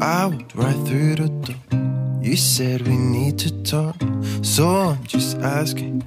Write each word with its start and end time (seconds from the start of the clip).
I 0.00 0.26
walked 0.26 0.54
right 0.56 0.76
through 0.86 1.16
the 1.16 1.28
door. 1.28 1.56
You 2.22 2.36
said 2.36 2.88
we 2.88 2.96
need 2.96 3.38
to 3.40 3.50
talk, 3.62 3.96
so 4.42 4.96
I'm 4.96 5.04
just 5.04 5.36
asking. 5.38 6.04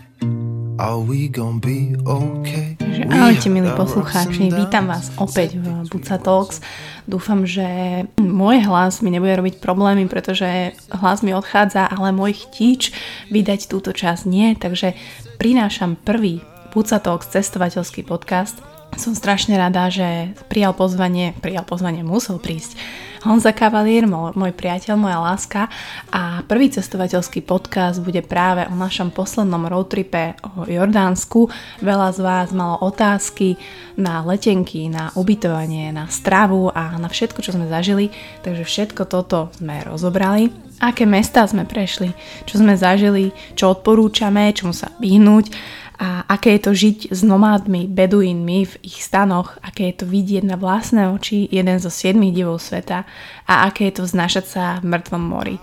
Ahojte 3.09 3.51
milí 3.51 3.67
poslucháči, 3.75 4.47
vítam 4.47 4.87
vás 4.87 5.11
opäť 5.19 5.59
v 5.59 5.83
Buca 5.91 6.15
Talks. 6.15 6.63
Dúfam, 7.03 7.43
že 7.43 7.67
môj 8.15 8.63
hlas 8.63 9.03
mi 9.03 9.11
nebude 9.11 9.35
robiť 9.35 9.59
problémy, 9.59 10.07
pretože 10.07 10.71
hlas 10.87 11.19
mi 11.19 11.35
odchádza, 11.35 11.83
ale 11.83 12.15
môj 12.15 12.47
chtíč 12.47 12.95
vydať 13.27 13.67
túto 13.67 13.91
časť 13.91 14.23
nie, 14.23 14.55
takže 14.55 14.95
prinášam 15.35 15.99
prvý 15.99 16.39
Buca 16.71 17.03
Talks 17.03 17.27
cestovateľský 17.27 18.07
podcast. 18.07 18.68
Som 18.97 19.13
strašne 19.13 19.59
rada, 19.59 19.91
že 19.93 20.33
prijal 20.49 20.73
pozvanie, 20.73 21.37
prijal 21.43 21.67
pozvanie, 21.67 22.01
musel 22.01 22.41
prísť. 22.41 22.73
Honza 23.19 23.51
Cavalier, 23.51 24.07
môj 24.07 24.55
priateľ, 24.55 24.95
moja 24.95 25.19
láska. 25.19 25.67
A 26.07 26.39
prvý 26.47 26.71
cestovateľský 26.71 27.43
podcast 27.43 27.99
bude 27.99 28.23
práve 28.23 28.63
o 28.71 28.75
našom 28.75 29.11
poslednom 29.11 29.67
roadtripe 29.67 30.39
o 30.55 30.63
Jordánsku. 30.63 31.51
Veľa 31.83 32.15
z 32.15 32.19
vás 32.23 32.47
malo 32.55 32.79
otázky 32.79 33.59
na 33.99 34.23
letenky, 34.23 34.87
na 34.87 35.11
ubytovanie, 35.19 35.91
na 35.91 36.07
stravu 36.07 36.71
a 36.71 36.95
na 36.95 37.11
všetko, 37.11 37.43
čo 37.43 37.51
sme 37.51 37.67
zažili, 37.67 38.07
takže 38.39 38.63
všetko 38.63 39.03
toto 39.03 39.51
sme 39.59 39.83
rozobrali. 39.83 40.55
Aké 40.79 41.03
mesta 41.03 41.43
sme 41.43 41.67
prešli, 41.67 42.15
čo 42.47 42.55
sme 42.63 42.79
zažili, 42.79 43.35
čo 43.51 43.75
odporúčame, 43.75 44.55
čomu 44.55 44.71
sa 44.71 44.95
vyhnúť 44.95 45.51
a 45.99 46.23
aké 46.31 46.55
je 46.55 46.61
to 46.63 46.71
žiť 46.71 46.97
s 47.11 47.21
nomádmi, 47.27 47.91
beduínmi 47.91 48.59
v 48.63 48.73
ich 48.87 49.03
stanoch, 49.03 49.59
aké 49.59 49.91
je 49.91 49.95
to 49.99 50.05
vidieť 50.07 50.47
na 50.47 50.55
vlastné 50.55 51.11
oči 51.11 51.51
jeden 51.51 51.75
zo 51.83 51.91
siedmých 51.91 52.39
divov 52.39 52.63
sveta 52.63 53.03
a 53.43 53.67
aké 53.67 53.91
je 53.91 53.99
to 53.99 54.07
vznášať 54.07 54.45
sa 54.47 54.63
v 54.79 54.95
mŕtvom 54.95 55.19
mori. 55.19 55.59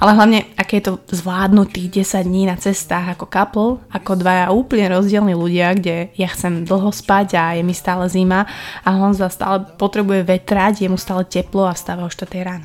Ale 0.00 0.16
hlavne, 0.16 0.48
aké 0.56 0.80
je 0.80 0.88
to 0.88 0.94
zvládnuť 1.12 1.68
tých 1.76 2.08
10 2.08 2.24
dní 2.24 2.48
na 2.48 2.56
cestách 2.56 3.12
ako 3.12 3.28
couple, 3.28 3.84
ako 3.92 4.16
dvaja 4.16 4.48
úplne 4.48 4.88
rozdielni 4.88 5.36
ľudia, 5.36 5.76
kde 5.76 6.08
ja 6.16 6.28
chcem 6.32 6.64
dlho 6.64 6.88
spať 6.88 7.36
a 7.36 7.44
je 7.52 7.60
mi 7.60 7.76
stále 7.76 8.08
zima 8.08 8.48
a 8.80 8.88
Honza 8.96 9.28
stále 9.28 9.68
potrebuje 9.76 10.24
vetrať, 10.24 10.80
je 10.80 10.88
mu 10.88 10.96
stále 10.96 11.28
teplo 11.28 11.68
a 11.68 11.76
stáva 11.76 12.08
o 12.08 12.10
4 12.10 12.32
ráno. 12.40 12.64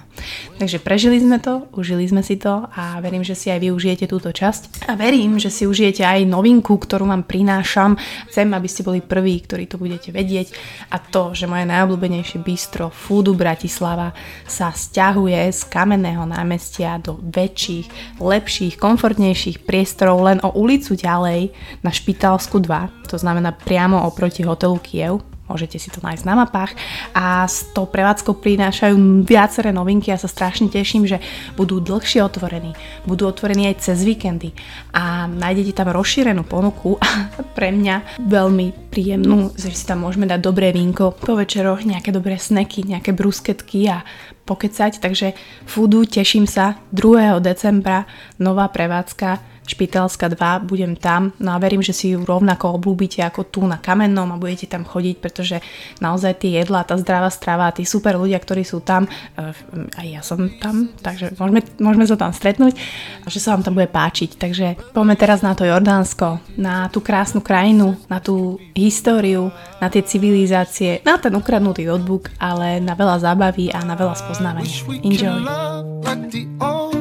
Takže 0.56 0.80
prežili 0.80 1.20
sme 1.20 1.44
to, 1.44 1.68
užili 1.76 2.08
sme 2.08 2.24
si 2.24 2.40
to 2.40 2.72
a 2.72 3.04
verím, 3.04 3.28
že 3.28 3.36
si 3.36 3.52
aj 3.52 3.60
vy 3.60 3.76
užijete 3.76 4.08
túto 4.08 4.32
časť. 4.32 4.88
A 4.88 4.96
verím, 4.96 5.36
že 5.36 5.52
si 5.52 5.68
užijete 5.68 6.08
aj 6.08 6.24
novinku, 6.24 6.80
ktorú 6.80 7.04
vám 7.04 7.28
prinášam. 7.28 8.00
Chcem, 8.32 8.48
aby 8.56 8.68
ste 8.72 8.88
boli 8.88 9.04
prví, 9.04 9.44
ktorí 9.44 9.68
to 9.68 9.76
budete 9.76 10.16
vedieť 10.16 10.56
a 10.96 11.04
to, 11.04 11.36
že 11.36 11.52
moje 11.52 11.68
najobľúbenejšie 11.68 12.40
bistro 12.40 12.88
Foodu 12.88 13.36
Bratislava 13.36 14.16
sa 14.48 14.72
stiahuje 14.72 15.52
z 15.52 15.62
kamenného 15.68 16.24
námestia 16.24 16.96
do 16.96 17.25
väčších, 17.26 18.18
lepších, 18.22 18.78
komfortnejších 18.78 19.66
priestorov 19.66 20.22
len 20.26 20.38
o 20.46 20.54
ulicu 20.54 20.94
ďalej 20.94 21.50
na 21.82 21.92
Špitalsku 21.92 22.62
2, 22.62 23.10
to 23.10 23.18
znamená 23.18 23.54
priamo 23.54 24.06
oproti 24.06 24.46
hotelu 24.46 24.78
Kiev. 24.82 25.26
Môžete 25.46 25.78
si 25.78 25.94
to 25.94 26.02
nájsť 26.02 26.26
na 26.26 26.42
mapách. 26.42 26.74
A 27.14 27.46
s 27.46 27.70
tou 27.70 27.86
prevádzkou 27.86 28.42
prinášajú 28.42 28.98
viaceré 29.22 29.70
novinky. 29.70 30.10
Ja 30.10 30.18
sa 30.18 30.26
strašne 30.26 30.74
teším, 30.74 31.06
že 31.06 31.22
budú 31.54 31.78
dlhšie 31.78 32.26
otvorení, 32.26 32.74
budú 33.06 33.30
otvorení 33.30 33.70
aj 33.70 33.86
cez 33.86 34.02
víkendy. 34.02 34.58
A 34.90 35.30
nájdete 35.30 35.78
tam 35.78 35.94
rozšírenú 35.94 36.50
ponuku. 36.50 36.98
A 36.98 37.30
pre 37.54 37.70
mňa 37.70 38.26
veľmi 38.26 38.90
príjemnú, 38.90 39.54
že 39.54 39.70
si 39.70 39.86
tam 39.86 40.02
môžeme 40.10 40.26
dať 40.26 40.42
dobré 40.42 40.74
vínko 40.74 41.14
po 41.14 41.38
večeroch, 41.38 41.86
nejaké 41.86 42.10
dobré 42.10 42.42
sneky, 42.42 42.82
nejaké 42.82 43.14
brusketky 43.14 43.86
a 43.86 44.02
pokecať. 44.46 45.02
Takže 45.02 45.34
foodu 45.66 46.06
teším 46.06 46.46
sa 46.46 46.78
2. 46.94 47.42
decembra 47.42 48.06
nová 48.38 48.70
prevádzka 48.70 49.55
Špitelská 49.66 50.30
2, 50.30 50.70
budem 50.70 50.94
tam, 50.94 51.34
no 51.42 51.54
a 51.54 51.58
verím, 51.58 51.82
že 51.82 51.92
si 51.92 52.14
ju 52.14 52.22
rovnako 52.22 52.78
oblúbite 52.78 53.26
ako 53.26 53.50
tu 53.50 53.62
na 53.66 53.82
Kamennom 53.82 54.30
a 54.30 54.38
budete 54.38 54.70
tam 54.70 54.86
chodiť, 54.86 55.16
pretože 55.18 55.58
naozaj 56.00 56.46
tie 56.46 56.62
jedlá, 56.62 56.86
tá 56.86 56.94
zdravá 57.02 57.34
strava, 57.34 57.74
tí 57.74 57.82
super 57.82 58.16
ľudia, 58.16 58.38
ktorí 58.38 58.62
sú 58.62 58.86
tam, 58.86 59.10
eh, 59.38 59.52
aj 59.98 60.08
ja 60.08 60.22
som 60.22 60.46
tam, 60.62 60.94
takže 61.02 61.34
môžeme, 61.42 61.62
môžeme 61.82 62.06
sa 62.06 62.16
tam 62.16 62.32
stretnúť 62.32 62.78
a 63.26 63.28
že 63.28 63.42
sa 63.42 63.58
vám 63.58 63.66
tam 63.66 63.74
bude 63.74 63.90
páčiť. 63.90 64.38
Takže 64.38 64.94
poďme 64.94 65.16
teraz 65.18 65.42
na 65.42 65.58
to 65.58 65.66
Jordánsko, 65.66 66.40
na 66.56 66.88
tú 66.94 67.02
krásnu 67.02 67.42
krajinu, 67.42 67.98
na 68.06 68.22
tú 68.22 68.62
históriu, 68.78 69.50
na 69.82 69.90
tie 69.90 70.06
civilizácie, 70.06 71.02
na 71.02 71.18
ten 71.18 71.34
ukradnutý 71.34 71.90
notebook, 71.90 72.30
ale 72.38 72.78
na 72.78 72.94
veľa 72.94 73.18
zábavy 73.20 73.74
a 73.74 73.82
na 73.82 73.98
veľa 73.98 74.16
spoznávania. 74.16 74.78
Enjoy! 75.02 76.95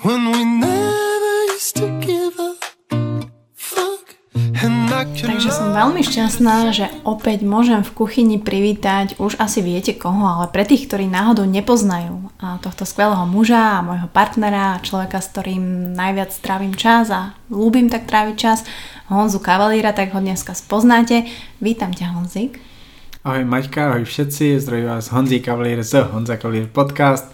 When 0.00 0.32
we 0.32 0.44
never 0.48 1.36
used 1.52 1.76
to 1.76 1.92
give 2.00 2.40
up. 2.40 2.56
Takže 5.20 5.52
som 5.52 5.76
veľmi 5.76 6.00
šťastná, 6.00 6.72
že 6.72 6.88
opäť 7.04 7.44
môžem 7.44 7.84
v 7.84 7.92
kuchyni 7.92 8.40
privítať, 8.40 9.20
už 9.20 9.36
asi 9.36 9.60
viete 9.60 9.92
koho, 9.92 10.24
ale 10.24 10.48
pre 10.48 10.64
tých, 10.64 10.88
ktorí 10.88 11.04
náhodou 11.04 11.44
nepoznajú 11.44 12.32
tohto 12.64 12.88
skvelého 12.88 13.28
muža 13.28 13.80
a 13.80 13.84
môjho 13.84 14.08
partnera, 14.08 14.80
človeka, 14.80 15.20
s 15.20 15.28
ktorým 15.36 15.92
najviac 15.92 16.32
trávim 16.40 16.72
čas 16.72 17.12
a 17.12 17.36
ľúbim 17.52 17.92
tak 17.92 18.08
tráviť 18.08 18.36
čas, 18.40 18.64
Honzu 19.12 19.40
Kavalíra, 19.44 19.92
tak 19.92 20.16
ho 20.16 20.20
dneska 20.24 20.56
spoznáte. 20.56 21.28
Vítam 21.60 21.92
ťa 21.92 22.16
Honzik. 22.16 22.56
Ahoj 23.20 23.44
Maťka, 23.44 23.92
ahoj 23.92 24.08
všetci, 24.08 24.64
zdraví 24.64 24.88
vás 24.88 25.12
Honzi 25.12 25.44
Kavalír 25.44 25.84
z 25.84 26.08
Honza 26.08 26.40
Kavalír 26.40 26.72
podcast. 26.72 27.28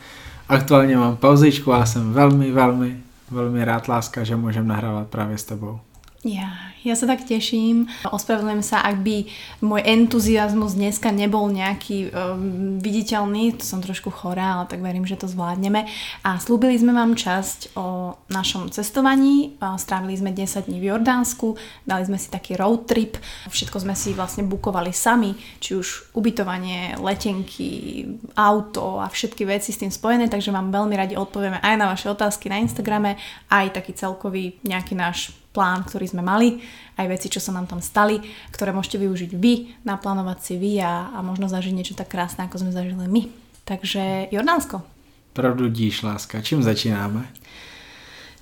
Aktuálně 0.49 0.97
mám 0.97 1.17
pauzičku 1.17 1.73
a 1.73 1.87
jsem 1.87 2.13
velmi, 2.13 2.53
velmi, 2.53 2.97
velmi 3.31 3.65
rád, 3.65 3.89
láska, 3.89 4.25
že 4.25 4.37
můžem 4.37 4.67
nahrávat 4.67 5.09
právě 5.09 5.39
s 5.39 5.45
tebou. 5.45 5.81
Ja, 6.25 6.73
ja 6.81 6.97
sa 6.97 7.05
tak 7.05 7.29
teším. 7.29 7.93
Ospravedlňujem 8.09 8.65
sa, 8.65 8.81
ak 8.81 9.05
by 9.05 9.29
môj 9.61 9.85
entuziasmus 9.85 10.73
dneska 10.73 11.13
nebol 11.13 11.53
nejaký 11.53 12.09
um, 12.09 12.81
viditeľný, 12.81 13.61
to 13.61 13.65
som 13.69 13.85
trošku 13.85 14.09
chorá, 14.09 14.57
ale 14.57 14.65
tak 14.65 14.81
verím, 14.81 15.05
že 15.05 15.21
to 15.21 15.29
zvládneme. 15.29 15.85
A 16.25 16.41
slúbili 16.41 16.75
sme 16.81 16.97
vám 16.97 17.15
časť 17.15 17.77
o 17.77 18.17
našom 18.33 18.73
cestovaní. 18.73 19.55
Strávili 19.77 20.17
sme 20.17 20.33
10 20.33 20.73
dní 20.73 20.81
v 20.81 20.89
Jordánsku, 20.97 21.61
dali 21.85 22.09
sme 22.09 22.17
si 22.17 22.33
taký 22.33 22.57
road 22.57 22.89
trip. 22.89 23.21
Všetko 23.53 23.85
sme 23.85 23.93
si 23.93 24.17
vlastne 24.17 24.49
bukovali 24.49 24.91
sami, 24.97 25.37
či 25.61 25.77
už 25.77 26.17
ubytovanie, 26.17 26.97
letenky, 26.97 28.03
auto 28.35 28.99
a 29.05 29.07
všetky 29.13 29.45
veci 29.45 29.71
s 29.71 29.79
tým 29.85 29.93
spojené, 29.93 30.33
takže 30.33 30.51
vám 30.51 30.73
veľmi 30.73 30.97
radi 30.97 31.15
odpovieme 31.15 31.61
aj 31.61 31.75
na 31.77 31.87
vaše 31.93 32.09
otázky 32.09 32.49
na 32.49 32.59
Instagrame, 32.59 33.21
aj 33.53 33.79
taký 33.79 33.93
celkový 33.93 34.59
nejaký 34.65 34.97
náš 34.97 35.37
plán, 35.57 35.89
ktorý 35.89 36.05
sme 36.13 36.21
mali, 36.21 36.61
aj 37.01 37.09
veci, 37.09 37.33
čo 37.33 37.41
sa 37.41 37.57
nám 37.57 37.65
tam 37.65 37.81
stali, 37.81 38.21
ktoré 38.53 38.77
môžete 38.77 39.01
využiť 39.01 39.33
vy, 39.33 39.81
naplánovať 39.89 40.39
si 40.45 40.55
vy 40.61 40.85
a, 40.85 41.17
a 41.17 41.25
možno 41.25 41.49
zažiť 41.49 41.73
niečo 41.73 41.97
tak 41.97 42.13
krásne, 42.13 42.45
ako 42.45 42.61
sme 42.61 42.77
zažili 42.77 43.09
my. 43.09 43.33
Takže 43.65 44.29
Jordánsko. 44.29 44.85
Pravdu 45.33 45.73
díš, 45.73 46.05
láska. 46.05 46.45
Čím 46.45 46.61
začínáme? 46.61 47.25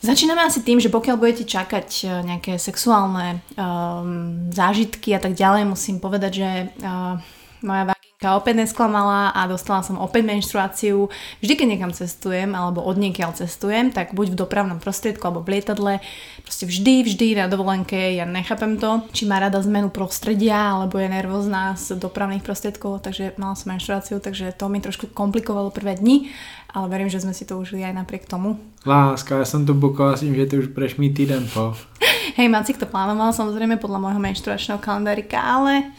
Začíname 0.04 0.44
asi 0.44 0.60
tým, 0.60 0.84
že 0.84 0.92
pokiaľ 0.92 1.16
budete 1.16 1.48
čakať 1.48 1.88
e, 2.04 2.06
nejaké 2.28 2.52
sexuálne 2.60 3.40
um, 3.56 4.52
zážitky 4.52 5.16
a 5.16 5.20
tak 5.22 5.32
ďalej, 5.32 5.64
musím 5.64 5.96
povedať, 5.96 6.32
že 6.44 6.50
uh, 6.84 7.16
moja 7.64 7.88
Ka 8.24 8.40
opäť 8.40 8.64
nesklamala 8.64 9.36
a 9.36 9.44
dostala 9.44 9.84
som 9.84 10.00
opäť 10.00 10.24
menštruáciu. 10.24 11.12
Vždy, 11.44 11.60
keď 11.60 11.66
niekam 11.68 11.92
cestujem 11.92 12.56
alebo 12.56 12.80
od 12.80 12.96
niekiaľ 12.96 13.36
cestujem, 13.36 13.92
tak 13.92 14.16
buď 14.16 14.32
v 14.32 14.40
dopravnom 14.40 14.80
prostriedku 14.80 15.28
alebo 15.28 15.44
v 15.44 15.60
lietadle, 15.60 16.00
proste 16.40 16.64
vždy, 16.64 17.04
vždy 17.04 17.36
na 17.36 17.52
dovolenke, 17.52 18.16
ja 18.16 18.24
nechápem 18.24 18.80
to, 18.80 19.04
či 19.12 19.28
má 19.28 19.44
rada 19.44 19.60
zmenu 19.60 19.92
prostredia 19.92 20.56
alebo 20.56 20.96
je 20.96 21.12
nervózna 21.12 21.76
z 21.76 22.00
dopravných 22.00 22.40
prostriedkov, 22.40 23.04
takže 23.04 23.36
mala 23.36 23.60
som 23.60 23.76
menštruáciu, 23.76 24.24
takže 24.24 24.56
to 24.56 24.72
mi 24.72 24.80
trošku 24.80 25.12
komplikovalo 25.12 25.68
prvé 25.68 26.00
dni, 26.00 26.32
ale 26.72 26.88
verím, 26.88 27.12
že 27.12 27.20
sme 27.20 27.36
si 27.36 27.44
to 27.44 27.60
užili 27.60 27.84
aj 27.84 27.92
napriek 27.92 28.24
tomu. 28.24 28.56
Láska, 28.88 29.36
ja 29.36 29.44
som 29.44 29.68
to 29.68 29.76
bukovala 29.76 30.16
s 30.16 30.24
tým, 30.24 30.32
že 30.32 30.48
ty 30.48 30.64
už 30.64 30.72
mít 30.96 31.12
týden 31.12 31.44
po. 31.52 31.76
Hej, 32.40 32.48
Macik 32.48 32.80
to 32.80 32.88
plánoval 32.88 33.36
samozrejme 33.36 33.76
podľa 33.76 34.00
môjho 34.00 34.20
menštruačného 34.24 34.80
kalendárika, 34.80 35.44
ale 35.44 35.92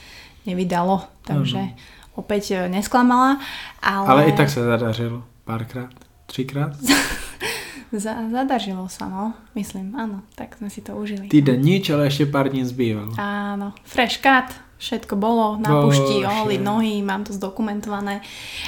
nevydalo, 0.50 1.06
takže... 1.22 1.62
Uh-huh 1.70 1.94
opäť 2.16 2.44
e, 2.56 2.72
nesklamala. 2.72 3.38
Ale, 3.84 4.06
ale 4.08 4.22
i 4.30 4.34
tak 4.34 4.50
sa 4.50 4.64
zadařilo 4.66 5.24
párkrát, 5.46 5.94
třikrát. 6.26 6.74
Zadařilo 7.96 8.90
sa, 8.90 9.08
no, 9.08 9.34
myslím, 9.56 9.96
áno, 9.96 10.28
tak 10.36 10.60
sme 10.60 10.68
si 10.68 10.84
to 10.84 11.00
užili. 11.00 11.32
Týden 11.32 11.64
nič, 11.64 11.96
ale 11.96 12.12
ešte 12.12 12.28
pár 12.28 12.52
dní 12.52 12.68
zbývalo. 12.68 13.16
Áno, 13.16 13.72
fresh 13.88 14.20
cut, 14.20 14.52
Všetko 14.76 15.16
bolo 15.16 15.56
na 15.56 15.72
pušti, 15.88 16.28
ohli 16.28 16.60
nohy, 16.60 17.00
mám 17.00 17.24
to 17.24 17.32
zdokumentované. 17.32 18.20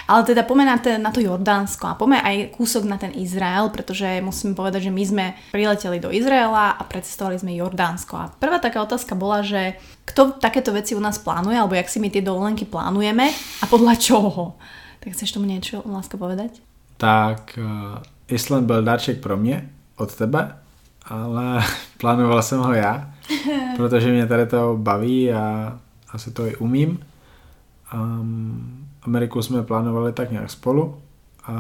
Ale 0.08 0.24
teda 0.24 0.48
poďme 0.48 0.66
na, 0.66 0.78
te, 0.80 0.96
na 0.96 1.12
to 1.12 1.20
Jordánsko 1.20 1.84
a 1.84 1.98
poďme 2.00 2.24
aj 2.24 2.56
kúsok 2.56 2.88
na 2.88 2.96
ten 2.96 3.12
Izrael, 3.12 3.68
pretože 3.68 4.24
musím 4.24 4.56
povedať, 4.56 4.88
že 4.88 4.96
my 4.96 5.04
sme 5.04 5.26
prileteli 5.52 6.00
do 6.00 6.08
Izraela 6.08 6.80
a 6.80 6.82
predstavovali 6.88 7.44
sme 7.44 7.60
Jordánsko. 7.60 8.14
A 8.16 8.32
prvá 8.32 8.64
taká 8.64 8.80
otázka 8.80 9.20
bola, 9.20 9.44
že 9.44 9.76
kto 10.08 10.40
takéto 10.40 10.72
veci 10.72 10.96
u 10.96 11.04
nás 11.04 11.20
plánuje, 11.20 11.60
alebo 11.60 11.76
jak 11.76 11.92
si 11.92 12.00
my 12.00 12.08
tie 12.08 12.24
dovolenky 12.24 12.64
plánujeme 12.64 13.28
a 13.60 13.66
podľa 13.68 14.00
čoho? 14.00 14.56
Tak 15.04 15.12
chceš 15.12 15.36
tomu 15.36 15.44
niečo, 15.44 15.84
láska, 15.84 16.16
povedať? 16.16 16.64
Tak 16.98 17.60
uh, 17.60 18.00
Island 18.32 18.66
byl 18.66 18.84
darček 18.84 19.20
pro 19.20 19.38
mě 19.38 19.70
od 20.00 20.16
tebe, 20.16 20.56
ale 21.06 21.64
plánoval 21.98 22.42
jsem 22.42 22.60
ho 22.60 22.74
já, 22.74 23.12
protože 23.76 24.12
mě 24.12 24.28
tady 24.28 24.46
to 24.46 24.78
baví 24.80 25.34
a 25.34 25.78
asi 26.18 26.32
to 26.32 26.46
i 26.46 26.56
umím. 26.56 27.00
Um, 27.94 28.88
Ameriku 29.04 29.42
jsme 29.42 29.64
plánovali 29.64 30.14
tak 30.14 30.32
nějak 30.32 30.50
spolu 30.50 30.98
a 31.44 31.54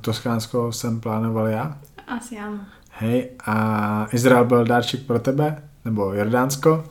Toskánsko 0.00 0.72
jsem 0.72 1.00
plánoval 1.00 1.46
já. 1.46 1.78
Asi 2.08 2.38
ano. 2.38 2.58
Hej, 2.90 3.30
a 3.46 4.06
Izrael 4.12 4.44
byl 4.44 4.64
dárček 4.64 5.02
pro 5.02 5.18
tebe, 5.18 5.62
nebo 5.84 6.12
Jordánsko. 6.12 6.84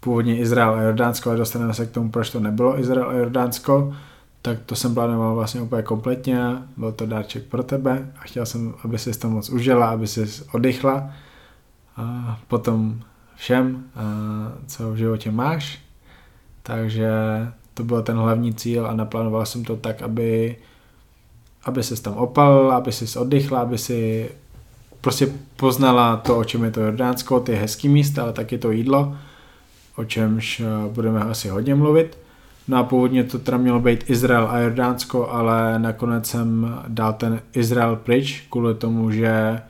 Původně 0.00 0.38
Izrael 0.38 0.74
a 0.74 0.82
Jordánsko, 0.82 1.30
ale 1.30 1.38
dostaneme 1.38 1.74
se 1.74 1.86
k 1.86 1.90
tomu, 1.90 2.10
proč 2.10 2.30
to 2.30 2.40
nebylo 2.40 2.80
Izrael 2.80 3.10
a 3.10 3.12
Jordánsko. 3.12 3.96
Tak 4.42 4.58
to 4.66 4.76
jsem 4.76 4.94
plánoval 4.94 5.34
vlastně 5.34 5.60
úplně 5.60 5.82
kompletně, 5.82 6.40
byl 6.76 6.92
to 6.92 7.06
dárček 7.06 7.44
pro 7.44 7.62
tebe 7.62 8.12
a 8.16 8.20
chtěl 8.20 8.46
jsem, 8.46 8.74
aby 8.84 8.98
si 8.98 9.18
to 9.18 9.30
moc 9.30 9.50
užila, 9.50 9.90
aby 9.90 10.06
si 10.06 10.44
oddychla. 10.52 11.10
A 11.96 12.38
potom 12.48 13.00
všem, 13.36 13.84
co 14.66 14.92
v 14.92 14.96
životě 14.96 15.30
máš, 15.30 15.87
takže 16.68 17.10
to 17.74 17.84
byl 17.84 18.02
ten 18.02 18.16
hlavní 18.16 18.54
cíl 18.54 18.86
a 18.86 18.94
naplánoval 18.94 19.46
jsem 19.46 19.64
to 19.64 19.76
tak, 19.76 20.02
aby, 20.02 20.56
aby 21.64 21.82
se 21.82 22.02
tam 22.02 22.14
opal, 22.14 22.72
aby 22.72 22.92
si 22.92 23.18
oddychla, 23.18 23.60
aby 23.60 23.78
si 23.78 24.30
prostě 25.00 25.28
poznala 25.56 26.16
to, 26.16 26.38
o 26.38 26.44
čem 26.44 26.64
je 26.64 26.70
to 26.70 26.80
Jordánsko, 26.80 27.40
ty 27.40 27.54
hezký 27.54 27.88
místa, 27.88 28.22
ale 28.22 28.32
taky 28.32 28.58
to 28.58 28.70
jídlo, 28.70 29.16
o 29.96 30.04
čemž 30.04 30.60
eh, 30.60 30.64
budeme 30.88 31.20
asi 31.20 31.48
hodně 31.48 31.74
mluvit. 31.74 32.18
No 32.68 32.78
a 32.78 32.82
původně 32.82 33.24
to 33.24 33.38
teda 33.38 33.58
mělo 33.58 33.80
být 33.80 34.10
Izrael 34.10 34.48
a 34.50 34.58
Jordánsko, 34.58 35.30
ale 35.30 35.78
nakonec 35.78 36.26
jsem 36.26 36.78
dal 36.88 37.12
ten 37.12 37.40
Izrael 37.52 37.96
pryč 37.96 38.46
kvůli 38.50 38.74
tomu, 38.74 39.10
že 39.10 39.60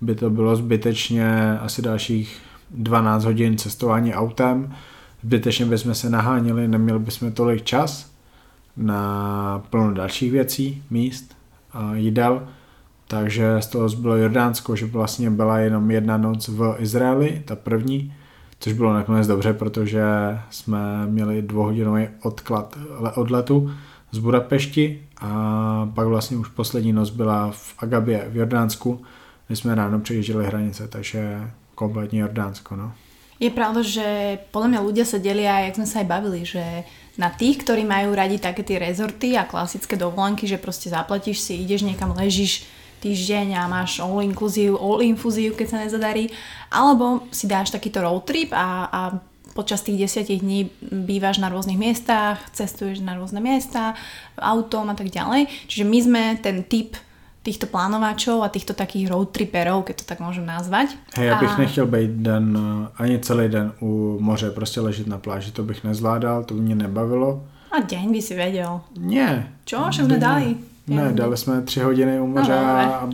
by 0.00 0.14
to 0.14 0.30
bylo 0.30 0.56
zbytečně 0.56 1.58
asi 1.58 1.82
dalších 1.82 2.40
12 2.70 3.24
hodin 3.24 3.58
cestování 3.58 4.14
autem, 4.14 4.74
zbytečně 5.22 5.66
bychom 5.66 5.94
se 5.94 6.10
naháněli, 6.10 6.68
neměli 6.68 6.98
bychom 6.98 7.32
tolik 7.32 7.64
čas 7.64 8.12
na 8.76 9.62
plno 9.70 9.94
dalších 9.94 10.32
věcí, 10.32 10.82
míst 10.90 11.36
a 11.72 11.94
jídel, 11.94 12.42
takže 13.08 13.56
z 13.60 13.66
toho 13.66 13.88
zbylo 13.88 14.16
Jordánsko, 14.16 14.76
že 14.76 14.86
vlastně 14.86 15.30
byla 15.30 15.58
jenom 15.58 15.90
jedna 15.90 16.16
noc 16.16 16.48
v 16.48 16.76
Izraeli, 16.78 17.42
ta 17.44 17.56
první, 17.56 18.14
což 18.58 18.72
bylo 18.72 18.94
nakonec 18.94 19.26
dobře, 19.26 19.52
protože 19.52 20.04
jsme 20.50 21.06
měli 21.06 21.42
dvouhodinový 21.42 22.08
odklad 22.22 22.78
odletu 23.14 23.70
z 24.10 24.18
Budapešti 24.18 25.02
a 25.20 25.90
pak 25.94 26.06
vlastně 26.06 26.36
už 26.36 26.48
poslední 26.48 26.92
noc 26.92 27.10
byla 27.10 27.50
v 27.50 27.74
Agabě 27.78 28.26
v 28.30 28.36
Jordánsku, 28.36 29.02
my 29.48 29.56
jsme 29.56 29.74
ráno 29.74 30.00
přejížděli 30.00 30.46
hranice, 30.46 30.88
takže 30.88 31.50
kompletně 31.74 32.20
Jordánsko. 32.20 32.76
No. 32.76 32.92
Je 33.42 33.50
pravda, 33.50 33.82
že 33.82 34.38
podľa 34.54 34.68
mňa 34.70 34.80
ľudia 34.86 35.02
sa 35.02 35.18
delia, 35.18 35.66
jak 35.66 35.82
sme 35.82 35.88
sa 35.90 35.98
aj 35.98 36.06
bavili, 36.06 36.46
že 36.46 36.62
na 37.18 37.26
tých, 37.26 37.66
ktorí 37.66 37.82
majú 37.82 38.14
radi 38.14 38.38
také 38.38 38.62
tie 38.62 38.78
rezorty 38.78 39.34
a 39.34 39.50
klasické 39.50 39.98
dovolenky, 39.98 40.46
že 40.46 40.62
proste 40.62 40.86
zaplatíš 40.86 41.42
si, 41.42 41.58
ideš 41.58 41.82
niekam, 41.82 42.14
ležíš 42.14 42.62
týždeň 43.02 43.58
a 43.58 43.66
máš 43.66 43.98
all 43.98 44.22
inclusive, 44.22 44.78
all 44.78 45.02
infúziu, 45.02 45.58
keď 45.58 45.66
sa 45.66 45.82
nezadarí, 45.82 46.30
alebo 46.70 47.26
si 47.34 47.50
dáš 47.50 47.74
takýto 47.74 47.98
road 47.98 48.22
trip 48.22 48.54
a, 48.54 48.86
a 48.86 49.00
počas 49.58 49.82
tých 49.82 50.06
desiatich 50.06 50.38
dní 50.38 50.70
bývaš 50.80 51.42
na 51.42 51.50
rôznych 51.50 51.76
miestach, 51.76 52.38
cestuješ 52.54 53.02
na 53.02 53.18
rôzne 53.18 53.42
miesta, 53.42 53.98
autom 54.38 54.86
a 54.88 54.94
tak 54.94 55.10
ďalej. 55.10 55.50
Čiže 55.66 55.84
my 55.84 55.98
sme 55.98 56.22
ten 56.38 56.62
typ 56.62 56.94
týchto 57.42 57.66
plánovačov 57.66 58.42
a 58.42 58.48
týchto 58.48 58.72
takých 58.72 59.10
road 59.10 59.34
tripperov, 59.34 59.82
keď 59.82 60.02
to 60.02 60.04
tak 60.06 60.18
môžem 60.22 60.46
nazvať. 60.46 60.94
Hej, 61.18 61.26
já 61.26 61.40
bych 61.40 61.50
a... 61.50 61.58
nechtěl 61.58 61.86
být 61.86 62.10
den, 62.10 62.58
ani 62.98 63.18
celý 63.18 63.48
den 63.48 63.72
u 63.80 64.18
moře, 64.20 64.50
prostě 64.50 64.80
ležet 64.80 65.06
na 65.06 65.18
pláži, 65.18 65.52
to 65.52 65.62
bych 65.62 65.84
nezvládal, 65.84 66.44
to 66.44 66.54
by 66.54 66.60
mě 66.60 66.74
nebavilo. 66.74 67.42
A 67.72 67.80
deň 67.80 68.12
by 68.12 68.22
si 68.22 68.36
vedel. 68.36 68.80
Nie. 69.00 69.48
Čo? 69.64 69.88
Však 69.88 70.04
sme 70.04 70.20
dali. 70.20 70.60
Ne, 70.86 71.08
ne, 71.08 71.12
dali 71.12 71.36
jsme 71.36 71.62
tři 71.62 71.80
hodiny 71.80 72.20
u 72.20 72.26
moře 72.26 72.52
no, 72.52 72.68
a 72.68 73.08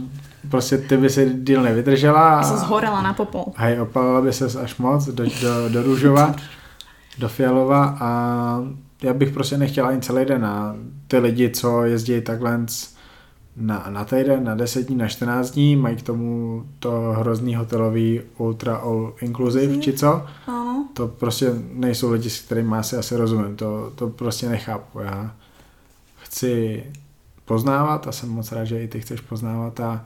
prostě 0.50 0.78
ty 0.78 0.96
by 0.96 1.10
si 1.10 1.34
díl 1.34 1.62
nevydržela. 1.62 2.38
A 2.38 2.42
se 2.42 2.56
zhorela 2.56 3.02
na 3.02 3.14
popol. 3.14 3.44
Hej, 3.56 3.80
opalila 3.80 4.20
by 4.20 4.32
se 4.32 4.60
až 4.60 4.76
moc 4.76 5.06
do, 5.06 5.24
do, 5.24 5.68
do 5.68 5.82
Růžova, 5.82 6.34
do 7.18 7.28
Fialova 7.28 7.96
a 8.00 8.10
já 9.02 9.14
bych 9.14 9.30
prostě 9.30 9.58
nechtěl 9.58 9.86
ani 9.86 10.00
celý 10.00 10.24
den 10.24 10.44
a 10.44 10.74
ty 11.06 11.18
lidi, 11.18 11.50
co 11.50 11.84
jezdí 11.84 12.20
takhle 12.20 12.58
na, 13.60 13.86
na 13.90 14.04
týden, 14.04 14.44
na 14.44 14.54
10 14.54 14.86
dní, 14.86 14.96
na 14.96 15.08
14 15.08 15.50
dní, 15.50 15.76
mají 15.76 15.96
k 15.96 16.02
tomu 16.02 16.64
to 16.78 17.14
hrozný 17.18 17.54
hotelový 17.54 18.20
ultra 18.38 18.76
all 18.76 19.14
inclusive, 19.20 19.76
či 19.76 19.92
co? 19.92 20.26
Ano. 20.46 20.88
To 20.92 21.08
prostě 21.08 21.52
nejsou 21.72 22.12
lidi, 22.12 22.30
s 22.30 22.40
kterými 22.40 22.76
asi 22.76 22.96
asi 22.96 23.16
rozumím, 23.16 23.56
to, 23.56 23.92
to 23.94 24.08
prostě 24.08 24.48
nechápu. 24.48 25.00
Já 25.00 25.34
chci 26.22 26.84
poznávat 27.44 28.06
a 28.06 28.12
jsem 28.12 28.28
moc 28.28 28.52
rád, 28.52 28.64
že 28.64 28.82
i 28.82 28.88
ty 28.88 29.00
chceš 29.00 29.20
poznávat 29.20 29.80
a 29.80 30.04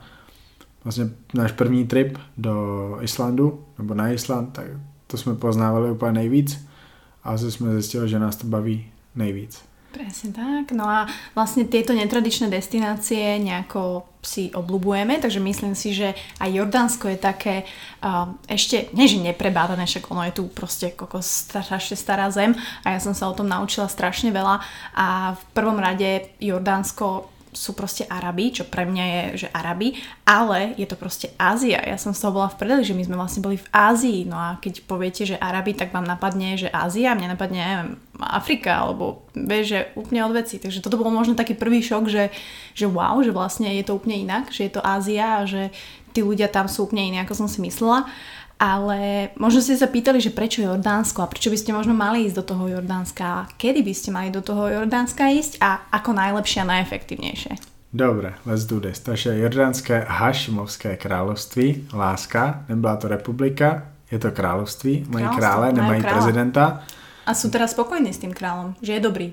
vlastně 0.83 1.09
náš 1.33 1.51
první 1.51 1.87
trip 1.87 2.17
do 2.37 2.97
Islandu, 3.01 3.65
nebo 3.77 3.93
na 3.93 4.09
Island, 4.09 4.53
tak 4.53 4.65
to 5.07 5.17
jsme 5.17 5.35
poznávali 5.35 5.91
úplně 5.91 6.11
nejvíc 6.11 6.67
a 7.23 7.29
asi 7.29 7.51
jsme 7.51 7.71
zjistili, 7.73 8.09
že 8.09 8.19
nás 8.19 8.35
to 8.35 8.47
baví 8.47 8.85
nejvíc. 9.15 9.61
Presne 9.93 10.33
tak. 10.33 10.73
No 10.73 10.89
a 10.89 11.05
vlastne 11.37 11.69
tieto 11.69 11.93
netradičné 11.93 12.49
destinácie 12.49 13.37
nejako 13.37 14.09
si 14.25 14.49
obľúbujeme, 14.49 15.21
takže 15.21 15.37
myslím 15.37 15.77
si, 15.77 15.93
že 15.93 16.17
aj 16.41 16.49
Jordánsko 16.49 17.13
je 17.13 17.19
také 17.19 17.55
uh, 18.01 18.33
ešte, 18.49 18.89
nie 18.97 19.05
že 19.05 19.21
neprebádané, 19.21 19.85
však 19.85 20.09
ono 20.09 20.25
je 20.25 20.33
tu 20.33 20.43
proste 20.49 20.95
koko 20.95 21.21
strašne 21.21 21.93
stará 21.93 22.31
zem 22.33 22.57
a 22.81 22.95
ja 22.95 22.99
som 23.03 23.13
sa 23.13 23.29
o 23.29 23.37
tom 23.37 23.45
naučila 23.51 23.85
strašne 23.85 24.33
veľa 24.33 24.63
a 24.95 25.37
v 25.37 25.43
prvom 25.53 25.77
rade 25.77 26.33
Jordánsko 26.41 27.32
sú 27.53 27.77
proste 27.77 28.03
Arabi, 28.09 28.51
čo 28.51 28.67
pre 28.67 28.83
mňa 28.83 29.05
je, 29.05 29.23
že 29.45 29.47
Arabi, 29.53 29.95
ale 30.25 30.73
je 30.75 30.85
to 30.89 30.97
proste 30.99 31.31
Ázia. 31.39 31.79
Ja 31.79 31.95
som 32.01 32.11
z 32.11 32.19
toho 32.19 32.35
bola 32.35 32.49
v 32.51 32.59
predeli, 32.59 32.83
že 32.83 32.97
my 32.97 33.05
sme 33.05 33.15
vlastne 33.15 33.45
boli 33.45 33.61
v 33.61 33.69
Ázii. 33.71 34.25
No 34.27 34.37
a 34.37 34.57
keď 34.59 34.83
poviete, 34.83 35.23
že 35.23 35.39
Arabi, 35.39 35.77
tak 35.77 35.93
vám 35.93 36.03
napadne, 36.03 36.57
že 36.59 36.73
Ázia, 36.73 37.15
mne 37.15 37.37
napadne, 37.37 37.61
neviem, 37.61 37.91
Afrika, 38.19 38.83
alebo 38.83 39.25
vieš, 39.33 39.65
že 39.73 39.79
úplne 39.95 40.25
od 40.25 40.33
veci. 40.35 40.59
Takže 40.59 40.81
toto 40.81 40.99
bol 40.99 41.13
možno 41.13 41.37
taký 41.37 41.55
prvý 41.55 41.79
šok, 41.79 42.09
že, 42.09 42.33
že 42.75 42.85
wow, 42.89 43.21
že 43.23 43.31
vlastne 43.31 43.71
je 43.71 43.85
to 43.85 43.95
úplne 43.95 44.19
inak, 44.19 44.51
že 44.51 44.67
je 44.67 44.73
to 44.73 44.85
Ázia 44.85 45.41
a 45.41 45.47
že 45.47 45.71
tí 46.13 46.21
ľudia 46.21 46.51
tam 46.51 46.69
sú 46.69 46.85
úplne 46.85 47.09
iní, 47.09 47.17
ako 47.21 47.45
som 47.45 47.47
si 47.49 47.57
myslela 47.65 48.05
ale 48.63 49.29
možno 49.35 49.59
ste 49.59 49.75
sa 49.75 49.91
pýtali, 49.91 50.23
že 50.23 50.31
prečo 50.31 50.63
Jordánsko 50.63 51.19
a 51.19 51.27
prečo 51.27 51.51
by 51.51 51.59
ste 51.59 51.75
možno 51.75 51.91
mali 51.91 52.23
ísť 52.23 52.39
do 52.39 52.47
toho 52.47 52.71
Jordánska, 52.71 53.51
kedy 53.59 53.83
by 53.83 53.91
ste 53.91 54.09
mali 54.15 54.31
do 54.31 54.39
toho 54.39 54.71
Jordánska 54.71 55.27
ísť 55.27 55.59
a 55.59 55.91
ako 55.91 56.15
najlepšie 56.15 56.63
a 56.63 56.71
najefektívnejšie. 56.71 57.59
Dobre, 57.91 58.39
let's 58.47 58.63
do 58.63 58.79
this. 58.79 59.03
Takže 59.03 59.35
Jordánské 59.35 60.07
Hašimovské 60.07 60.95
království, 60.95 61.91
láska, 61.91 62.63
nebyla 62.71 62.95
to 62.95 63.07
republika, 63.11 63.91
je 64.07 64.19
to 64.19 64.31
království, 64.31 65.05
mají 65.11 65.27
krále, 65.35 65.73
nemají 65.73 66.01
krále. 66.01 66.13
prezidenta. 66.15 66.87
A 67.27 67.31
sú 67.35 67.51
teraz 67.51 67.75
spokojní 67.75 68.15
s 68.15 68.23
tým 68.23 68.31
kráľom, 68.31 68.79
že 68.79 68.95
je 68.95 69.01
dobrý. 69.03 69.27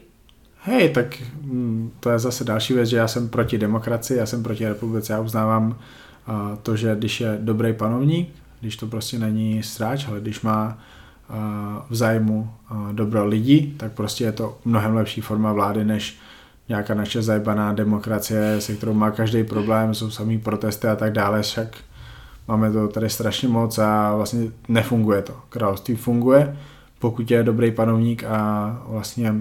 Hej, 0.67 0.91
tak 0.93 1.17
hm, 1.23 2.03
to 2.03 2.11
je 2.11 2.19
zase 2.19 2.45
další 2.45 2.75
věc, 2.75 2.89
že 2.89 2.97
já 2.97 3.09
jsem 3.09 3.29
proti 3.29 3.59
demokracii, 3.59 4.19
já 4.19 4.27
jsem 4.27 4.43
proti 4.43 4.69
republice, 4.69 5.13
já 5.13 5.21
uznávám 5.21 5.79
to, 6.63 6.77
že 6.77 6.97
když 6.97 7.21
je 7.21 7.39
dobrý 7.41 7.73
panovník, 7.73 8.35
když 8.61 8.76
to 8.76 8.87
prostě 8.87 9.19
není 9.19 9.62
stráč, 9.62 10.09
ale 10.09 10.21
když 10.21 10.40
má 10.40 10.79
v 11.90 11.95
zájmu 11.95 12.50
dobro 12.93 13.26
lidí, 13.26 13.75
tak 13.76 13.93
prostě 13.93 14.25
je 14.25 14.33
to 14.33 14.59
mnohem 14.64 14.95
lepší 14.95 15.21
forma 15.21 15.52
vlády, 15.52 15.85
než 15.85 16.19
nějaká 16.69 16.95
naše 16.95 17.23
zajebaná 17.23 17.73
demokracie, 17.73 18.61
se 18.61 18.75
kterou 18.75 18.95
má 18.95 19.11
každý 19.11 19.45
problém, 19.45 19.95
jsou 19.95 20.11
samý 20.11 20.38
protesty 20.38 20.88
a 20.88 20.97
tak 20.97 21.12
dále, 21.12 21.43
však 21.43 21.76
máme 22.49 22.73
to 22.73 22.88
tady 22.88 23.11
strašně 23.11 23.49
moc 23.49 23.79
a 23.79 24.17
vlastně 24.17 24.50
nefunguje 24.69 25.23
to. 25.23 25.35
Království 25.49 25.97
funguje, 25.97 26.57
pokud 26.99 27.31
je 27.31 27.43
dobrý 27.43 27.71
panovník 27.71 28.25
a 28.25 28.83
vlastně 28.87 29.35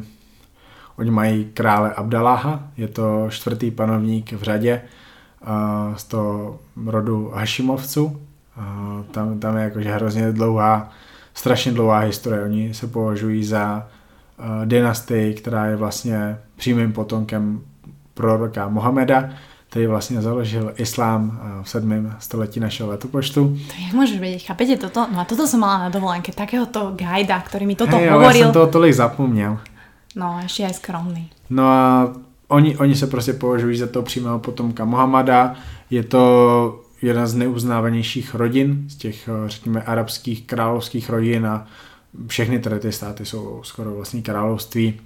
oni 0.95 1.11
mají 1.11 1.45
krále 1.53 1.93
Abdaláha, 1.93 2.63
je 2.77 2.87
to 2.87 3.27
čtvrtý 3.29 3.71
panovník 3.71 4.33
v 4.33 4.43
řadě 4.43 4.81
z 5.95 6.03
toho 6.03 6.59
rodu 6.85 7.31
Hašimovců, 7.33 8.21
tam, 9.11 9.39
tam 9.39 9.57
je 9.57 9.63
jakože 9.63 9.91
hrozně 9.91 10.31
dlouhá, 10.31 10.89
strašně 11.33 11.71
dlouhá 11.71 11.99
historie. 11.99 12.43
Oni 12.43 12.73
se 12.73 12.87
považují 12.87 13.43
za 13.43 13.87
dynastii, 14.65 15.33
která 15.33 15.65
je 15.65 15.75
vlastně 15.75 16.37
přímým 16.55 16.93
potomkem 16.93 17.61
proroka 18.13 18.67
Mohameda, 18.67 19.29
který 19.69 19.87
vlastně 19.87 20.21
založil 20.21 20.73
islám 20.77 21.39
v 21.63 21.69
7. 21.69 22.13
století 22.19 22.59
našeho 22.59 22.89
letopočtu. 22.89 23.57
To 23.69 23.75
jak 23.77 23.93
môžeš 23.93 24.17
vedieť, 24.17 24.49
chápete 24.49 24.81
toto? 24.81 25.05
No 25.13 25.21
a 25.21 25.29
toto 25.29 25.45
som 25.45 25.61
mala 25.61 25.85
na 25.85 25.89
dovolenke, 25.93 26.33
takéhoto 26.33 26.97
gajda, 26.97 27.37
ktorý 27.45 27.69
mi 27.69 27.77
toto 27.77 27.93
hey, 27.93 28.09
hovoril. 28.09 28.41
Já 28.41 28.45
jsem 28.49 28.53
toho 28.53 28.67
tolik 28.67 28.93
zapomněl. 28.93 29.61
No, 30.17 30.41
ešte 30.41 30.65
aj 30.65 30.73
skromný. 30.73 31.29
No 31.53 31.69
a 31.69 32.09
oni, 32.49 32.77
oni 32.77 32.95
se 32.95 33.07
prostě 33.07 33.33
považují 33.33 33.77
za 33.77 33.87
toho 33.87 34.03
přímého 34.03 34.39
potomka 34.39 34.85
Mohamada. 34.85 35.53
Je 35.89 36.03
to 36.03 36.81
jedna 37.01 37.27
z 37.27 37.35
neuznávanějších 37.35 38.35
rodin, 38.35 38.83
z 38.87 38.95
těch, 38.95 39.29
řekněme, 39.45 39.83
arabských 39.83 40.43
královských 40.43 41.09
rodin 41.09 41.45
a 41.45 41.67
všechny 42.27 42.59
tady 42.59 42.79
ty 42.79 42.91
státy 42.91 43.25
jsou 43.25 43.61
skoro 43.63 43.95
vlastně 43.95 44.21
království. 44.21 44.99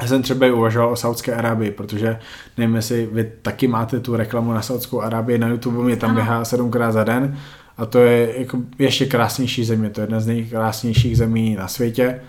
Já 0.00 0.06
jsem 0.06 0.22
třeba 0.22 0.46
i 0.46 0.50
uvažoval 0.50 0.92
o 0.92 0.96
Saudské 0.96 1.34
Arábii, 1.34 1.70
protože 1.70 2.18
nevím, 2.58 2.76
jestli 2.76 3.08
vy 3.12 3.32
taky 3.42 3.68
máte 3.68 4.00
tu 4.00 4.16
reklamu 4.16 4.52
na 4.52 4.62
Saudskou 4.62 5.00
Arábii 5.00 5.38
na 5.38 5.48
YouTube, 5.48 5.84
mě 5.84 5.96
tam 5.96 6.14
běhá 6.14 6.44
sedmkrát 6.44 6.92
za 6.92 7.04
den 7.04 7.38
a 7.78 7.86
to 7.86 7.98
je 7.98 8.40
jako 8.40 8.58
ještě 8.78 9.06
krásnější 9.06 9.64
země, 9.64 9.90
to 9.90 10.00
je 10.00 10.02
jedna 10.02 10.20
z 10.20 10.26
nejkrásnějších 10.26 11.16
zemí 11.16 11.54
na 11.54 11.68
světě, 11.68 12.20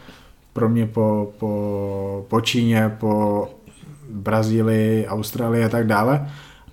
pro 0.54 0.70
mě 0.70 0.86
po, 0.86 1.34
po, 1.40 2.26
po 2.28 2.42
Číně, 2.42 2.96
po 3.00 3.48
Brazílii, 4.10 5.08
Austrálii 5.08 5.64
a 5.64 5.70
tak 5.70 5.88
dále, 5.88 6.30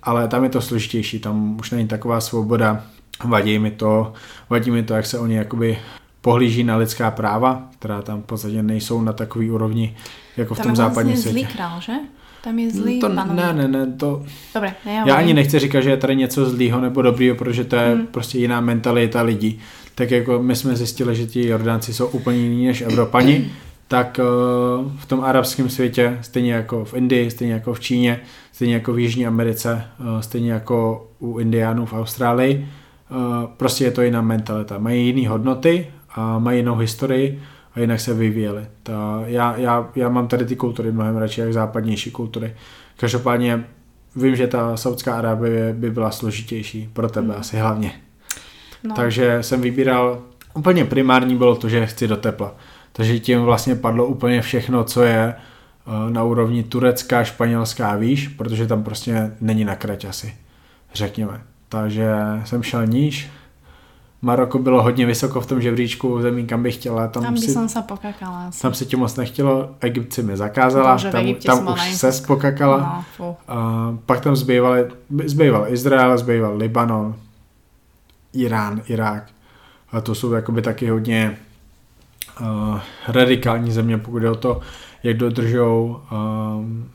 ale 0.07 0.27
tam 0.27 0.43
je 0.43 0.49
to 0.49 0.61
složitější, 0.61 1.19
tam 1.19 1.57
už 1.59 1.71
není 1.71 1.87
taková 1.87 2.21
svoboda, 2.21 2.83
vadí 3.25 3.59
mi 3.59 3.71
to, 3.71 4.13
vadí 4.49 4.71
mi 4.71 4.83
to, 4.83 4.93
jak 4.93 5.05
se 5.05 5.19
oni 5.19 5.35
jakoby 5.35 5.77
pohlíží 6.21 6.63
na 6.63 6.77
lidská 6.77 7.11
práva, 7.11 7.63
která 7.79 8.01
tam 8.01 8.21
v 8.21 8.25
podstatě 8.25 8.63
nejsou 8.63 9.01
na 9.01 9.13
takový 9.13 9.51
úrovni 9.51 9.95
jako 10.37 10.53
v 10.53 10.57
Tam 10.57 10.63
tom 10.63 10.71
je 10.71 10.75
západním 10.75 11.17
světě. 11.17 11.39
zlý 11.39 11.45
král, 11.55 11.81
že? 11.81 11.93
Tam 12.43 12.59
je 12.59 12.71
zlý 12.71 12.99
to, 12.99 13.07
panovník. 13.09 13.35
ne, 13.37 13.53
ne, 13.53 13.67
ne, 13.67 13.85
to, 13.97 14.23
Dobre, 14.53 14.73
ne, 14.85 15.03
já 15.07 15.15
ani 15.15 15.33
nechci 15.33 15.59
říkat, 15.59 15.81
že 15.81 15.89
je 15.89 15.97
tady 15.97 16.15
něco 16.15 16.49
zlýho 16.49 16.81
nebo 16.81 17.01
dobrýho, 17.01 17.35
protože 17.35 17.63
to 17.63 17.75
je 17.75 17.93
Hmm. 17.95 18.07
prostě 18.07 18.37
jiná 18.37 18.61
mentalita 18.61 19.21
lidí. 19.21 19.59
Tak 19.95 20.11
jako 20.11 20.43
my 20.43 20.55
jsme 20.55 20.75
zjistili, 20.75 21.15
že 21.15 21.25
ti 21.25 21.47
Jordánci 21.47 21.93
jsou 21.93 22.07
úplně 22.07 22.37
jiní 22.37 22.67
než 22.67 22.81
Evropani, 22.81 23.51
tak 23.87 24.19
eh, 24.19 24.23
v 24.99 25.05
tom 25.07 25.23
arabském 25.23 25.69
světě, 25.69 26.17
stejně 26.21 26.53
jako 26.53 26.85
v 26.85 26.93
Indii, 26.93 27.31
stejně 27.31 27.53
jako 27.53 27.73
v 27.73 27.79
Číně, 27.79 28.19
stejně 28.51 28.73
jako 28.73 28.93
v 28.93 28.99
Jižní 28.99 29.27
Americe, 29.27 29.83
eh, 29.99 30.21
stejně 30.23 30.51
jako 30.51 31.07
u 31.19 31.37
Indiánů 31.39 31.85
v 31.85 31.93
Austrálii, 31.93 32.67
eh, 32.67 33.15
prostě 33.57 33.83
je 33.83 33.91
to 33.91 34.01
jiná 34.01 34.21
mentalita. 34.21 34.77
Mají 34.77 35.07
jiné 35.07 35.29
hodnoty 35.29 35.87
a 36.15 36.39
mají 36.39 36.59
jinou 36.59 36.75
historii 36.75 37.41
a 37.75 37.79
jinak 37.79 37.99
se 37.99 38.13
vyvíjeli. 38.13 38.65
Ta, 38.83 39.23
já, 39.25 39.57
já, 39.57 39.89
já 39.95 40.09
mám 40.09 40.27
tady 40.27 40.45
ty 40.45 40.55
kultury 40.55 40.91
mnohem 40.91 41.17
radši, 41.17 41.41
jak 41.41 41.53
západnější 41.53 42.11
kultury. 42.11 42.53
Každopádně 42.97 43.63
vím, 44.15 44.35
že 44.35 44.47
ta 44.47 44.77
Saudská 44.77 45.17
Arábie 45.17 45.73
by 45.73 45.91
byla 45.91 46.11
složitější 46.11 46.89
pro 46.93 47.09
tebe 47.09 47.33
Mm. 47.33 47.39
asi 47.39 47.57
hlavně. 47.57 47.91
No, 48.83 48.95
Takže 48.95 49.37
jsem 49.41 49.61
vybíral, 49.61 50.21
úplně 50.53 50.85
primární 50.85 51.35
bylo 51.35 51.55
to, 51.55 51.69
že 51.69 51.85
chci 51.85 52.07
do 52.07 52.17
tepla. 52.17 52.55
Takže 52.97 53.19
tím 53.19 53.41
vlastně 53.41 53.75
padlo 53.75 54.05
úplně 54.05 54.41
všechno, 54.41 54.83
co 54.83 55.03
je 55.03 55.33
eh, 55.33 56.11
na 56.11 56.23
úrovni 56.23 56.63
turecká, 56.63 57.23
španělská 57.23 57.95
výš, 57.95 58.27
protože 58.27 58.67
tam 58.67 58.83
prostě 58.83 59.31
není 59.41 59.65
na 59.65 59.75
krať 59.75 60.05
asi, 60.05 60.35
řekněme. 60.93 61.41
Takže 61.69 62.11
jsem 62.45 62.63
šel 62.63 62.87
níž. 62.87 63.29
Maroko 64.21 64.59
bylo 64.59 64.83
hodně 64.83 65.05
vysoko 65.05 65.41
v 65.41 65.45
tom 65.45 65.61
žebříčku 65.61 66.21
zemí, 66.21 66.47
kam 66.47 66.63
bych 66.63 66.75
chtěla. 66.75 67.07
Tam, 67.07 67.23
tam 67.23 67.33
by 67.33 67.39
si, 67.39 67.53
som 67.53 67.69
sa 67.69 67.81
pokakala. 67.81 68.47
asi. 68.47 68.61
tam 68.61 68.73
se 68.73 68.85
ti 68.85 68.95
moc 68.95 69.15
nechtělo, 69.15 69.75
Egypt 69.79 70.13
si 70.13 70.23
mi 70.23 70.37
zakázala, 70.37 70.93
Bože, 70.93 71.11
tam, 71.11 71.33
tam 71.35 71.67
už 71.73 71.93
se 71.93 72.11
spokakala. 72.11 73.05
No. 73.19 73.37
A 73.47 73.57
pak 74.05 74.21
tam 74.21 74.35
zbýval, 74.35 74.75
zbýval 75.25 75.65
Izrael, 75.69 76.17
zbýval 76.17 76.57
Libanon, 76.57 77.15
Irán, 78.33 78.81
Irák. 78.87 79.23
A 79.91 80.01
to 80.01 80.15
jsou 80.15 80.33
jakoby 80.33 80.61
taky 80.61 80.89
hodně 80.89 81.37
radikální 83.07 83.71
země, 83.71 83.97
pokud 83.97 84.23
je 84.23 84.31
o 84.31 84.35
to, 84.35 84.59
jak 85.03 85.17
dodržou 85.17 86.01
um, 86.11 86.89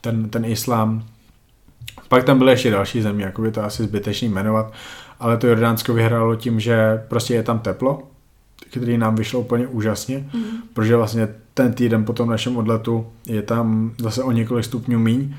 ten, 0.00 0.28
ten 0.30 0.44
islám. 0.44 1.04
Pak 2.08 2.24
tam 2.24 2.38
byly 2.38 2.52
ještě 2.52 2.70
další 2.70 3.02
země, 3.02 3.24
jako 3.24 3.42
by 3.42 3.50
to 3.50 3.64
asi 3.64 3.82
zbytečný 3.82 4.28
jmenovat, 4.28 4.72
ale 5.20 5.36
to 5.36 5.46
Jordánsko 5.46 5.94
vyhrálo 5.94 6.36
tím, 6.36 6.60
že 6.60 7.04
prostě 7.08 7.34
je 7.34 7.42
tam 7.42 7.58
teplo, 7.58 8.02
který 8.70 8.98
nám 8.98 9.14
vyšlo 9.16 9.40
úplně 9.40 9.66
úžasně, 9.66 10.28
Mm. 10.34 10.42
protože 10.72 10.96
vlastně 10.96 11.28
ten 11.54 11.72
týden 11.72 12.04
po 12.04 12.12
tom 12.12 12.28
našem 12.30 12.56
odletu 12.56 13.06
je 13.26 13.42
tam 13.42 13.92
zase 13.98 14.22
o 14.22 14.32
několik 14.32 14.64
stupňů 14.64 14.98
míň, 14.98 15.34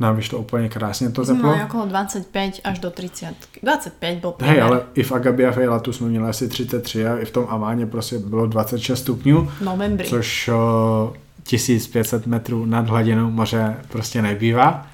nám 0.00 0.16
vyšlo 0.16 0.38
úplně 0.38 0.68
krásně 0.68 1.10
to 1.10 1.24
sme 1.24 1.34
teplo. 1.34 1.48
mali 1.50 1.62
okolo 1.64 1.86
25 1.86 2.60
až 2.64 2.78
do 2.78 2.90
30. 2.90 3.34
25 3.62 4.18
bol 4.20 4.34
Hej, 4.40 4.48
priemer. 4.48 4.62
ale 4.62 4.82
i 4.94 5.02
v 5.02 5.12
Agabi 5.12 5.46
a 5.46 5.52
Fejlatu 5.52 5.92
jsme 5.92 6.08
měli 6.08 6.28
asi 6.28 6.48
33 6.48 7.06
a 7.06 7.18
i 7.18 7.24
v 7.24 7.30
tom 7.30 7.46
Amáně 7.50 7.86
prostě 7.86 8.18
bylo 8.18 8.46
26 8.46 8.98
stupňů, 9.00 9.46
v 9.46 9.60
novembri. 9.60 10.08
což 10.08 10.48
o, 10.48 11.12
1500 11.44 12.26
metrů 12.26 12.66
nad 12.66 12.88
hladinou 12.88 13.30
moře 13.30 13.76
prostě 13.88 14.22
nebývá. 14.22 14.86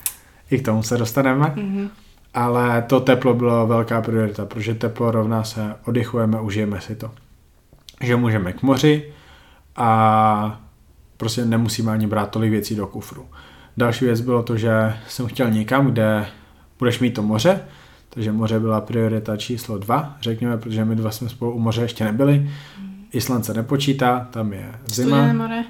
I 0.51 0.59
k 0.59 0.65
tomu 0.65 0.83
se 0.83 0.97
dostaneme. 0.97 1.53
Mhm. 1.57 1.89
Ale 2.35 2.83
to 2.83 3.01
teplo 3.01 3.35
bylo 3.35 3.67
velká 3.67 4.03
priorita, 4.03 4.47
protože 4.47 4.75
teplo 4.75 5.11
rovná 5.11 5.45
se 5.45 5.75
oddychujeme, 5.87 6.41
užijeme 6.41 6.81
si 6.81 6.95
to. 6.97 7.11
Že 8.01 8.17
můžeme 8.17 8.53
k 8.53 8.63
moři 8.63 9.13
a 9.77 10.61
prostě 11.17 11.45
nemusíme 11.45 11.93
ani 11.93 12.07
brát 12.07 12.31
tolik 12.31 12.51
věcí 12.51 12.75
do 12.77 12.87
kufru. 12.87 13.27
Další 13.79 14.05
věc 14.05 14.21
bylo 14.21 14.43
to, 14.43 14.57
že 14.57 14.97
jsem 15.09 15.27
chtěl 15.27 15.51
někam, 15.51 15.87
kde 15.87 16.27
budeš 16.79 17.01
mít 17.01 17.11
to 17.11 17.23
moře, 17.23 17.61
takže 18.11 18.33
moře 18.33 18.61
byla 18.61 18.81
priorita 18.81 19.37
číslo 19.37 19.79
dva, 19.79 20.17
řekněme, 20.21 20.59
protože 20.59 20.85
my 20.85 20.97
dva 20.97 21.11
jsme 21.11 21.29
spolu 21.29 21.53
u 21.53 21.59
moře 21.59 21.83
ještě 21.83 22.05
nebyli. 22.05 22.51
Island 23.13 23.45
se 23.45 23.55
nepočítá, 23.55 24.29
tam 24.31 24.53
je 24.53 24.75
zima, 24.87 25.33
more, 25.33 25.65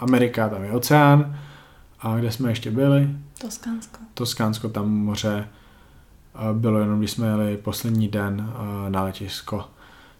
Amerika, 0.00 0.48
tam 0.48 0.64
je 0.64 0.72
oceán. 0.72 1.36
A 2.00 2.16
kde 2.16 2.30
jsme 2.30 2.50
ještě 2.50 2.70
byli? 2.70 3.10
Toskánsko. 3.40 3.98
Toskánsko, 4.14 4.68
tam 4.68 4.90
moře 4.90 5.48
bylo 6.52 6.78
jenom, 6.78 6.98
když 6.98 7.10
jsme 7.10 7.26
jeli 7.26 7.56
poslední 7.56 8.08
den 8.08 8.52
na 8.88 9.02
letisko. 9.02 9.64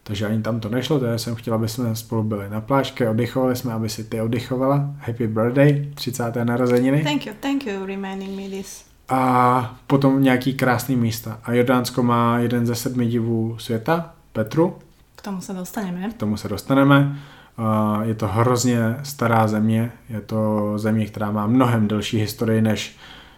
Takže 0.07 0.27
ani 0.27 0.43
tam 0.43 0.61
to 0.61 0.69
nešlo, 0.69 1.01
takže 1.01 1.19
jsem 1.19 1.35
chtěl, 1.35 1.55
aby 1.55 1.69
jsme 1.69 1.97
spolu 1.97 2.23
byli 2.23 2.51
na 2.51 2.61
plážce, 2.61 3.09
oddychovali 3.09 3.57
jsme, 3.57 3.73
aby 3.73 3.89
si 3.89 4.05
ty 4.05 4.21
oddychovala. 4.21 4.91
Happy 4.99 5.27
birthday, 5.27 5.89
30. 5.95 6.37
narozeniny. 6.45 7.03
Thank 7.03 7.27
you, 7.27 7.33
thank 7.41 7.67
you 7.67 7.87
reminding 7.87 8.37
me 8.37 8.57
this. 8.57 8.85
A 9.09 9.77
potom 9.87 10.23
nějaký 10.23 10.55
krásný 10.55 10.97
místa. 10.97 11.39
A 11.45 11.53
Jordánsko 11.53 12.03
má 12.03 12.39
jeden 12.39 12.67
ze 12.67 12.75
sedmi 12.75 13.07
divů 13.07 13.57
světa, 13.59 14.13
Petru, 14.33 14.79
K 15.17 15.23
tomu 15.23 15.41
sa 15.41 15.53
dostaneme. 15.53 16.11
k 16.11 16.15
tomu 16.21 16.37
se 16.37 16.49
dostaneme. 16.49 17.17
Je 18.03 18.15
to 18.15 18.29
hrozně 18.29 18.97
stará 19.03 19.49
země, 19.49 19.93
je 20.11 20.21
to 20.21 20.73
země, 20.79 21.07
která 21.07 21.31
má 21.31 21.47
mnohem 21.47 21.89
delší 21.89 22.19
historii 22.19 22.61
než 22.63 22.97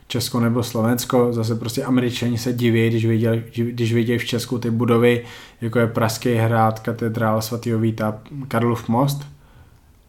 Česko 0.09 0.41
nebo 0.41 0.63
Slovensko. 0.63 1.33
Zase 1.33 1.55
prostě 1.55 1.85
američani 1.85 2.39
se 2.39 2.53
diví, 2.53 2.89
když 2.89 3.07
viděli, 3.07 3.45
když 3.55 3.93
vidějí 3.95 4.19
v 4.19 4.25
Česku 4.25 4.59
ty 4.59 4.71
budovy, 4.71 5.25
jako 5.61 5.79
je 5.79 5.87
Pražský 5.87 6.35
hrad, 6.35 6.81
katedrál 6.81 7.43
svatého 7.43 7.79
Víta, 7.79 8.19
Karlov 8.49 8.89
most, 8.89 9.27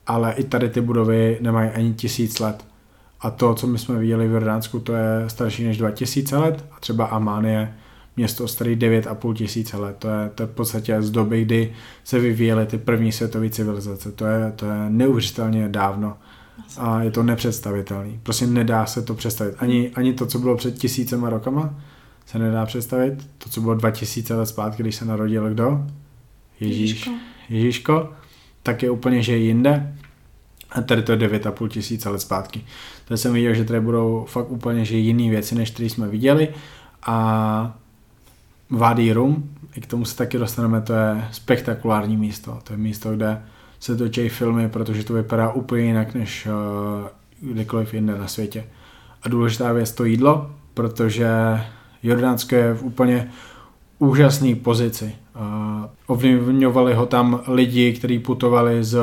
ale 0.07 0.33
i 0.33 0.43
tady 0.43 0.69
ty 0.69 0.81
budovy 0.81 1.37
nemají 1.41 1.69
ani 1.69 1.93
tisíc 1.93 2.39
let. 2.39 2.65
A 3.21 3.31
to, 3.31 3.53
co 3.53 3.67
my 3.67 3.77
jsme 3.77 3.99
viděli 3.99 4.27
v 4.27 4.31
Jordánsku, 4.31 4.79
to 4.79 4.93
je 4.93 5.23
starší 5.27 5.63
než 5.63 5.77
2000 5.77 6.37
let 6.37 6.65
a 6.71 6.79
třeba 6.79 7.05
Amán 7.05 7.45
je 7.45 7.73
město 8.17 8.47
starý 8.47 8.75
9,5 8.75 9.33
tisíce 9.33 9.77
let. 9.77 9.95
To 9.99 10.09
je, 10.09 10.29
to 10.35 10.43
je 10.43 10.47
v 10.47 10.51
podstatě 10.51 11.01
z 11.01 11.11
doby, 11.11 11.41
kdy 11.41 11.73
se 12.03 12.19
vyvíjely 12.19 12.65
ty 12.65 12.77
první 12.77 13.11
světové 13.11 13.49
civilizace. 13.49 14.11
To 14.11 14.25
je, 14.25 14.53
to 14.55 14.65
je 14.65 14.89
neuvěřitelně 14.89 15.69
dávno 15.69 16.17
a 16.77 17.01
je 17.01 17.11
to 17.11 17.23
nepředstavitelný. 17.23 18.19
Prostě 18.23 18.47
nedá 18.47 18.85
se 18.85 19.01
to 19.01 19.13
představit. 19.13 19.55
Ani, 19.59 19.91
ani 19.95 20.13
to, 20.13 20.25
co 20.25 20.39
bylo 20.39 20.57
před 20.57 20.77
tisícema 20.77 21.29
rokama, 21.29 21.73
se 22.25 22.39
nedá 22.39 22.65
představit. 22.65 23.29
To, 23.37 23.49
co 23.49 23.61
bylo 23.61 23.75
2000 23.75 24.35
let 24.35 24.45
zpátky, 24.45 24.83
když 24.83 24.95
se 24.95 25.05
narodil 25.05 25.49
kdo? 25.49 25.87
Ježíš. 26.59 26.79
Ježiško. 26.79 27.11
Ježíško, 27.49 28.09
tak 28.63 28.83
je 28.83 28.91
úplně, 28.91 29.23
že 29.23 29.37
jinde. 29.37 29.95
A 30.71 30.81
tady 30.81 31.01
to 31.01 31.11
je 31.11 31.17
9,5 31.17 31.67
tisíce 31.67 32.09
let 32.09 32.21
zpátky. 32.21 32.65
Tady 33.07 33.17
jsem 33.17 33.33
viděl, 33.33 33.53
že 33.53 33.65
tady 33.65 33.79
budou 33.79 34.25
fakt 34.29 34.51
úplně 34.51 34.85
že 34.85 34.97
jiný 34.97 35.29
věci, 35.29 35.55
než 35.55 35.71
které 35.71 35.89
jsme 35.89 36.07
viděli. 36.07 36.49
A 37.05 37.77
Wadi 38.69 39.13
Rum, 39.13 39.49
i 39.75 39.81
k 39.81 39.85
tomu 39.85 40.05
se 40.05 40.15
taky 40.15 40.37
dostaneme, 40.37 40.81
to 40.81 40.93
je 40.93 41.27
spektakulární 41.31 42.17
místo. 42.17 42.59
To 42.63 42.73
je 42.73 42.77
místo, 42.77 43.15
kde 43.15 43.41
se 43.79 43.95
točí 43.95 44.29
filmy, 44.29 44.69
protože 44.69 45.03
to 45.03 45.13
vypadá 45.13 45.51
úplně 45.51 45.83
jinak, 45.83 46.15
než 46.15 46.47
uh, 47.41 47.51
kdekoliv 47.51 47.93
jinde 47.93 48.17
na 48.17 48.27
světě. 48.27 48.63
A 49.23 49.29
důležitá 49.29 49.73
věc 49.73 49.91
to 49.91 50.05
jídlo, 50.05 50.51
protože 50.73 51.27
Jordánsko 52.03 52.55
je 52.55 52.73
v 52.73 52.83
úplně 52.83 53.31
úžasné 53.99 54.55
pozici. 54.55 55.15
Uh, 55.35 55.41
ovlivňovali 56.07 56.93
ho 56.93 57.05
tam 57.05 57.41
lidi, 57.47 57.93
kteří 57.93 58.19
putovali 58.19 58.83
z 58.83 58.97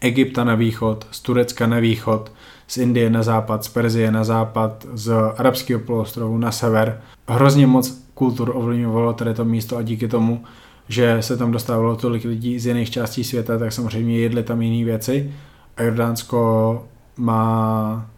Egypta 0.00 0.44
na 0.44 0.54
východ, 0.54 1.06
z 1.10 1.20
Turecka 1.20 1.66
na 1.66 1.78
východ, 1.78 2.32
z 2.66 2.76
Indie 2.76 3.10
na 3.10 3.22
západ, 3.22 3.64
z 3.64 3.68
Perzie 3.68 4.10
na 4.10 4.24
západ, 4.24 4.86
z 4.92 5.12
arabského 5.36 5.80
poloostrovu 5.80 6.38
na 6.38 6.52
sever. 6.52 7.00
Hrozně 7.28 7.66
moc 7.66 8.04
kultur 8.14 8.52
ovlivňovalo 8.54 9.12
tady 9.12 9.34
to 9.34 9.44
místo 9.44 9.76
a 9.76 9.82
díky 9.82 10.08
tomu, 10.08 10.44
že 10.88 11.22
se 11.22 11.36
tam 11.36 11.52
dostávalo 11.52 11.96
tolik 11.96 12.24
lidí 12.24 12.58
z 12.58 12.66
jiných 12.66 12.90
částí 12.90 13.24
světa, 13.24 13.58
tak 13.58 13.72
samozřejmě 13.72 14.18
jedli 14.18 14.42
tam 14.42 14.62
jiné 14.62 14.84
věci 14.84 15.34
a 15.76 15.82
Jordánsko 15.82 16.88
má 17.16 18.10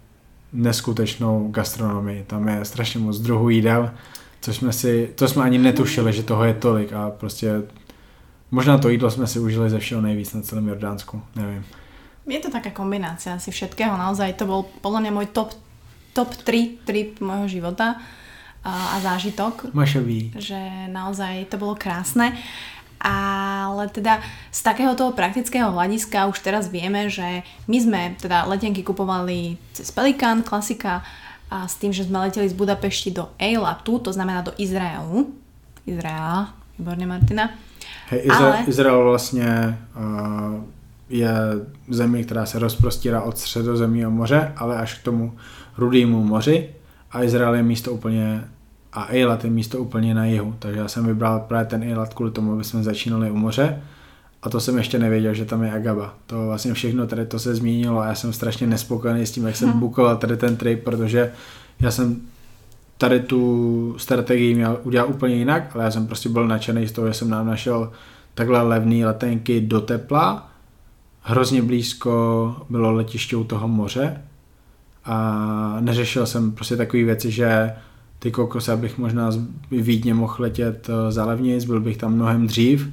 neskutečnou 0.53 1.49
gastronomii. 1.51 2.25
Tam 2.27 2.49
je 2.49 2.65
strašně 2.65 3.01
moc 3.01 3.19
druhů 3.19 3.49
jídel, 3.49 3.91
což 4.41 4.57
jsme 4.57 4.73
si, 4.73 5.11
to 5.15 5.29
jsme 5.29 5.45
ani 5.45 5.59
netušili, 5.59 6.13
že 6.13 6.23
toho 6.23 6.45
je 6.45 6.55
tolik 6.55 6.93
a 6.93 7.11
prostě 7.11 7.63
možná 8.51 8.79
to 8.79 8.89
jídlo 8.89 9.11
jsme 9.11 9.27
si 9.27 9.39
užili 9.39 9.71
ze 9.71 9.79
všeho 9.79 10.01
nejvíc 10.01 10.35
na 10.35 10.43
celém 10.43 10.69
Jordánsku, 10.69 11.23
nevím. 11.37 11.65
Je 12.29 12.41
to 12.45 12.53
taká 12.53 12.71
kombinácia 12.77 13.33
asi 13.33 13.49
všetkého, 13.49 13.97
naozaj 13.97 14.37
to 14.37 14.45
bol 14.45 14.69
podľa 14.85 15.01
mňa 15.01 15.13
môj 15.17 15.27
top, 15.33 15.57
top 16.13 16.29
3 16.45 16.85
trip 16.85 17.25
môjho 17.25 17.49
života 17.49 17.97
a, 18.69 19.01
zážitok. 19.01 19.73
Mašový. 19.73 20.37
Že 20.37 20.93
naozaj 20.93 21.49
to 21.49 21.57
bolo 21.57 21.75
krásne. 21.75 22.37
Ale 23.01 23.89
teda 23.89 24.19
z 24.51 24.61
takého 24.63 24.95
toho 24.99 25.15
praktického 25.15 25.71
hľadiska 25.71 26.27
už 26.27 26.43
teraz 26.43 26.67
vieme, 26.67 27.07
že 27.07 27.47
my 27.71 27.79
sme 27.79 28.01
teda 28.19 28.45
letenky 28.51 28.83
kupovali 28.83 29.55
cez 29.71 29.95
Pelikan, 29.95 30.43
klasika, 30.43 31.07
a 31.51 31.65
s 31.65 31.81
tým, 31.81 31.97
že 31.97 32.05
sme 32.05 32.19
leteli 32.29 32.45
z 32.45 32.53
Budapešti 32.53 33.11
do 33.11 33.33
Eilatu, 33.41 33.99
to 33.99 34.13
znamená 34.13 34.45
do 34.45 34.53
Izraelu. 34.61 35.33
Izraela, 35.87 36.53
výborne 36.77 37.07
Martina. 37.07 37.51
Hej, 38.11 38.21
Izra- 38.29 38.53
Ale... 38.53 38.65
Izrael 38.67 39.05
vlastně 39.05 39.79
uh, 39.97 40.65
je 41.09 41.33
zemí, 41.89 42.25
která 42.25 42.47
se 42.47 42.59
rozprostírá 42.59 43.23
od 43.23 43.39
středozemního 43.39 44.11
moře, 44.11 44.53
ale 44.57 44.77
až 44.77 44.95
k 44.95 45.03
tomu 45.03 45.33
rudému 45.79 46.25
moři 46.25 46.69
a 47.11 47.23
Izrael 47.23 47.55
je 47.55 47.63
místo 47.63 47.93
úplně 47.93 48.45
a 48.99 49.07
Eilat 49.11 49.45
je 49.45 49.50
místo 49.50 49.78
úplně 49.78 50.14
na 50.14 50.25
jihu, 50.25 50.55
takže 50.59 50.81
já 50.81 50.88
jsem 50.88 51.07
vybral 51.07 51.40
právě 51.40 51.67
ten 51.67 51.83
Eilat 51.83 52.14
kvůli 52.14 52.31
tomu, 52.31 52.52
aby 52.52 52.64
jsme 52.64 52.83
začínali 52.83 53.31
u 53.31 53.37
moře 53.37 53.83
a 54.43 54.50
to 54.50 54.61
jsem 54.61 54.78
ještě 54.78 54.99
nevěděl, 54.99 55.35
že 55.35 55.45
tam 55.45 55.62
je 55.62 55.73
Agaba. 55.73 56.14
To 56.26 56.47
vlastně 56.47 56.75
všechno 56.75 57.07
tady 57.07 57.26
to 57.26 57.38
se 57.38 57.55
změnilo 57.55 58.00
a 58.00 58.07
já 58.07 58.14
jsem 58.14 58.33
strašně 58.33 58.67
nespokojený 58.67 59.26
s 59.26 59.31
tím, 59.31 59.47
jak 59.47 59.57
jsem 59.57 59.71
hmm. 59.71 59.81
bukoval 59.81 60.17
tady 60.17 60.37
ten 60.37 60.57
trip, 60.57 60.85
protože 60.85 61.33
já 61.81 61.90
jsem 61.90 62.21
tady 62.99 63.21
tu 63.21 63.95
strategii 63.99 64.55
měl 64.55 64.81
udělat 64.85 65.09
úplně 65.09 65.35
jinak, 65.35 65.71
ale 65.75 65.85
já 65.85 65.90
jsem 65.90 66.07
prostě 66.07 66.28
byl 66.28 66.49
nadšený 66.49 66.88
z 66.88 66.93
toho, 66.93 67.09
že 67.09 67.14
jsem 67.14 67.31
nám 67.31 67.47
našel 67.47 67.93
takhle 68.35 68.62
levné 68.62 69.07
letenky 69.07 69.61
do 69.61 69.81
tepla 69.81 70.49
hrozně 71.23 71.62
blízko 71.62 72.57
bylo 72.71 72.93
letiště 72.93 73.37
u 73.37 73.45
toho 73.45 73.69
moře 73.69 74.23
a 75.05 75.76
neřešil 75.81 76.26
jsem 76.26 76.52
prostě 76.52 76.76
takové 76.76 77.05
věci, 77.05 77.31
že 77.31 77.73
ty 78.19 78.31
kokos, 78.31 78.69
abych 78.69 78.99
možná 78.99 79.31
z 79.31 79.41
Vídně 79.71 80.15
mohl 80.15 80.35
letět 80.39 80.91
eh, 80.91 81.13
za 81.13 81.25
levnic, 81.25 81.65
byl 81.65 81.81
bych 81.81 81.97
tam 81.97 82.15
mnohem 82.15 82.47
dřív, 82.47 82.89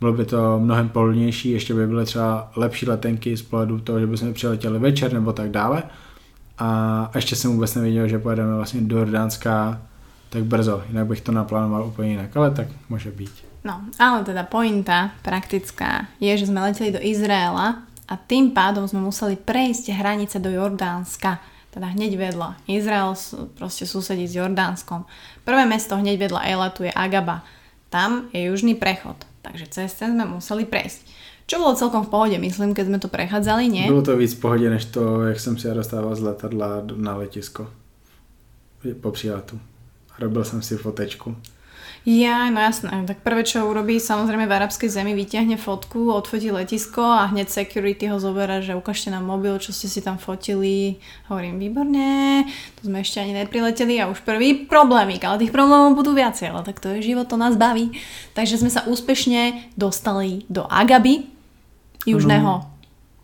bylo 0.00 0.12
by 0.12 0.24
to 0.24 0.60
mnohem 0.60 0.88
pohodlnější, 0.88 1.50
ještě 1.50 1.74
by 1.74 1.86
byly 1.86 2.04
třeba 2.04 2.50
lepší 2.56 2.86
letenky 2.86 3.36
z 3.36 3.42
pohledu 3.42 3.80
toho, 3.80 4.00
že 4.00 4.06
bychom 4.06 4.34
přiletěli 4.34 4.78
večer 4.78 5.12
nebo 5.12 5.32
tak 5.32 5.50
dále. 5.50 5.82
A 6.58 7.10
ještě 7.14 7.36
jsem 7.36 7.52
vůbec 7.52 7.74
nevěděl, 7.74 8.08
že 8.08 8.18
pojedeme 8.18 8.56
vlastně 8.56 8.80
do 8.80 8.98
Jordánska 8.98 9.80
tak 10.30 10.44
brzo, 10.44 10.82
jinak 10.88 11.06
bych 11.06 11.20
to 11.20 11.32
naplánoval 11.32 11.86
úplně 11.86 12.10
jinak, 12.10 12.36
ale 12.36 12.50
tak 12.50 12.68
může 12.88 13.10
být. 13.10 13.30
No, 13.64 13.80
ale 13.98 14.24
teda 14.24 14.42
pointa 14.42 15.10
praktická 15.22 16.06
je, 16.22 16.30
že 16.38 16.46
sme 16.46 16.62
leteli 16.62 16.94
do 16.94 17.02
Izraela 17.02 17.82
a 18.06 18.14
tým 18.14 18.54
pádom 18.54 18.86
sme 18.86 19.02
museli 19.02 19.34
prejsť 19.34 19.90
hranice 19.90 20.38
do 20.38 20.46
Jordánska, 20.46 21.42
teda 21.76 21.92
hneď 21.92 22.16
vedľa. 22.16 22.56
Izrael 22.64 23.12
proste 23.52 23.84
susedí 23.84 24.24
s 24.24 24.32
Jordánskom. 24.32 25.04
Prvé 25.44 25.68
mesto 25.68 25.92
hneď 26.00 26.16
vedľa 26.24 26.40
Eilatu 26.48 26.88
je 26.88 26.92
Agaba. 26.96 27.44
Tam 27.92 28.32
je 28.32 28.48
južný 28.48 28.72
prechod, 28.72 29.28
takže 29.44 29.68
cez 29.68 29.92
ten 29.92 30.16
sme 30.16 30.24
museli 30.24 30.64
prejsť. 30.64 31.04
Čo 31.46 31.60
bolo 31.60 31.76
celkom 31.76 32.08
v 32.08 32.10
pohode, 32.10 32.36
myslím, 32.40 32.72
keď 32.72 32.84
sme 32.88 32.98
to 32.98 33.12
prechádzali, 33.12 33.68
nie? 33.68 33.86
Bylo 33.86 34.02
to 34.02 34.16
víc 34.16 34.34
v 34.34 34.40
pohodě, 34.40 34.70
než 34.70 34.84
to, 34.84 35.22
jak 35.22 35.40
jsem 35.40 35.58
si 35.58 35.68
dostával 35.68 36.16
z 36.16 36.20
letadla 36.20 36.82
na 36.96 37.16
letisko. 37.16 37.70
Po 39.00 39.10
přijatu. 39.10 39.60
Robil 40.18 40.44
jsem 40.44 40.62
si 40.62 40.76
fotečku. 40.76 41.36
Ja, 42.06 42.46
no 42.54 42.62
jasné. 42.62 43.02
Tak 43.02 43.26
prvé, 43.26 43.42
čo 43.42 43.66
urobí, 43.66 43.98
samozrejme 43.98 44.46
v 44.46 44.54
arabskej 44.54 44.86
zemi 44.86 45.18
vyťahne 45.18 45.58
fotku, 45.58 46.14
odfotí 46.14 46.54
letisko 46.54 47.02
a 47.02 47.26
hneď 47.34 47.50
security 47.50 48.06
ho 48.06 48.22
zoberá, 48.22 48.62
že 48.62 48.78
ukážte 48.78 49.10
nám 49.10 49.26
mobil, 49.26 49.58
čo 49.58 49.74
ste 49.74 49.90
si 49.90 49.98
tam 49.98 50.14
fotili. 50.14 51.02
Hovorím, 51.26 51.58
výborne, 51.58 52.46
to 52.78 52.86
sme 52.86 53.02
ešte 53.02 53.18
ani 53.18 53.34
neprileteli 53.42 53.98
a 53.98 54.06
už 54.06 54.22
prvý 54.22 54.70
problémik, 54.70 55.26
ale 55.26 55.42
tých 55.42 55.50
problémov 55.50 55.98
budú 55.98 56.14
viacej, 56.14 56.54
ale 56.54 56.62
tak 56.62 56.78
to 56.78 56.94
je 56.94 57.10
život, 57.10 57.26
to 57.26 57.34
nás 57.34 57.58
baví. 57.58 57.90
Takže 58.38 58.62
sme 58.62 58.70
sa 58.70 58.86
úspešne 58.86 59.74
dostali 59.74 60.46
do 60.46 60.62
Agaby, 60.62 61.26
južného 62.06 62.62
mm 62.62 62.74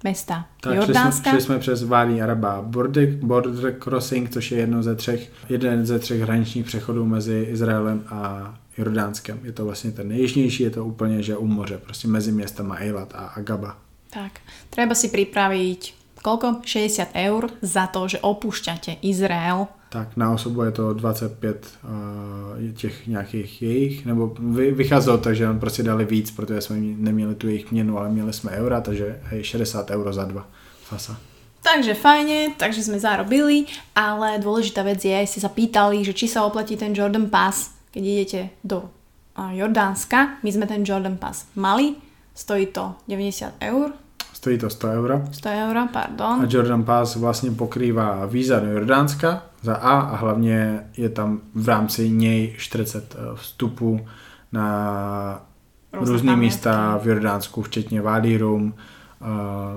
mesta 0.03 0.47
tak, 0.61 0.75
Jordánska. 0.75 1.31
Šli 1.31 1.41
jsme, 1.41 1.41
šli 1.41 1.41
jsme 1.41 1.59
přes 1.59 1.83
Vádí 1.83 2.23
Araba 2.23 2.63
border, 2.63 3.09
border 3.23 3.79
Crossing, 3.79 4.31
což 4.31 4.53
je 4.53 4.59
jedno 4.59 4.83
ze 4.83 4.95
třech, 4.95 5.31
jeden 5.49 5.87
ze 5.87 5.99
třech 5.99 6.21
hraničních 6.21 6.67
přechodů 6.67 7.07
mezi 7.07 7.47
Izraelem 7.51 8.05
a 8.09 8.55
Jordánskem. 8.79 9.41
Je 9.43 9.53
to 9.53 9.65
vlastně 9.65 9.91
ten 9.93 10.09
nejjižnější, 10.09 10.63
je 10.63 10.71
to 10.71 10.85
úplně, 10.85 11.23
že 11.23 11.37
u 11.37 11.47
moře, 11.47 11.79
prostě 11.79 12.09
mezi 12.09 12.33
městama 12.33 12.75
Eilat 12.75 13.15
a 13.15 13.19
Agaba. 13.19 13.79
Tak, 14.13 14.45
treba 14.69 14.93
si 14.93 15.09
pripraviť 15.09 16.03
koľko? 16.23 16.63
60 16.65 17.17
eur 17.17 17.51
za 17.65 17.91
to, 17.91 18.07
že 18.09 18.23
opúšťate 18.23 19.03
Izrael. 19.03 19.67
Tak 19.89 20.17
na 20.17 20.33
osobu 20.33 20.63
je 20.63 20.73
to 20.73 20.93
25 20.93 21.69
uh, 21.85 22.73
těch 22.77 23.07
nějakých 23.07 23.63
jejich, 23.63 24.07
nebo 24.07 24.33
vy, 24.39 24.73
vycházelo 24.73 25.19
to, 25.19 25.35
že 25.35 25.49
on 25.49 25.61
prostě 25.61 25.83
dali 25.83 26.05
víc, 26.05 26.31
protože 26.31 26.61
jsme 26.61 26.77
neměli 26.77 27.35
tu 27.35 27.49
jejich 27.49 27.73
měnu, 27.73 27.99
ale 27.99 28.09
měli 28.09 28.33
jsme 28.33 28.51
eura, 28.51 28.81
takže 28.81 29.21
hej, 29.23 29.45
60 29.45 29.91
euro 29.91 30.13
za 30.13 30.25
dva. 30.25 30.49
Fasa. 30.85 31.17
Takže 31.63 31.95
fajne, 31.95 32.59
takže 32.59 32.83
sme 32.83 32.99
zarobili, 32.99 33.71
ale 33.95 34.43
dôležitá 34.43 34.83
vec 34.83 34.99
je, 34.99 35.15
ste 35.31 35.39
sa 35.39 35.47
pýtali, 35.47 36.03
že 36.03 36.11
či 36.11 36.27
sa 36.27 36.43
oplatí 36.43 36.75
ten 36.75 36.91
Jordan 36.91 37.31
Pass 37.31 37.71
keď 37.93 38.03
idete 38.03 38.41
do 38.65 38.89
Jordánska, 39.37 40.41
my 40.43 40.51
sme 40.53 40.67
ten 40.67 40.85
Jordan 40.85 41.17
Pass 41.17 41.47
mali, 41.57 41.97
stojí 42.35 42.67
to 42.67 42.97
90 43.09 43.55
eur. 43.61 43.93
Stojí 44.33 44.59
to 44.59 44.71
100 44.71 44.89
eur. 44.89 45.23
100 45.33 45.49
eur, 45.49 45.89
pardon. 45.93 46.41
A 46.43 46.47
Jordan 46.49 46.85
Pass 46.85 47.17
vlastně 47.17 47.51
pokrývá 47.51 48.27
víza 48.27 48.61
do 48.61 48.67
Jordánska 48.67 49.43
za 49.63 49.75
A 49.75 50.01
a 50.01 50.17
hlavně 50.17 50.87
je 50.97 51.09
tam 51.09 51.41
v 51.55 51.69
rámci 51.69 52.11
něj 52.11 52.55
40 52.59 53.15
eh, 53.15 53.37
vstupů 53.37 54.07
na 54.53 55.47
různé 55.93 56.37
místa 56.37 57.01
v 57.03 57.07
Jordánsku, 57.07 57.63
včetně 57.63 58.03
Wadi 58.03 58.37
Rum, 58.39 58.75
eh, 58.75 59.25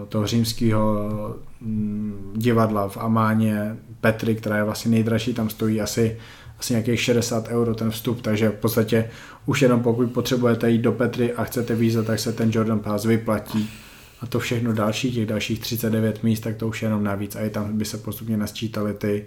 toho 0.10 0.28
římského 0.28 1.10
divadla 2.36 2.89
v 2.89 2.97
Amáně, 2.97 3.78
Petry, 4.01 4.36
která 4.36 4.58
je 4.58 4.63
vlastně 4.63 4.91
nejdražší, 4.91 5.34
tam 5.34 5.49
stojí 5.49 5.82
asi 5.82 6.17
asi 6.65 6.73
nějakých 6.73 7.01
60 7.01 7.47
euro 7.47 7.75
ten 7.75 7.91
vstup, 7.91 8.21
takže 8.21 8.49
v 8.49 8.54
podstatě 8.54 9.10
už 9.45 9.62
jenom 9.62 9.84
pokud 9.84 10.12
potřebujete 10.12 10.71
jít 10.71 10.82
do 10.82 10.91
Petry 10.91 11.34
a 11.34 11.43
chcete 11.43 11.75
víza, 11.75 12.04
tak 12.04 12.19
se 12.19 12.34
ten 12.34 12.51
Jordan 12.54 12.80
Pass 12.80 13.06
vyplatí. 13.06 13.69
A 14.21 14.25
to 14.25 14.39
všechno 14.39 14.73
další, 14.73 15.12
těch 15.12 15.25
dalších 15.25 15.60
39 15.60 16.23
míst, 16.23 16.39
tak 16.39 16.56
to 16.56 16.67
už 16.67 16.82
jenom 16.82 17.04
navíc. 17.04 17.36
A 17.36 17.45
i 17.45 17.49
tam 17.49 17.78
by 17.78 17.86
se 17.86 17.97
postupně 17.97 18.38
nasčítali 18.38 18.93
ty, 18.93 19.25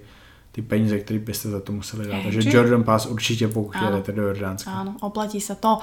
ty 0.52 0.62
peníze, 0.62 0.98
které 0.98 1.20
byste 1.20 1.48
za 1.48 1.60
to 1.60 1.72
museli 1.72 2.06
dát. 2.06 2.22
Takže 2.22 2.42
Či... 2.42 2.56
Jordan 2.56 2.84
Pass 2.84 3.06
určitě 3.06 3.48
pokud 3.48 3.76
jedete 3.84 4.12
do 4.12 4.22
Jordánska. 4.22 4.70
Áno, 4.70 4.96
oplatí 5.00 5.38
sa 5.40 5.54
to. 5.54 5.78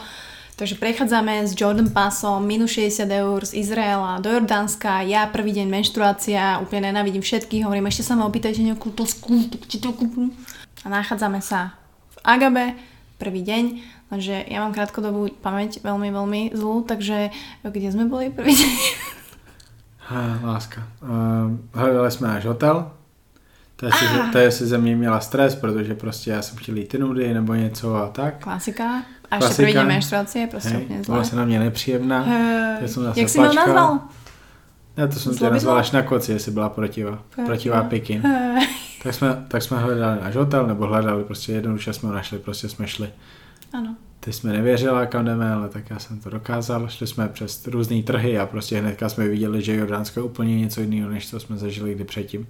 Takže 0.56 0.76
prechádzame 0.76 1.48
s 1.48 1.52
Jordan 1.56 1.92
Passom 1.92 2.44
minus 2.48 2.72
60 2.72 3.12
eur 3.12 3.46
z 3.46 3.54
Izraela 3.60 4.20
do 4.20 4.32
Jordánska. 4.32 5.04
Ja 5.04 5.28
prvý 5.28 5.52
deň 5.52 5.68
menštruácia, 5.68 6.64
úplne 6.64 6.92
nenávidím 6.92 7.24
všetkých. 7.24 7.64
Hovorím, 7.68 7.92
ešte 7.92 8.08
sa 8.08 8.16
ma 8.16 8.28
opýtajte 8.28 8.64
nejakú 8.64 8.92
to 8.96 9.04
či 9.68 9.78
to 9.80 9.92
kúpim 9.96 10.32
a 10.84 10.88
nachádzame 10.90 11.40
sa 11.40 11.78
v 12.12 12.18
Agabe 12.26 12.76
prvý 13.16 13.42
deň, 13.48 13.64
lenže 14.12 14.44
ja 14.52 14.60
mám 14.60 14.76
krátkodobú 14.76 15.32
pamäť 15.40 15.80
veľmi, 15.80 16.12
veľmi 16.12 16.42
zlú, 16.52 16.84
takže 16.84 17.32
kde 17.64 17.90
sme 17.94 18.12
boli 18.12 18.28
prvý 18.28 18.52
deň? 18.52 18.74
Ha, 20.06 20.40
láska. 20.44 20.86
Uh, 21.02 21.58
hledali 21.74 22.12
jsme 22.12 22.28
náš 22.28 22.46
hotel, 22.46 22.92
to 23.76 23.86
je, 23.86 23.92
si, 23.92 24.06
ah. 24.06 24.32
to 24.32 24.38
je 24.38 24.52
si 24.52 24.66
ze 24.66 24.78
mě 24.78 24.96
měla 24.96 25.20
stres, 25.20 25.56
protože 25.56 25.96
prostě 25.96 26.32
já 26.32 26.42
jsem 26.42 26.58
chtěl 26.58 26.78
jít 26.78 26.94
nudy 26.94 27.34
nebo 27.34 27.54
něco 27.54 27.96
a 27.96 28.08
tak. 28.08 28.40
Klasika. 28.40 29.04
A 29.32 29.36
ještě 29.36 29.56
první 29.56 29.84
menštruace, 29.84 30.48
prostě 30.52 30.70
hey, 30.70 30.84
úplně 30.84 31.04
zlé. 31.04 31.14
Byla 31.16 31.24
se 31.24 31.36
na 31.36 31.46
mě 31.46 31.60
nepříjemná. 31.60 32.24
Uh, 32.24 33.18
jak 33.18 33.30
jsi 33.30 33.40
mě 33.40 33.54
nazval? 33.54 34.00
Já 34.98 35.08
to 35.08 35.20
jsem 35.20 35.52
nazval 35.52 35.78
až 35.78 35.92
na 35.92 36.02
koci, 36.02 36.32
jestli 36.32 36.52
byla 36.52 36.70
protivá. 36.70 37.24
Protivá 37.46 37.84
Pikin. 37.84 38.24
Tak 39.04 39.14
jsme, 39.14 39.46
tak 39.48 39.62
jsme 39.62 39.80
hledali 39.80 40.22
náš 40.22 40.36
hotel, 40.36 40.68
nebo 40.68 40.86
hledali, 40.86 41.24
prostě 41.24 41.52
jednoduše 41.52 41.94
jsme 41.94 42.10
ho 42.10 42.16
našli, 42.16 42.40
prostě 42.40 42.70
jsme 42.70 42.88
šli. 42.88 43.10
Ano. 43.74 43.96
Ty 44.20 44.34
jsme 44.34 44.54
nevěřila, 44.54 45.06
kam 45.06 45.26
jdeme, 45.26 45.54
ale 45.54 45.70
tak 45.70 45.90
já 45.90 46.00
jsem 46.00 46.20
to 46.20 46.30
dokázal. 46.30 46.90
Šli 46.90 47.08
jsme 47.08 47.28
přes 47.28 47.68
různé 47.68 48.04
trhy 48.04 48.40
a 48.40 48.46
prostě 48.46 48.80
hnedka 48.80 49.10
jsme 49.10 49.28
viděli, 49.28 49.62
že 49.62 49.76
Jordánsko 49.76 50.20
je 50.20 50.24
úplně 50.24 50.60
něco 50.60 50.82
jiného, 50.82 51.10
než 51.10 51.30
co 51.30 51.40
jsme 51.40 51.58
zažili 51.58 51.96
kdy 51.96 52.04
předtím. 52.04 52.48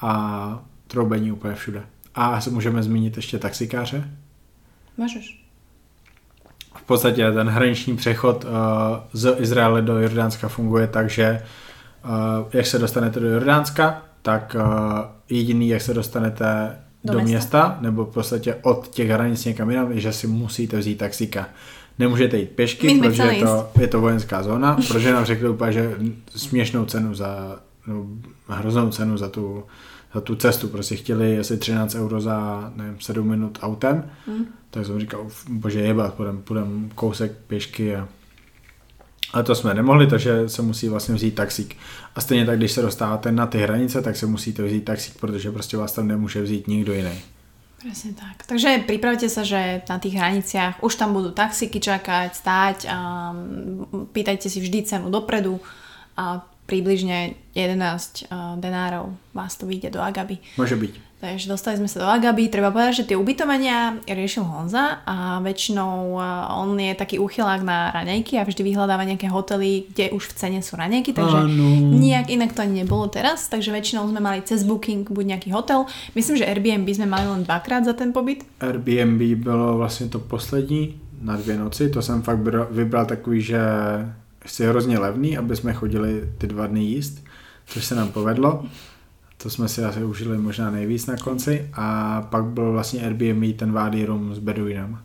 A 0.00 0.62
troubení 0.86 1.32
úplně 1.32 1.54
všude. 1.54 1.82
A 2.14 2.40
můžeme 2.50 2.82
zmínit 2.82 3.16
ještě 3.16 3.38
taxikáře. 3.38 4.10
Můžeš. 4.96 5.44
V 6.76 6.82
podstatě 6.82 7.32
ten 7.32 7.48
hraniční 7.48 7.96
přechod 7.96 8.44
uh, 8.44 8.50
z 9.12 9.36
Izraele 9.38 9.82
do 9.82 9.98
Jordánska 9.98 10.48
funguje 10.48 10.86
tak, 10.86 11.10
že 11.10 11.42
jak 12.52 12.66
se 12.66 12.78
dostanete 12.78 13.20
do 13.20 13.26
Jordánska, 13.26 14.02
tak 14.22 14.56
uh, 14.58 14.98
jediný, 15.28 15.68
jak 15.68 15.82
se 15.82 15.94
dostanete 15.94 16.76
do, 17.04 17.12
do 17.12 17.18
města? 17.18 17.32
města, 17.32 17.78
nebo 17.80 18.04
v 18.04 18.14
podstatě 18.14 18.54
od 18.62 18.88
těch 18.88 19.10
hranic 19.10 19.44
někam 19.44 19.70
jinam, 19.70 19.92
je, 19.92 20.00
že 20.00 20.12
si 20.12 20.26
musíte 20.26 20.78
vzít 20.78 20.98
taxíka. 20.98 21.48
Nemůžete 21.98 22.38
jít 22.38 22.50
pěšky, 22.50 22.98
protože 22.98 23.22
je 23.22 23.44
to, 23.44 23.70
je 23.80 23.86
to 23.86 24.00
vojenská 24.00 24.42
zóna, 24.42 24.76
protože 24.88 25.12
nám 25.12 25.24
řekli 25.24 25.48
úplně, 25.48 25.72
že 25.72 25.96
směšnou 26.36 26.84
cenu 26.84 27.14
za, 27.14 27.60
no, 27.86 28.06
hroznou 28.48 28.90
cenu 28.90 29.16
za 29.16 29.28
tu, 29.28 29.64
za 30.14 30.20
tu 30.20 30.36
cestu, 30.36 30.68
prostě 30.68 30.96
chtěli 30.96 31.38
asi 31.38 31.56
13 31.56 31.94
euro 31.94 32.20
za, 32.20 32.72
nevím, 32.76 33.00
7 33.00 33.28
minut 33.28 33.58
autem, 33.62 34.10
hmm. 34.26 34.46
tak 34.70 34.86
jsem 34.86 35.00
říkal, 35.00 35.26
bože 35.48 35.80
jebat, 35.80 36.14
půjdem, 36.14 36.42
půjdem 36.42 36.90
kousek 36.94 37.32
pěšky 37.46 37.96
a 37.96 38.08
ale 39.32 39.44
to 39.44 39.54
jsme 39.54 39.74
nemohli, 39.74 40.06
takže 40.06 40.48
se 40.48 40.62
musí 40.62 40.88
vlastně 40.88 41.14
vzít 41.14 41.34
taxík. 41.34 41.76
A 42.14 42.20
stejně 42.20 42.46
tak, 42.46 42.58
když 42.58 42.72
se 42.72 42.82
dostáváte 42.82 43.32
na 43.32 43.46
ty 43.46 43.58
hranice, 43.58 44.02
tak 44.02 44.16
se 44.16 44.26
musíte 44.26 44.62
vzít 44.62 44.84
taxík, 44.84 45.20
protože 45.20 45.50
prostě 45.50 45.76
vás 45.76 45.92
tam 45.92 46.08
nemůže 46.08 46.42
vzít 46.42 46.68
nikdo 46.68 46.92
jiný. 46.92 47.20
Presne 47.78 48.10
tak. 48.10 48.42
Takže 48.42 48.90
pripravte 48.90 49.30
sa, 49.30 49.46
že 49.46 49.86
na 49.86 50.02
tých 50.02 50.18
hraniciach 50.18 50.82
už 50.82 50.98
tam 50.98 51.14
budú 51.14 51.30
taxíky 51.30 51.78
čakať, 51.78 52.34
stáť 52.34 52.90
a 52.90 52.98
pýtajte 54.10 54.50
si 54.50 54.58
vždy 54.58 54.82
cenu 54.82 55.06
dopredu 55.14 55.62
a 56.18 56.42
približne 56.66 57.38
11 57.54 58.26
denárov 58.58 59.14
vás 59.30 59.54
to 59.54 59.70
vyjde 59.70 59.94
do 59.94 60.02
Agaby. 60.02 60.42
Môže 60.58 60.74
byť. 60.74 61.07
Takže 61.18 61.50
dostali 61.50 61.74
sme 61.74 61.90
sa 61.90 61.98
do 61.98 62.06
Agaby. 62.06 62.46
Treba 62.46 62.70
povedať, 62.70 63.02
že 63.02 63.10
tie 63.10 63.18
ubytovania 63.18 63.98
riešil 64.06 64.46
Honza 64.46 65.02
a 65.02 65.42
väčšinou 65.42 66.14
on 66.62 66.78
je 66.78 66.94
taký 66.94 67.18
úchylák 67.18 67.66
na 67.66 67.90
raňajky 67.90 68.38
a 68.38 68.46
vždy 68.46 68.62
vyhľadáva 68.62 69.02
nejaké 69.02 69.26
hotely, 69.26 69.90
kde 69.90 70.14
už 70.14 70.30
v 70.30 70.36
cene 70.38 70.60
sú 70.62 70.78
raňajky, 70.78 71.10
takže 71.18 71.50
ano. 71.50 71.98
nijak 71.98 72.30
inak 72.30 72.54
to 72.54 72.62
ani 72.62 72.86
nebolo 72.86 73.10
teraz, 73.10 73.50
takže 73.50 73.74
väčšinou 73.74 74.06
sme 74.06 74.22
mali 74.22 74.46
cez 74.46 74.62
booking 74.62 75.10
buď 75.10 75.24
nejaký 75.34 75.50
hotel. 75.50 75.90
Myslím, 76.14 76.38
že 76.38 76.46
Airbnb 76.46 76.86
sme 76.86 77.10
mali 77.10 77.26
len 77.26 77.42
dvakrát 77.42 77.82
za 77.82 77.98
ten 77.98 78.14
pobyt. 78.14 78.46
Airbnb 78.62 79.42
bylo 79.42 79.74
vlastně 79.74 80.06
to 80.06 80.18
poslední 80.18 81.00
na 81.22 81.36
dvě 81.36 81.58
noci, 81.58 81.90
to 81.90 82.02
jsem 82.02 82.22
fakt 82.22 82.38
vybral 82.70 83.06
takový, 83.06 83.42
že 83.42 83.58
je 84.58 84.68
hrozně 84.68 84.98
levný, 84.98 85.38
aby 85.38 85.56
jsme 85.56 85.72
chodili 85.72 86.30
ty 86.38 86.46
dva 86.46 86.66
dny 86.66 86.80
jíst, 86.80 87.24
což 87.66 87.84
se 87.84 87.94
nám 87.94 88.08
povedlo. 88.08 88.62
To 89.38 89.50
jsme 89.50 89.68
si 89.68 89.84
asi 89.84 90.04
užili 90.04 90.38
možná 90.38 90.70
nejvíc 90.70 91.06
na 91.06 91.16
konci 91.16 91.70
a 91.72 92.20
pak 92.30 92.44
byl 92.44 92.72
vlastně 92.72 93.00
Airbnb 93.00 93.56
ten 93.56 93.72
Wadi 93.72 94.04
Room 94.04 94.34
s 94.34 94.38
Beduinem. 94.38 94.98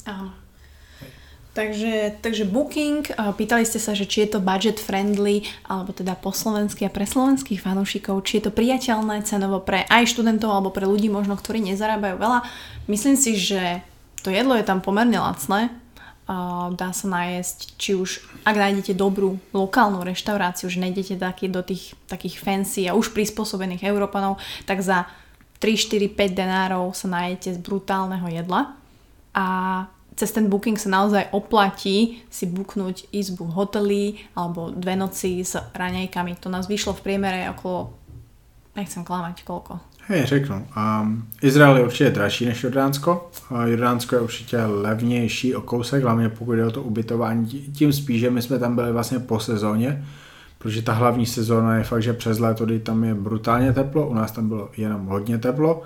Takže, 1.53 2.17
takže 2.21 2.49
booking, 2.49 3.13
pýtali 3.37 3.61
ste 3.61 3.77
sa, 3.77 3.93
že 3.93 4.09
či 4.09 4.25
je 4.25 4.33
to 4.33 4.39
budget 4.41 4.81
friendly, 4.81 5.45
alebo 5.69 5.93
teda 5.93 6.17
po 6.17 6.33
slovensky 6.33 6.81
a 6.81 6.89
pre 6.89 7.05
slovenských 7.05 7.61
fanúšikov, 7.61 8.25
či 8.25 8.41
je 8.41 8.49
to 8.49 8.57
priateľné 8.57 9.21
cenovo 9.21 9.61
pre 9.61 9.85
aj 9.85 10.17
študentov, 10.17 10.49
alebo 10.49 10.73
pre 10.73 10.89
ľudí 10.89 11.13
možno, 11.13 11.37
ktorí 11.37 11.61
nezarábajú 11.61 12.17
veľa. 12.17 12.41
Myslím 12.89 13.13
si, 13.13 13.37
že 13.37 13.85
to 14.25 14.33
jedlo 14.33 14.57
je 14.57 14.65
tam 14.65 14.81
pomerne 14.81 15.21
lacné, 15.21 15.69
dá 16.73 16.89
sa 16.95 17.07
nájsť, 17.11 17.57
či 17.75 17.99
už 17.99 18.23
ak 18.47 18.55
nájdete 18.55 18.95
dobrú 18.95 19.39
lokálnu 19.51 20.03
reštauráciu, 20.07 20.71
že 20.71 20.79
nejdete 20.79 21.19
taký, 21.19 21.51
do 21.51 21.59
tých 21.59 21.99
takých 22.07 22.39
fancy 22.39 22.87
a 22.87 22.95
už 22.95 23.11
prispôsobených 23.11 23.83
Európanov, 23.83 24.39
tak 24.63 24.79
za 24.79 25.03
3, 25.59 25.75
4, 25.75 26.15
5 26.15 26.31
denárov 26.31 26.95
sa 26.95 27.07
nájdete 27.11 27.55
z 27.55 27.59
brutálneho 27.59 28.27
jedla 28.31 28.75
a 29.35 29.45
cez 30.13 30.29
ten 30.29 30.45
booking 30.45 30.77
sa 30.77 30.93
naozaj 30.93 31.33
oplatí 31.33 32.21
si 32.29 32.45
buknúť 32.45 33.09
izbu 33.09 33.49
v 33.49 33.55
hoteli 33.57 34.03
alebo 34.37 34.69
dve 34.69 34.93
noci 34.93 35.41
s 35.41 35.57
raňajkami. 35.57 36.37
To 36.43 36.53
nás 36.53 36.69
vyšlo 36.69 36.93
v 36.93 37.03
priemere 37.03 37.49
okolo, 37.49 37.95
nechcem 38.77 39.01
klamať, 39.01 39.41
koľko? 39.41 39.81
Hej, 40.07 40.25
řeknu. 40.25 40.67
Um, 41.01 41.27
Izrael 41.41 41.77
je 41.77 41.83
určitě 41.83 42.09
dražší 42.09 42.45
než 42.45 42.63
Jordánsko. 42.63 43.29
Uh, 43.51 43.63
Jordánsko 43.63 44.15
je 44.15 44.21
určitě 44.21 44.57
levnější 44.57 45.55
o 45.55 45.61
kousek, 45.61 46.03
hlavně 46.03 46.29
pokud 46.29 46.53
je 46.53 46.65
o 46.65 46.71
to 46.71 46.83
ubytování. 46.83 47.45
Tím 47.47 47.93
spíš, 47.93 48.19
že 48.19 48.29
my 48.29 48.41
jsme 48.41 48.59
tam 48.59 48.75
byli 48.75 48.91
vlastně 48.91 49.19
po 49.19 49.39
sezóně, 49.39 50.05
protože 50.57 50.81
ta 50.81 50.93
hlavní 50.93 51.25
sezóna 51.25 51.75
je 51.75 51.83
fakt, 51.83 52.03
že 52.03 52.13
přes 52.13 52.39
léto, 52.39 52.65
kdy 52.65 52.79
tam 52.79 53.03
je 53.03 53.15
brutálně 53.15 53.73
teplo, 53.73 54.07
u 54.07 54.13
nás 54.13 54.31
tam 54.31 54.47
bylo 54.47 54.69
jenom 54.77 55.05
hodně 55.05 55.37
teplo. 55.37 55.81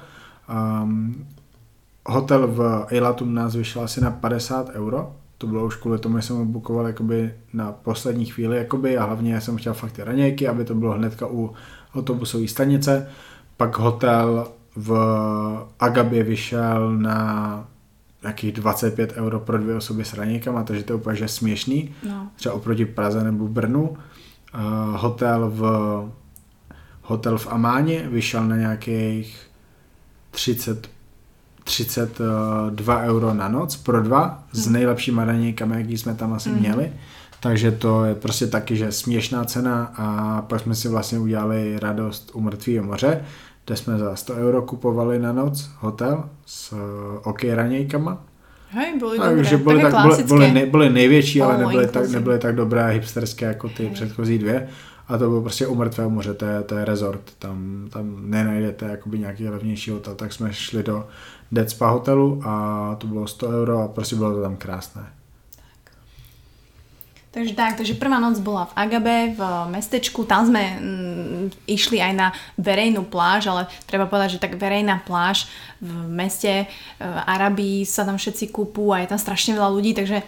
Um, 0.83 1.25
hotel 2.05 2.47
v 2.47 2.85
Eilatum 2.89 3.33
nás 3.33 3.55
vyšel 3.55 3.81
asi 3.81 4.01
na 4.01 4.11
50 4.11 4.69
euro, 4.69 5.15
to 5.37 5.47
bylo 5.47 5.65
už 5.65 5.75
kvůli 5.75 5.99
tomu, 5.99 6.17
že 6.17 6.21
jsem 6.21 6.35
ho 6.35 6.45
bukoval 6.45 6.93
na 7.53 7.71
poslední 7.71 8.25
chvíli 8.25 8.57
jakoby, 8.57 8.97
a 8.97 9.05
hlavně 9.05 9.41
jsem 9.41 9.57
chtěl 9.57 9.73
fakt 9.73 9.91
ty 9.91 10.03
ranějky, 10.03 10.47
aby 10.47 10.65
to 10.65 10.75
bylo 10.75 10.93
hnedka 10.93 11.27
u 11.27 11.53
autobusové 11.95 12.47
stanice. 12.47 13.07
Pak 13.57 13.77
hotel 13.77 14.47
v 14.75 14.97
Agabě 15.79 16.23
vyšel 16.23 16.97
na 16.97 17.67
nějakých 18.21 18.51
25 18.51 19.13
euro 19.15 19.39
pro 19.39 19.57
dvě 19.57 19.75
osoby 19.75 20.05
s 20.05 20.13
ranějkama, 20.13 20.63
takže 20.63 20.83
to 20.83 20.93
je 20.93 20.97
úplně 20.97 21.15
že 21.15 21.27
směšný. 21.27 21.95
No. 22.09 22.27
Třeba 22.35 22.55
oproti 22.55 22.85
Praze 22.85 23.23
nebo 23.23 23.47
Brnu. 23.47 23.89
Uh, 23.89 23.97
hotel 24.95 25.51
v 25.55 25.61
hotel 27.01 27.37
v 27.37 27.47
Amáně 27.47 28.07
vyšel 28.09 28.47
na 28.47 28.57
nějakých 28.57 29.47
30 30.31 30.89
32 31.63 33.01
euro 33.01 33.33
na 33.33 33.47
noc 33.47 33.75
pro 33.75 34.03
dva 34.03 34.43
s 34.51 34.65
hmm. 34.65 34.73
nejlepšíma 34.73 35.25
ranějkami, 35.25 35.75
jaký 35.75 35.97
jsme 35.97 36.15
tam 36.15 36.33
asi 36.33 36.49
mm. 36.49 36.59
měli. 36.59 36.91
Takže 37.39 37.71
to 37.71 38.05
je 38.05 38.15
prostě 38.15 38.47
taky, 38.47 38.75
že 38.75 38.91
směšná 38.91 39.45
cena 39.45 39.93
a 39.97 40.41
pak 40.41 40.61
jsme 40.61 40.75
si 40.75 40.87
vlastně 40.87 41.19
udělali 41.19 41.79
radost 41.79 42.31
u 42.33 42.41
mrtvého 42.41 42.85
moře, 42.85 43.21
kde 43.67 43.75
jsme 43.75 43.97
za 43.97 44.15
100 44.15 44.33
euro 44.33 44.61
kupovali 44.61 45.19
na 45.19 45.33
noc 45.33 45.69
hotel 45.79 46.23
s 46.45 46.71
uh, 46.71 46.79
OK 47.23 47.43
ranějkama. 47.43 48.23
Hej, 48.69 48.99
byly 48.99 49.19
Takže 49.19 49.57
dobré. 49.57 49.77
byly, 49.77 49.91
tak, 49.91 50.07
byly, 50.07 50.23
byly, 50.23 50.51
nej, 50.51 50.65
byly 50.65 50.89
největší, 50.89 51.41
ale 51.41 51.57
nebyly 51.57 51.87
tak, 51.87 52.09
nebyly 52.09 52.39
tak 52.39 52.55
dobré 52.55 52.87
hipsterské 52.87 53.45
jako 53.45 53.69
ty 53.69 53.83
Hej. 53.83 53.91
předchozí 53.93 54.37
dvě. 54.37 54.67
A 55.07 55.17
to 55.17 55.29
bylo 55.29 55.41
prostě 55.41 55.67
u 55.67 55.75
mrtvého 55.75 56.09
moře, 56.09 56.33
to 56.33 56.45
je, 56.45 56.63
to 56.63 56.75
je 56.75 56.85
resort, 56.85 57.21
tam, 57.39 57.87
tam 57.89 58.15
nenajdete 58.29 58.85
jakoby 58.85 59.19
nějaký 59.19 59.49
levnější 59.49 59.91
hotel, 59.91 60.15
tak 60.15 60.33
jsme 60.33 60.53
šli 60.53 60.83
do 60.83 61.07
Dead 61.51 61.69
Spa 61.69 61.89
hotelu 61.89 62.41
a 62.45 62.95
to 62.97 63.07
bylo 63.07 63.27
100 63.27 63.49
euro 63.49 63.79
a 63.79 63.87
prostě 63.87 64.15
bylo 64.15 64.33
to 64.33 64.41
tam 64.41 64.55
krásné. 64.55 65.05
Takže 67.27 67.53
tak, 67.53 67.75
takže 67.77 67.99
prvá 67.99 68.17
noc 68.23 68.39
bola 68.39 68.71
v 68.71 68.75
Agabe, 68.87 69.17
v 69.35 69.41
mestečku, 69.69 70.23
tam 70.23 70.47
sme 70.47 70.63
mm, 70.79 71.69
išli 71.69 71.99
aj 71.99 72.13
na 72.15 72.27
verejnú 72.55 73.03
pláž, 73.05 73.51
ale 73.51 73.67
treba 73.83 74.07
povedať, 74.07 74.39
že 74.39 74.43
tak 74.47 74.55
verejná 74.55 75.03
pláž 75.03 75.45
v 75.83 75.91
meste 76.07 76.65
v 76.97 77.17
Arabii 77.27 77.83
sa 77.83 78.07
tam 78.07 78.15
všetci 78.15 78.49
kúpu 78.49 78.89
a 78.95 79.03
je 79.03 79.11
tam 79.11 79.19
strašne 79.19 79.53
veľa 79.53 79.69
ľudí, 79.69 79.91
takže 79.93 80.23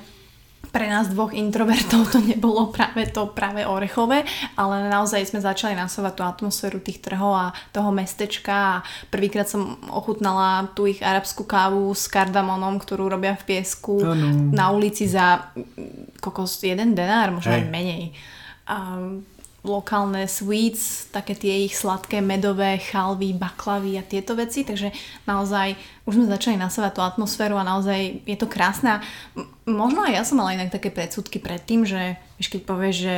pre 0.70 0.86
nás 0.86 1.10
dvoch 1.10 1.34
introvertov 1.34 2.14
to 2.14 2.20
nebolo 2.22 2.70
práve 2.70 3.10
to 3.10 3.30
práve 3.34 3.66
orechové, 3.66 4.26
ale 4.54 4.90
naozaj 4.90 5.26
sme 5.26 5.42
začali 5.42 5.74
nasovať 5.74 6.14
tú 6.14 6.24
atmosféru 6.26 6.78
tých 6.80 7.02
trhov 7.02 7.34
a 7.34 7.46
toho 7.74 7.90
mestečka 7.90 8.54
a 8.54 8.84
prvýkrát 9.10 9.50
som 9.50 9.78
ochutnala 9.90 10.70
tú 10.78 10.86
ich 10.86 11.02
arabskú 11.02 11.46
kávu 11.46 11.92
s 11.94 12.06
kardamonom, 12.06 12.78
ktorú 12.78 13.10
robia 13.10 13.34
v 13.38 13.58
piesku 13.58 14.02
ano. 14.02 14.54
na 14.54 14.70
ulici 14.70 15.10
za 15.10 15.52
kokos 16.22 16.62
jeden 16.62 16.94
denár, 16.94 17.34
možno 17.34 17.58
aj 17.58 17.66
menej. 17.66 18.14
A 18.70 19.02
lokálne 19.64 20.24
sweets, 20.24 21.12
také 21.12 21.36
tie 21.36 21.68
ich 21.68 21.76
sladké 21.76 22.24
medové 22.24 22.80
chalvy, 22.80 23.36
baklavy 23.36 24.00
a 24.00 24.04
tieto 24.08 24.36
veci, 24.36 24.64
takže 24.64 24.96
naozaj 25.28 25.76
už 26.08 26.16
sme 26.16 26.32
začali 26.32 26.56
nasávať 26.56 26.92
tú 26.96 27.02
atmosféru 27.04 27.60
a 27.60 27.68
naozaj 27.68 28.24
je 28.24 28.38
to 28.40 28.48
krásne. 28.48 29.04
Možno 29.68 30.08
aj 30.08 30.14
ja 30.16 30.24
som 30.24 30.40
mala 30.40 30.56
inak 30.56 30.72
také 30.72 30.90
predsudky 30.90 31.44
pred 31.44 31.60
tým, 31.60 31.84
že 31.84 32.16
vieš, 32.40 32.56
keď 32.56 32.62
povieš, 32.64 32.96
že 32.96 33.16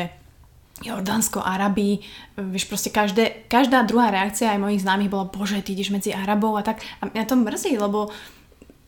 Jordánsko, 0.81 1.45
Arabi, 1.45 2.01
vieš 2.33 2.65
proste 2.65 2.89
každé, 2.89 3.45
každá 3.45 3.85
druhá 3.85 4.09
reakcia 4.09 4.49
aj 4.49 4.61
mojich 4.65 4.81
známych 4.81 5.13
bola, 5.13 5.29
bože, 5.29 5.61
ty 5.61 5.77
ideš 5.77 5.93
medzi 5.93 6.09
Arabov 6.09 6.57
a 6.57 6.65
tak. 6.65 6.81
A 7.05 7.05
mňa 7.05 7.23
to 7.29 7.37
mrzí, 7.37 7.77
lebo 7.77 8.09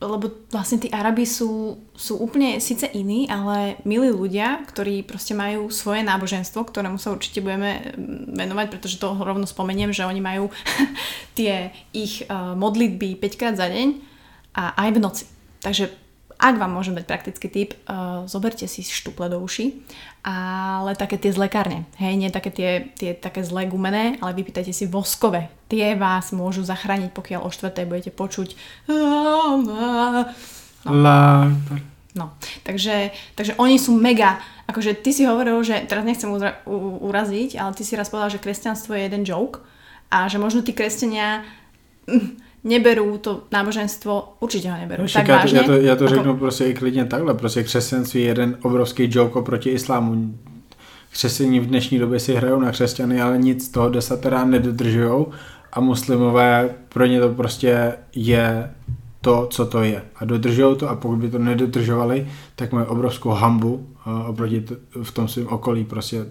lebo 0.04 0.46
vlastne 0.52 0.84
tí 0.84 0.92
Arabi 0.92 1.24
sú, 1.24 1.80
sú 1.96 2.20
úplne 2.20 2.60
síce 2.60 2.86
iní, 2.92 3.26
ale 3.32 3.80
milí 3.88 4.12
ľudia, 4.12 4.62
ktorí 4.68 5.08
proste 5.08 5.32
majú 5.32 5.72
svoje 5.72 6.04
náboženstvo, 6.04 6.68
ktorému 6.68 7.00
sa 7.00 7.16
určite 7.16 7.40
budeme 7.40 7.96
mm, 7.96 8.36
venovať, 8.36 8.68
pretože 8.68 9.00
to 9.00 9.16
rovno 9.16 9.48
spomeniem, 9.48 9.96
že 9.96 10.04
oni 10.04 10.20
majú 10.20 10.52
tie 11.40 11.72
ich 11.96 12.28
uh, 12.28 12.54
modlitby 12.54 13.18
5 13.18 13.40
krát 13.40 13.56
za 13.56 13.72
deň 13.72 13.88
a 14.54 14.76
aj 14.78 14.90
v 14.94 15.00
noci. 15.00 15.26
Takže 15.64 16.03
Ak 16.44 16.60
vám 16.60 16.76
môžem 16.76 16.92
dať 16.92 17.08
praktický 17.08 17.48
tip, 17.48 17.72
uh, 17.88 18.28
zoberte 18.28 18.68
si 18.68 18.84
štuple 18.84 19.32
do 19.32 19.40
uši, 19.40 19.80
ale 20.28 21.00
také 21.00 21.16
tie 21.16 21.32
z 21.32 21.40
lekárne. 21.40 21.88
Hej, 21.96 22.20
nie 22.20 22.28
také 22.28 22.52
tie, 22.52 22.92
tie 23.00 23.16
také 23.16 23.48
zlé 23.48 23.64
gumené, 23.72 24.20
ale 24.20 24.36
vypýtajte 24.36 24.76
si 24.76 24.84
voskové. 24.84 25.48
Tie 25.72 25.96
vás 25.96 26.36
môžu 26.36 26.68
zachrániť, 26.68 27.16
pokiaľ 27.16 27.48
o 27.48 27.50
štvrtej 27.50 27.88
budete 27.88 28.12
počuť 28.12 28.60
no. 28.92 29.64
No, 32.14 32.30
takže, 32.62 33.10
takže 33.34 33.58
oni 33.58 33.82
sú 33.82 33.98
mega, 33.98 34.38
akože 34.70 35.02
ty 35.02 35.10
si 35.10 35.26
hovoril, 35.26 35.58
že, 35.66 35.82
teraz 35.90 36.06
nechcem 36.06 36.30
uzra- 36.30 36.62
u- 36.70 37.02
uraziť, 37.10 37.58
ale 37.58 37.74
ty 37.74 37.82
si 37.82 37.98
raz 37.98 38.14
povedal, 38.14 38.30
že 38.30 38.44
kresťanstvo 38.44 38.94
je 38.94 39.02
jeden 39.10 39.26
joke 39.26 39.66
a 40.14 40.30
že 40.30 40.38
možno 40.38 40.62
tí 40.62 40.78
kresťania 40.78 41.42
hm, 42.06 42.38
neberú 42.64 43.18
to 43.18 43.44
náboženstvo, 43.52 44.38
určitě 44.40 44.72
ho 44.72 44.78
neberú. 44.78 45.04
No, 45.04 45.10
tak 45.10 45.28
vážně, 45.28 45.58
já, 45.58 45.64
to, 45.64 45.72
já 45.72 45.96
to 45.96 46.08
řeknu 46.08 46.38
prostě 46.38 46.66
i 46.66 46.74
klidně 46.74 47.06
takhle. 47.06 47.34
Prostě 47.34 47.64
křesťanství 47.64 48.22
je 48.22 48.28
jeden 48.28 48.58
obrovský 48.62 49.10
joke 49.12 49.40
oproti 49.40 49.70
islámu. 49.70 50.38
Křesťaní 51.12 51.60
v 51.60 51.68
dnešní 51.68 52.00
době 52.00 52.20
si 52.20 52.36
hrajou 52.36 52.60
na 52.60 52.72
křesťany, 52.72 53.22
ale 53.22 53.38
nic 53.38 53.66
z 53.66 53.70
toho 53.70 53.90
desatera 53.90 54.46
nedodržují 54.46 55.26
a 55.74 55.80
muslimové 55.80 56.70
pro 56.90 57.06
ně 57.06 57.20
to 57.20 57.30
prostě 57.30 57.94
je 58.16 58.72
to, 59.22 59.48
co 59.52 59.66
to 59.66 59.84
je. 59.84 60.02
A 60.16 60.26
dodržují 60.26 60.78
to 60.78 60.90
a 60.90 60.96
pokud 60.96 61.16
by 61.16 61.30
to 61.30 61.40
nedodržovali, 61.40 62.28
tak 62.56 62.72
mají 62.72 62.88
obrovskou 62.88 63.30
hambu 63.30 63.88
uh, 64.08 64.30
oproti 64.30 64.66
v 65.04 65.12
tom 65.12 65.28
svém 65.28 65.48
okolí. 65.48 65.84
Prostě 65.84 66.26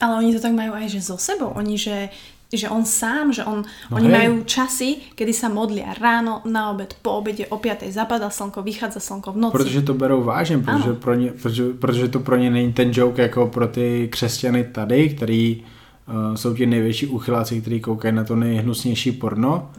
Ale 0.00 0.18
oni 0.18 0.34
to 0.34 0.40
tak 0.40 0.54
majú 0.54 0.78
aj 0.78 0.94
že 0.94 1.02
so 1.02 1.18
sebou. 1.18 1.50
Oni, 1.58 1.74
že, 1.74 2.08
že 2.52 2.68
on 2.68 2.84
sám, 2.84 3.32
že 3.32 3.44
on, 3.44 3.64
No 3.90 3.96
oni 3.96 4.08
hej. 4.08 4.16
majú 4.18 4.44
časy, 4.44 4.96
kedy 5.14 5.32
sa 5.36 5.52
modlia 5.52 5.92
ráno, 5.92 6.40
na 6.48 6.70
obed, 6.72 6.96
po 7.02 7.20
obede, 7.20 7.44
o 7.46 7.56
5. 7.60 7.92
zapadá 7.92 8.30
slnko, 8.30 8.62
vychádza 8.62 9.00
slnko 9.00 9.32
v 9.32 9.36
noci. 9.36 9.52
Protože 9.52 9.82
to 9.82 9.94
berou 9.94 10.22
vážně, 10.24 10.58
protože, 10.58 10.92
pro 10.92 11.14
ně, 11.14 11.30
protože, 11.42 11.64
protože 11.72 12.08
to 12.08 12.20
pro 12.20 12.36
ně 12.36 12.50
není 12.50 12.72
ten 12.72 12.90
joke 12.92 13.22
jako 13.22 13.46
pro 13.46 13.68
ty 13.68 14.08
křesťany 14.12 14.64
tady, 14.64 15.08
který 15.08 15.64
uh, 16.08 16.34
jsou 16.34 16.54
ti 16.54 16.66
největší 16.66 17.06
uchyláci, 17.06 17.60
kteří 17.60 17.80
koukají 17.80 18.14
na 18.14 18.24
to 18.24 18.36
nejhnusnější 18.36 19.12
porno 19.12 19.70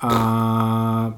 a 0.00 1.14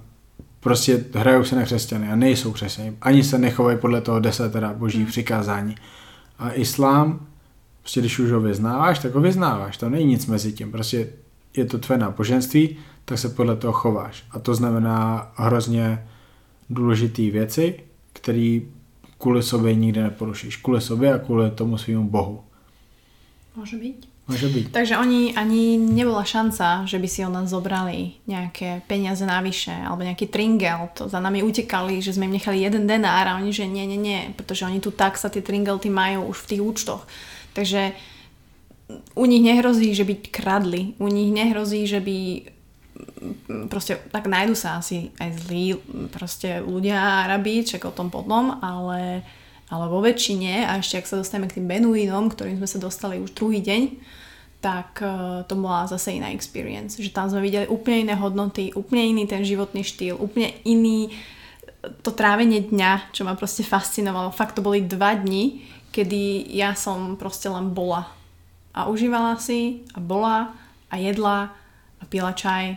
prostě 0.61 1.05
hrajou 1.15 1.45
se 1.45 1.57
na 1.57 1.63
křesťany 1.63 2.09
a 2.09 2.17
nejsou 2.17 2.53
křesťany. 2.53 2.93
Ani 3.03 3.25
se 3.25 3.39
nechovají 3.39 3.79
podle 3.79 4.01
toho 4.01 4.21
desatera 4.21 4.73
boží 4.75 5.05
přikázání. 5.07 5.75
A 6.39 6.51
islám, 6.51 7.26
prostě 7.87 8.01
když 8.01 8.19
už 8.19 8.31
ho 8.31 8.41
vyznáváš, 8.41 8.99
tak 8.99 9.15
ho 9.15 9.21
vyznáváš. 9.21 9.77
To 9.77 9.89
není 9.89 10.05
nic 10.05 10.27
mezi 10.27 10.53
tím. 10.53 10.73
Prostě 10.73 11.09
je 11.57 11.65
to 11.65 11.79
tvé 11.79 11.99
náboženství, 11.99 12.77
tak 13.05 13.19
se 13.19 13.29
podle 13.29 13.57
toho 13.57 13.73
chováš. 13.73 14.25
A 14.31 14.39
to 14.39 14.55
znamená 14.55 15.31
hrozně 15.37 16.07
důležitý 16.71 17.31
věci, 17.31 17.81
které 18.13 18.61
kvůli 19.19 19.43
sobě 19.43 19.75
nikdy 19.75 20.03
neporušíš. 20.03 20.57
Kvůli 20.57 20.81
sobě 20.81 21.15
a 21.15 21.19
kvůli 21.19 21.51
tomu 21.51 21.79
svýmu 21.79 22.11
bohu. 22.11 22.43
Môže 23.57 23.79
byť. 23.79 23.97
Může 24.29 24.49
být. 24.49 24.73
Takže 24.73 24.99
oni 24.99 25.35
ani 25.39 25.79
nebola 25.79 26.25
šanca, 26.25 26.83
že 26.85 26.99
by 26.99 27.09
si 27.09 27.23
od 27.23 27.33
nás 27.33 27.47
zobrali 27.49 28.19
nejaké 28.27 28.83
peniaze 28.91 29.23
navyše 29.23 29.71
alebo 29.71 30.03
nejaký 30.03 30.27
tringel. 30.27 30.91
To 30.99 31.09
za 31.09 31.23
nami 31.23 31.47
utekali, 31.47 32.03
že 32.03 32.13
sme 32.19 32.27
im 32.27 32.35
nechali 32.35 32.67
jeden 32.67 32.91
denár 32.91 33.31
a 33.31 33.39
oni, 33.39 33.55
že 33.55 33.71
nie, 33.71 33.87
nie, 33.87 33.97
nie, 33.97 34.35
pretože 34.35 34.67
oni 34.67 34.83
tu 34.83 34.91
tak 34.91 35.15
sa 35.15 35.31
tie 35.31 35.41
tringelty 35.41 35.89
majú 35.89 36.35
už 36.35 36.43
v 36.43 36.49
tých 36.51 36.63
účtoch. 36.67 37.07
Takže 37.57 37.97
u 39.17 39.25
nich 39.25 39.43
nehrozí, 39.43 39.97
že 39.97 40.05
by 40.05 40.15
kradli. 40.29 40.93
U 41.01 41.09
nich 41.09 41.33
nehrozí, 41.33 41.89
že 41.89 42.05
by 42.05 42.19
mm, 43.49 43.67
proste 43.73 43.97
tak 44.13 44.29
nájdu 44.29 44.53
sa 44.53 44.79
asi 44.79 45.11
aj 45.17 45.49
zlí 45.49 45.81
proste 46.13 46.61
ľudia 46.61 47.25
Arabi, 47.25 47.65
čak 47.65 47.89
o 47.89 47.97
tom 47.97 48.13
potom, 48.13 48.61
ale, 48.61 49.25
ale 49.73 49.85
vo 49.89 50.05
väčšine, 50.05 50.69
a 50.69 50.79
ešte 50.79 51.01
ak 51.01 51.09
sa 51.09 51.17
dostaneme 51.19 51.49
k 51.49 51.59
tým 51.59 51.67
Beduínom, 51.67 52.29
ktorým 52.29 52.61
sme 52.61 52.69
sa 52.69 52.79
dostali 52.79 53.17
už 53.17 53.33
druhý 53.33 53.65
deň, 53.65 53.83
tak 54.61 55.03
eh, 55.03 55.43
to 55.47 55.55
bola 55.57 55.87
zase 55.87 56.15
iná 56.17 56.31
experience. 56.33 56.99
Že 56.99 57.15
tam 57.15 57.27
sme 57.31 57.45
videli 57.45 57.67
úplne 57.71 58.11
iné 58.11 58.15
hodnoty, 58.15 58.75
úplne 58.77 59.03
iný 59.17 59.25
ten 59.27 59.47
životný 59.47 59.87
štýl, 59.87 60.19
úplne 60.19 60.55
iný 60.67 61.11
eh, 61.11 61.91
to 62.03 62.11
trávenie 62.11 62.67
dňa, 62.67 63.15
čo 63.15 63.23
ma 63.23 63.39
proste 63.39 63.63
fascinovalo. 63.63 64.35
Fakt 64.35 64.59
to 64.59 64.65
boli 64.65 64.83
dva 64.83 65.15
dni, 65.15 65.63
kedy 65.91 66.53
ja 66.57 66.75
som 66.75 67.17
proste 67.17 67.49
len 67.49 67.71
bola. 67.71 68.13
A 68.77 68.87
užívala 68.87 69.37
si 69.37 69.85
a 69.95 70.01
bola 70.01 70.53
a 70.91 70.95
jedla 70.97 71.57
a 72.01 72.05
pila 72.09 72.33
čaj 72.33 72.77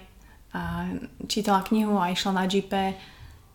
a 0.53 0.87
čítala 1.27 1.61
knihu 1.61 1.99
a 1.99 2.09
išla 2.09 2.31
na 2.31 2.45
džipe 2.47 2.93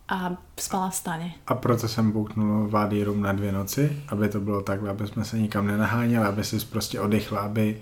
a 0.07 0.37
spala 0.59 0.89
v 0.89 0.95
stane. 0.95 1.31
A 1.47 1.55
proto 1.55 1.87
jsem 1.87 2.11
bouknul 2.11 2.69
Vádý 2.69 3.03
Rum 3.03 3.21
na 3.21 3.31
dvě 3.31 3.51
noci, 3.51 4.03
aby 4.09 4.29
to 4.29 4.39
bylo 4.39 4.61
takhle, 4.61 4.89
aby 4.89 5.07
jsme 5.07 5.25
se 5.25 5.39
nikam 5.39 5.67
nenaháněli, 5.67 6.25
aby 6.25 6.43
si 6.43 6.59
prostě 6.59 6.99
oddychla, 6.99 7.39
aby 7.39 7.81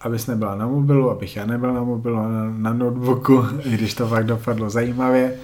abys 0.00 0.26
nebyla 0.26 0.54
na 0.54 0.66
mobilu, 0.66 1.10
abych 1.10 1.36
já 1.36 1.46
nebyl 1.46 1.74
na 1.74 1.84
mobilu 1.84 2.16
na, 2.16 2.50
na 2.50 2.72
notebooku, 2.72 3.44
i 3.64 3.70
když 3.70 3.94
to 3.94 4.08
fakt 4.08 4.26
dopadlo 4.26 4.70
zajímavě. 4.70 5.36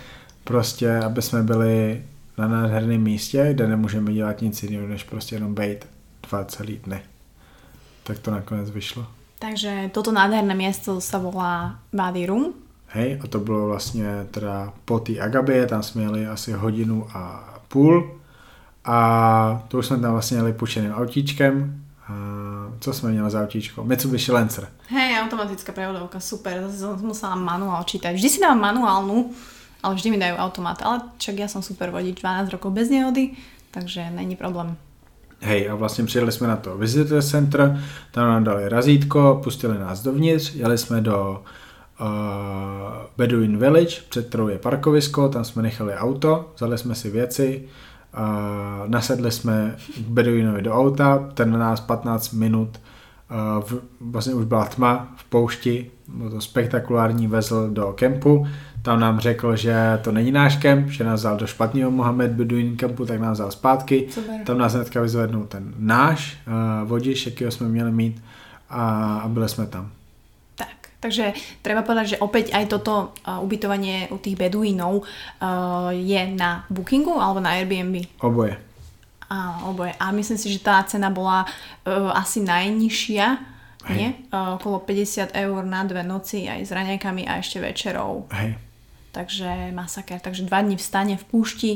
Prostě, 0.44 0.98
aby 0.98 1.22
jsme 1.22 1.42
byli 1.42 2.02
na 2.38 2.48
nádherném 2.48 3.02
místě, 3.02 3.48
kde 3.52 3.68
nemůžeme 3.68 4.12
dělat 4.12 4.40
nic 4.40 4.62
jiného, 4.62 4.86
než 4.86 5.04
prostě 5.04 5.34
jenom 5.36 5.54
být 5.54 5.86
dva 6.28 6.44
celý 6.44 6.76
dny. 6.76 7.02
Tak 8.02 8.18
to 8.18 8.30
nakonec 8.30 8.70
vyšlo. 8.70 9.06
Takže 9.38 9.90
toto 9.94 10.12
nádherné 10.12 10.54
miesto 10.54 11.02
sa 11.02 11.18
volá 11.18 11.82
Wadi 11.90 12.26
Rum. 12.26 12.54
Hej, 12.94 13.20
a 13.24 13.26
to 13.26 13.40
bylo 13.40 13.66
vlastně 13.66 14.26
teda 14.30 14.72
po 14.84 14.98
té 14.98 15.18
Agabě, 15.20 15.66
tam 15.66 15.82
jsme 15.82 16.02
jeli 16.02 16.26
asi 16.26 16.52
hodinu 16.52 17.06
a 17.14 17.44
půl 17.68 18.20
a 18.84 19.64
to 19.68 19.78
už 19.78 19.86
jsme 19.86 19.98
tam 19.98 20.12
vlastně 20.12 20.36
jeli 20.36 20.52
půjčeným 20.52 20.92
autíčkem. 20.92 21.82
A 22.08 22.12
co 22.80 22.92
jsme 22.92 23.10
měli 23.10 23.30
za 23.30 23.42
autíčko? 23.42 23.84
Mitsubishi 23.84 24.32
Lancer. 24.32 24.68
Hej, 24.88 25.20
automatická 25.20 25.72
prevodovka, 25.72 26.20
super. 26.20 26.62
Zase 26.66 26.78
som 26.78 27.06
musela 27.06 27.34
manuál 27.34 27.82
čítať. 27.84 28.14
Vždy 28.14 28.28
si 28.28 28.40
dávam 28.40 28.60
manuálnu, 28.60 29.30
ale 29.82 29.94
vždy 29.94 30.10
mi 30.10 30.18
dajú 30.18 30.36
automat. 30.38 30.78
Ale 30.82 31.00
čak 31.18 31.38
ja 31.42 31.50
som 31.50 31.62
super 31.62 31.90
vodič, 31.90 32.22
12 32.22 32.54
rokov 32.54 32.70
bez 32.72 32.90
nehody, 32.90 33.34
takže 33.70 34.10
není 34.10 34.36
problém. 34.36 34.76
Hej, 35.44 35.70
a 35.70 35.74
vlastně 35.74 36.04
přijeli 36.04 36.32
jsme 36.32 36.48
na 36.48 36.56
to 36.56 36.78
Visitor 36.78 37.22
Center, 37.22 37.80
tam 38.10 38.28
nám 38.28 38.44
dali 38.44 38.68
razítko, 38.68 39.40
pustili 39.44 39.78
nás 39.78 40.02
dovnitř, 40.02 40.54
jeli 40.54 40.78
jsme 40.78 41.00
do 41.00 41.42
uh, 42.00 42.06
Bedouin 43.16 43.58
Village, 43.58 43.96
před 44.08 44.28
kterou 44.28 44.48
je 44.48 44.58
parkovisko, 44.58 45.28
tam 45.28 45.44
jsme 45.44 45.62
nechali 45.62 45.94
auto, 45.94 46.52
vzali 46.56 46.78
jsme 46.78 46.94
si 46.94 47.10
věci, 47.10 47.62
uh, 48.14 48.88
nasedli 48.90 49.30
jsme 49.32 49.76
k 49.96 50.08
Bedouinovi 50.08 50.62
do 50.62 50.72
auta, 50.74 51.28
ten 51.34 51.50
na 51.50 51.58
nás 51.58 51.80
15 51.80 52.32
minut, 52.32 52.80
uh, 53.30 53.64
v, 53.64 53.82
vlastně 54.00 54.34
už 54.34 54.44
byla 54.44 54.64
tma 54.64 55.14
v 55.16 55.24
poušti, 55.24 55.90
bylo 56.08 56.30
to 56.30 56.40
spektakulární, 56.40 57.26
vezl 57.26 57.70
do 57.70 57.92
kempu, 57.92 58.46
tam 58.82 59.00
nám 59.00 59.20
řekl, 59.20 59.56
že 59.56 59.74
to 60.02 60.12
není 60.12 60.32
náš 60.32 60.56
kemp, 60.56 60.90
že 60.90 61.04
nás 61.04 61.20
vzal 61.20 61.36
do 61.36 61.46
špatného 61.46 61.90
Mohamed 61.90 62.30
Bedouin 62.30 62.76
kempu, 62.76 63.06
tak 63.06 63.20
nás 63.20 63.38
vzal 63.38 63.50
zpátky. 63.50 64.06
Super. 64.10 64.40
Tam 64.44 64.58
nás 64.58 64.74
hnedka 64.74 65.00
vyzvednul 65.00 65.46
ten 65.46 65.74
náš 65.78 66.36
uh, 66.46 66.88
vodič, 66.88 67.26
jakýho 67.26 67.50
jsme 67.50 67.68
měli 67.68 67.92
mít 67.92 68.22
a, 68.70 69.18
a 69.18 69.28
byli 69.28 69.48
jsme 69.48 69.66
tam. 69.66 69.90
Tak, 70.54 70.90
takže 71.00 71.32
treba 71.62 71.82
povedať, 71.82 72.06
že 72.06 72.20
opäť 72.22 72.50
aj 72.52 72.64
toto 72.66 73.14
uh, 73.22 73.38
ubytovanie 73.38 74.10
u 74.10 74.18
tých 74.18 74.34
beduínov 74.34 75.02
uh, 75.02 75.04
je 75.94 76.20
na 76.34 76.66
Bookingu 76.70 77.14
alebo 77.22 77.40
na 77.40 77.54
Airbnb. 77.54 78.02
Oboje. 78.18 78.58
Áno, 79.30 79.72
oboje. 79.72 79.94
A 79.96 80.10
myslím 80.10 80.38
si, 80.38 80.52
že 80.52 80.60
tá 80.60 80.82
cena 80.84 81.08
bola 81.08 81.46
uh, 81.46 82.10
asi 82.18 82.42
najnižšia, 82.42 83.26
Hej. 83.86 83.94
nie? 83.96 84.10
Uh, 84.34 84.58
okolo 84.58 84.82
50 84.82 85.38
eur 85.38 85.62
na 85.62 85.86
dve 85.86 86.02
noci 86.02 86.50
aj 86.50 86.66
s 86.66 86.70
raňajkami 86.74 87.30
a 87.30 87.38
ešte 87.38 87.62
večerou. 87.62 88.26
Hej. 88.34 88.71
Takže 89.12 89.70
masaker. 89.76 90.20
Takže 90.20 90.48
dva 90.48 90.64
dní 90.64 90.76
v 90.76 90.82
stane 90.82 91.14
v 91.16 91.24
púšti. 91.24 91.72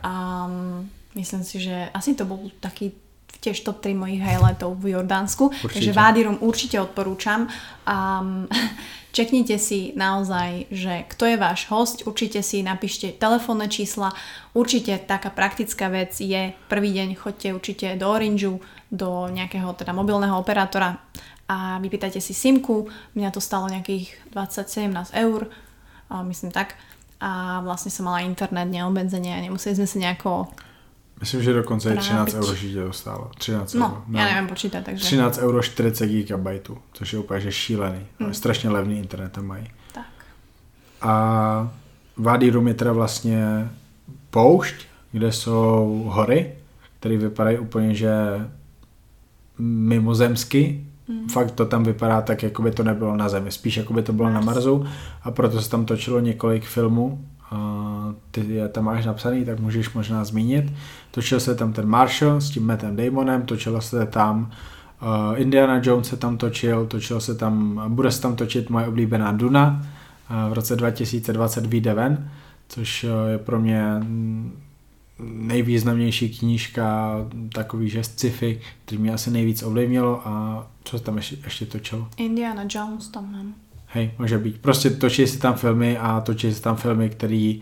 Um, 0.00 0.88
myslím 1.14 1.44
si, 1.44 1.60
že 1.60 1.92
asi 1.92 2.16
to 2.16 2.24
bol 2.24 2.48
taký 2.60 2.96
tiež 3.40 3.64
top 3.64 3.80
3 3.80 3.96
mojich 3.96 4.20
highlightov 4.20 4.76
v 4.76 4.96
Jordánsku. 4.96 5.48
Určite. 5.48 5.72
Takže 5.72 5.92
Vádirum 5.92 6.36
určite 6.44 6.76
odporúčam. 6.80 7.48
Um, 7.88 8.48
čeknite 9.16 9.56
si 9.58 9.96
naozaj, 9.96 10.70
že 10.70 11.04
kto 11.08 11.24
je 11.24 11.36
váš 11.40 11.66
host, 11.72 12.04
určite 12.06 12.44
si 12.44 12.60
napíšte 12.60 13.16
telefónne 13.16 13.66
čísla. 13.66 14.12
Určite 14.52 15.00
taká 15.02 15.32
praktická 15.32 15.88
vec 15.88 16.16
je 16.20 16.52
prvý 16.68 16.90
deň 16.94 17.08
chodte 17.16 17.48
určite 17.50 17.96
do 17.96 18.06
Orangeu, 18.06 18.60
do 18.92 19.26
nejakého 19.32 19.72
teda 19.74 19.96
mobilného 19.96 20.36
operátora 20.36 21.00
a 21.50 21.82
vypýtajte 21.82 22.22
si 22.22 22.30
simku. 22.30 22.86
Mňa 23.18 23.34
to 23.34 23.42
stalo 23.42 23.66
nejakých 23.66 24.14
20-17 24.30 25.10
eur, 25.18 25.50
a 26.10 26.22
myslím 26.22 26.50
tak. 26.50 26.74
A 27.20 27.60
vlastne 27.60 27.90
som 27.92 28.04
mala 28.08 28.20
internet 28.24 28.64
neobmedzenie 28.66 29.36
a 29.36 29.40
nemuseli 29.44 29.76
sme 29.76 29.86
sa 29.86 29.98
nejako... 29.98 30.48
Myslím, 31.20 31.42
že 31.42 31.52
dokonce 31.52 31.92
i 31.92 31.98
13 32.00 32.00
Trápiť. 32.00 32.34
euro 32.34 32.52
že 32.56 32.84
to 32.84 32.92
stálo. 32.96 33.24
13 33.36 33.74
No, 33.76 33.86
euro. 34.08 34.16
ja 34.16 34.24
neviem 34.24 34.48
počítať, 34.48 34.80
takže... 34.84 35.04
13 35.04 35.38
euro 35.44 35.60
40 35.62 36.06
GB, 36.08 36.46
což 36.92 37.12
je 37.12 37.18
úplně 37.18 37.40
že 37.40 37.52
šílený. 37.52 38.02
Hmm. 38.20 38.34
Strašně 38.34 38.70
levný 38.70 38.98
internet 38.98 39.32
tam 39.32 39.46
mají. 39.46 39.68
Tak. 39.92 40.06
A 41.02 41.12
Wadi 42.16 42.50
Rum 42.50 42.68
je 42.68 42.74
teda 42.74 42.92
vlastně 42.92 43.68
poušť, 44.30 44.74
kde 45.12 45.32
jsou 45.32 46.02
hory, 46.08 46.54
které 46.98 47.16
vypadají 47.16 47.58
úplně, 47.58 47.94
že 47.94 48.10
mimozemsky. 49.58 50.86
Mm. 51.10 51.28
Fakt 51.28 51.50
to 51.50 51.66
tam 51.66 51.84
vypadá 51.84 52.20
tak, 52.20 52.42
jako 52.42 52.62
by 52.62 52.70
to 52.70 52.82
nebylo 52.82 53.16
na 53.16 53.28
Zemi, 53.28 53.50
spíš 53.50 53.76
jako 53.76 53.92
by 53.92 54.02
to 54.02 54.12
bylo 54.12 54.30
Mars. 54.30 54.46
na 54.46 54.52
Marsu 54.52 54.84
a 55.22 55.30
proto 55.30 55.62
se 55.62 55.70
tam 55.70 55.84
točilo 55.84 56.20
několik 56.20 56.64
filmů. 56.64 57.24
A 57.50 58.14
ty 58.30 58.54
je 58.54 58.68
tam 58.68 58.84
máš 58.84 59.06
napsaný, 59.06 59.44
tak 59.44 59.60
můžeš 59.60 59.94
možná 59.94 60.24
zmínit. 60.24 60.72
Točil 61.10 61.40
se 61.40 61.54
tam 61.54 61.72
ten 61.72 61.86
Marshall 61.86 62.40
s 62.40 62.50
tím 62.50 62.66
Mattem 62.66 62.96
Damonem, 62.96 63.42
točilo 63.42 63.80
se 63.80 64.06
tam 64.06 64.50
uh, 65.02 65.40
Indiana 65.40 65.80
Jones 65.82 66.08
se 66.08 66.16
tam 66.16 66.36
točil, 66.36 66.86
točil 66.86 67.20
se 67.20 67.34
tam, 67.34 67.82
bude 67.88 68.10
se 68.10 68.22
tam 68.22 68.36
točit 68.36 68.70
moje 68.70 68.86
oblíbená 68.86 69.32
Duna, 69.32 69.86
uh, 70.30 70.50
v 70.50 70.52
roce 70.52 70.76
2020 70.76 71.66
vyjde 71.66 71.94
ven, 71.94 72.30
což 72.68 73.04
uh, 73.04 73.10
je 73.30 73.38
pro 73.38 73.60
mě 73.60 74.00
nejvýznamnější 75.24 76.38
knížka, 76.38 77.16
takový, 77.52 77.88
že 77.88 78.04
sci-fi, 78.04 78.60
který 78.84 79.02
mě 79.02 79.12
asi 79.12 79.30
nejvíc 79.30 79.62
ovlivnilo 79.62 80.28
a 80.28 80.66
co 80.84 80.98
se 80.98 81.04
tam 81.04 81.16
ještě, 81.16 81.36
ještě 81.44 81.66
točilo? 81.66 82.08
Indiana 82.16 82.62
Jones 82.70 83.08
tam 83.08 83.32
mám. 83.32 83.54
Hej, 83.86 84.10
může 84.18 84.38
být. 84.38 84.58
Prostě 84.60 84.90
točí 84.90 85.26
se 85.26 85.38
tam 85.38 85.54
filmy 85.54 85.98
a 85.98 86.20
točí 86.20 86.54
se 86.54 86.62
tam 86.62 86.76
filmy, 86.76 87.10
které 87.10 87.54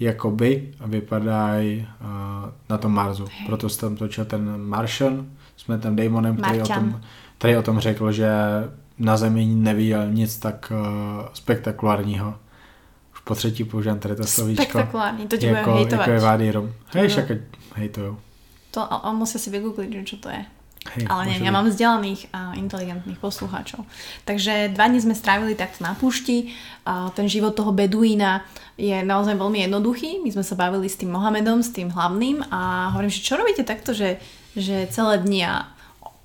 jakoby 0.00 0.68
vypadají 0.86 1.86
uh, 2.00 2.50
na 2.70 2.78
tom 2.78 2.92
Marsu. 2.92 3.24
Hej. 3.24 3.46
Proto 3.46 3.68
se 3.68 3.80
tam 3.80 3.96
točil 3.96 4.24
ten 4.24 4.62
Martian 4.62 5.26
s 5.56 5.66
Mattem 5.66 5.96
Damonem, 5.96 6.36
který 6.36 6.60
o, 6.60 6.66
tom, 6.66 7.00
který 7.38 7.56
o 7.56 7.62
tom 7.62 7.78
řekl, 7.78 8.12
že 8.12 8.30
na 8.98 9.16
Zemi 9.16 9.46
neviděl 9.46 10.10
nic 10.10 10.36
tak 10.36 10.72
uh, 10.74 11.26
spektakulárního 11.32 12.34
po 13.24 13.34
třetí 13.34 13.64
používám 13.64 13.98
tady 13.98 14.16
to 14.16 14.24
slovíčko. 14.24 14.62
Spektakulární, 14.62 15.26
to 15.28 15.36
ti 15.36 15.46
jako, 15.46 15.70
bude 15.70 15.82
hejtovať. 15.82 16.06
Jako 16.08 16.10
je 16.10 16.20
Vády 16.20 16.50
Rom. 16.52 16.72
Hej, 16.92 17.08
však 17.08 17.26
hejtujú. 17.74 18.12
To, 18.70 18.80
a, 18.82 18.96
a 19.06 19.08
musia 19.14 19.38
si 19.38 19.54
vygoogliť, 19.54 19.90
že 19.90 20.02
čo 20.02 20.16
to 20.18 20.28
je. 20.28 20.42
Hej, 20.84 21.08
Ale 21.08 21.32
nie, 21.32 21.40
ja 21.40 21.48
mám 21.48 21.64
vzdelaných 21.64 22.28
a 22.36 22.52
inteligentných 22.60 23.16
poslucháčov. 23.16 23.88
Takže 24.28 24.76
dva 24.76 24.84
dní 24.90 25.00
sme 25.00 25.16
strávili 25.16 25.56
takto 25.56 25.80
na 25.80 25.96
púšti. 25.96 26.52
A 26.84 27.08
ten 27.16 27.24
život 27.24 27.56
toho 27.56 27.72
beduína 27.72 28.44
je 28.76 28.92
naozaj 29.00 29.40
veľmi 29.40 29.64
jednoduchý. 29.64 30.20
My 30.20 30.28
sme 30.34 30.44
sa 30.44 30.58
bavili 30.60 30.90
s 30.90 31.00
tým 31.00 31.08
Mohamedom, 31.14 31.64
s 31.64 31.72
tým 31.72 31.88
hlavným 31.88 32.44
a 32.52 32.92
hovorím, 32.92 33.08
že 33.08 33.24
čo 33.24 33.40
robíte 33.40 33.64
takto, 33.64 33.96
že, 33.96 34.20
že 34.52 34.84
celé 34.92 35.24
dni 35.24 35.40
a 35.48 35.54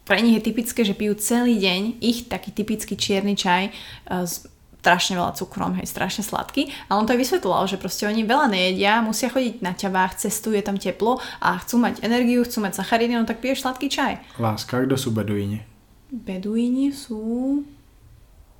pre 0.03 0.19
nich 0.19 0.35
je 0.35 0.43
typické, 0.51 0.81
že 0.83 0.97
pijú 0.97 1.15
celý 1.15 1.55
deň 1.61 2.01
ich 2.03 2.27
taký 2.27 2.51
typický 2.51 2.97
čierny 2.97 3.37
čaj 3.37 3.69
s 4.09 4.49
strašne 4.79 5.19
veľa 5.19 5.35
cukrom, 5.35 5.75
hej, 5.75 5.87
strašne 5.91 6.23
sladký. 6.23 6.71
A 6.87 6.95
on 6.95 7.03
to 7.03 7.11
aj 7.11 7.19
vysvetloval, 7.19 7.67
že 7.67 7.75
proste 7.75 8.07
oni 8.07 8.23
veľa 8.23 8.47
nejedia, 8.47 9.03
musia 9.03 9.27
chodiť 9.27 9.59
na 9.59 9.75
ťavách, 9.75 10.15
cestujú, 10.15 10.55
je 10.55 10.63
tam 10.63 10.79
teplo 10.79 11.19
a 11.43 11.59
chcú 11.59 11.83
mať 11.83 11.99
energiu, 11.99 12.47
chcú 12.47 12.63
mať 12.63 12.79
sacharidy, 12.79 13.13
no 13.19 13.27
tak 13.27 13.43
piješ 13.43 13.67
sladký 13.67 13.91
čaj. 13.91 14.39
Láska, 14.39 14.79
kto 14.87 14.95
sú 14.95 15.11
beduíni? 15.11 15.67
Beduíni 16.09 16.95
sú... 16.95 17.61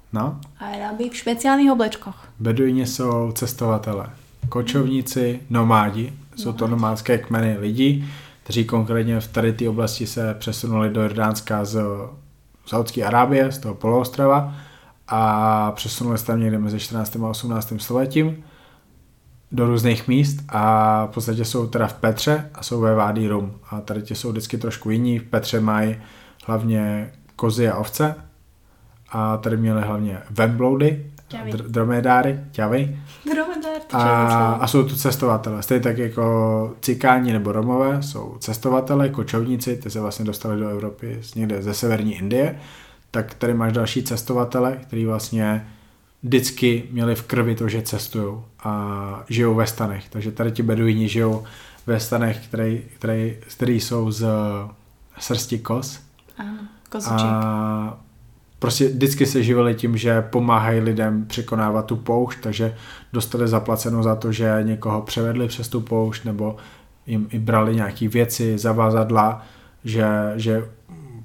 No? 0.10 0.42
Arabi 0.60 1.10
v 1.10 1.16
špeciálnych 1.16 1.72
oblečkoch. 1.72 2.18
Beduíni 2.40 2.88
jsou 2.88 3.32
cestovatelé, 3.32 4.10
kočovníci, 4.50 5.40
nomádi. 5.50 6.14
Jsou 6.36 6.54
to 6.54 6.68
nomádské 6.68 7.18
kmeny 7.18 7.58
lidí, 7.60 8.10
kteří 8.44 8.66
konkrétně 8.66 9.20
v 9.20 9.28
tady 9.28 9.54
té 9.54 9.70
oblasti 9.70 10.08
se 10.08 10.34
přesunuli 10.34 10.90
do 10.90 11.02
Jordánska 11.02 11.66
z 11.66 11.82
Saudské 12.66 13.04
Arábie, 13.04 13.52
z 13.52 13.58
toho 13.58 13.76
poloostrova 13.76 14.56
a 15.10 15.72
přesunuli 15.76 16.18
se 16.18 16.26
tam 16.26 16.40
někde 16.40 16.60
mezi 16.60 16.80
14. 16.80 17.16
a 17.16 17.28
18. 17.28 17.74
stoletím 17.78 18.44
do 19.52 19.68
různých 19.68 20.08
míst 20.08 20.40
a 20.50 21.06
v 21.06 21.10
podstatě 21.10 21.46
jsou 21.46 21.68
teda 21.68 21.88
v 21.88 21.94
Petře 21.94 22.50
a 22.54 22.64
jsou 22.64 22.82
ve 22.82 22.96
Vádí 22.96 23.28
Rum 23.28 23.54
a 23.70 23.82
tady 23.82 24.02
ti 24.02 24.16
jsou 24.16 24.32
vždycky 24.32 24.58
trošku 24.58 24.90
jiní. 24.90 25.20
V 25.20 25.24
Petře 25.24 25.60
mají 25.60 25.98
hlavně 26.46 27.12
kozy 27.36 27.70
a 27.70 27.78
ovce 27.78 28.16
a 29.12 29.38
tady 29.38 29.58
měli 29.58 29.82
hlavně 29.82 30.18
vembloudy, 30.30 31.12
dr- 31.30 31.68
dromedáry, 31.68 32.40
ťavy. 32.52 33.00
Dromedár, 33.34 33.82
a, 33.94 34.54
a 34.54 34.68
jsou 34.68 34.84
tu 34.84 34.96
cestovatelé. 34.96 35.64
Stejně 35.64 35.84
tak 35.84 35.98
jako 35.98 36.76
cikáni 36.82 37.34
nebo 37.34 37.52
romové 37.52 38.04
jsou 38.04 38.38
cestovatelé, 38.40 39.10
kočovníci, 39.10 39.78
ty 39.78 39.90
se 39.90 40.00
vlastně 40.00 40.26
dostali 40.26 40.60
do 40.60 40.70
Evropy 40.70 41.18
z 41.22 41.36
někde 41.36 41.62
ze 41.62 41.74
severní 41.74 42.16
Indie 42.16 42.60
tak 43.12 43.34
tady 43.34 43.54
máš 43.54 43.74
další 43.74 44.04
cestovatele, 44.04 44.78
který 44.82 45.06
vlastně 45.06 45.68
vždycky 46.24 46.84
měli 46.92 47.16
v 47.16 47.24
krvi 47.24 47.56
to, 47.56 47.70
že 47.70 47.82
cestují 47.82 48.36
a 48.64 49.24
žijou 49.30 49.56
ve 49.56 49.68
stanech. 49.68 50.10
Takže 50.10 50.32
tady 50.32 50.52
ti 50.52 50.64
beduini 50.64 51.08
žijou 51.08 51.44
ve 51.88 52.00
stanech, 52.00 52.48
který, 52.48 52.84
který, 52.96 53.36
který 53.58 53.80
jsou 53.80 54.12
z 54.12 54.28
srsti 55.20 55.60
kos. 55.60 56.00
Ano, 56.38 56.58
a 57.10 57.98
prostě 58.60 58.88
vždycky 58.88 59.26
se 59.26 59.44
živili 59.44 59.76
tím, 59.76 59.98
že 59.98 60.22
pomáhají 60.22 60.80
lidem 60.80 61.26
překonávat 61.26 61.86
tu 61.86 61.96
poušť, 61.96 62.40
takže 62.42 62.76
dostali 63.14 63.48
zaplaceno 63.48 64.04
za 64.04 64.16
to, 64.16 64.32
že 64.32 64.60
někoho 64.64 65.02
převedli 65.02 65.48
přes 65.48 65.68
tu 65.68 65.82
poušť, 65.82 66.26
nebo 66.26 66.58
jim 67.08 67.28
i 67.32 67.40
brali 67.40 67.76
nějaké 67.76 68.08
věci, 68.08 68.58
zavázadla, 68.58 69.46
že, 69.84 70.08
že 70.36 70.70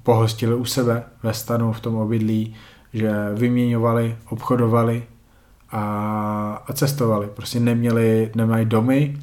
pohostili 0.05 0.55
u 0.55 0.65
sebe 0.65 1.03
ve 1.23 1.33
stanu 1.33 1.73
v 1.73 1.79
tom 1.79 1.95
obydlí, 1.95 2.55
že 2.93 3.11
vyměňovali, 3.33 4.17
obchodovali 4.29 5.03
a, 5.71 5.81
a 6.67 6.73
cestovali. 6.73 7.27
Prostě 7.27 7.59
neměli, 7.59 8.31
nemají 8.35 8.65
domy, 8.65 9.17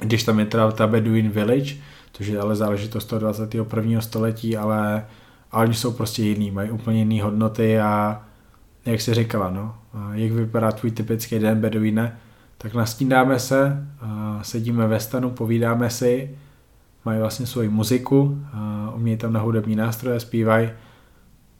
když 0.00 0.24
tam 0.24 0.38
je 0.38 0.46
teda 0.46 0.70
ta 0.70 0.86
Bedouin 0.86 1.30
Village, 1.30 1.74
což 2.12 2.26
je 2.26 2.40
ale 2.40 2.56
záležitost 2.56 3.04
toho 3.04 3.20
21. 3.20 4.00
století, 4.00 4.56
ale, 4.56 5.06
ale 5.52 5.64
oni 5.64 5.74
jsou 5.74 5.92
prostě 5.92 6.22
jiný, 6.22 6.50
mají 6.50 6.70
úplně 6.70 6.98
jiné 6.98 7.22
hodnoty 7.22 7.80
a 7.80 8.22
jak 8.86 9.00
si 9.00 9.14
říkala, 9.14 9.50
no, 9.50 9.74
jak 10.12 10.32
vypadá 10.32 10.72
tvůj 10.72 10.90
typický 10.90 11.38
den 11.38 11.60
Bedouine, 11.60 12.16
tak 12.58 12.74
nastídáme 12.74 13.38
se, 13.38 13.86
sedíme 14.42 14.86
ve 14.86 15.00
stanu, 15.00 15.30
povídáme 15.30 15.90
si, 15.90 16.38
mají 17.06 17.20
vlastně 17.20 17.46
svoji 17.46 17.68
muziku, 17.68 18.38
umějí 18.94 19.16
tam 19.16 19.32
na 19.32 19.40
hudební 19.40 19.76
nástroje, 19.76 20.20
zpívají, 20.20 20.70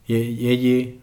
je, 0.09 0.31
jedí, 0.31 0.95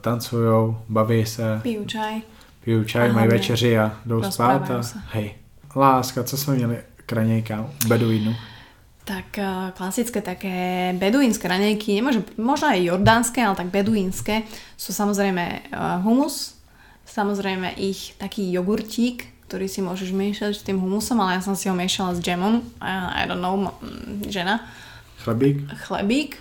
tancují, 0.00 0.76
baví 0.88 1.26
se. 1.26 1.60
Piju 1.62 1.84
čaj. 1.84 2.20
Piju 2.64 2.84
čaj, 2.84 3.08
Aha, 3.08 3.14
mají 3.14 3.28
večeři 3.28 3.78
a 3.78 3.96
jdou 4.06 4.22
spát. 4.22 4.70
A, 4.70 4.80
hej, 5.12 5.34
láska, 5.76 6.24
co 6.24 6.36
jsme 6.36 6.54
měli 6.54 6.78
kranějka, 7.06 7.66
beduínu? 7.88 8.34
Tak 9.04 9.38
eh, 9.38 9.72
klasické 9.74 10.22
také 10.22 10.94
beduínske 10.94 11.50
raňajky, 11.50 11.98
nemôže, 11.98 12.22
možno 12.38 12.70
aj 12.70 12.86
jordánske, 12.86 13.42
ale 13.42 13.58
tak 13.58 13.74
beduínske, 13.74 14.46
sú 14.78 14.94
samozrejme 14.94 15.42
eh, 15.42 15.78
humus, 16.06 16.54
samozrejme 17.02 17.74
ich 17.82 18.14
taký 18.22 18.54
jogurtík, 18.54 19.26
ktorý 19.52 19.68
si 19.68 19.84
môžeš 19.84 20.16
miešať 20.16 20.52
s 20.56 20.64
tým 20.64 20.80
humusom, 20.80 21.20
ale 21.20 21.36
ja 21.36 21.44
som 21.44 21.52
si 21.52 21.68
ho 21.68 21.76
miešala 21.76 22.16
s 22.16 22.24
džemom. 22.24 22.64
I, 22.80 23.20
I 23.20 23.28
don't 23.28 23.44
know, 23.44 23.68
žena. 24.24 24.64
Chlebík? 25.20 25.68
Chlebík, 25.84 26.40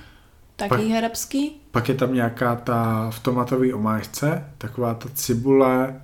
taký 0.56 0.88
pak, 0.88 0.95
herebský. 0.95 1.43
Pak 1.76 1.89
je 1.91 1.95
tam 2.00 2.15
nějaká 2.15 2.56
ta 2.56 3.12
v 3.12 3.19
tomatové 3.19 3.74
omáčce, 3.76 4.56
taková 4.58 4.93
ta 4.93 5.10
cibule, 5.12 6.02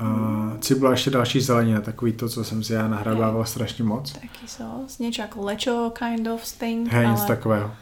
uh, 0.00 0.56
cibula 0.58 0.90
ještě 0.90 1.10
další 1.10 1.40
zelenina, 1.40 1.80
takový 1.80 2.12
to, 2.12 2.28
co 2.28 2.44
jsem 2.44 2.64
si 2.64 2.72
já 2.72 2.88
nahrabával 2.88 3.44
hey. 3.44 3.50
strašně 3.52 3.84
moc. 3.84 4.12
Taký 4.12 4.48
sos, 4.48 4.96
niečo 4.96 5.20
ako 5.28 5.44
lečo 5.44 5.92
kind 5.92 6.24
of 6.24 6.40
thing. 6.40 6.88
Hej, 6.88 7.12
nic 7.12 7.24
takového. 7.28 7.76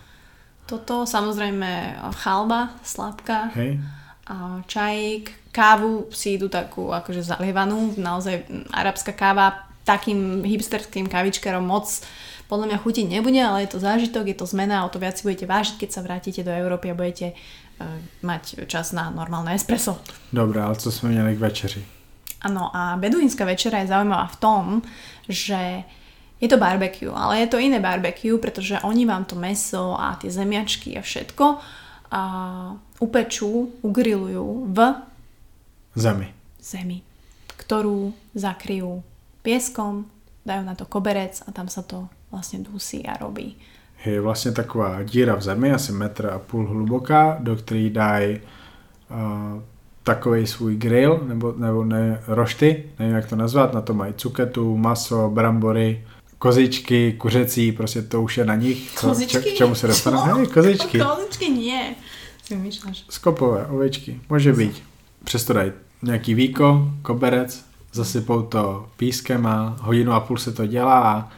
Toto, 0.67 1.07
samozrejme 1.07 2.03
chalba, 2.19 2.75
sladká. 2.83 3.55
Hej. 3.55 3.79
A 4.27 4.59
čajík, 4.67 5.44
kávu 5.55 6.11
si 6.11 6.35
idú 6.35 6.51
takú 6.51 6.91
akože 6.91 7.23
zalievanú, 7.23 7.95
naozaj 7.95 8.43
arabská 8.75 9.15
káva 9.15 9.71
takým 9.87 10.43
hipsterským 10.43 11.07
kavičkerom 11.07 11.63
moc 11.63 11.87
podľa 12.45 12.75
mňa 12.75 12.79
chutiť 12.85 13.07
nebude, 13.09 13.41
ale 13.41 13.65
je 13.65 13.71
to 13.73 13.79
zážitok, 13.81 14.29
je 14.29 14.37
to 14.37 14.47
zmena 14.51 14.83
a 14.83 14.87
o 14.87 14.93
to 14.93 15.01
viac 15.01 15.17
si 15.17 15.25
budete 15.25 15.49
vážiť, 15.49 15.81
keď 15.81 15.91
sa 15.91 16.05
vrátite 16.05 16.45
do 16.45 16.53
Európy 16.53 16.93
a 16.93 16.99
budete 16.99 17.33
uh, 17.33 17.89
mať 18.21 18.69
čas 18.69 18.93
na 18.93 19.09
normálne 19.09 19.57
espresso. 19.57 19.97
Dobre, 20.29 20.61
ale 20.61 20.77
co 20.77 20.93
sme 20.93 21.17
měli 21.17 21.37
k 21.37 21.41
večeri? 21.41 21.81
Áno, 22.45 22.69
a 22.69 23.01
beduínska 23.01 23.49
večera 23.49 23.81
je 23.81 23.89
zaujímavá 23.89 24.29
v 24.29 24.41
tom, 24.41 24.65
že 25.25 25.89
je 26.37 26.49
to 26.51 26.61
barbecue, 26.61 27.09
ale 27.09 27.41
je 27.41 27.49
to 27.49 27.57
iné 27.57 27.81
barbecue, 27.81 28.37
pretože 28.37 28.77
oni 28.85 29.09
vám 29.09 29.25
to 29.25 29.33
meso 29.33 29.97
a 29.97 30.21
tie 30.21 30.29
zemiačky 30.29 30.93
a 30.95 31.01
všetko 31.01 31.45
a 32.13 32.23
upečú, 33.01 33.81
ugrilujú 33.81 34.69
v 34.69 34.79
Zemi. 35.95 36.35
Zemi, 36.63 37.03
ktorú 37.57 38.13
zakryjú 38.35 39.03
pieskom, 39.43 40.11
dajú 40.45 40.63
na 40.65 40.75
to 40.75 40.85
koberec 40.85 41.43
a 41.47 41.53
tam 41.53 41.69
sa 41.69 41.83
to 41.83 42.09
vlastne 42.31 42.67
dusí 42.67 43.07
a 43.07 43.17
robí. 43.17 43.57
Je 44.05 44.21
vlastně 44.21 44.53
taková 44.53 45.03
díra 45.03 45.35
v 45.35 45.43
zemi, 45.43 45.73
asi 45.73 45.93
metr 45.93 46.27
a 46.27 46.39
půl 46.39 46.67
hluboká, 46.67 47.37
do 47.41 47.57
které 47.57 47.91
dají 47.91 48.41
uh, 49.11 49.63
takový 50.03 50.47
svůj 50.47 50.77
grill, 50.77 51.21
nebo, 51.27 51.55
nebo 51.57 51.85
ne, 51.85 52.21
rošty, 52.27 52.85
nevím 52.99 53.15
jak 53.15 53.29
to 53.29 53.37
nazvat, 53.37 53.75
na 53.75 53.81
to 53.81 53.95
mají 53.95 54.15
cuketu, 54.15 54.77
maso, 54.77 55.31
brambory, 55.31 56.05
kozičky, 56.39 57.13
kuřecí, 57.13 57.73
prostě 57.73 58.03
to 58.03 58.23
už 58.23 58.39
je 58.39 58.45
na 58.45 58.55
nich, 58.55 58.93
co, 58.95 59.09
Kozičky? 59.09 59.43
Č, 59.43 59.51
k 59.51 59.55
čemu 59.55 59.75
se 59.75 59.87
dostane. 59.87 60.17
Hej, 60.17 60.47
kozičky, 60.47 60.99
Kozičky 61.17 61.51
nie. 61.51 61.95
Si 62.43 62.59
skopové, 63.09 63.67
ovečky, 63.67 64.21
může 64.29 64.53
být. 64.53 64.83
Přesto 65.25 65.53
dají 65.53 65.73
nějaký 66.05 66.35
víko, 66.35 66.91
koberec, 67.03 67.65
zasypou 67.93 68.43
to 68.43 68.87
pískem 68.97 69.47
a 69.47 69.77
hodinu 69.81 70.13
a 70.13 70.21
půl 70.21 70.39
se 70.39 70.53
to 70.53 70.67
dělá 70.67 71.01
a, 71.01 71.29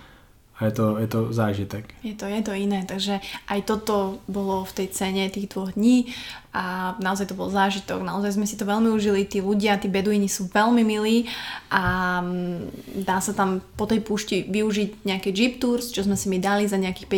a 0.56 0.64
je, 0.64 0.72
to, 0.72 0.96
je 0.98 1.06
to 1.06 1.20
zážitek. 1.36 1.84
Je 2.00 2.16
to, 2.16 2.24
je 2.24 2.40
to 2.40 2.56
iné, 2.56 2.88
takže 2.88 3.20
aj 3.52 3.60
toto 3.68 4.24
bolo 4.24 4.64
v 4.64 4.72
tej 4.72 4.88
cene 4.88 5.28
tých 5.28 5.52
dvoch 5.52 5.76
dní 5.76 6.08
a 6.56 6.96
naozaj 7.04 7.28
to 7.28 7.36
bol 7.36 7.52
zážitok, 7.52 8.00
naozaj 8.00 8.40
sme 8.40 8.48
si 8.48 8.56
to 8.56 8.64
veľmi 8.64 8.88
užili, 8.88 9.28
tí 9.28 9.44
ľudia, 9.44 9.76
tí 9.76 9.92
beduíni 9.92 10.24
sú 10.24 10.48
veľmi 10.48 10.80
milí 10.80 11.28
a 11.68 12.24
mm, 12.24 13.04
dá 13.04 13.20
sa 13.20 13.36
tam 13.36 13.60
po 13.76 13.84
tej 13.84 14.00
púšti 14.00 14.48
využiť 14.48 15.04
nejaké 15.04 15.36
jeep 15.36 15.60
tours, 15.60 15.92
čo 15.92 16.00
sme 16.08 16.16
si 16.16 16.32
mi 16.32 16.40
dali 16.40 16.64
za 16.64 16.80
nejakých 16.80 17.08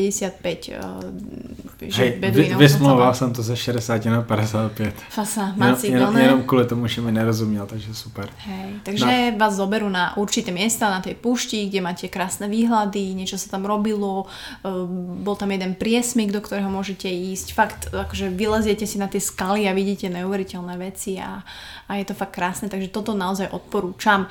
55 0.43 0.75
uh, 0.75 1.59
Hej, 1.79 2.19
vy, 2.19 2.55
vysmlouval 2.59 3.15
jsem 3.15 3.33
to 3.33 3.43
ze 3.43 3.57
60 3.57 4.05
na 4.05 4.23
55. 4.23 4.95
Fasa, 5.11 5.53
máci, 5.57 5.87
jenom, 5.87 6.17
jenom 6.17 6.43
kvůli 6.43 6.67
tomu, 6.67 6.87
že 6.87 7.01
mi 7.01 7.13
nerozuměl, 7.13 7.67
takže 7.67 7.95
super. 7.95 8.29
Hej, 8.37 8.71
takže 8.83 9.31
no. 9.33 9.39
vás 9.39 9.55
zoberú 9.55 9.89
na 9.89 10.17
určité 10.17 10.51
miesta 10.51 10.91
na 10.91 11.01
tej 11.01 11.15
púšti, 11.15 11.71
kde 11.71 11.81
máte 11.81 12.11
krásne 12.11 12.51
výhľady, 12.51 13.15
niečo 13.29 13.45
sa 13.45 13.53
tam 13.53 13.69
robilo, 13.69 14.25
uh, 14.25 14.89
bol 15.21 15.37
tam 15.37 15.53
jeden 15.53 15.77
priesmik, 15.77 16.33
do 16.33 16.41
ktorého 16.41 16.73
môžete 16.73 17.13
ísť. 17.13 17.53
Fakt, 17.53 17.93
akože 17.93 18.33
vyleziete 18.33 18.89
si 18.89 18.97
na 18.97 19.05
tie 19.05 19.21
skaly 19.21 19.69
a 19.69 19.77
vidíte 19.77 20.09
neuveriteľné 20.09 20.81
veci 20.81 21.21
a, 21.21 21.45
a 21.85 21.93
je 22.01 22.09
to 22.09 22.17
fakt 22.17 22.33
krásne, 22.33 22.73
takže 22.73 22.89
toto 22.89 23.13
naozaj 23.13 23.53
odporúčam. 23.53 24.25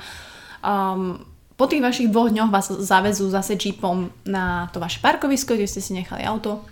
Um, 0.66 1.22
po 1.54 1.70
tých 1.70 1.82
vašich 1.86 2.10
dvoch 2.10 2.34
dňoch 2.34 2.50
vás 2.50 2.74
zavezú 2.74 3.30
zase 3.30 3.54
jeepom 3.54 4.10
na 4.26 4.66
to 4.74 4.82
vaše 4.82 4.98
parkovisko, 4.98 5.54
kde 5.54 5.70
ste 5.70 5.78
si 5.78 5.94
nechali 5.94 6.26
auto 6.26 6.66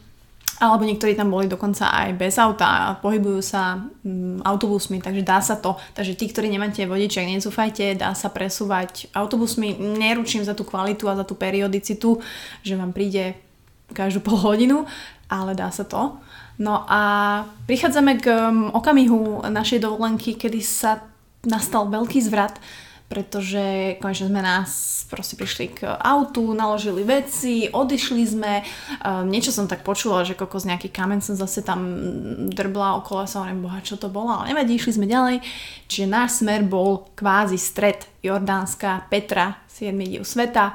alebo 0.56 0.88
niektorí 0.88 1.12
tam 1.12 1.28
boli 1.28 1.52
dokonca 1.52 1.92
aj 1.92 2.16
bez 2.16 2.40
auta 2.40 2.66
a 2.66 2.84
pohybujú 2.96 3.40
sa 3.44 3.76
mm, 3.76 4.40
autobusmi, 4.40 5.04
takže 5.04 5.20
dá 5.20 5.44
sa 5.44 5.60
to. 5.60 5.76
Takže 5.92 6.16
tí, 6.16 6.32
ktorí 6.32 6.48
nemáte 6.48 6.80
vodiček, 6.88 7.28
nezúfajte, 7.28 8.00
dá 8.00 8.16
sa 8.16 8.32
presúvať 8.32 9.12
autobusmi. 9.12 9.76
Neručím 9.76 10.48
za 10.48 10.56
tú 10.56 10.64
kvalitu 10.64 11.12
a 11.12 11.18
za 11.20 11.28
tú 11.28 11.36
periodicitu, 11.36 12.24
že 12.64 12.72
vám 12.72 12.96
príde 12.96 13.36
každú 13.92 14.24
pol 14.24 14.40
hodinu, 14.40 14.88
ale 15.28 15.52
dá 15.52 15.68
sa 15.68 15.84
to. 15.84 16.16
No 16.56 16.88
a 16.88 17.00
prichádzame 17.68 18.16
k 18.16 18.32
um, 18.32 18.72
okamihu 18.72 19.44
našej 19.44 19.84
dovolenky, 19.84 20.40
kedy 20.40 20.64
sa 20.64 21.04
nastal 21.44 21.86
veľký 21.92 22.18
zvrat, 22.24 22.56
pretože 23.06 23.96
konečne 24.02 24.26
sme 24.26 24.42
nás 24.42 24.70
proste 25.06 25.38
prišli 25.38 25.66
k 25.78 25.86
autu, 25.86 26.50
naložili 26.50 27.06
veci, 27.06 27.70
odišli 27.70 28.22
sme, 28.26 28.66
uh, 28.66 29.22
niečo 29.22 29.54
som 29.54 29.70
tak 29.70 29.86
počula, 29.86 30.26
že 30.26 30.34
kokos 30.34 30.66
nejaký 30.66 30.90
kamen 30.90 31.22
som 31.22 31.38
zase 31.38 31.62
tam 31.62 31.86
drbla 32.50 32.98
okolo 32.98 33.22
sa 33.30 33.46
hovorím, 33.46 33.62
boha, 33.70 33.78
čo 33.78 33.94
to 33.94 34.10
bolo, 34.10 34.34
ale 34.34 34.50
nevadí, 34.50 34.74
išli 34.74 34.98
sme 34.98 35.06
ďalej, 35.06 35.38
čiže 35.86 36.10
náš 36.10 36.42
smer 36.42 36.66
bol 36.66 37.06
kvázi 37.14 37.54
stred 37.54 38.10
Jordánska, 38.26 39.06
Petra, 39.06 39.62
7 39.70 39.94
div 39.94 40.26
sveta, 40.26 40.74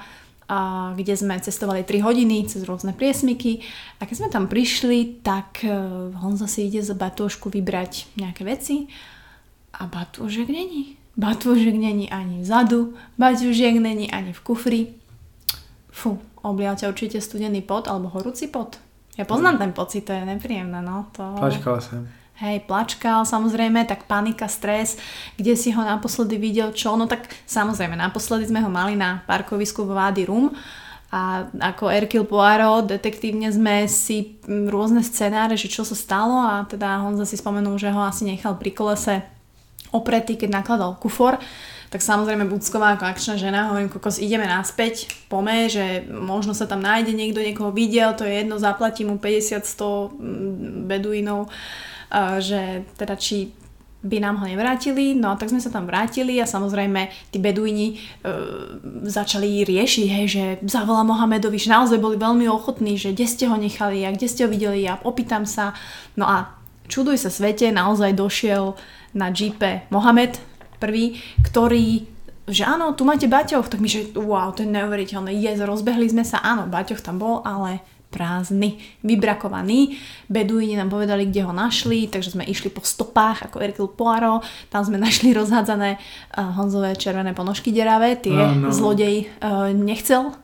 a 0.52 0.92
kde 1.00 1.16
sme 1.16 1.40
cestovali 1.40 1.88
3 1.88 2.04
hodiny 2.04 2.44
cez 2.44 2.68
rôzne 2.68 2.92
priesmyky 2.92 3.64
a 4.00 4.08
keď 4.08 4.16
sme 4.20 4.28
tam 4.28 4.52
prišli, 4.52 5.24
tak 5.24 5.64
uh, 5.64 6.12
Honza 6.20 6.44
si 6.44 6.68
ide 6.68 6.84
za 6.84 6.92
batúšku 6.92 7.48
vybrať 7.48 8.12
nejaké 8.20 8.44
veci. 8.44 8.92
A 9.72 9.88
batúžek 9.88 10.52
není. 10.52 11.01
Batúžek 11.18 11.76
není 11.76 12.08
ani 12.08 12.42
vzadu, 12.42 12.96
batúžek 13.20 13.78
není 13.80 14.12
ani 14.12 14.32
v 14.34 14.42
kufri. 14.42 14.82
Fú, 15.92 16.18
oblial 16.40 16.80
ťa 16.80 16.88
určite 16.88 17.20
studený 17.20 17.62
pot 17.62 17.92
alebo 17.92 18.08
horúci 18.08 18.48
pot. 18.48 18.80
Ja 19.20 19.28
poznám 19.28 19.60
ten 19.60 19.72
pocit, 19.76 20.08
to 20.08 20.16
je 20.16 20.24
nepríjemné, 20.24 20.80
no. 20.80 21.12
To... 21.20 21.36
Plačkala 21.36 21.82
jsem. 21.82 22.08
Hej, 22.42 22.66
plačkal 22.66 23.22
samozrejme, 23.22 23.86
tak 23.86 24.10
panika, 24.10 24.50
stres, 24.50 24.98
kde 25.38 25.54
si 25.54 25.70
ho 25.70 25.82
naposledy 25.86 26.42
videl, 26.42 26.74
čo? 26.74 26.98
No 26.98 27.06
tak 27.06 27.30
samozrejme, 27.46 27.94
naposledy 27.94 28.50
sme 28.50 28.66
ho 28.66 28.70
mali 28.72 28.98
na 28.98 29.22
parkovisku 29.30 29.86
vo 29.86 29.94
Vády 29.94 30.26
Rum 30.26 30.50
a 31.14 31.46
ako 31.62 31.94
Erkil 31.94 32.26
Poirot, 32.26 32.90
detektívne 32.90 33.52
sme 33.54 33.86
si 33.86 34.42
rôzne 34.48 35.06
scenáre, 35.06 35.54
že 35.54 35.70
čo 35.70 35.86
sa 35.86 35.94
stalo 35.94 36.34
a 36.42 36.66
teda 36.66 37.06
Honza 37.06 37.30
si 37.30 37.38
spomenul, 37.38 37.78
že 37.78 37.94
ho 37.94 38.02
asi 38.02 38.26
nechal 38.26 38.58
pri 38.58 38.74
kolese 38.74 39.22
opretý, 39.92 40.40
keď 40.40 40.64
nakladal 40.64 40.96
kufor 40.98 41.40
tak 41.92 42.00
samozrejme 42.00 42.48
Bucková 42.48 42.96
ako 42.96 43.04
akčná 43.04 43.36
žena, 43.36 43.68
hovorím, 43.68 43.92
kokos, 43.92 44.24
ideme 44.24 44.48
naspäť, 44.48 45.12
pome, 45.28 45.68
že 45.68 46.08
možno 46.08 46.56
sa 46.56 46.64
tam 46.64 46.80
nájde 46.80 47.12
niekto, 47.12 47.44
niekoho 47.44 47.76
videl, 47.76 48.16
to 48.16 48.24
je 48.24 48.32
jedno, 48.32 48.56
zaplatím 48.56 49.12
mu 49.12 49.16
50-100 49.20 50.88
beduínov, 50.88 51.52
že 52.40 52.88
teda 52.96 53.20
či 53.20 53.52
by 54.02 54.18
nám 54.18 54.40
ho 54.42 54.46
nevrátili, 54.48 55.14
no 55.14 55.36
a 55.36 55.38
tak 55.38 55.52
sme 55.52 55.62
sa 55.62 55.70
tam 55.70 55.86
vrátili 55.86 56.42
a 56.42 56.50
samozrejme 56.50 57.30
tí 57.30 57.38
beduíni 57.38 57.94
e, 57.94 57.96
začali 59.06 59.62
riešiť, 59.62 60.08
hej, 60.10 60.26
že 60.26 60.44
zavolá 60.66 61.06
Mohamedovi, 61.06 61.62
že 61.62 61.70
naozaj 61.70 62.02
boli 62.02 62.18
veľmi 62.18 62.50
ochotní, 62.50 62.98
že 62.98 63.14
kde 63.14 63.30
ste 63.30 63.46
ho 63.46 63.54
nechali 63.54 64.02
a 64.02 64.10
kde 64.10 64.26
ste 64.26 64.48
ho 64.48 64.50
videli 64.50 64.90
a 64.90 64.98
opýtam 65.06 65.46
sa. 65.46 65.78
No 66.18 66.26
a 66.26 66.61
čuduj 66.92 67.16
sa 67.24 67.32
svete, 67.32 67.72
naozaj 67.72 68.12
došiel 68.12 68.76
na 69.16 69.32
jeepe 69.32 69.88
Mohamed 69.88 70.36
prvý, 70.84 71.24
ktorý 71.48 72.12
že 72.52 72.68
áno, 72.68 72.92
tu 72.98 73.08
máte 73.08 73.32
Baťoch, 73.32 73.72
tak 73.72 73.80
my, 73.80 73.88
že 73.88 74.12
wow, 74.18 74.52
to 74.52 74.66
je 74.66 74.70
neuveriteľné, 74.70 75.32
yes, 75.32 75.64
rozbehli 75.64 76.12
sme 76.12 76.28
sa, 76.28 76.44
áno, 76.44 76.68
Baťoch 76.68 77.00
tam 77.00 77.16
bol, 77.22 77.40
ale 77.48 77.80
prázdny, 78.12 78.76
vybrakovaný. 79.08 79.96
Beduíni 80.28 80.76
nám 80.76 80.92
povedali, 80.92 81.32
kde 81.32 81.48
ho 81.48 81.56
našli, 81.56 82.12
takže 82.12 82.36
sme 82.36 82.44
išli 82.44 82.68
po 82.68 82.84
stopách 82.84 83.48
ako 83.48 83.64
Erkil 83.64 83.88
Poirot, 83.88 84.44
tam 84.68 84.84
sme 84.84 85.00
našli 85.08 85.32
rozhádzané 85.32 85.96
uh, 85.96 86.52
Honzové 86.60 87.00
červené 87.00 87.32
ponožky 87.32 87.72
deravé, 87.72 88.20
tie 88.20 88.36
no, 88.36 88.68
no. 88.68 88.70
zlodej 88.70 89.32
uh, 89.40 89.72
nechcel. 89.72 90.36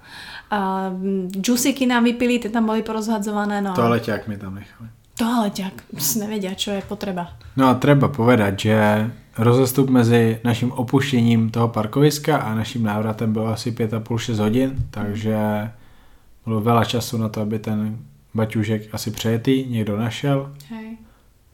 Uh, 0.48 0.96
džusiky 1.28 1.84
nám 1.84 2.08
vypili, 2.08 2.40
tie 2.40 2.48
tam 2.48 2.72
boli 2.72 2.80
porozhadzované. 2.80 3.60
No. 3.60 3.76
Toaleťák 3.76 4.32
mi 4.32 4.40
tam 4.40 4.56
nechali. 4.56 4.97
Toaleťák, 5.18 5.98
nevedia, 6.22 6.54
čo 6.54 6.78
je 6.78 6.82
potreba. 6.86 7.34
No 7.58 7.74
a 7.74 7.78
treba 7.82 8.06
povedať, 8.06 8.54
že 8.70 8.78
rozestup 9.38 9.90
mezi 9.90 10.38
naším 10.46 10.72
opuštěním 10.72 11.50
toho 11.50 11.68
parkoviska 11.74 12.38
a 12.38 12.56
naším 12.56 12.84
návratem 12.84 13.34
byl 13.34 13.48
asi 13.50 13.72
5,5-6 13.72 14.38
hodin, 14.38 14.70
takže 14.90 15.70
bylo 16.46 16.62
veľa 16.62 16.86
času 16.86 17.18
na 17.18 17.30
to, 17.30 17.42
aby 17.42 17.60
ten 17.60 17.98
baťužek 18.34 18.94
asi 18.94 19.12
přejetý 19.12 19.66
někdo 19.70 19.98
našel, 19.98 20.54
Hej. 20.70 20.98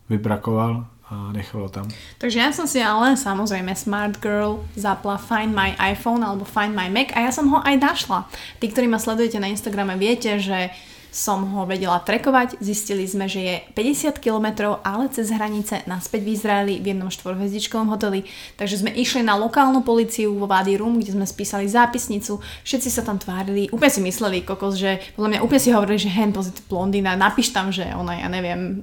vybrakoval 0.09 0.85
a 1.09 1.31
nechal 1.31 1.61
ho 1.61 1.69
tam. 1.69 1.87
Takže 2.17 2.39
ja 2.39 2.51
som 2.55 2.67
si 2.67 2.79
ale 2.79 3.19
samozrejme 3.19 3.75
Smart 3.75 4.17
Girl 4.19 4.63
zapla 4.75 5.19
Find 5.19 5.51
My 5.55 5.75
iPhone 5.77 6.23
alebo 6.23 6.47
Find 6.47 6.75
My 6.75 6.89
Mac 6.89 7.11
a 7.15 7.27
ja 7.27 7.31
som 7.31 7.47
ho 7.51 7.59
aj 7.59 7.75
našla. 7.79 8.19
Tí, 8.59 8.71
ktorí 8.71 8.87
ma 8.87 8.97
sledujete 8.97 9.37
na 9.37 9.51
Instagrame, 9.51 9.99
viete, 9.99 10.39
že 10.39 10.71
som 11.13 11.45
ho 11.45 11.69
vedela 11.69 12.01
trekovať. 12.01 12.57
Zistili 12.57 13.05
sme, 13.05 13.29
že 13.29 13.39
je 13.45 13.55
50 13.77 14.17
km, 14.17 14.73
ale 14.81 15.13
cez 15.13 15.29
hranice 15.29 15.85
naspäť 15.85 16.25
v 16.25 16.33
Izraeli 16.33 16.73
v 16.81 16.89
jednom 16.89 17.13
štvorhvezdičkovom 17.13 17.93
hoteli. 17.93 18.25
Takže 18.57 18.81
sme 18.81 18.89
išli 18.89 19.21
na 19.21 19.37
lokálnu 19.37 19.85
policiu 19.85 20.33
vo 20.33 20.49
Wadi 20.49 20.73
Rum, 20.73 20.97
kde 20.97 21.13
sme 21.13 21.29
spísali 21.29 21.69
zápisnicu. 21.69 22.41
Všetci 22.65 22.89
sa 22.89 23.05
tam 23.05 23.21
tvárili, 23.21 23.69
úplne 23.69 23.93
si 23.93 24.01
mysleli, 24.01 24.41
kokos, 24.41 24.73
že 24.73 24.97
podľa 25.13 25.29
mňa 25.37 25.39
úplne 25.45 25.61
si 25.61 25.69
hovorili, 25.69 26.01
že 26.01 26.09
hen, 26.09 26.33
pozri, 26.33 26.57
blondína, 26.65 27.13
napíš 27.13 27.53
tam, 27.53 27.69
že 27.69 27.93
ona, 27.93 28.17
ja 28.17 28.27
neviem, 28.33 28.81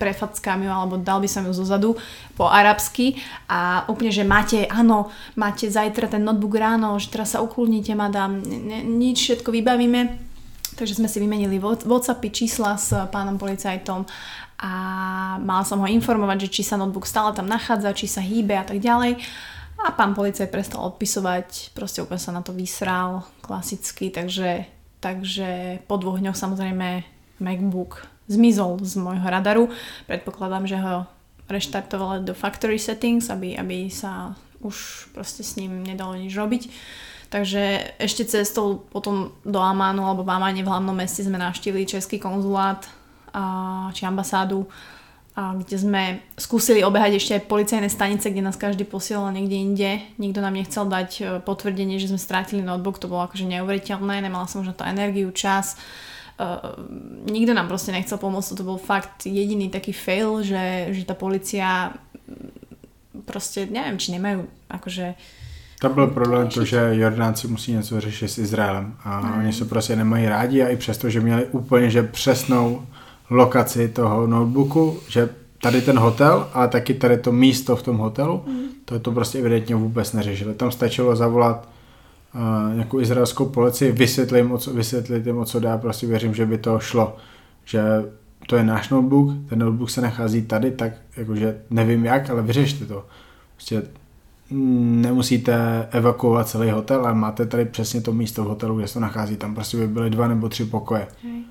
prefackám 0.00 0.64
ju, 0.64 0.72
alebo 0.72 0.96
dal 0.96 1.20
by 1.20 1.28
som 1.28 1.44
ju 1.44 1.52
zozadu 1.52 2.00
po 2.32 2.48
arabsky 2.48 3.20
a 3.44 3.84
úplne, 3.92 4.08
že 4.08 4.24
máte, 4.24 4.64
áno, 4.72 5.12
máte 5.36 5.68
zajtra 5.68 6.08
ten 6.08 6.24
notebook 6.24 6.56
ráno, 6.56 6.96
že 6.96 7.12
teraz 7.12 7.36
sa 7.36 7.44
ukludnite, 7.44 7.92
madam, 7.92 8.40
nič, 8.88 9.20
všetko 9.20 9.52
vybavíme 9.52 10.25
Takže 10.76 11.00
sme 11.00 11.08
si 11.08 11.16
vymenili 11.16 11.56
Whatsappy, 11.56 12.28
čísla 12.28 12.76
s 12.76 12.92
pánom 13.08 13.40
policajtom 13.40 14.04
a 14.60 14.72
mala 15.40 15.64
som 15.64 15.80
ho 15.80 15.88
informovať, 15.88 16.48
že 16.48 16.60
či 16.60 16.62
sa 16.68 16.76
notebook 16.76 17.08
stále 17.08 17.32
tam 17.32 17.48
nachádza, 17.48 17.96
či 17.96 18.04
sa 18.04 18.20
hýbe 18.20 18.52
a 18.52 18.64
tak 18.64 18.84
ďalej. 18.84 19.16
A 19.80 19.92
pán 19.92 20.12
policajt 20.12 20.52
prestal 20.52 20.84
odpisovať, 20.88 21.72
proste 21.72 22.04
úplne 22.04 22.20
sa 22.20 22.32
na 22.32 22.44
to 22.44 22.52
vysral, 22.52 23.24
klasicky, 23.40 24.12
takže, 24.12 24.68
takže 25.00 25.80
po 25.88 25.96
dvoch 25.96 26.20
dňoch 26.20 26.36
samozrejme 26.36 27.04
MacBook 27.40 28.04
zmizol 28.28 28.80
z 28.84 29.00
môjho 29.00 29.24
radaru. 29.24 29.72
Predpokladám, 30.08 30.64
že 30.68 30.76
ho 30.76 31.08
reštartovali 31.48 32.24
do 32.24 32.36
factory 32.36 32.76
settings, 32.76 33.32
aby, 33.32 33.56
aby 33.56 33.88
sa 33.88 34.36
už 34.60 35.08
proste 35.12 35.40
s 35.40 35.56
ním 35.56 35.84
nedalo 35.84 36.16
nič 36.16 36.36
robiť. 36.36 36.62
Takže 37.36 37.92
ešte 38.00 38.24
cestou 38.24 38.80
potom 38.88 39.36
do 39.44 39.60
Amánu 39.60 40.08
alebo 40.08 40.24
v 40.24 40.32
Amáne 40.32 40.64
v 40.64 40.72
hlavnom 40.72 40.96
meste 40.96 41.20
sme 41.20 41.36
navštívili 41.36 41.84
Český 41.84 42.16
konzulát 42.16 42.88
a, 43.28 43.92
či 43.92 44.08
ambasádu 44.08 44.64
kde 45.36 45.76
sme 45.76 46.02
skúsili 46.40 46.80
obehať 46.80 47.20
ešte 47.20 47.32
aj 47.36 47.44
policajné 47.44 47.92
stanice, 47.92 48.32
kde 48.32 48.40
nás 48.40 48.56
každý 48.56 48.88
posielal 48.88 49.28
niekde 49.36 49.56
inde. 49.60 49.90
Nikto 50.16 50.40
nám 50.40 50.56
nechcel 50.56 50.88
dať 50.88 51.10
e, 51.20 51.22
potvrdenie, 51.44 52.00
že 52.00 52.08
sme 52.08 52.16
strátili 52.16 52.64
notebook, 52.64 52.96
to 52.96 53.04
bolo 53.04 53.28
akože 53.28 53.44
neuveriteľné, 53.44 54.24
nemala 54.24 54.48
som 54.48 54.64
na 54.64 54.72
to 54.72 54.88
energiu, 54.88 55.28
čas. 55.36 55.76
Uh, 56.36 56.76
nikto 57.32 57.56
nám 57.56 57.64
proste 57.64 57.96
nechcel 57.96 58.20
pomôcť, 58.20 58.60
to 58.60 58.64
bol 58.64 58.76
fakt 58.76 59.24
jediný 59.24 59.72
taký 59.72 59.96
fail, 59.96 60.44
že, 60.44 60.92
že 60.92 61.08
tá 61.08 61.16
policia 61.16 61.96
proste, 63.24 63.64
neviem, 63.64 63.96
či 63.96 64.12
nemajú 64.12 64.44
akože 64.68 65.16
tam 65.80 65.94
byl 65.94 66.06
problém 66.06 66.48
to, 66.48 66.64
že 66.64 66.90
Jordánci 66.92 67.48
musí 67.48 67.72
něco 67.72 68.00
řešit 68.00 68.28
s 68.28 68.38
Izraelem 68.38 68.94
a 69.04 69.20
mm. 69.20 69.38
oni 69.38 69.52
se 69.52 69.64
prostě 69.64 69.96
nemají 69.96 70.28
rádi 70.28 70.62
a 70.62 70.68
i 70.68 70.76
přesto, 70.76 71.10
že 71.10 71.20
měli 71.20 71.46
úplně 71.46 71.90
že 71.90 72.02
přesnou 72.02 72.82
lokaci 73.30 73.88
toho 73.88 74.26
notebooku, 74.26 74.98
že 75.08 75.28
tady 75.62 75.82
ten 75.82 75.98
hotel, 75.98 76.48
ale 76.52 76.68
taky 76.68 76.94
tady 76.94 77.16
to 77.16 77.32
místo 77.32 77.76
v 77.76 77.82
tom 77.82 77.96
hotelu, 77.96 78.44
mm. 78.46 78.62
to 78.84 78.98
to 78.98 79.12
prostě 79.12 79.38
evidentně 79.38 79.74
vůbec 79.74 80.12
neřešili. 80.12 80.54
Tam 80.54 80.70
stačilo 80.70 81.16
zavolat 81.16 81.68
uh, 82.34 82.74
nějakou 82.74 83.00
izraelskou 83.00 83.46
policii, 83.46 83.92
vysvětlit 83.92 84.38
jim, 84.38 84.52
o 84.52 84.58
co, 84.58 84.74
vysvětlit 84.74 85.26
jim, 85.26 85.38
o 85.38 85.44
co 85.44 85.60
dá, 85.60 85.78
prostě 85.78 86.06
věřím, 86.06 86.34
že 86.34 86.46
by 86.46 86.58
to 86.58 86.78
šlo. 86.78 87.16
Že 87.64 87.82
to 88.46 88.56
je 88.56 88.64
náš 88.64 88.88
notebook, 88.88 89.30
ten 89.48 89.58
notebook 89.58 89.90
se 89.90 90.00
nachází 90.00 90.42
tady, 90.42 90.70
tak 90.70 90.92
jakože 91.16 91.60
nevím 91.70 92.04
jak, 92.04 92.30
ale 92.30 92.42
vyřešte 92.42 92.84
to. 92.86 93.06
Prostě 93.54 93.82
nemusíte 94.50 95.88
evakuovat 95.90 96.48
celý 96.48 96.70
hotel, 96.70 97.04
ale 97.04 97.14
máte 97.14 97.46
tady 97.46 97.64
přesně 97.64 98.00
to 98.00 98.12
místo 98.12 98.44
v 98.44 98.46
hotelu, 98.46 98.76
kde 98.76 98.88
se 98.88 98.94
to 98.94 99.00
nachází. 99.00 99.36
Tam 99.36 99.54
prostě 99.54 99.76
by 99.76 99.88
byly 99.88 100.10
dva 100.10 100.28
nebo 100.28 100.48
tři 100.48 100.64
pokoje. 100.64 101.08
Hej. 101.22 101.42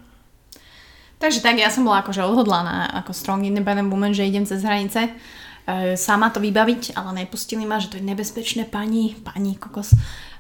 Takže 1.16 1.40
tak, 1.40 1.56
ja 1.56 1.72
som 1.72 1.88
bola 1.88 2.04
akože 2.04 2.28
odhodlaná 2.28 2.92
ako 3.02 3.16
strong 3.16 3.48
independent 3.48 3.88
woman, 3.88 4.12
že 4.12 4.28
idem 4.28 4.44
cez 4.44 4.62
hranice 4.68 5.08
e, 5.08 5.96
sama 5.96 6.28
to 6.30 6.44
vybaviť, 6.44 6.92
ale 7.00 7.24
nepustili 7.24 7.64
ma, 7.64 7.80
že 7.80 7.88
to 7.88 7.98
je 7.98 8.04
nebezpečné 8.04 8.68
pani, 8.68 9.16
pani 9.24 9.56
kokos. 9.56 9.96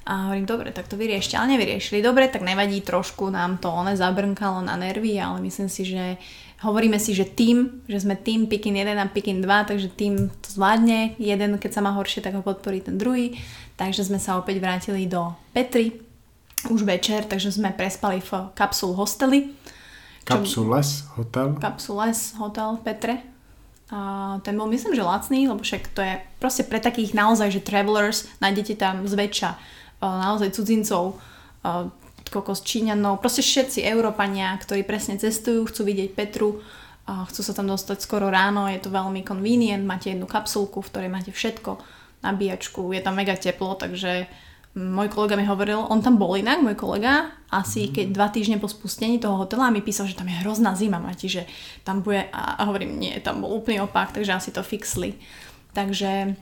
A 0.05 0.29
hovorím, 0.29 0.45
dobre, 0.45 0.69
tak 0.69 0.85
to 0.85 0.99
vyriešte, 0.99 1.33
ale 1.33 1.57
nevyriešili. 1.57 2.03
Dobre, 2.03 2.27
tak 2.27 2.45
nevadí, 2.45 2.83
trošku 2.83 3.33
nám 3.33 3.57
to 3.57 3.73
one 3.73 3.97
zabrnkalo 3.97 4.61
na 4.61 4.77
nervy, 4.77 5.17
ale 5.17 5.41
myslím 5.41 5.69
si, 5.71 5.81
že 5.87 6.21
hovoríme 6.63 7.01
si, 7.01 7.11
že 7.17 7.27
tým, 7.27 7.83
že 7.89 8.03
sme 8.05 8.15
tým 8.15 8.47
Pikin 8.47 8.77
1 8.77 8.95
a 8.95 9.05
Pikin 9.09 9.43
2, 9.43 9.69
takže 9.69 9.89
tým 9.91 10.31
to 10.39 10.47
zvládne. 10.47 11.19
Jeden, 11.19 11.59
keď 11.59 11.71
sa 11.79 11.81
má 11.83 11.91
horšie, 11.95 12.23
tak 12.23 12.37
ho 12.37 12.43
podporí 12.45 12.79
ten 12.79 12.95
druhý. 12.95 13.35
Takže 13.75 14.07
sme 14.07 14.19
sa 14.21 14.39
opäť 14.39 14.63
vrátili 14.63 15.09
do 15.09 15.35
Petry 15.51 15.99
už 16.71 16.87
večer, 16.87 17.27
takže 17.27 17.51
sme 17.51 17.75
prespali 17.75 18.23
v 18.23 18.49
kapsul 18.55 18.95
hosteli 18.95 19.53
Kapsules 20.25 21.05
hotel? 21.13 21.53
Kapsules 21.61 22.33
hotel 22.41 22.81
v 22.81 22.81
Petre. 22.81 23.15
A 23.93 24.41
ten 24.41 24.57
bol 24.57 24.65
myslím, 24.73 24.97
že 24.97 25.05
lacný, 25.05 25.45
lebo 25.45 25.61
však 25.61 25.93
to 25.93 26.01
je 26.01 26.17
proste 26.41 26.65
pre 26.65 26.81
takých 26.81 27.13
naozaj, 27.13 27.53
že 27.53 27.61
travelers, 27.61 28.25
nájdete 28.41 28.73
tam 28.81 29.05
zväčša 29.05 29.53
naozaj 30.01 30.57
cudzincov, 30.57 31.21
kokos 32.29 32.65
Číňanov, 32.65 33.21
proste 33.21 33.45
všetci 33.45 33.85
Európania, 33.85 34.55
ktorí 34.57 34.81
presne 34.81 35.15
cestujú, 35.21 35.69
chcú 35.69 35.81
vidieť 35.85 36.09
Petru, 36.17 36.61
chcú 37.05 37.41
sa 37.45 37.53
tam 37.53 37.69
dostať 37.69 38.01
skoro 38.01 38.33
ráno, 38.33 38.65
je 38.65 38.81
to 38.81 38.89
veľmi 38.89 39.21
convenient, 39.21 39.85
máte 39.85 40.09
jednu 40.09 40.25
kapsulku, 40.25 40.81
v 40.81 40.89
ktorej 40.89 41.09
máte 41.13 41.29
všetko, 41.29 41.77
nabíjačku, 42.25 42.89
je 42.97 43.01
tam 43.05 43.21
mega 43.21 43.37
teplo, 43.37 43.77
takže 43.77 44.25
môj 44.75 45.07
kolega 45.07 45.39
mi 45.39 45.47
hovoril, 45.47 45.79
on 45.87 46.03
tam 46.03 46.19
bol 46.19 46.35
inak, 46.35 46.59
môj 46.59 46.75
kolega, 46.75 47.31
asi 47.47 47.87
mhm. 47.87 47.91
keď 47.93 48.05
dva 48.11 48.27
týždne 48.33 48.57
po 48.59 48.67
spustení 48.67 49.21
toho 49.21 49.39
hotela 49.39 49.71
mi 49.71 49.85
písal, 49.85 50.09
že 50.09 50.17
tam 50.17 50.27
je 50.27 50.41
hrozná 50.41 50.73
zima, 50.75 50.99
Mati, 50.99 51.29
že 51.31 51.47
tam 51.87 52.01
bude, 52.01 52.27
a 52.33 52.65
hovorím, 52.67 52.97
nie, 52.99 53.13
tam 53.21 53.45
bol 53.45 53.53
úplný 53.53 53.85
opak, 53.85 54.11
takže 54.11 54.35
asi 54.35 54.49
to 54.51 54.65
fixli. 54.65 55.15
Takže, 55.71 56.35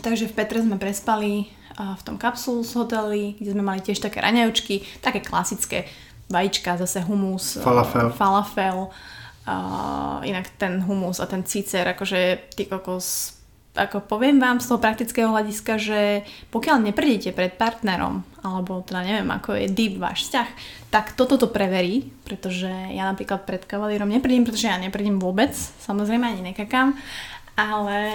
takže 0.00 0.28
v 0.30 0.36
Petre 0.36 0.62
sme 0.62 0.80
prespali 0.80 1.48
v 1.76 2.02
tom 2.04 2.16
kapsul 2.20 2.60
z 2.64 2.72
hoteli, 2.76 3.22
kde 3.40 3.56
sme 3.56 3.64
mali 3.64 3.80
tiež 3.80 4.00
také 4.00 4.20
raňajúčky, 4.20 5.00
také 5.00 5.24
klasické 5.24 5.88
vajíčka, 6.28 6.76
zase 6.76 7.04
humus, 7.04 7.60
falafel. 7.60 8.08
falafel. 8.12 8.78
Uh, 9.42 10.22
inak 10.22 10.54
ten 10.54 10.78
humus 10.78 11.18
a 11.18 11.26
ten 11.26 11.42
cícer, 11.42 11.82
akože 11.82 12.54
ty 12.54 12.70
kokos 12.70 13.42
ako 13.72 14.04
poviem 14.04 14.36
vám 14.36 14.60
z 14.60 14.68
toho 14.68 14.84
praktického 14.84 15.32
hľadiska, 15.32 15.80
že 15.80 16.28
pokiaľ 16.52 16.92
neprídete 16.92 17.32
pred 17.32 17.56
partnerom, 17.56 18.20
alebo 18.44 18.84
teda 18.84 19.00
neviem, 19.00 19.28
ako 19.32 19.56
je 19.56 19.72
deep 19.72 19.96
váš 19.96 20.28
vzťah, 20.28 20.48
tak 20.92 21.16
toto 21.16 21.40
to 21.40 21.48
preverí, 21.48 22.12
pretože 22.28 22.68
ja 22.68 23.08
napríklad 23.08 23.48
pred 23.48 23.64
kavalírom 23.64 24.12
neprídem, 24.12 24.44
pretože 24.44 24.68
ja 24.68 24.76
neprídem 24.76 25.16
vôbec, 25.16 25.56
samozrejme 25.56 26.20
ani 26.20 26.52
nekakám, 26.52 26.92
ale 27.56 28.12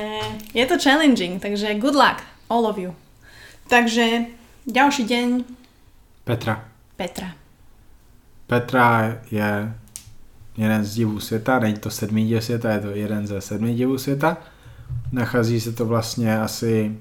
je 0.53 0.65
to 0.69 0.77
challenging, 0.77 1.41
takže 1.41 1.73
good 1.81 1.97
luck, 1.97 2.21
all 2.53 2.69
of 2.69 2.77
you. 2.77 2.93
Takže 3.69 4.19
ďalší 4.65 5.03
deň. 5.03 5.43
Petra. 6.23 6.65
Petra. 6.95 7.31
Petra 8.47 9.17
je 9.31 9.75
jeden 10.57 10.85
z 10.85 10.93
divů 10.93 11.19
světa, 11.19 11.59
není 11.59 11.77
to 11.77 11.89
sedmý 11.89 12.27
div 12.27 12.43
světa, 12.43 12.71
je 12.71 12.79
to 12.79 12.89
jeden 12.89 13.27
ze 13.27 13.41
sedmi 13.41 13.73
divů 13.73 13.97
světa 13.97 14.37
Nachází 15.11 15.61
se 15.61 15.71
to 15.71 15.85
vlastně 15.85 16.39
asi, 16.39 16.97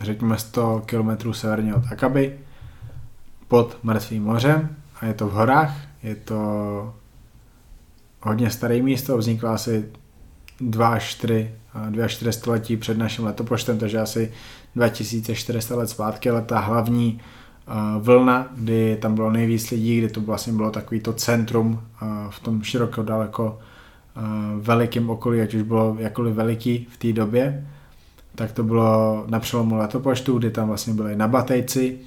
řekněme, 0.00 0.38
100 0.38 0.82
km 0.86 1.32
severně 1.32 1.74
od 1.74 1.84
Akaby, 1.92 2.38
pod 3.48 3.78
Mrtvým 3.82 4.24
mořem 4.24 4.76
a 5.00 5.06
je 5.06 5.14
to 5.14 5.28
v 5.28 5.32
horách. 5.32 5.76
Je 6.02 6.14
to 6.14 6.94
hodně 8.20 8.50
staré 8.50 8.82
místo, 8.82 9.18
vzniklo 9.18 9.48
asi 9.48 9.88
2 10.60 10.88
až 10.88 11.04
4, 11.04 11.54
2 11.90 12.04
až 12.04 12.12
4 12.12 12.32
století 12.32 12.76
před 12.76 12.98
naším 12.98 13.24
letopočtem, 13.24 13.78
takže 13.78 14.00
asi 14.00 14.32
2400 14.76 15.76
let 15.76 15.88
zpátky, 15.88 16.30
ale 16.30 16.42
ta 16.42 16.58
hlavní 16.58 17.20
vlna, 17.98 18.46
kdy 18.56 18.96
tam 19.00 19.14
bylo 19.14 19.30
nejvíc 19.30 19.70
lidí, 19.70 19.98
kdy 19.98 20.08
to 20.08 20.20
vlastně 20.20 20.52
bylo 20.52 20.70
takový 20.70 21.00
to 21.00 21.12
centrum 21.12 21.80
v 22.30 22.40
tom 22.40 22.62
široko 22.62 23.02
daleko 23.02 23.58
velikým 24.60 25.10
okolí, 25.10 25.40
ať 25.40 25.54
už 25.54 25.62
bylo 25.62 25.96
jakkoliv 25.98 26.34
veliký 26.34 26.86
v 26.90 26.96
té 26.96 27.12
době, 27.12 27.66
tak 28.34 28.52
to 28.52 28.62
bylo 28.62 29.24
na 29.28 29.40
přelomu 29.40 29.76
letopočtu, 29.76 30.38
kdy 30.38 30.50
tam 30.50 30.68
vlastně 30.68 30.94
byli 30.94 31.16
nabatejci, 31.16 31.98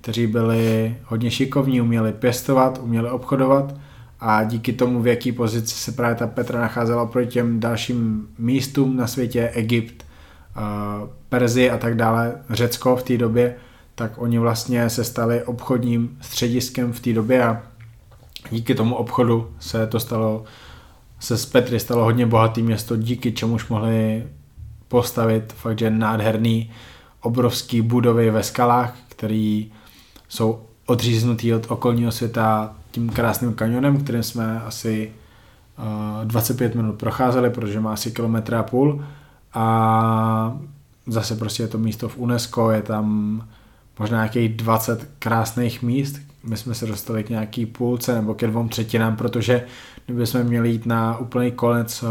kteří 0.00 0.26
byli 0.26 0.96
hodně 1.04 1.30
šikovní, 1.30 1.80
uměli 1.80 2.12
pěstovat, 2.12 2.80
uměli 2.82 3.10
obchodovat 3.10 3.74
a 4.20 4.44
díky 4.44 4.72
tomu, 4.72 5.02
v 5.02 5.06
jaký 5.06 5.32
pozici 5.32 5.74
se 5.74 5.92
právě 5.92 6.14
ta 6.14 6.26
Petra 6.26 6.60
nacházela 6.60 7.06
proti 7.06 7.30
těm 7.30 7.60
dalším 7.60 8.28
místům 8.38 8.96
na 8.96 9.06
světě, 9.06 9.48
Egypt, 9.48 10.04
Perzi 11.28 11.70
a 11.70 11.78
tak 11.78 11.96
dále, 11.96 12.34
Řecko 12.50 12.96
v 12.96 13.02
té 13.02 13.18
době, 13.18 13.54
tak 13.94 14.12
oni 14.16 14.38
vlastně 14.38 14.90
se 14.90 15.04
stali 15.04 15.44
obchodním 15.44 16.18
střediskem 16.20 16.92
v 16.92 17.00
té 17.00 17.12
době 17.12 17.44
a 17.44 17.62
díky 18.50 18.74
tomu 18.74 18.94
obchodu 18.94 19.50
se 19.60 19.86
to 19.86 20.00
stalo 20.00 20.44
se 21.20 21.36
z 21.36 21.46
Petry 21.46 21.80
stalo 21.80 22.04
hodně 22.04 22.26
bohatý 22.26 22.62
město, 22.62 22.96
díky 22.96 23.32
čemuž 23.32 23.68
mohli 23.68 24.26
postavit 24.88 25.52
fakt, 25.52 25.78
že 25.78 25.90
nádherný 25.90 26.70
obrovský 27.20 27.82
budovy 27.82 28.30
ve 28.30 28.42
skalách, 28.42 28.96
které 29.08 29.62
jsou 30.28 30.62
odříznutý 30.86 31.54
od 31.54 31.70
okolního 31.70 32.12
světa 32.12 32.74
tím 32.90 33.10
krásným 33.10 33.54
kanionem, 33.54 34.04
kterým 34.04 34.22
jsme 34.22 34.60
asi 34.60 35.12
25 36.24 36.74
minut 36.74 36.98
procházeli, 36.98 37.50
protože 37.50 37.80
má 37.80 37.92
asi 37.92 38.10
kilometr 38.10 38.54
a 38.54 38.62
půl 38.62 39.04
a 39.54 40.58
zase 41.06 41.36
prostě 41.36 41.62
je 41.62 41.68
to 41.68 41.78
místo 41.78 42.08
v 42.08 42.18
UNESCO, 42.18 42.70
je 42.70 42.82
tam 42.82 43.42
možná 43.98 44.16
nějakých 44.16 44.56
20 44.56 45.08
krásných 45.18 45.82
míst, 45.82 46.20
my 46.44 46.56
jsme 46.56 46.74
se 46.74 46.86
dostali 46.86 47.24
k 47.24 47.30
nějaký 47.30 47.66
půlce 47.66 48.14
nebo 48.14 48.34
ke 48.34 48.46
dvou 48.46 48.68
třetinám, 48.68 49.16
protože 49.16 49.66
kdyby 50.06 50.26
jsme 50.26 50.44
měli 50.44 50.70
jít 50.70 50.86
na 50.86 51.18
úplný 51.18 51.52
konec 51.52 52.02
uh, 52.02 52.08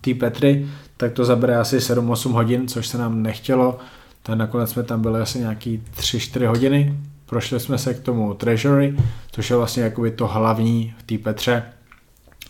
té 0.00 0.14
Petry, 0.14 0.68
tak 0.96 1.12
to 1.12 1.24
zabere 1.24 1.56
asi 1.56 1.78
7-8 1.78 2.32
hodin, 2.32 2.68
což 2.68 2.86
se 2.86 2.98
nám 2.98 3.22
nechtělo. 3.22 3.78
Tak 4.22 4.38
nakonec 4.38 4.70
jsme 4.70 4.82
tam 4.82 5.02
byli 5.02 5.20
asi 5.20 5.38
nějaký 5.38 5.82
3-4 5.96 6.46
hodiny. 6.46 6.98
Prošli 7.26 7.60
jsme 7.60 7.78
se 7.78 7.94
k 7.94 8.00
tomu 8.00 8.34
Treasury, 8.34 8.96
což 9.32 9.50
je 9.50 9.56
vlastně 9.56 9.82
jakoby 9.82 10.10
to 10.10 10.26
hlavní 10.26 10.94
v 10.98 11.02
té 11.02 11.18
Petře. 11.18 11.62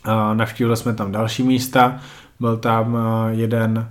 Uh, 0.07 0.13
navštívili 0.33 0.77
jsme 0.77 0.93
tam 0.93 1.11
další 1.11 1.43
místa, 1.43 1.99
byl 2.39 2.57
tam 2.57 2.93
uh, 2.93 2.99
jeden 3.29 3.89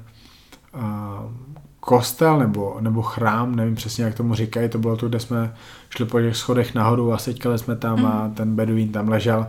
kostel 1.81 2.39
nebo, 2.39 2.77
nebo 2.81 3.03
chrám, 3.03 3.57
nevím 3.57 3.75
přesně, 3.75 4.05
jak 4.05 4.14
tomu 4.14 4.35
říkají, 4.35 4.68
to 4.68 4.79
bylo 4.79 4.97
to, 4.97 5.09
kde 5.09 5.20
jsme 5.20 5.55
šli 5.91 6.05
po 6.05 6.20
těch 6.20 6.37
schodech 6.37 6.75
nahoru 6.75 7.12
a 7.12 7.18
seďkali 7.18 7.59
jsme 7.59 7.77
tam 7.77 7.99
mm. 7.99 8.07
a 8.07 8.31
ten 8.35 8.57
beduín 8.57 8.93
tam 8.93 9.09
ležel 9.09 9.47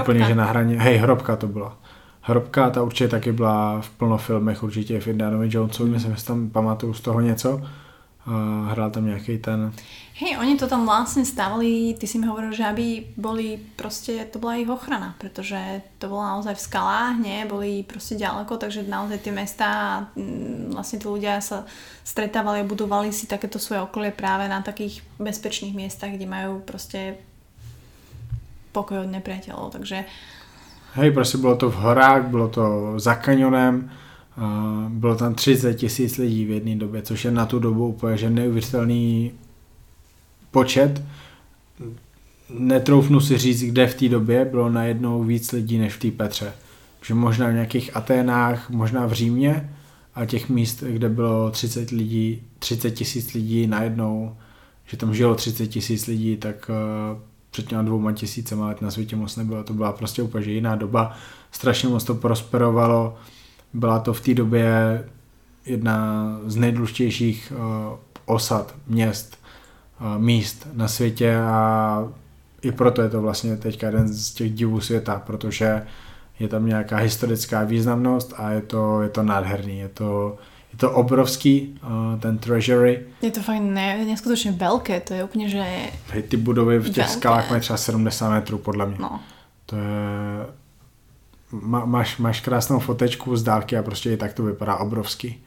úplně, 0.00 0.24
že 0.24 0.34
na 0.34 0.44
hraně, 0.44 0.80
hej, 0.80 0.96
hrobka 0.96 1.36
to 1.36 1.46
byla. 1.46 1.76
Hrobka, 2.20 2.70
ta 2.70 2.82
určitě 2.82 3.08
taky 3.08 3.32
byla 3.32 3.80
v 3.80 3.90
plno 3.90 4.18
filmech, 4.18 4.62
určitě 4.62 5.00
v 5.00 5.06
Indianovi 5.06 5.48
Jonesu, 5.50 5.86
mm. 5.86 5.92
myslím, 5.92 6.16
že 6.16 6.24
tam 6.24 6.50
pamatuju 6.50 6.94
z 6.94 7.00
toho 7.00 7.20
něco. 7.20 7.62
Hrál 8.72 8.90
tam 8.90 9.06
nejaký 9.06 9.38
ten... 9.38 9.70
Hej, 10.18 10.40
oni 10.40 10.58
to 10.58 10.66
tam 10.66 10.82
vlastne 10.82 11.22
stavili, 11.22 11.94
ty 11.94 12.10
si 12.10 12.18
mi 12.18 12.26
hovoril, 12.26 12.50
že 12.50 12.66
aby 12.66 13.14
boli 13.14 13.60
proste, 13.78 14.24
to 14.32 14.42
bola 14.42 14.58
ich 14.58 14.66
ochrana, 14.66 15.14
pretože 15.20 15.54
to 16.02 16.08
bolo 16.10 16.24
naozaj 16.24 16.56
v 16.56 16.66
skalách, 16.66 17.20
nie, 17.22 17.46
boli 17.46 17.84
proste 17.84 18.16
ďaleko, 18.18 18.56
takže 18.58 18.88
naozaj 18.88 19.22
tie 19.22 19.30
mesta, 19.30 19.68
mm, 20.16 20.74
vlastne 20.74 20.98
tí 20.98 21.06
ľudia 21.06 21.38
sa 21.38 21.68
stretávali 22.02 22.64
a 22.64 22.70
budovali 22.70 23.12
si 23.12 23.28
takéto 23.28 23.60
svoje 23.62 23.84
okolie 23.84 24.10
práve 24.10 24.48
na 24.48 24.64
takých 24.64 25.04
bezpečných 25.22 25.76
miestach, 25.76 26.10
kde 26.10 26.26
majú 26.26 26.64
proste 26.64 27.20
pokoj 28.72 29.06
od 29.06 29.12
nepriateľov, 29.12 29.70
takže... 29.70 30.04
Hej, 30.96 31.10
prostě 31.10 31.38
bylo 31.38 31.56
to 31.56 31.70
v 31.70 31.74
horách, 31.74 32.22
bylo 32.26 32.48
to 32.48 32.94
za 32.96 33.14
kanionem, 33.14 33.90
bylo 34.88 35.14
tam 35.14 35.34
30 35.34 35.74
tisíc 35.74 36.18
lidí 36.18 36.44
v 36.44 36.50
jedné 36.50 36.76
době, 36.76 37.02
což 37.02 37.24
je 37.24 37.30
na 37.30 37.46
tu 37.46 37.58
dobu 37.58 37.88
úplně 37.88 38.16
že 38.16 38.30
neuvěřitelný 38.30 39.32
počet. 40.50 41.02
Netroufnu 42.50 43.20
si 43.20 43.38
říct, 43.38 43.62
kde 43.62 43.86
v 43.86 43.94
té 43.94 44.08
době 44.08 44.44
bylo 44.44 44.70
najednou 44.70 45.24
víc 45.24 45.52
lidí 45.52 45.78
než 45.78 45.94
v 45.94 45.98
té 45.98 46.10
Petře. 46.10 46.52
Že 47.02 47.14
možná 47.14 47.48
v 47.48 47.52
nějakých 47.52 47.96
Aténách, 47.96 48.70
možná 48.70 49.06
v 49.06 49.12
Římě 49.12 49.70
a 50.14 50.24
těch 50.24 50.48
míst, 50.48 50.82
kde 50.82 51.08
bylo 51.08 51.50
30 51.50 51.90
lidí, 51.90 52.42
30 52.58 52.90
tisíc 52.90 53.34
lidí 53.34 53.66
najednou, 53.66 54.36
že 54.86 54.96
tam 54.96 55.14
žilo 55.14 55.34
30 55.34 55.66
tisíc 55.66 56.06
lidí, 56.06 56.36
tak 56.36 56.70
uh, 56.70 57.18
před 57.50 57.66
těma 57.66 57.82
dvouma 57.82 58.12
tisícema 58.12 58.68
let 58.68 58.82
na 58.82 58.90
světě 58.90 59.16
moc 59.16 59.36
nebylo. 59.36 59.64
To 59.64 59.74
byla 59.74 59.92
prostě 59.92 60.22
úplně 60.22 60.52
jiná 60.52 60.76
doba. 60.76 61.16
Strašně 61.52 61.88
moc 61.88 62.04
to 62.04 62.14
prosperovalo. 62.14 63.16
Byla 63.72 63.98
to 63.98 64.12
v 64.12 64.20
té 64.20 64.34
době 64.34 64.68
jedna 65.66 66.26
z 66.46 66.56
nejdůležitějších 66.56 67.52
uh, 67.56 67.98
osad, 68.26 68.74
měst, 68.86 69.38
uh, 70.00 70.22
míst 70.22 70.66
na 70.74 70.88
světě 70.88 71.36
a 71.36 72.08
i 72.62 72.72
proto 72.72 73.02
je 73.02 73.08
to 73.08 73.22
vlastně 73.22 73.56
teďka 73.56 73.86
jeden 73.86 74.08
z 74.08 74.32
těch 74.32 74.52
divů 74.52 74.80
světa, 74.80 75.22
protože 75.26 75.86
je 76.38 76.48
tam 76.48 76.66
nějaká 76.66 76.96
historická 76.96 77.64
významnost 77.64 78.34
a 78.36 78.50
je 78.50 78.60
to, 78.60 79.02
je 79.02 79.08
to 79.08 79.22
nádherný. 79.22 79.78
Je 79.78 79.88
to, 79.88 80.36
je 80.72 80.78
to 80.78 80.90
obrovský, 80.90 81.80
uh, 81.82 82.20
ten 82.20 82.38
treasury. 82.38 83.02
Je 83.22 83.30
to 83.30 83.40
fakt 83.40 83.60
ne, 83.62 84.04
neskutočne 84.04 84.52
veľké, 84.52 85.00
to 85.00 85.14
je 85.14 85.24
úplne, 85.24 85.48
že... 85.48 85.64
Hej, 86.12 86.22
ty 86.28 86.36
budovy 86.36 86.78
v 86.78 86.84
těch 86.90 86.96
Velké. 86.96 87.12
skalách 87.12 87.50
mají 87.50 87.60
třeba 87.60 87.76
70 87.76 88.30
metrů, 88.30 88.58
podle 88.58 88.86
mě. 88.86 88.96
No, 89.00 89.20
To 89.66 89.76
je... 89.76 90.46
Má, 91.62 91.84
máš, 91.84 92.18
máš 92.18 92.40
krásnou 92.40 92.78
fotečku 92.78 93.36
z 93.36 93.42
dálky 93.42 93.76
a 93.76 93.82
prostě 93.82 94.12
i 94.12 94.16
tak 94.16 94.32
to 94.32 94.42
vypadá 94.42 94.76
obrovsky. 94.76 95.38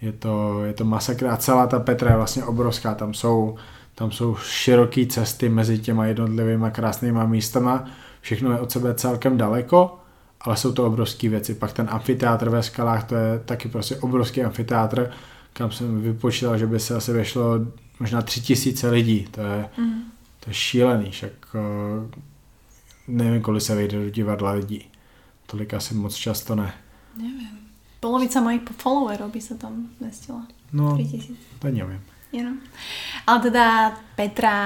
Je 0.00 0.12
to, 0.12 0.64
je 0.64 0.72
to 0.72 0.84
masakr 0.84 1.26
a 1.26 1.36
celá 1.36 1.66
ta 1.66 1.80
Petra 1.80 2.10
je 2.10 2.16
vlastně 2.16 2.44
obrovská. 2.44 2.94
Tam 2.94 3.14
jsou, 3.14 3.56
tam 3.94 4.10
jsou 4.10 4.36
široké 4.36 5.06
cesty 5.06 5.48
mezi 5.48 5.78
těma 5.78 6.06
jednotlivými 6.06 6.66
krásnýma 6.72 7.26
místama. 7.26 7.84
Všechno 8.20 8.52
je 8.52 8.60
od 8.60 8.72
sebe 8.72 8.94
celkem 8.94 9.38
daleko, 9.38 9.98
ale 10.40 10.56
jsou 10.56 10.72
to 10.72 10.86
obrovské 10.86 11.28
věci. 11.28 11.54
Pak 11.54 11.72
ten 11.72 11.88
amfiteátr 11.90 12.48
ve 12.48 12.62
skalách, 12.62 13.04
to 13.04 13.14
je 13.14 13.38
taky 13.44 13.68
prostě 13.68 13.96
obrovský 13.96 14.42
amfiteátr, 14.42 15.10
kam 15.52 15.70
jsem 15.70 16.02
vypočítal, 16.02 16.58
že 16.58 16.66
by 16.66 16.80
se 16.80 16.96
asi 16.96 17.12
vešlo 17.12 17.60
možná 18.00 18.22
tři 18.22 18.40
tisíce 18.40 18.90
lidí. 18.90 19.26
To 19.30 19.40
je, 19.40 19.68
mm. 19.78 20.02
to 20.40 20.50
je 20.50 20.54
šílený, 20.54 21.10
však 21.10 21.32
uh, 21.54 22.10
nevím, 23.08 23.42
kolik 23.42 23.62
se 23.62 23.74
vejde 23.74 24.04
do 24.04 24.10
divadla 24.10 24.50
lidí. 24.52 24.91
Tolik 25.52 25.76
asi 25.76 25.92
moc 25.92 26.16
často 26.16 26.56
ne. 26.56 26.72
neviem. 27.12 27.52
Polovica 28.00 28.40
mojich 28.40 28.64
followerov 28.80 29.28
by 29.28 29.40
sa 29.44 29.54
tam 29.60 29.92
zmestila. 30.00 30.48
No, 30.72 30.96
3000. 30.96 31.60
to 31.60 31.68
nevím. 31.68 32.00
You 32.32 32.48
know. 32.48 32.56
Ale 33.28 33.52
teda 33.52 33.92
Petra, 34.16 34.56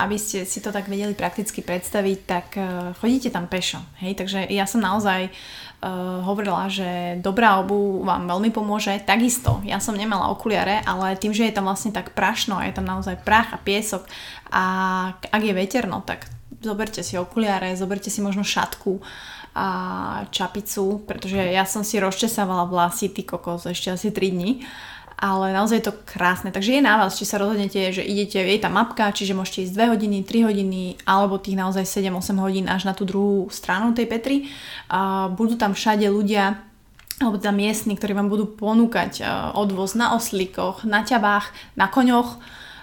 aby 0.00 0.16
ste 0.16 0.48
si 0.48 0.64
to 0.64 0.72
tak 0.72 0.88
vedeli 0.88 1.12
prakticky 1.12 1.60
predstaviť, 1.60 2.18
tak 2.24 2.46
uh, 2.56 2.96
chodíte 2.96 3.28
tam 3.28 3.52
pešo. 3.52 3.84
Hej? 4.00 4.16
Takže 4.16 4.48
ja 4.48 4.64
som 4.64 4.80
naozaj 4.80 5.28
uh, 5.28 6.24
hovorila, 6.24 6.72
že 6.72 7.20
dobrá 7.20 7.60
obu 7.60 8.00
vám 8.00 8.24
veľmi 8.24 8.48
pomôže. 8.48 8.96
Takisto, 9.04 9.60
ja 9.68 9.76
som 9.76 9.92
nemala 9.92 10.32
okuliare, 10.32 10.80
ale 10.88 11.20
tým, 11.20 11.36
že 11.36 11.44
je 11.44 11.52
tam 11.52 11.68
vlastne 11.68 11.92
tak 11.92 12.16
prašno 12.16 12.56
a 12.56 12.64
je 12.64 12.72
tam 12.72 12.88
naozaj 12.88 13.20
prach 13.20 13.52
a 13.52 13.60
piesok 13.60 14.08
a 14.48 14.64
ak 15.12 15.42
je 15.44 15.52
veterno, 15.52 16.00
tak 16.00 16.24
zoberte 16.60 17.00
si 17.00 17.16
okuliare, 17.16 17.76
zoberte 17.76 18.12
si 18.12 18.20
možno 18.20 18.44
šatku 18.44 19.00
a 19.54 19.66
čapicu, 20.30 21.02
pretože 21.04 21.36
ja 21.36 21.66
som 21.66 21.82
si 21.82 21.98
rozčesávala 21.98 22.70
vlasy, 22.70 23.10
ty 23.10 23.26
kokos, 23.26 23.66
ešte 23.66 23.90
asi 23.90 24.08
3 24.14 24.30
dní 24.30 24.52
ale 25.20 25.52
naozaj 25.52 25.84
je 25.84 25.86
to 25.92 26.00
krásne. 26.08 26.48
Takže 26.48 26.80
je 26.80 26.82
na 26.82 26.96
vás, 26.96 27.20
či 27.20 27.28
sa 27.28 27.36
rozhodnete, 27.36 27.92
že 27.92 28.00
idete, 28.00 28.40
je 28.40 28.56
tam 28.56 28.80
mapka, 28.80 29.12
čiže 29.12 29.36
môžete 29.36 29.68
ísť 29.68 29.76
2 29.76 29.92
hodiny, 29.92 30.16
3 30.24 30.48
hodiny, 30.48 30.82
alebo 31.04 31.36
tých 31.36 31.60
naozaj 31.60 31.84
7-8 31.84 32.40
hodín 32.40 32.66
až 32.72 32.88
na 32.88 32.96
tú 32.96 33.04
druhú 33.04 33.52
stranu 33.52 33.92
tej 33.92 34.08
Petry. 34.08 34.48
A 34.88 35.28
budú 35.28 35.60
tam 35.60 35.76
všade 35.76 36.08
ľudia, 36.08 36.64
alebo 37.20 37.36
tam 37.36 37.60
miestni, 37.60 38.00
ktorí 38.00 38.16
vám 38.16 38.32
budú 38.32 38.48
ponúkať 38.48 39.20
uh, 39.20 39.52
odvoz 39.60 39.92
na 39.92 40.16
oslíkoch, 40.16 40.88
na 40.88 41.04
ťabách, 41.04 41.76
na 41.76 41.92
koňoch. 41.92 42.40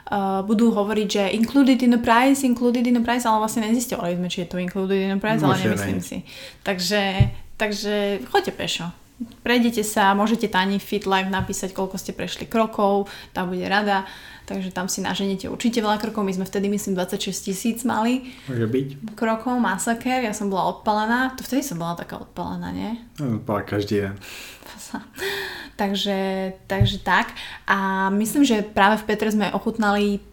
Uh, 0.08 0.40
budú 0.48 0.72
hovoriť, 0.72 1.08
že 1.12 1.24
included 1.36 1.84
in 1.84 1.92
the 1.92 2.00
price, 2.00 2.40
included 2.48 2.88
in 2.88 2.96
the 2.96 3.04
price, 3.04 3.28
ale 3.28 3.44
vlastne 3.44 3.68
nezistovali 3.68 4.16
sme, 4.16 4.32
či 4.32 4.48
je 4.48 4.48
to 4.48 4.56
included 4.56 4.96
in 5.04 5.12
the 5.12 5.20
price, 5.20 5.44
ale 5.44 5.60
Možno 5.60 5.76
nemyslím 5.76 6.00
si. 6.00 6.24
Takže, 6.64 7.28
takže 7.60 8.24
choďte 8.32 8.56
pešo. 8.56 8.88
Prejdete 9.44 9.84
sa, 9.84 10.16
môžete 10.16 10.48
Tani 10.48 10.80
Fit 10.80 11.04
Life 11.04 11.28
napísať, 11.28 11.76
koľko 11.76 12.00
ste 12.00 12.16
prešli 12.16 12.48
krokov, 12.48 13.12
tá 13.36 13.44
bude 13.44 13.66
rada, 13.68 14.08
takže 14.48 14.72
tam 14.72 14.88
si 14.88 15.04
naženete 15.04 15.52
určite 15.52 15.84
veľa 15.84 16.00
krokov, 16.00 16.24
my 16.24 16.32
sme 16.32 16.48
vtedy 16.48 16.72
myslím 16.72 16.96
26 16.96 17.52
tisíc 17.52 17.84
mali 17.84 18.22
Může 18.48 18.68
být? 18.68 18.90
krokov, 19.20 19.60
masaker, 19.60 20.24
ja 20.24 20.32
som 20.32 20.48
bola 20.48 20.72
odpalená, 20.72 21.36
to 21.36 21.44
vtedy 21.44 21.68
som 21.68 21.76
bola 21.76 22.00
taká 22.00 22.24
odpalená, 22.24 22.72
nie? 22.72 22.96
No, 23.20 23.44
každý 23.68 24.08
den. 24.08 24.16
takže, 25.76 26.18
takže 26.68 26.98
tak. 27.04 27.36
A 27.68 28.10
myslím, 28.10 28.48
že 28.48 28.64
práve 28.64 28.98
v 28.98 29.04
Petre 29.04 29.32
sme 29.32 29.52
ochutnali 29.52 30.24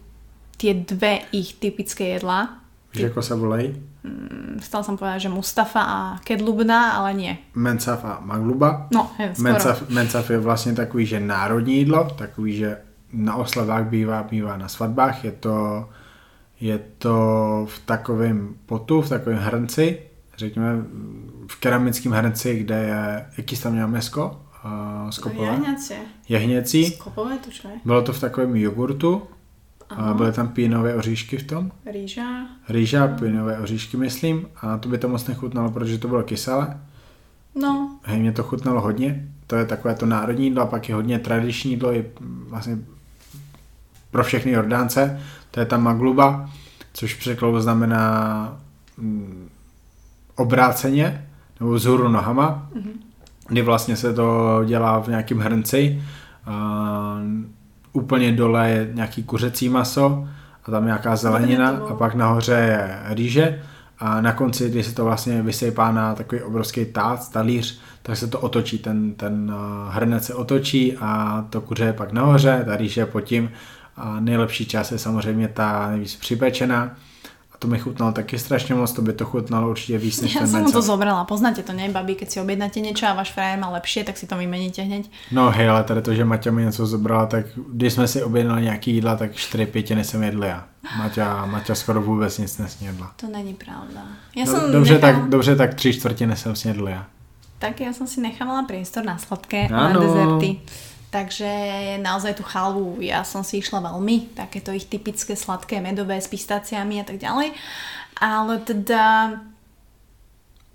tie 0.57 0.71
dve 0.73 1.27
ich 1.35 1.59
typické 1.59 2.15
jedlá. 2.15 2.63
Víš, 2.93 3.03
jako 3.03 3.21
se 3.21 3.35
volají? 3.35 3.75
Stala 4.61 4.83
som 4.85 4.95
povedať, 4.95 5.27
že 5.27 5.33
Mustafa 5.33 5.81
a 5.81 5.97
Kedlubna, 6.23 7.01
ale 7.01 7.09
nie. 7.13 7.33
Mencaf 7.57 8.05
a 8.05 8.21
Magluba. 8.21 8.87
No, 8.93 9.11
hej, 9.17 9.35
skoro. 9.35 9.43
Mencaf, 9.43 9.89
Mencaf 9.89 10.29
je 10.29 10.37
vlastně 10.37 10.73
takový, 10.73 11.05
že 11.05 11.19
národní 11.19 11.77
jídlo, 11.77 12.09
takový, 12.15 12.57
že 12.57 12.77
na 13.15 13.35
oslavách 13.35 13.85
bývá, 13.85 14.23
bývá 14.23 14.57
na 14.57 14.67
svatbách. 14.67 15.23
Je 15.23 15.31
to, 15.31 15.89
je 16.59 16.79
to 16.97 17.15
v 17.69 17.79
takovém 17.85 18.55
potu, 18.65 19.01
v 19.01 19.09
takovém 19.09 19.39
hrnci, 19.39 19.99
řekněme 20.37 20.85
v 21.47 21.55
keramickém 21.55 22.11
hrnci, 22.11 22.59
kde 22.59 22.75
je, 22.75 23.25
jaký 23.37 23.57
tam 23.57 23.73
měl 23.73 23.87
mesko? 23.87 24.41
Uh, 24.65 25.09
skopové? 25.09 25.47
Jahňacie. 25.47 25.99
Jehněcí. 26.29 26.85
Skopové 26.85 27.33
je? 27.33 27.69
Bylo 27.85 28.01
to 28.01 28.13
v 28.13 28.19
takovém 28.19 28.55
jogurtu. 28.55 29.21
A 29.89 30.13
byly 30.13 30.31
tam 30.31 30.47
pínové 30.47 30.95
oříšky 30.95 31.37
v 31.37 31.43
tom. 31.43 31.71
Rýža. 31.85 32.47
Rýža, 32.69 33.07
pínové 33.07 33.59
oříšky, 33.59 33.97
myslím. 33.97 34.47
A 34.61 34.77
to 34.77 34.89
by 34.89 34.97
to 34.97 35.09
moc 35.09 35.27
nechutnalo, 35.27 35.71
protože 35.71 35.97
to 35.97 36.07
bylo 36.07 36.23
kyselé. 36.23 36.79
No, 37.55 37.99
Hej, 38.03 38.19
mě 38.19 38.31
to 38.31 38.43
chutnalo 38.43 38.81
hodně. 38.81 39.27
To 39.47 39.55
je 39.55 39.65
takové 39.65 39.95
to 39.95 40.05
národní 40.05 40.45
jídlo 40.45 40.63
a 40.63 40.65
pak 40.65 40.89
je 40.89 40.95
hodně 40.95 41.19
tradiční 41.19 41.71
jídlo 41.71 41.93
i 41.93 42.05
vlastně 42.19 42.77
pro 44.15 44.23
všechny 44.23 44.51
Jordánce. 44.51 45.19
To 45.51 45.59
je 45.59 45.65
ta 45.65 45.77
magluba, 45.77 46.49
což 46.93 47.13
překladu 47.13 47.61
znamená 47.61 48.57
mm, 48.97 49.49
obráceně 50.35 51.27
nebo 51.59 51.71
vzhůru 51.71 52.07
nohama, 52.07 52.69
mm-hmm. 52.75 52.93
kdy 53.47 53.61
vlastně 53.61 53.95
se 53.95 54.13
to 54.13 54.61
dělá 54.65 54.99
v 54.99 55.07
nějakém 55.07 55.39
hrnci. 55.39 56.03
A 56.45 57.17
úplně 57.93 58.31
dole 58.31 58.69
je 58.69 58.89
nějaký 58.93 59.23
kuřecí 59.23 59.69
maso 59.69 60.27
a 60.65 60.71
tam 60.71 60.85
nějaká 60.85 61.15
zelenina 61.15 61.69
a 61.69 61.93
pak 61.93 62.15
nahoře 62.15 62.53
je 62.53 62.99
rýže 63.13 63.61
a 63.99 64.21
na 64.21 64.31
konci, 64.31 64.69
když 64.69 64.85
se 64.85 64.95
to 64.95 65.05
vlastně 65.05 65.41
vysejpá 65.41 65.91
na 65.91 66.15
takový 66.15 66.41
obrovský 66.41 66.85
tác, 66.85 67.29
talíř, 67.29 67.79
tak 68.01 68.17
se 68.17 68.27
to 68.27 68.39
otočí, 68.39 68.77
ten, 68.77 69.13
ten 69.13 69.53
eh, 69.55 69.91
hrnec 69.91 70.25
se 70.25 70.33
otočí 70.33 70.97
a 70.97 71.41
to 71.49 71.61
kuře 71.61 71.83
je 71.83 71.93
pak 71.93 72.11
nahoře, 72.11 72.63
ta 72.65 72.75
rýže 72.75 73.01
je 73.01 73.05
pod 73.05 73.21
tím 73.21 73.49
a 73.97 74.19
nejlepší 74.19 74.65
část 74.65 74.91
je 74.91 74.97
samozřejmě 74.99 75.47
ta 75.47 75.89
nejvíc 75.91 76.15
připečená 76.15 76.95
a 77.51 77.57
to 77.57 77.67
mi 77.67 77.79
chutnalo 77.79 78.11
taky 78.11 78.39
strašně 78.39 78.75
moc, 78.75 78.91
to 78.91 79.01
by 79.01 79.13
to 79.13 79.25
chutnalo 79.25 79.69
určitě 79.69 79.97
víc 79.97 80.21
než 80.21 80.35
ja 80.35 80.39
ten 80.43 80.51
som 80.51 80.71
to 80.71 80.81
zobrala. 80.81 81.23
Poznáte 81.23 81.63
to, 81.63 81.71
ne, 81.73 81.87
babi? 81.89 82.15
Keď 82.15 82.27
si 82.31 82.37
objednáte 82.43 82.83
niečo 82.83 83.07
a 83.07 83.15
váš 83.15 83.31
frajer 83.31 83.55
má 83.59 83.69
lepšie, 83.79 84.03
tak 84.03 84.17
si 84.19 84.27
to 84.27 84.35
vymeníte 84.35 84.83
hneď. 84.83 85.07
No 85.31 85.47
hej, 85.55 85.69
ale 85.69 85.83
tady 85.83 86.01
to, 86.01 86.13
že 86.13 86.25
Maťa 86.25 86.51
mi 86.51 86.65
něco 86.67 86.85
zobrala, 86.85 87.25
tak 87.25 87.45
když 87.71 87.93
jsme 87.93 88.07
si 88.07 88.23
objednali 88.23 88.61
nějaký 88.61 88.91
jídla, 88.91 89.15
tak 89.15 89.35
čtyři 89.35 89.65
pětiny 89.65 90.03
jsem 90.03 90.23
jedl 90.23 90.43
já. 90.43 90.65
Maťa, 90.97 91.45
Maťa 91.45 91.75
skoro 91.75 92.01
vůbec 92.01 92.37
nic 92.37 92.57
nesnědla. 92.57 93.11
To 93.15 93.27
není 93.27 93.53
pravda. 93.53 94.01
Ja 94.35 94.45
No, 94.45 94.51
som 94.51 94.71
dobře, 94.71 94.93
nechala, 94.93 95.13
tak, 95.19 95.29
dobře, 95.29 95.55
tak 95.55 95.73
tři 95.73 95.93
čtvrtiny 95.93 96.35
jsem 96.35 96.55
snědl 96.55 96.87
já. 96.89 97.05
tak 97.59 97.79
ja 97.81 97.93
som 97.95 98.05
si 98.05 98.21
nechávala 98.21 98.67
priestor 98.67 99.01
na 99.07 99.17
sladké 99.17 99.67
a 99.71 99.89
na 99.89 99.99
dezerty. 99.99 100.59
Takže 101.15 101.47
naozaj 102.03 102.35
tú 102.35 102.43
chalvu 102.43 102.99
ja 102.99 103.23
som 103.23 103.39
si 103.39 103.63
išla 103.63 103.79
veľmi, 103.79 104.35
takéto 104.35 104.75
ich 104.75 104.83
typické 104.91 105.31
sladké 105.31 105.79
medové 105.79 106.19
s 106.19 106.27
pistáciami 106.27 106.99
a 106.99 107.07
tak 107.07 107.23
ďalej. 107.23 107.55
Ale 108.19 108.59
teda... 108.67 109.31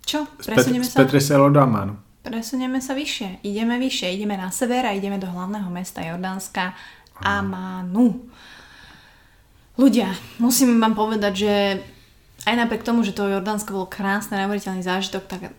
Čo? 0.01 0.24
Presunieme 0.41 0.88
sa? 0.88 1.05
Do 1.05 1.61
Amanu. 1.61 2.01
Presunieme 2.24 2.80
sa 2.80 2.97
vyššie. 2.97 3.45
Ideme 3.45 3.76
vyššie. 3.76 4.16
Ideme 4.16 4.41
na 4.41 4.49
sever 4.49 4.88
a 4.88 4.97
ideme 4.97 5.20
do 5.20 5.28
hlavného 5.28 5.68
mesta 5.68 6.01
Jordánska 6.01 6.72
Amanu. 7.20 8.24
Ľudia, 9.76 10.09
musím 10.41 10.80
vám 10.80 10.97
povedať, 10.97 11.32
že 11.36 11.55
aj 12.49 12.64
napriek 12.64 12.80
tomu, 12.80 13.05
že 13.05 13.12
to 13.12 13.28
Jordánsko 13.28 13.76
bolo 13.76 13.88
krásne, 13.93 14.41
neuveriteľný 14.41 14.80
zážitok, 14.80 15.24
tak 15.28 15.53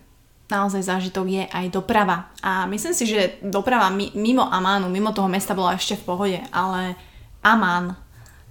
naozaj 0.52 0.84
zážitok 0.84 1.26
je 1.26 1.44
aj 1.48 1.66
doprava. 1.72 2.28
A 2.44 2.68
myslím 2.68 2.92
si, 2.92 3.08
že 3.08 3.40
doprava 3.40 3.88
mimo 3.92 4.44
Amánu, 4.44 4.92
mimo 4.92 5.16
toho 5.16 5.32
mesta 5.32 5.56
bola 5.56 5.80
ešte 5.80 5.96
v 5.96 6.04
pohode, 6.04 6.38
ale 6.52 6.94
Amán, 7.40 7.96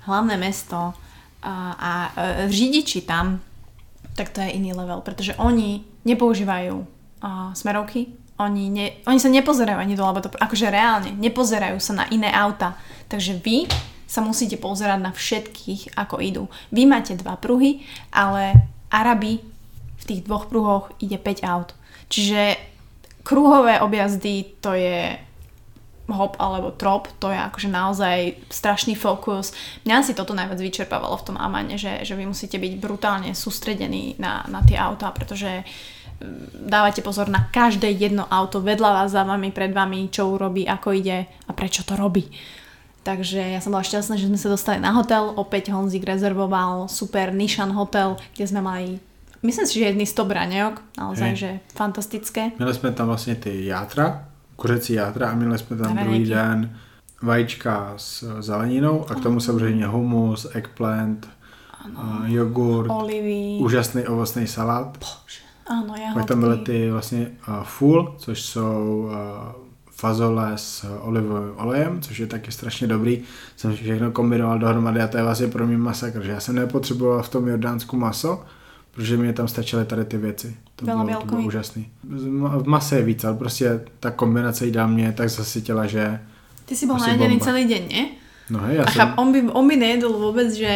hlavné 0.10 0.36
mesto 0.42 0.98
a, 1.46 1.54
a 1.78 1.92
e, 2.10 2.10
řidiči 2.50 3.06
tam, 3.06 3.38
tak 4.18 4.34
to 4.34 4.42
je 4.42 4.58
iný 4.58 4.74
level, 4.74 5.06
pretože 5.06 5.38
oni 5.38 5.86
nepoužívajú 6.04 6.76
a, 7.22 7.54
smerovky, 7.54 8.10
oni, 8.42 8.66
ne, 8.74 8.88
oni 9.06 9.20
sa 9.22 9.30
nepozerajú 9.30 9.78
ani 9.78 9.94
do 9.94 10.04
to, 10.18 10.34
akože 10.34 10.74
reálne, 10.74 11.14
nepozerajú 11.14 11.78
sa 11.78 11.94
na 11.94 12.06
iné 12.10 12.34
auta. 12.34 12.74
Takže 13.06 13.38
vy 13.38 13.70
sa 14.10 14.20
musíte 14.26 14.58
pozerať 14.58 15.00
na 15.00 15.12
všetkých, 15.14 15.96
ako 15.96 16.20
idú. 16.20 16.44
Vy 16.74 16.90
máte 16.90 17.14
dva 17.16 17.38
pruhy, 17.38 17.86
ale 18.10 18.68
Arabi 18.90 19.40
v 20.02 20.04
tých 20.04 20.26
dvoch 20.26 20.50
pruhoch 20.50 20.92
ide 21.00 21.16
5 21.16 21.46
aut. 21.46 21.70
Čiže 22.12 22.60
kruhové 23.24 23.80
objazdy 23.80 24.60
to 24.60 24.76
je 24.76 25.16
hop 26.12 26.36
alebo 26.44 26.76
trop, 26.76 27.08
to 27.24 27.32
je 27.32 27.40
akože 27.40 27.70
naozaj 27.72 28.36
strašný 28.52 29.00
fokus. 29.00 29.56
Mňa 29.88 30.04
si 30.04 30.12
toto 30.12 30.36
najviac 30.36 30.60
vyčerpávalo 30.60 31.16
v 31.16 31.26
tom 31.32 31.38
Amane, 31.40 31.80
že, 31.80 32.04
že 32.04 32.20
vy 32.20 32.28
musíte 32.28 32.60
byť 32.60 32.74
brutálne 32.78 33.32
sústredení 33.32 34.20
na, 34.20 34.44
na 34.52 34.60
tie 34.60 34.76
autá, 34.76 35.16
pretože 35.16 35.64
mm, 35.64 36.68
dávate 36.68 37.00
pozor 37.00 37.32
na 37.32 37.48
každé 37.48 37.88
jedno 37.96 38.28
auto 38.28 38.60
vedľa 38.60 38.92
vás, 38.92 39.16
za 39.16 39.24
vami, 39.24 39.56
pred 39.56 39.72
vami, 39.72 40.12
čo 40.12 40.36
urobí, 40.36 40.68
ako 40.68 40.92
ide 40.92 41.32
a 41.48 41.52
prečo 41.56 41.88
to 41.88 41.96
robí. 41.96 42.28
Takže 43.02 43.58
ja 43.58 43.60
som 43.64 43.74
bola 43.74 43.82
šťastná, 43.82 44.14
že 44.14 44.30
sme 44.30 44.38
sa 44.38 44.54
dostali 44.54 44.78
na 44.78 44.94
hotel. 44.94 45.34
Opäť 45.34 45.74
Honzik 45.74 46.06
rezervoval 46.06 46.86
super 46.86 47.34
Nishan 47.34 47.74
hotel, 47.74 48.22
kde 48.38 48.46
sme 48.46 48.62
mali 48.62 49.02
Myslím 49.44 49.68
si, 49.68 49.80
že 49.80 49.86
jedný 49.86 50.06
z 50.06 50.14
top 50.14 50.32
raňajok, 50.32 50.82
naozaj, 50.98 51.28
Hej. 51.28 51.36
že 51.36 51.60
fantastické. 51.76 52.52
Měli 52.58 52.74
jsme 52.74 52.92
tam 52.92 53.08
vlastně 53.08 53.36
ty 53.36 53.66
játra, 53.66 54.26
kuřecí 54.56 54.94
játra 54.94 55.30
a 55.30 55.36
měli 55.36 55.58
jsme 55.58 55.78
tam 55.78 55.98
druhý 55.98 56.26
den 56.26 56.78
vajíčka 57.22 57.94
s 57.98 58.42
zeleninou 58.42 59.10
a 59.10 59.16
k 59.16 59.20
tomu 59.20 59.40
samozřejmě 59.40 59.88
humus, 59.88 60.48
eggplant, 60.54 61.30
ano. 61.86 62.22
jogurt, 62.26 62.90
olivy, 62.90 63.58
úžasný 63.62 64.08
ovocný 64.08 64.48
salát. 64.48 64.98
Bože. 64.98 65.42
Ano. 65.68 66.14
Pak 66.14 66.26
tam 66.26 66.40
byly 66.40 66.58
ty 66.58 66.92
vlastně 66.92 67.28
uh, 67.48 67.64
full, 67.64 68.16
což 68.18 68.42
jsou 68.42 69.10
uh, 69.10 69.14
fazole 69.92 70.52
s 70.56 70.86
olivovým 71.02 71.54
olejem, 71.58 72.02
což 72.02 72.20
je 72.20 72.28
taky 72.28 72.52
strašně 72.52 72.88
dobrý. 72.88 73.22
Jsem 73.56 73.76
všechno 73.76 74.12
kombinoval 74.12 74.60
dohromady 74.60 75.02
a 75.02 75.08
to 75.08 75.18
je 75.18 75.24
vlastně 75.24 75.48
pro 75.48 75.68
mě 75.68 75.78
masakr, 75.78 76.24
že 76.24 76.32
já 76.32 76.40
jsem 76.40 76.56
nepotřeboval 76.56 77.24
v 77.24 77.30
tom 77.30 77.48
Jordánsku 77.48 77.98
maso, 77.98 78.44
protože 78.92 79.18
mě 79.18 79.34
tam 79.34 79.48
stačily 79.48 79.86
tady 79.86 80.06
ty 80.06 80.18
věci. 80.18 80.56
To 80.76 80.86
bylo, 80.86 81.04
bylo, 81.04 81.20
to 81.20 81.26
bylo 81.26 81.42
úžasný. 81.42 81.92
V 82.04 82.68
mase 82.68 82.96
je 82.96 83.04
víc, 83.04 83.24
ale 83.24 83.38
prostě 83.38 83.80
ta 84.00 84.12
kombinace 84.12 84.66
jídla 84.66 84.88
mě 84.88 85.12
tak 85.12 85.30
zasytila, 85.30 85.86
že... 85.86 86.20
Ty 86.66 86.76
si 86.76 86.88
bol 86.88 86.98
najedený 86.98 87.40
celý 87.40 87.66
deň, 87.66 87.84
nie? 87.88 88.06
No 88.52 88.60
hej, 88.68 88.76
ja 88.76 88.84
a 88.84 88.92
som... 88.92 89.16
on, 89.16 89.32
by, 89.32 89.40
on 89.56 89.64
by 89.64 89.76
nejedol 89.80 90.12
vôbec, 90.12 90.52
že 90.52 90.72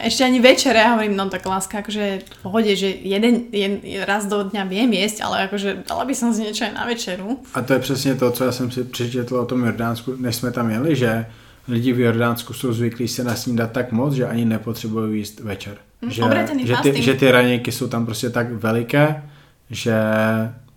ešte 0.00 0.24
ani 0.24 0.40
večer, 0.40 0.72
ja 0.72 0.96
hovorím, 0.96 1.12
no 1.12 1.28
tak 1.28 1.44
láska, 1.44 1.84
akože 1.84 2.24
v 2.24 2.38
pohode, 2.40 2.72
že 2.72 2.88
jeden, 2.88 3.52
jeden 3.52 3.84
raz 4.08 4.24
do 4.24 4.48
dňa 4.48 4.64
viem 4.64 4.88
jesť, 4.96 5.28
ale 5.28 5.44
akože 5.44 5.84
dala 5.84 6.08
by 6.08 6.14
som 6.16 6.32
si 6.32 6.48
niečo 6.48 6.64
aj 6.64 6.72
na 6.72 6.88
večeru. 6.88 7.36
A 7.52 7.60
to 7.62 7.72
je 7.72 7.78
přesně 7.78 8.14
to, 8.14 8.30
co 8.30 8.44
já 8.44 8.52
jsem 8.52 8.70
si 8.70 8.84
přečetl 8.84 9.36
o 9.36 9.46
tom 9.46 9.64
Jordánsku, 9.64 10.16
než 10.16 10.36
jsme 10.36 10.50
tam 10.52 10.70
jeli, 10.70 10.96
že 10.96 11.26
lidi 11.68 11.92
v 11.92 12.00
Jordánsku 12.00 12.52
jsou 12.52 12.72
zvyklí 12.72 13.08
se 13.08 13.24
nasnídat 13.24 13.72
tak 13.72 13.92
moc, 13.92 14.14
že 14.14 14.26
ani 14.26 14.44
nepotřebují 14.44 15.18
jíst 15.18 15.40
večer. 15.40 15.76
Mm, 16.02 16.10
že, 16.10 16.22
že, 16.64 16.76
ty, 16.82 17.02
že 17.02 17.14
ty 17.14 17.30
ranějky 17.30 17.72
jsou 17.72 17.88
tam 17.88 18.06
prostě 18.06 18.30
tak 18.30 18.52
veliké, 18.52 19.30
že 19.70 19.94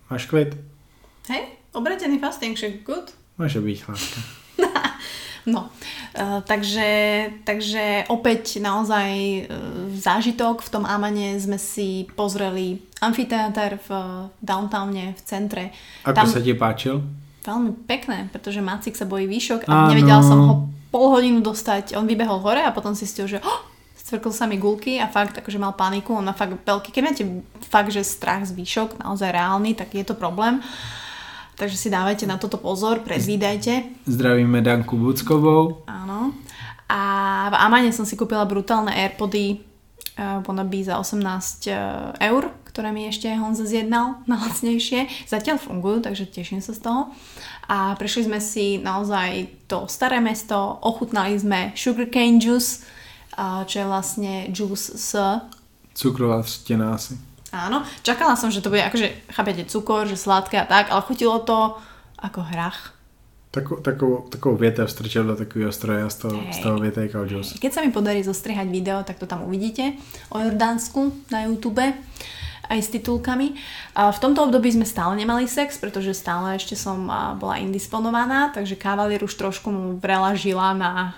máš 0.10 0.26
klid. 0.26 0.58
Hej, 1.30 1.42
obrátený 1.72 2.20
fasting, 2.20 2.58
že 2.58 2.82
good. 2.86 3.14
Môže 3.38 3.62
byť, 3.62 3.78
láska. 3.88 4.20
no, 5.46 5.70
uh, 5.70 6.42
takže, 6.46 6.90
takže 7.48 8.06
opäť 8.10 8.62
naozaj 8.62 9.10
uh, 9.10 9.90
zážitok. 9.94 10.62
V 10.62 10.70
tom 10.70 10.84
Amane 10.86 11.40
sme 11.40 11.58
si 11.58 12.06
pozreli 12.14 12.82
amfiteáter 13.02 13.80
v 13.82 13.90
uh, 13.90 14.30
downtowne, 14.42 15.16
v 15.18 15.22
centre. 15.26 15.74
Ako 16.06 16.18
Tam, 16.18 16.28
sa 16.28 16.42
ti 16.44 16.54
páčil? 16.54 17.02
Veľmi 17.42 17.74
pekné, 17.90 18.30
pretože 18.30 18.62
Macik 18.62 18.94
sa 18.94 19.10
bojí 19.10 19.26
výšok 19.26 19.66
a 19.66 19.74
Áno. 19.74 19.90
nevedela 19.96 20.22
som 20.22 20.40
ho 20.46 20.56
pol 20.94 21.08
hodinu 21.10 21.42
dostať. 21.42 21.98
On 21.98 22.06
vybehol 22.06 22.44
hore 22.44 22.62
a 22.62 22.76
potom 22.76 22.94
si 22.94 23.10
stil, 23.10 23.26
že 23.26 23.42
oh, 23.42 23.71
stvrkol 24.12 24.36
sa 24.36 24.44
mi 24.44 24.60
gulky 24.60 25.00
a 25.00 25.08
fakt 25.08 25.40
akože 25.40 25.56
mal 25.56 25.72
paniku, 25.72 26.12
on 26.12 26.28
má 26.28 26.36
fakt 26.36 26.60
veľký, 26.68 26.92
keď 26.92 27.04
máte 27.08 27.24
fakt, 27.64 27.96
že 27.96 28.04
strach 28.04 28.44
z 28.44 28.52
výšok, 28.52 29.00
naozaj 29.00 29.32
reálny, 29.32 29.72
tak 29.72 29.96
je 29.96 30.04
to 30.04 30.20
problém. 30.20 30.60
Takže 31.56 31.80
si 31.80 31.88
dávajte 31.88 32.28
na 32.28 32.36
toto 32.36 32.60
pozor, 32.60 33.08
predvídajte. 33.08 34.04
Zdravíme 34.04 34.60
Danku 34.60 35.00
Buckovou. 35.00 35.88
Áno. 35.88 36.36
A 36.92 37.00
v 37.48 37.56
Amane 37.56 37.96
som 37.96 38.04
si 38.04 38.20
kúpila 38.20 38.44
brutálne 38.44 38.92
Airpody 38.92 39.64
uh, 40.20 40.44
Wannabe 40.44 40.84
za 40.84 41.00
18 41.00 41.24
uh, 41.72 42.12
eur, 42.20 42.52
ktoré 42.68 42.92
mi 42.92 43.08
ešte 43.08 43.32
Honza 43.32 43.64
zjednal 43.64 44.20
na 44.30 44.36
lacnejšie. 44.44 45.08
Zatiaľ 45.24 45.56
fungujú, 45.56 46.04
takže 46.04 46.28
teším 46.28 46.60
sa 46.60 46.76
z 46.76 46.84
toho. 46.84 47.16
A 47.72 47.96
prešli 47.96 48.28
sme 48.28 48.44
si 48.44 48.76
naozaj 48.84 49.48
to 49.72 49.88
staré 49.88 50.20
mesto, 50.20 50.60
ochutnali 50.84 51.40
sme 51.40 51.72
sugarcane 51.80 52.44
juice, 52.44 52.84
čo 53.40 53.76
je 53.80 53.86
vlastne 53.88 54.34
juice 54.52 54.98
s... 54.98 55.16
Cukrová 55.92 56.44
třtina 56.44 56.96
asi. 56.96 57.20
Áno, 57.52 57.84
čakala 58.00 58.40
som, 58.40 58.48
že 58.48 58.64
to 58.64 58.72
bude 58.72 58.80
akože, 58.80 59.28
chápete, 59.36 59.68
cukor, 59.68 60.08
že 60.08 60.16
sladké 60.16 60.64
a 60.64 60.68
tak, 60.68 60.88
ale 60.88 61.04
chutilo 61.04 61.44
to 61.44 61.76
ako 62.16 62.48
hrach. 62.48 62.96
Takou, 63.52 63.84
takou, 63.84 64.24
takou 64.32 64.56
vietev 64.56 64.88
strčil 64.88 65.28
do 65.28 65.36
takového 65.36 65.76
stroja 65.76 66.08
z 66.08 66.24
toho, 66.24 66.40
hey. 66.40 66.56
z 66.56 66.60
toho 66.64 66.80
vietejka 66.80 67.20
juice. 67.28 67.60
Keď 67.60 67.72
sa 67.76 67.84
mi 67.84 67.92
podarí 67.92 68.24
zostrihať 68.24 68.72
video, 68.72 69.04
tak 69.04 69.20
to 69.20 69.28
tam 69.28 69.44
uvidíte 69.44 70.00
o 70.32 70.40
Jordánsku 70.40 71.28
na 71.28 71.44
YouTube 71.52 71.84
aj 72.72 72.80
s 72.80 72.88
titulkami. 72.96 73.60
A 74.00 74.16
v 74.16 74.22
tomto 74.24 74.48
období 74.48 74.72
sme 74.72 74.88
stále 74.88 75.20
nemali 75.20 75.44
sex, 75.44 75.76
pretože 75.76 76.16
stále 76.16 76.56
ešte 76.56 76.80
som 76.80 77.04
bola 77.36 77.60
indisponovaná, 77.60 78.56
takže 78.56 78.80
kavalier 78.80 79.20
už 79.20 79.36
trošku 79.36 79.68
mu 79.68 80.00
vrela 80.00 80.32
žila 80.40 80.72
na 80.72 81.12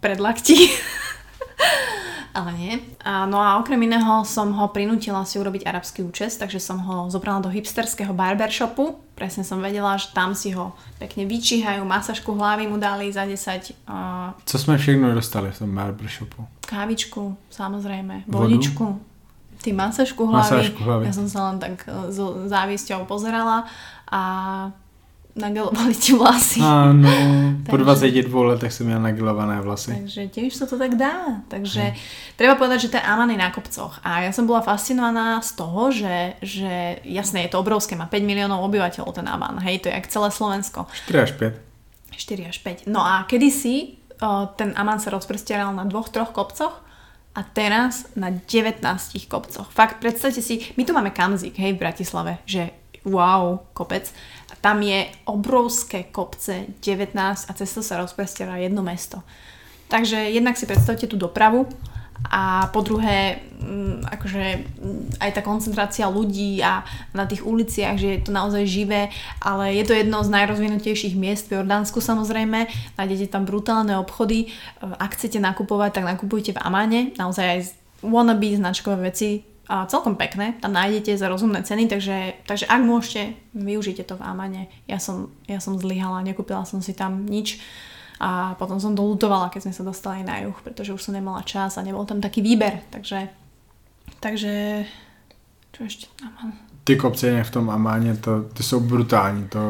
predlakti. 0.00 0.56
Ale 2.38 2.50
nie. 2.54 2.78
A, 3.02 3.26
no 3.26 3.42
a 3.42 3.58
okrem 3.58 3.80
iného 3.82 4.22
som 4.22 4.52
ho 4.54 4.66
prinútila 4.70 5.26
si 5.26 5.40
urobiť 5.40 5.66
arabský 5.66 6.06
účes, 6.06 6.38
takže 6.38 6.62
som 6.62 6.78
ho 6.78 7.10
zobrala 7.10 7.42
do 7.42 7.50
hipsterského 7.50 8.14
barbershopu. 8.14 9.00
Presne 9.18 9.42
som 9.42 9.58
vedela, 9.58 9.98
že 9.98 10.14
tam 10.14 10.36
si 10.38 10.54
ho 10.54 10.76
pekne 11.02 11.26
vyčíhajú, 11.26 11.82
masažku 11.82 12.30
hlavy 12.36 12.70
mu 12.70 12.78
dali 12.78 13.10
za 13.10 13.26
10. 13.26 13.74
Uh, 13.90 14.36
Co 14.46 14.56
sme 14.60 14.78
všechno 14.78 15.10
dostali 15.16 15.50
v 15.50 15.58
tom 15.58 15.70
barbershopu? 15.74 16.46
Kávičku, 16.62 17.34
samozrejme, 17.50 18.28
vodičku, 18.30 19.00
ty 19.58 19.74
masažku 19.74 20.28
hlavy. 20.28 20.44
Masážku 20.46 20.80
hlavy. 20.84 21.02
Ja 21.10 21.14
som 21.16 21.26
sa 21.26 21.50
len 21.50 21.56
tak 21.58 21.82
s 21.90 22.18
závisťou 22.46 23.08
pozerala 23.08 23.66
a 24.06 24.22
nagelovali 25.38 25.94
ti 25.94 26.12
vlasy. 26.12 26.58
Áno, 26.60 27.06
po 27.70 27.78
22 27.78 28.28
letech 28.28 28.74
som 28.74 28.84
ja 28.90 28.98
nagelované 28.98 29.62
vlasy. 29.62 29.94
Takže 29.94 30.22
tiež 30.28 30.52
sa 30.52 30.66
to 30.66 30.74
tak 30.74 30.98
dá. 30.98 31.46
Takže 31.46 31.94
hm. 31.94 31.96
treba 32.34 32.58
povedať, 32.58 32.90
že 32.90 32.98
ten 32.98 33.02
Aman 33.06 33.30
je 33.30 33.38
na 33.38 33.54
kopcoch. 33.54 34.02
A 34.02 34.26
ja 34.26 34.34
som 34.34 34.44
bola 34.44 34.60
fascinovaná 34.60 35.38
z 35.40 35.50
toho, 35.54 35.82
že, 35.94 36.36
že 36.42 36.98
jasné, 37.06 37.46
je 37.46 37.54
to 37.54 37.62
obrovské, 37.62 37.94
má 37.94 38.10
5 38.10 38.20
miliónov 38.26 38.66
obyvateľov 38.66 39.14
ten 39.14 39.26
Aman. 39.30 39.62
Hej, 39.62 39.86
to 39.86 39.88
je 39.88 39.94
jak 39.94 40.10
celé 40.10 40.28
Slovensko. 40.34 40.90
4 41.08 41.24
až 41.24 41.32
5. 41.38 42.18
4 42.18 42.50
až 42.50 42.58
5. 42.60 42.90
No 42.90 43.00
a 43.00 43.22
kedysi 43.30 43.96
uh, 44.18 44.50
ten 44.58 44.74
Aman 44.74 44.98
sa 44.98 45.14
rozprestieral 45.14 45.70
na 45.70 45.86
dvoch, 45.86 46.10
troch 46.10 46.34
kopcoch 46.34 46.82
a 47.38 47.40
teraz 47.46 48.10
na 48.18 48.34
19 48.34 48.82
kopcoch. 49.30 49.70
Fakt, 49.70 50.02
predstavte 50.02 50.42
si, 50.42 50.74
my 50.74 50.82
tu 50.82 50.90
máme 50.90 51.14
Kamzik, 51.14 51.54
hej, 51.54 51.78
v 51.78 51.82
Bratislave, 51.86 52.42
že 52.42 52.74
wow, 53.06 53.62
kopec 53.72 54.10
tam 54.60 54.82
je 54.82 55.06
obrovské 55.28 56.08
kopce, 56.08 56.66
19 56.80 57.14
a 57.48 57.52
cez 57.52 57.68
to 57.68 57.82
sa 57.84 58.00
rozprestiera 58.00 58.56
jedno 58.56 58.80
mesto. 58.82 59.20
Takže 59.88 60.16
jednak 60.32 60.56
si 60.56 60.68
predstavte 60.68 61.08
tú 61.08 61.16
dopravu 61.16 61.68
a 62.28 62.66
po 62.74 62.82
druhé, 62.82 63.38
mm, 63.62 64.10
akože 64.10 64.44
mm, 64.58 65.22
aj 65.22 65.30
tá 65.38 65.40
koncentrácia 65.40 66.10
ľudí 66.10 66.58
a 66.60 66.82
na 67.14 67.24
tých 67.30 67.46
uliciach, 67.46 67.94
že 67.94 68.18
je 68.18 68.20
to 68.26 68.34
naozaj 68.34 68.66
živé, 68.66 69.08
ale 69.38 69.78
je 69.78 69.84
to 69.86 69.94
jedno 69.94 70.18
z 70.26 70.34
najrozvinutejších 70.34 71.14
miest 71.14 71.46
v 71.46 71.62
Jordánsku 71.62 72.02
samozrejme, 72.02 72.66
nájdete 72.98 73.30
tam 73.30 73.46
brutálne 73.46 73.94
obchody, 73.96 74.50
ak 74.82 75.14
chcete 75.14 75.38
nakupovať, 75.38 76.02
tak 76.02 76.04
nakupujte 76.10 76.58
v 76.58 76.62
Amáne, 76.62 77.00
naozaj 77.14 77.46
aj 77.46 77.60
wannabe 78.02 78.50
značkové 78.50 79.14
veci 79.14 79.46
a 79.68 79.86
celkom 79.86 80.16
pekné, 80.16 80.56
tam 80.60 80.72
nájdete 80.72 81.20
za 81.20 81.28
rozumné 81.28 81.62
ceny, 81.62 81.92
takže, 81.92 82.40
takže 82.48 82.64
ak 82.66 82.80
môžete, 82.80 83.36
využite 83.52 84.00
to 84.08 84.16
v 84.16 84.24
Amane. 84.24 84.72
Ja 84.88 84.96
som, 84.96 85.28
ja 85.44 85.60
som 85.60 85.76
zlyhala, 85.76 86.24
nekúpila 86.24 86.64
som 86.64 86.80
si 86.80 86.96
tam 86.96 87.28
nič 87.28 87.60
a 88.16 88.56
potom 88.56 88.80
som 88.80 88.96
dolutovala, 88.96 89.52
keď 89.52 89.68
sme 89.68 89.76
sa 89.76 89.84
dostali 89.84 90.24
na 90.24 90.40
juh, 90.40 90.56
pretože 90.64 90.96
už 90.96 91.04
som 91.04 91.12
nemala 91.12 91.44
čas 91.44 91.76
a 91.76 91.84
nebol 91.84 92.08
tam 92.08 92.24
taký 92.24 92.40
výber, 92.40 92.80
takže 92.88 93.28
takže 94.24 94.84
čo 95.76 95.84
ešte 95.84 96.06
Aman? 96.24 96.56
Ty 96.84 96.96
kopce 96.96 97.44
v 97.44 97.50
tom 97.50 97.70
Amáně, 97.70 98.16
to, 98.16 98.42
ty 98.42 98.62
jsou 98.62 98.80
brutální, 98.80 99.48
to, 99.48 99.60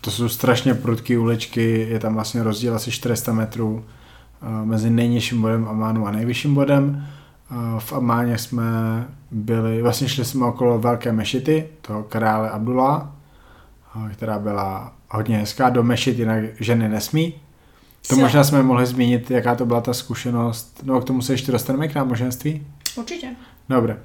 to 0.00 0.10
jsou 0.10 0.28
strašně 0.28 0.74
prudké 0.74 1.18
uličky, 1.18 1.86
je 1.90 1.98
tam 1.98 2.14
vlastně 2.14 2.42
rozdíl 2.42 2.74
asi 2.74 2.90
400 2.90 3.32
metrů 3.32 3.84
uh, 4.42 4.66
mezi 4.66 4.90
nejnižším 4.90 5.42
bodem 5.42 5.68
Amánu 5.68 6.06
a 6.06 6.10
nejvyšším 6.10 6.54
bodem 6.54 7.06
v 7.78 7.92
Amáně 7.92 8.38
jsme 8.38 8.64
byli, 9.30 9.82
vlastně 9.82 10.08
šli 10.08 10.24
jsme 10.24 10.46
okolo 10.46 10.78
velké 10.78 11.12
mešity, 11.12 11.68
toho 11.80 12.02
krále 12.02 12.50
Abdullah, 12.50 13.10
která 14.12 14.38
byla 14.38 14.92
hodně 15.08 15.38
hezká, 15.38 15.68
do 15.70 15.82
mešity 15.82 16.22
jinak 16.22 16.44
ženy 16.60 16.88
nesmí. 16.88 17.34
To 18.08 18.16
možná 18.16 18.44
jsme 18.44 18.62
mohli 18.62 18.86
zmínit, 18.86 19.30
jaká 19.30 19.54
to 19.54 19.66
byla 19.66 19.80
ta 19.80 19.94
zkušenost. 19.94 20.80
No 20.84 21.00
k 21.00 21.04
tomu 21.04 21.22
se 21.22 21.32
ještě 21.32 21.52
dostaneme 21.52 21.88
k 21.88 21.94
náboženství? 21.94 22.66
Určitě. 22.96 23.26
Dobre. 23.68 23.96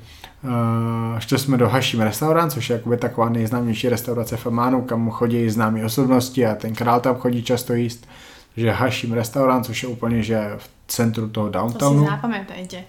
Uh, 0.44 1.20
šli 1.20 1.40
jsme 1.40 1.58
do 1.58 1.70
Hashim 1.70 2.02
restaurant, 2.02 2.52
což 2.52 2.70
je 2.70 2.74
jakoby 2.76 2.98
taková 2.98 3.30
nejznámější 3.30 3.90
restaurace 3.90 4.38
v 4.38 4.48
Amánu, 4.48 4.82
kam 4.82 5.10
chodí 5.10 5.50
známí 5.50 5.84
osobnosti 5.84 6.46
a 6.46 6.56
ten 6.56 6.76
král 6.76 7.00
tam 7.00 7.16
chodí 7.16 7.44
často 7.44 7.74
jíst. 7.74 8.08
Takže 8.56 8.72
Hashim 8.72 9.14
restaurant, 9.14 9.66
což 9.66 9.84
je 9.84 9.90
úplně 9.90 10.24
že 10.24 10.52
v 10.58 10.70
centru 10.88 11.30
toho 11.30 11.50
downtownu. 11.50 12.04
To 12.04 12.10
si 12.10 12.16
zapamätajte. 12.16 12.84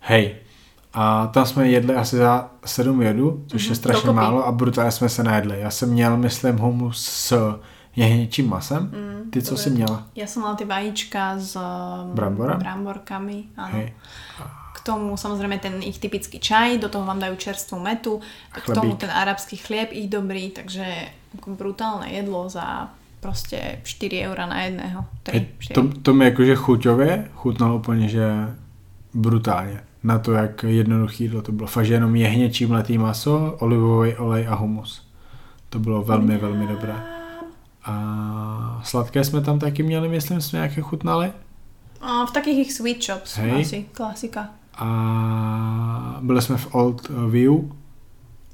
Hej. 0.00 0.34
A 0.94 1.26
tam 1.26 1.46
jsme 1.46 1.68
jedli 1.68 1.94
asi 1.94 2.16
za 2.16 2.50
sedm 2.64 3.02
jedu, 3.02 3.44
což 3.46 3.62
mm-hmm, 3.62 3.64
je 3.64 3.70
mhm, 3.70 3.76
strašně 3.76 4.10
málo 4.10 4.46
a 4.46 4.52
brutálně 4.52 4.90
jsme 4.90 5.08
se 5.08 5.22
najedli. 5.22 5.60
Já 5.60 5.70
jsem 5.70 5.90
měl, 5.90 6.16
myslím, 6.16 6.58
humus 6.58 7.06
s 7.06 7.58
jehněčím 7.96 8.48
masem. 8.48 8.82
Mm, 8.82 9.30
ty, 9.30 9.42
co 9.42 9.56
jsi 9.56 9.70
měla? 9.70 10.02
Já 10.14 10.26
jsem 10.26 10.42
měla 10.42 10.54
ty 10.54 10.64
vajíčka 10.64 11.38
s 11.38 11.58
Brambora? 12.14 12.54
bramborkami. 12.54 13.44
Áno. 13.56 13.72
Hej. 13.72 13.92
K 14.74 14.78
tomu 14.84 15.16
samozrejme 15.16 15.58
ten 15.58 15.80
ich 15.80 15.98
typický 15.98 16.38
čaj, 16.38 16.78
do 16.78 16.92
toho 16.92 17.08
vám 17.08 17.16
dajú 17.16 17.40
čerstvú 17.40 17.80
metu, 17.80 18.20
k 18.52 18.66
tomu 18.68 19.00
ten 19.00 19.08
arabský 19.08 19.56
chlieb 19.56 19.88
ich 19.96 20.12
dobrý, 20.12 20.50
takže 20.50 20.84
brutálne 21.46 22.12
jedlo 22.12 22.48
za 22.48 22.92
prostě 23.20 23.80
4 23.82 24.20
eura 24.28 24.46
na 24.46 24.62
jedného. 24.62 25.04
3, 25.22 25.48
to, 25.74 25.88
to 26.02 26.14
mi 26.14 26.24
jakože 26.24 26.54
chuťově 26.54 27.28
chutnalo 27.34 27.76
úplně, 27.76 28.08
že 28.08 28.54
brutálně 29.14 29.80
na 30.04 30.18
to, 30.18 30.32
jak 30.32 30.64
jednoduché 30.68 31.24
jídlo 31.24 31.42
to 31.42 31.52
bylo. 31.52 31.68
Fakt, 31.68 31.86
že 31.86 31.94
jenom 31.94 32.16
jehněčí 32.16 32.66
mletý 32.66 32.98
maso, 32.98 33.56
olivový 33.58 34.14
olej 34.14 34.46
a 34.48 34.54
humus. 34.54 35.08
To 35.68 35.78
bylo 35.78 36.02
velmi, 36.02 36.36
velmi 36.36 36.66
dobré. 36.66 36.94
A 37.84 38.80
sladké 38.84 39.24
jsme 39.24 39.40
tam 39.40 39.58
taky 39.58 39.82
měli, 39.82 40.08
myslím, 40.08 40.40
jsme 40.40 40.56
nějaké 40.56 40.80
chutnali. 40.80 41.32
A 42.00 42.26
v 42.26 42.30
takých 42.32 42.58
ich 42.58 42.72
sweet 42.72 43.04
shops, 43.04 43.36
Hej. 43.36 43.60
asi, 43.60 43.86
klasika. 43.92 44.48
A 44.78 46.18
byli 46.20 46.42
jsme 46.42 46.56
v 46.56 46.74
Old 46.74 47.08
View, 47.28 47.52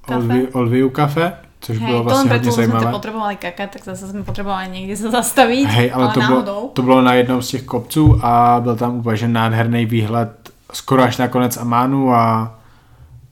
Old 0.08 0.24
View, 0.24 0.48
Old 0.52 0.70
View 0.70 0.90
Cafe, 0.90 1.32
což 1.60 1.78
Hej, 1.78 1.86
bylo 1.86 2.02
vlastně 2.02 2.30
hodně 2.32 2.52
zajímavé. 2.52 2.82
jsme 2.82 2.92
potřebovali 2.92 3.36
kakat, 3.36 3.70
tak 3.70 3.84
zase 3.84 4.08
jsme 4.08 4.22
potřebovali 4.22 4.68
někde 4.68 4.96
se 4.96 5.10
zastavit, 5.10 5.64
Hej, 5.64 5.92
ale, 5.94 6.04
ale 6.04 6.14
to, 6.14 6.20
bylo, 6.20 6.68
to 6.72 6.82
bylo 6.82 7.02
na 7.02 7.14
jednom 7.14 7.42
z 7.42 7.48
těch 7.48 7.62
kopců 7.62 8.20
a 8.22 8.60
byl 8.60 8.76
tam 8.76 8.96
úplně 8.96 9.28
nádherný 9.28 9.86
výhled 9.86 10.39
skoro 10.72 11.02
až 11.02 11.18
na 11.18 11.28
konec 11.28 11.56
Amánu 11.56 12.14
a 12.14 12.54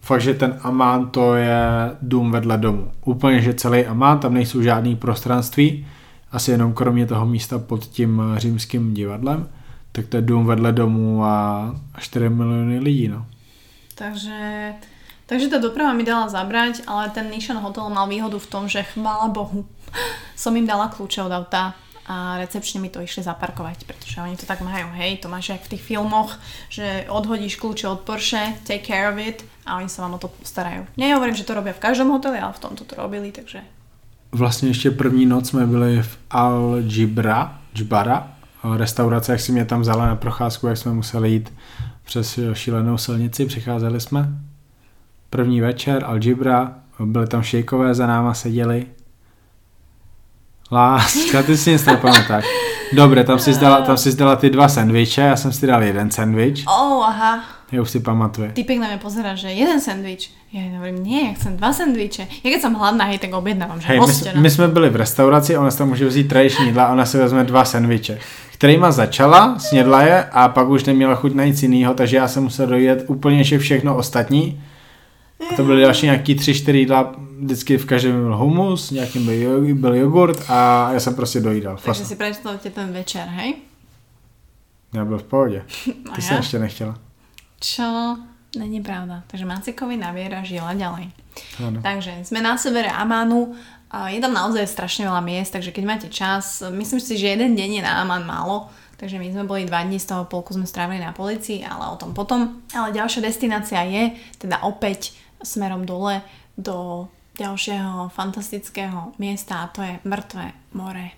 fakt, 0.00 0.20
že 0.20 0.34
ten 0.34 0.58
Amán 0.62 1.10
to 1.10 1.34
je 1.34 1.60
dům 2.02 2.30
vedle 2.30 2.58
domu. 2.58 2.90
Úplně, 3.04 3.40
že 3.40 3.54
celý 3.54 3.86
Amán, 3.86 4.18
tam 4.18 4.34
nejsou 4.34 4.62
žádný 4.62 4.96
prostranství, 4.96 5.86
asi 6.32 6.50
jenom 6.50 6.72
kromě 6.72 7.06
toho 7.06 7.26
místa 7.26 7.58
pod 7.58 7.84
tím 7.84 8.22
římským 8.36 8.94
divadlem, 8.94 9.48
tak 9.92 10.06
to 10.06 10.16
je 10.16 10.22
dům 10.22 10.46
vedle 10.46 10.72
domu 10.72 11.24
a 11.24 11.74
4 11.98 12.28
miliony 12.28 12.78
lidí, 12.78 13.08
no. 13.08 13.26
Takže, 13.94 14.72
takže 15.26 15.48
ta 15.48 15.58
doprava 15.58 15.92
mi 15.92 16.04
dala 16.04 16.28
zabrať, 16.28 16.86
ale 16.86 17.10
ten 17.10 17.30
Nishan 17.30 17.56
Hotel 17.56 17.90
mal 17.90 18.08
výhodu 18.08 18.38
v 18.38 18.46
tom, 18.46 18.68
že 18.68 18.82
chvála 18.82 19.28
Bohu 19.28 19.66
som 20.36 20.56
im 20.56 20.66
dala 20.66 20.88
kľúče 20.88 21.24
od 21.24 21.32
auta 21.32 21.74
a 22.08 22.40
recepčne 22.40 22.80
mi 22.80 22.88
to 22.88 23.04
išli 23.04 23.20
zaparkovať, 23.22 23.84
pretože 23.84 24.16
oni 24.24 24.40
to 24.40 24.48
tak 24.48 24.64
majú, 24.64 24.88
hej, 24.96 25.20
to 25.20 25.28
máš 25.28 25.52
aj 25.52 25.68
v 25.68 25.76
tých 25.76 25.84
filmoch, 25.84 26.32
že 26.72 27.04
odhodíš 27.12 27.60
kľúče 27.60 27.84
od 27.84 28.00
Porsche, 28.08 28.56
take 28.64 28.80
care 28.88 29.12
of 29.12 29.20
it 29.20 29.44
a 29.68 29.76
oni 29.76 29.92
sa 29.92 30.08
vám 30.08 30.16
o 30.16 30.18
to 30.18 30.32
postarajú. 30.32 30.88
Nehovorím, 30.96 31.36
že 31.36 31.44
to 31.44 31.52
robia 31.52 31.76
v 31.76 31.84
každom 31.84 32.08
hoteli, 32.08 32.40
ale 32.40 32.56
v 32.56 32.64
tomto 32.64 32.88
to 32.88 32.96
robili, 32.96 33.32
takže... 33.32 33.60
Vlastně 34.32 34.68
ještě 34.68 34.90
první 34.90 35.26
noc 35.26 35.48
jsme 35.48 35.66
byli 35.66 36.02
v 36.02 36.18
Al 36.30 36.76
Jibra, 36.80 37.58
Jibara, 37.74 38.32
restaurace, 38.76 39.32
jak 39.32 39.40
si 39.40 39.52
mě 39.52 39.64
tam 39.64 39.80
vzala 39.80 40.06
na 40.06 40.16
procházku, 40.16 40.66
jak 40.66 40.76
jsme 40.76 40.92
museli 40.92 41.30
jít 41.30 41.52
přes 42.04 42.38
šílenou 42.52 42.98
silnici, 42.98 43.46
přicházeli 43.46 44.00
jsme. 44.00 44.28
První 45.30 45.60
večer, 45.60 46.04
Al 46.04 46.24
Jibra, 46.24 46.74
byli 47.04 47.26
tam 47.26 47.42
šejkové 47.42 47.94
za 47.94 48.06
náma 48.06 48.34
seděli, 48.34 48.86
Láska, 50.70 51.42
ty 51.42 51.56
si 51.56 51.72
nic 51.72 51.84
nepamätáš. 51.86 52.44
Dobre, 52.92 53.24
tam 53.24 53.38
si, 53.38 53.52
zdala, 53.52 53.80
tam 53.80 53.96
si 53.96 54.12
zdala 54.12 54.36
ty 54.36 54.50
dva 54.50 54.68
sandviče, 54.68 55.32
ja 55.32 55.36
som 55.36 55.52
si 55.52 55.64
dal 55.64 55.80
jeden 55.80 56.12
sandvič. 56.12 56.68
Oh, 56.68 57.04
aha. 57.04 57.40
Ja 57.72 57.84
už 57.84 57.88
si 57.88 58.00
pamatuje. 58.00 58.56
Typek 58.56 58.80
na 58.80 58.92
mňa 58.92 59.00
pozera, 59.00 59.36
že 59.36 59.52
jeden 59.52 59.80
sandvič. 59.80 60.32
Ja 60.52 60.64
hovorím, 60.76 61.04
nie, 61.04 61.28
ja 61.28 61.32
chcem 61.36 61.60
dva 61.60 61.72
sandviče. 61.72 62.24
Ja 62.44 62.48
keď 62.48 62.60
som 62.64 62.76
hladná, 62.76 63.08
hej, 63.12 63.20
tak 63.20 63.32
objednávam, 63.32 63.80
že 63.80 63.92
hej, 63.92 64.00
my, 64.00 64.40
my, 64.40 64.48
jsme 64.50 64.68
byli 64.68 64.88
v 64.88 64.96
restauraci, 64.96 65.56
ona 65.56 65.70
si 65.70 65.78
tam 65.78 65.88
může 65.88 66.06
vzít 66.08 66.28
tradiční 66.28 66.66
jídla 66.66 66.84
a 66.84 66.92
ona 66.92 67.04
si 67.04 67.16
vezme 67.16 67.44
dva 67.44 67.64
sandviče. 67.64 68.18
Kterýma 68.52 68.92
začala, 68.92 69.58
snědla 69.58 70.02
je 70.02 70.24
a 70.24 70.48
pak 70.48 70.68
už 70.68 70.84
neměla 70.84 71.14
chuť 71.14 71.34
na 71.34 71.44
nic 71.44 71.62
jiného, 71.62 71.94
takže 71.94 72.16
já 72.16 72.28
jsem 72.28 72.42
musel 72.42 72.66
dojet 72.66 73.04
úplně 73.06 73.44
všechno 73.44 73.96
ostatní 73.96 74.60
to 75.56 75.64
byly 75.64 75.82
další 75.82 76.06
nějaký 76.06 76.34
tři, 76.34 76.54
čtyři 76.54 76.78
jídla, 76.78 77.14
vždycky 77.38 77.78
v 77.78 77.86
každém 77.86 78.22
byl 78.22 78.36
humus, 78.36 78.90
nějakým 78.90 79.26
byl, 79.26 79.74
byl 79.74 79.94
jogurt 79.94 80.44
a 80.48 80.90
já 80.92 81.00
jsem 81.00 81.14
prostě 81.14 81.40
dojídal. 81.40 81.78
Takže 81.84 82.04
si 82.04 82.16
představte 82.16 82.70
ten 82.70 82.92
večer, 82.92 83.28
hej? 83.28 83.54
Já 84.94 85.04
byl 85.04 85.18
v 85.18 85.22
pohodě. 85.22 85.64
Ty 86.14 86.22
jsi 86.22 86.34
ještě 86.34 86.58
nechtěla. 86.58 86.98
Čo? 87.60 88.16
Není 88.58 88.82
pravda. 88.82 89.22
Takže 89.26 89.44
Macikovi 89.44 89.96
naviera 89.96 90.40
žila 90.40 90.72
ďalej. 90.72 91.12
Ano. 91.60 91.78
Takže 91.84 92.24
sme 92.24 92.40
na 92.40 92.56
severe 92.56 92.88
Amánu. 92.88 93.52
Je 94.08 94.20
tam 94.20 94.32
naozaj 94.32 94.68
strašne 94.68 95.08
veľa 95.08 95.20
miest, 95.24 95.52
takže 95.52 95.72
keď 95.72 95.84
máte 95.84 96.08
čas, 96.08 96.60
myslím 96.60 97.00
si, 97.00 97.16
že 97.16 97.36
jeden 97.36 97.56
deň 97.56 97.80
je 97.80 97.82
na 97.84 98.04
Amán 98.04 98.24
málo, 98.24 98.68
takže 99.00 99.16
my 99.16 99.32
sme 99.32 99.44
boli 99.48 99.64
dva 99.64 99.80
dní, 99.84 99.96
z 99.96 100.12
toho 100.12 100.28
polku 100.28 100.52
sme 100.52 100.68
strávili 100.68 101.00
na 101.00 101.16
policii, 101.16 101.64
ale 101.64 101.92
o 101.92 101.96
tom 101.96 102.12
potom. 102.12 102.60
Ale 102.72 102.92
ďalšia 102.92 103.24
destinácia 103.24 103.80
je 103.84 104.12
teda 104.36 104.60
opäť 104.64 105.16
smerom 105.42 105.86
dole 105.86 106.22
do 106.58 107.08
ďalšieho 107.38 108.10
fantastického 108.10 109.14
miesta 109.22 109.62
a 109.62 109.70
to 109.70 109.80
je 109.86 109.94
Mrtvé 110.02 110.74
more. 110.74 111.14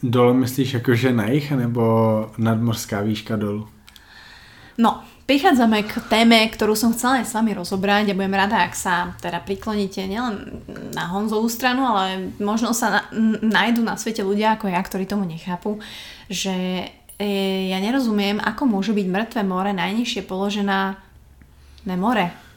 Dole 0.00 0.32
myslíš 0.34 0.80
akože 0.80 1.12
na 1.12 1.28
jich, 1.28 1.50
nebo 1.52 1.82
nadmorská 2.40 3.04
výška 3.04 3.36
dolu? 3.36 3.68
No, 4.78 5.02
prichádzame 5.26 5.82
k 5.84 5.92
téme, 6.06 6.38
ktorú 6.48 6.78
som 6.78 6.94
chcela 6.94 7.20
aj 7.20 7.26
s 7.26 7.34
vami 7.34 7.50
rozobrať 7.52 8.14
a 8.14 8.16
budem 8.16 8.38
rada, 8.38 8.62
ak 8.62 8.78
sa 8.78 9.12
teda 9.18 9.42
prikloníte 9.42 10.06
nielen 10.06 10.62
na 10.94 11.10
Honzovú 11.10 11.50
stranu, 11.50 11.82
ale 11.82 12.32
možno 12.38 12.70
sa 12.70 12.88
na, 12.88 13.02
nájdu 13.42 13.82
na 13.82 13.98
svete 13.98 14.22
ľudia 14.22 14.54
ako 14.54 14.70
ja, 14.70 14.78
ktorí 14.78 15.04
tomu 15.04 15.26
nechápu, 15.26 15.82
že 16.30 16.54
e, 17.18 17.28
ja 17.74 17.82
nerozumiem, 17.82 18.38
ako 18.38 18.70
môže 18.70 18.94
byť 18.94 19.06
mŕtve 19.10 19.42
more 19.42 19.74
najnižšie 19.74 20.22
položená 20.30 20.94
na 21.82 21.94
more 21.98 22.47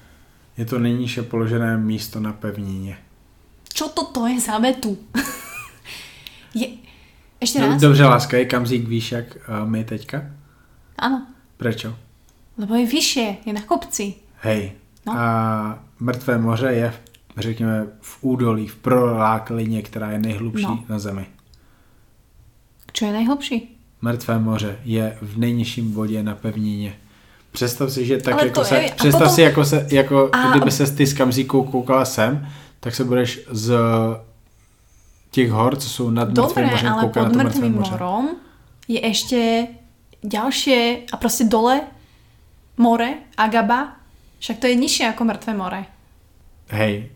je 0.61 0.65
to 0.69 0.77
nejnižšie 0.79 1.25
položené 1.25 1.77
místo 1.77 2.19
na 2.21 2.33
pevnině. 2.33 2.97
Čo 3.73 3.89
to 3.89 4.27
je 4.27 4.39
za 4.39 4.61
vetu? 4.61 4.97
je... 6.53 6.67
Ešte 7.41 7.59
raz? 7.65 7.81
Dobře, 7.81 8.05
láska, 8.05 8.37
je 8.37 8.45
kam 8.45 8.67
zík 8.67 8.87
víš, 8.87 9.11
jak 9.11 9.37
my 9.65 9.83
teďka? 9.83 10.21
Ano. 10.97 11.25
Prečo? 11.57 11.95
Lebo 12.57 12.75
je 12.75 12.85
vyššie, 12.85 13.37
je 13.45 13.53
na 13.53 13.61
kopci. 13.61 14.13
Hej. 14.45 14.71
No. 15.05 15.13
A 15.17 15.79
mrtvé 15.99 16.37
moře 16.37 16.67
je, 16.67 16.93
řekněme, 17.37 17.87
v 18.01 18.23
údolí, 18.23 18.67
v 18.67 18.75
proláklině, 18.75 19.81
která 19.81 20.11
je 20.11 20.19
nejhlubší 20.19 20.63
no. 20.63 20.85
na 20.89 20.99
zemi. 20.99 21.25
Čo 22.93 23.05
je 23.05 23.11
nejhlubší? 23.11 23.77
Mrtvé 24.01 24.39
moře 24.39 24.79
je 24.85 25.17
v 25.21 25.37
nejnižším 25.37 25.91
bodě 25.91 26.23
na 26.23 26.35
pevnině. 26.35 26.93
Představ 27.51 27.91
si, 27.91 28.05
že 28.05 28.17
tak 28.17 28.33
Ale 28.33 28.47
jako 28.47 28.63
se, 28.63 28.75
je- 28.77 28.91
představ 28.95 29.21
potom- 29.21 29.35
si, 29.35 29.41
jako, 29.41 29.65
se, 29.65 29.87
jako 29.91 30.29
A- 30.33 30.51
kdyby 30.51 30.71
se 30.71 30.91
ty 30.91 31.05
z 31.07 31.13
kamzíků 31.13 31.63
koukala 31.63 32.05
sem, 32.05 32.47
tak 32.79 32.95
se 32.95 33.03
budeš 33.03 33.39
z 33.51 33.73
těch 35.31 35.51
hor, 35.51 35.75
co 35.75 35.89
jsou 35.89 36.09
nad 36.09 36.29
Dobre, 36.29 36.63
mŕtvým 36.63 36.71
mořem, 36.71 36.93
ale 36.93 37.07
pod 37.07 37.35
mŕtvým 37.35 37.73
morom 37.75 38.29
je 38.87 38.99
ešte 39.03 39.67
ďalšie 40.23 41.07
a 41.11 41.15
proste 41.17 41.43
dole 41.47 41.81
more, 42.77 43.13
Agaba, 43.37 43.95
však 44.39 44.57
to 44.59 44.67
je 44.67 44.75
nižšie 44.75 45.05
ako 45.15 45.23
mŕtve 45.23 45.53
more. 45.55 45.81
Hej, 46.69 47.09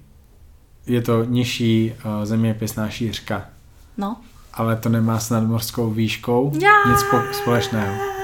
je 0.88 1.02
to 1.02 1.24
nižší 1.24 1.94
uh, 1.94 2.24
zeměpisná 2.26 2.90
šířka, 2.90 3.50
No. 3.98 4.18
ale 4.54 4.76
to 4.76 4.90
nemá 4.90 5.20
s 5.20 5.30
nadmorskou 5.30 5.90
výškou 5.92 6.52
Ja. 6.62 6.72
nic 6.92 7.00
spo- 7.04 7.32
společného. 7.32 8.15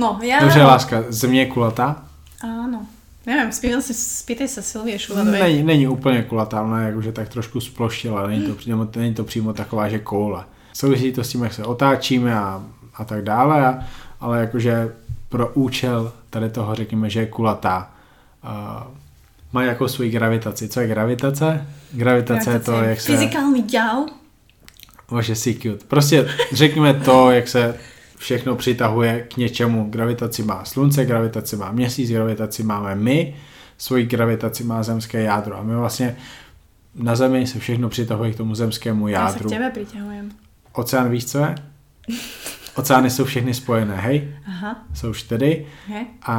No, 0.00 0.18
ja... 0.22 0.40
Dobře, 0.40 0.62
láska, 0.62 1.04
země 1.08 1.40
je 1.40 1.46
kulatá? 1.46 2.02
Áno. 2.40 2.88
Neviem, 3.28 3.52
spýtaj 3.52 3.84
sa, 3.84 3.92
spýtaj 3.92 4.48
sa 4.48 4.62
Silvie 4.64 4.96
Šuladovej. 4.96 5.40
Není, 5.40 5.62
není 5.62 5.88
úplně 5.88 6.22
kulatá, 6.22 6.62
ona 6.62 6.80
je 6.80 6.86
jakože 6.86 7.12
tak 7.12 7.28
trošku 7.28 7.60
sploštila, 7.60 8.26
není 8.26 8.42
to, 8.42 8.54
přímo, 8.60 8.88
není 8.96 9.14
to 9.14 9.24
přímo 9.24 9.52
taková, 9.52 9.88
že 9.88 9.98
koule. 9.98 10.44
Souvisí 10.72 11.12
to 11.12 11.24
s 11.24 11.28
tím, 11.28 11.42
jak 11.42 11.52
se 11.52 11.64
otáčíme 11.64 12.34
a, 12.34 12.64
a 12.94 13.04
tak 13.04 13.22
dále, 13.24 13.66
a, 13.66 13.84
ale 14.20 14.40
jakože 14.40 14.92
pro 15.28 15.48
účel 15.54 16.12
tady 16.30 16.50
toho 16.50 16.74
řekněme, 16.74 17.10
že 17.10 17.20
je 17.20 17.26
kulatá. 17.26 17.90
Uh, 18.44 18.82
má 19.52 19.62
jako 19.62 19.88
svůj 19.88 20.10
gravitaci. 20.10 20.68
Co 20.68 20.80
je 20.80 20.86
gravitace? 20.86 21.66
Gravitace 21.92 22.50
je 22.50 22.60
to, 22.60 22.72
jak 22.72 23.00
se... 23.00 23.12
Fyzikálny 23.12 23.62
ďal. 23.62 24.06
Vaše 25.10 25.34
si 25.34 25.54
cute. 25.54 25.84
Prostě 25.88 26.28
řekněme 26.52 26.94
to, 26.94 27.30
jak 27.30 27.48
se 27.48 27.74
všechno 28.20 28.56
přitahuje 28.56 29.26
k 29.32 29.36
něčemu. 29.36 29.90
Gravitaci 29.90 30.42
má 30.42 30.64
slunce, 30.64 31.04
gravitaci 31.04 31.56
má 31.56 31.72
měsíc, 31.72 32.10
gravitaci 32.10 32.62
máme 32.62 32.94
my, 32.94 33.34
svoji 33.78 34.06
gravitaci 34.06 34.64
má 34.64 34.82
zemské 34.82 35.22
jádro. 35.22 35.56
A 35.58 35.62
my 35.62 35.76
vlastně 35.76 36.16
na 36.94 37.16
Zemi 37.16 37.46
se 37.46 37.58
všechno 37.58 37.88
přitahuje 37.88 38.32
k 38.32 38.36
tomu 38.36 38.54
zemskému 38.54 39.08
Ja 39.08 39.24
sa 39.32 39.40
jádru. 39.40 39.48
k 39.48 39.52
tebe 39.56 39.68
priťahujem. 39.72 40.26
Oceán 40.76 41.08
víš, 41.10 41.24
co 41.32 41.38
je? 41.38 41.54
Oceány 42.76 43.10
jsou 43.10 43.24
všechny 43.24 43.54
spojené, 43.54 43.96
hej? 43.96 44.28
Aha, 44.46 44.84
Jsou 44.94 45.14
čtyři 45.14 45.66
a 46.22 46.36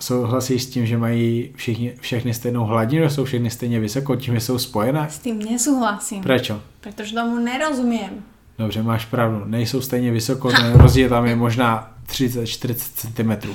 souhlasíš 0.00 0.62
s 0.62 0.66
tím, 0.66 0.86
že 0.86 0.98
mají 0.98 1.52
všichni, 1.56 1.92
všechny 2.00 2.34
stejnou 2.34 2.64
hladinu, 2.64 3.10
jsou 3.10 3.24
všechny 3.24 3.50
stejně 3.50 3.80
vysoko, 3.80 4.16
tím, 4.16 4.34
že 4.34 4.40
jsou 4.40 4.58
spojené? 4.58 5.06
S 5.10 5.18
tým 5.18 5.38
nesúhlasím. 5.38 6.22
Prečo? 6.22 6.60
Pretože 6.80 7.14
tomu 7.14 7.38
nerozumiem. 7.38 8.10
Dobře, 8.58 8.82
máš 8.82 9.04
pravdu. 9.04 9.42
Nejsou 9.44 9.80
stejně 9.80 10.10
vysoko, 10.10 10.50
ten 10.50 10.72
rozdíl 10.80 11.08
tam 11.08 11.26
je 11.26 11.36
možná 11.36 11.92
30-40 12.06 12.74
cm. 12.74 13.48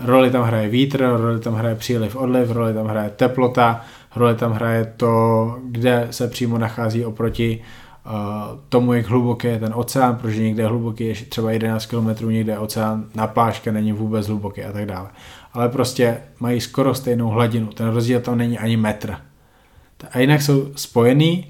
Roli 0.00 0.30
tam 0.30 0.42
hraje 0.42 0.68
vítr, 0.68 1.08
roli 1.16 1.40
tam 1.40 1.54
hraje 1.54 1.74
příliv, 1.74 2.16
odliv, 2.16 2.50
roli 2.50 2.74
tam 2.74 2.86
hraje 2.86 3.10
teplota, 3.10 3.80
roli 4.16 4.34
tam 4.34 4.52
hraje 4.52 4.94
to, 4.96 5.56
kde 5.64 6.08
se 6.10 6.28
přímo 6.28 6.58
nachází 6.58 7.04
oproti 7.04 7.62
uh, 8.06 8.12
tomu, 8.68 8.92
jak 8.92 9.06
hluboký 9.06 9.46
je 9.46 9.58
ten 9.58 9.72
oceán, 9.76 10.16
protože 10.16 10.42
někde 10.42 10.62
je 10.62 10.66
hluboký 10.66 11.04
je 11.04 11.14
třeba 11.14 11.50
11 11.50 11.86
km, 11.86 12.28
někde 12.28 12.52
je 12.52 12.58
oceán 12.58 13.04
na 13.14 13.26
plášťce 13.26 13.72
není 13.72 13.92
vůbec 13.92 14.26
hluboký 14.26 14.64
a 14.64 14.72
tak 14.72 14.86
dále. 14.86 15.08
Ale 15.52 15.68
prostě 15.68 16.18
mají 16.40 16.60
skoro 16.60 16.94
stejnou 16.94 17.28
hladinu, 17.28 17.66
ten 17.66 17.88
rozdíl 17.88 18.20
tam 18.20 18.38
není 18.38 18.58
ani 18.58 18.76
metr. 18.76 19.16
A 20.12 20.18
jinak 20.18 20.42
jsou 20.42 20.68
spojený, 20.76 21.46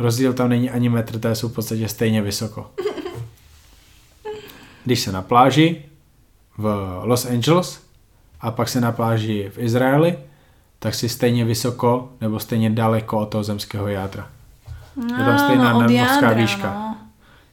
rozdíl 0.00 0.32
tam 0.32 0.48
není 0.48 0.70
ani 0.70 0.88
metr, 0.88 1.18
to 1.18 1.34
jsou 1.34 1.48
v 1.48 1.54
podstatě 1.54 1.88
stejně 1.88 2.22
vysoko. 2.22 2.70
Když 4.84 5.00
se 5.00 5.12
na 5.12 5.22
pláži 5.22 5.82
v 6.58 7.00
Los 7.02 7.26
Angeles 7.26 7.80
a 8.40 8.50
pak 8.50 8.68
se 8.68 8.80
na 8.80 8.92
pláži 8.92 9.50
v 9.54 9.58
Izraeli, 9.58 10.18
tak 10.78 10.94
si 10.94 11.08
stejně 11.08 11.44
vysoko 11.44 12.12
nebo 12.20 12.40
stejně 12.40 12.70
daleko 12.70 13.18
od 13.18 13.26
toho 13.26 13.44
zemského 13.44 13.88
jádra. 13.88 14.28
Je 15.18 15.24
tam 15.24 15.38
stejná 15.38 15.74
od 15.74 15.80
nadmořská 15.80 16.14
jádra, 16.14 16.32
výška. 16.32 16.74
No. 16.74 16.96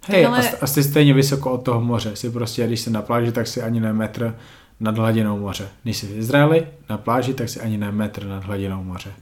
Hej, 0.08 0.26
Ale- 0.26 0.50
a, 0.50 0.58
a 0.62 0.68
jsi 0.68 0.84
stejně 0.84 1.14
vysoko 1.14 1.52
od 1.52 1.64
toho 1.64 1.82
moře. 1.82 2.16
Si 2.16 2.30
prostě, 2.30 2.68
když 2.68 2.80
jsi 2.80 2.90
na 2.90 3.02
pláži, 3.02 3.32
tak 3.32 3.48
si 3.48 3.62
ani 3.62 3.80
ne 3.80 3.94
metr 3.94 4.36
nad 4.80 4.98
hladinou 4.98 5.40
moře. 5.40 5.70
Když 5.84 5.98
jsi 5.98 6.06
v 6.06 6.18
Izraeli 6.18 6.68
na 6.90 6.98
pláži, 6.98 7.34
tak 7.34 7.50
si 7.50 7.62
ani 7.62 7.78
ne 7.78 7.92
metr 7.92 8.26
nad 8.26 8.44
hladinou 8.44 8.84
moře. 8.84 9.14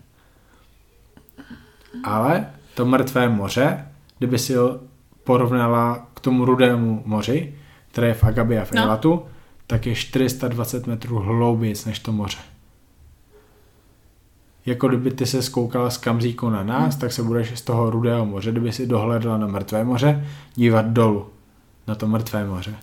Ale 2.04 2.48
to 2.76 2.86
mrtvé 2.86 3.30
moře, 3.30 3.88
kdyby 4.18 4.40
si 4.40 4.54
ho 4.56 4.80
porovnala 5.24 6.08
k 6.14 6.20
tomu 6.20 6.46
rudému 6.46 7.04
moři, 7.06 7.54
které 7.92 8.08
je 8.08 8.14
v 8.14 8.24
Agabě 8.24 8.62
a 8.62 8.66
v 8.66 8.72
No. 8.72 8.82
Eilatu, 8.82 9.26
tak 9.68 9.86
je 9.86 9.96
420 9.96 10.88
metrů 10.88 11.20
hloubějc 11.20 11.86
než 11.86 12.00
to 12.00 12.12
moře. 12.12 12.38
Jako 14.66 14.88
kdyby 14.88 15.12
ty 15.12 15.26
se 15.26 15.42
skoukala 15.42 15.90
z 15.90 15.98
kamzíku 15.98 16.50
na 16.50 16.64
nás, 16.64 16.96
tak 16.96 17.12
se 17.12 17.24
budeš 17.24 17.60
z 17.60 17.62
toho 17.62 17.90
rudého 17.90 18.26
moře, 18.26 18.52
kdyby 18.52 18.72
si 18.72 18.88
dohledla 18.88 19.38
na 19.38 19.48
mrtvé 19.48 19.84
moře, 19.84 20.26
dívat 20.56 20.86
dolů 20.86 21.26
na 21.88 21.96
to 21.96 22.08
mrtvé 22.08 22.46
moře. 22.46 22.76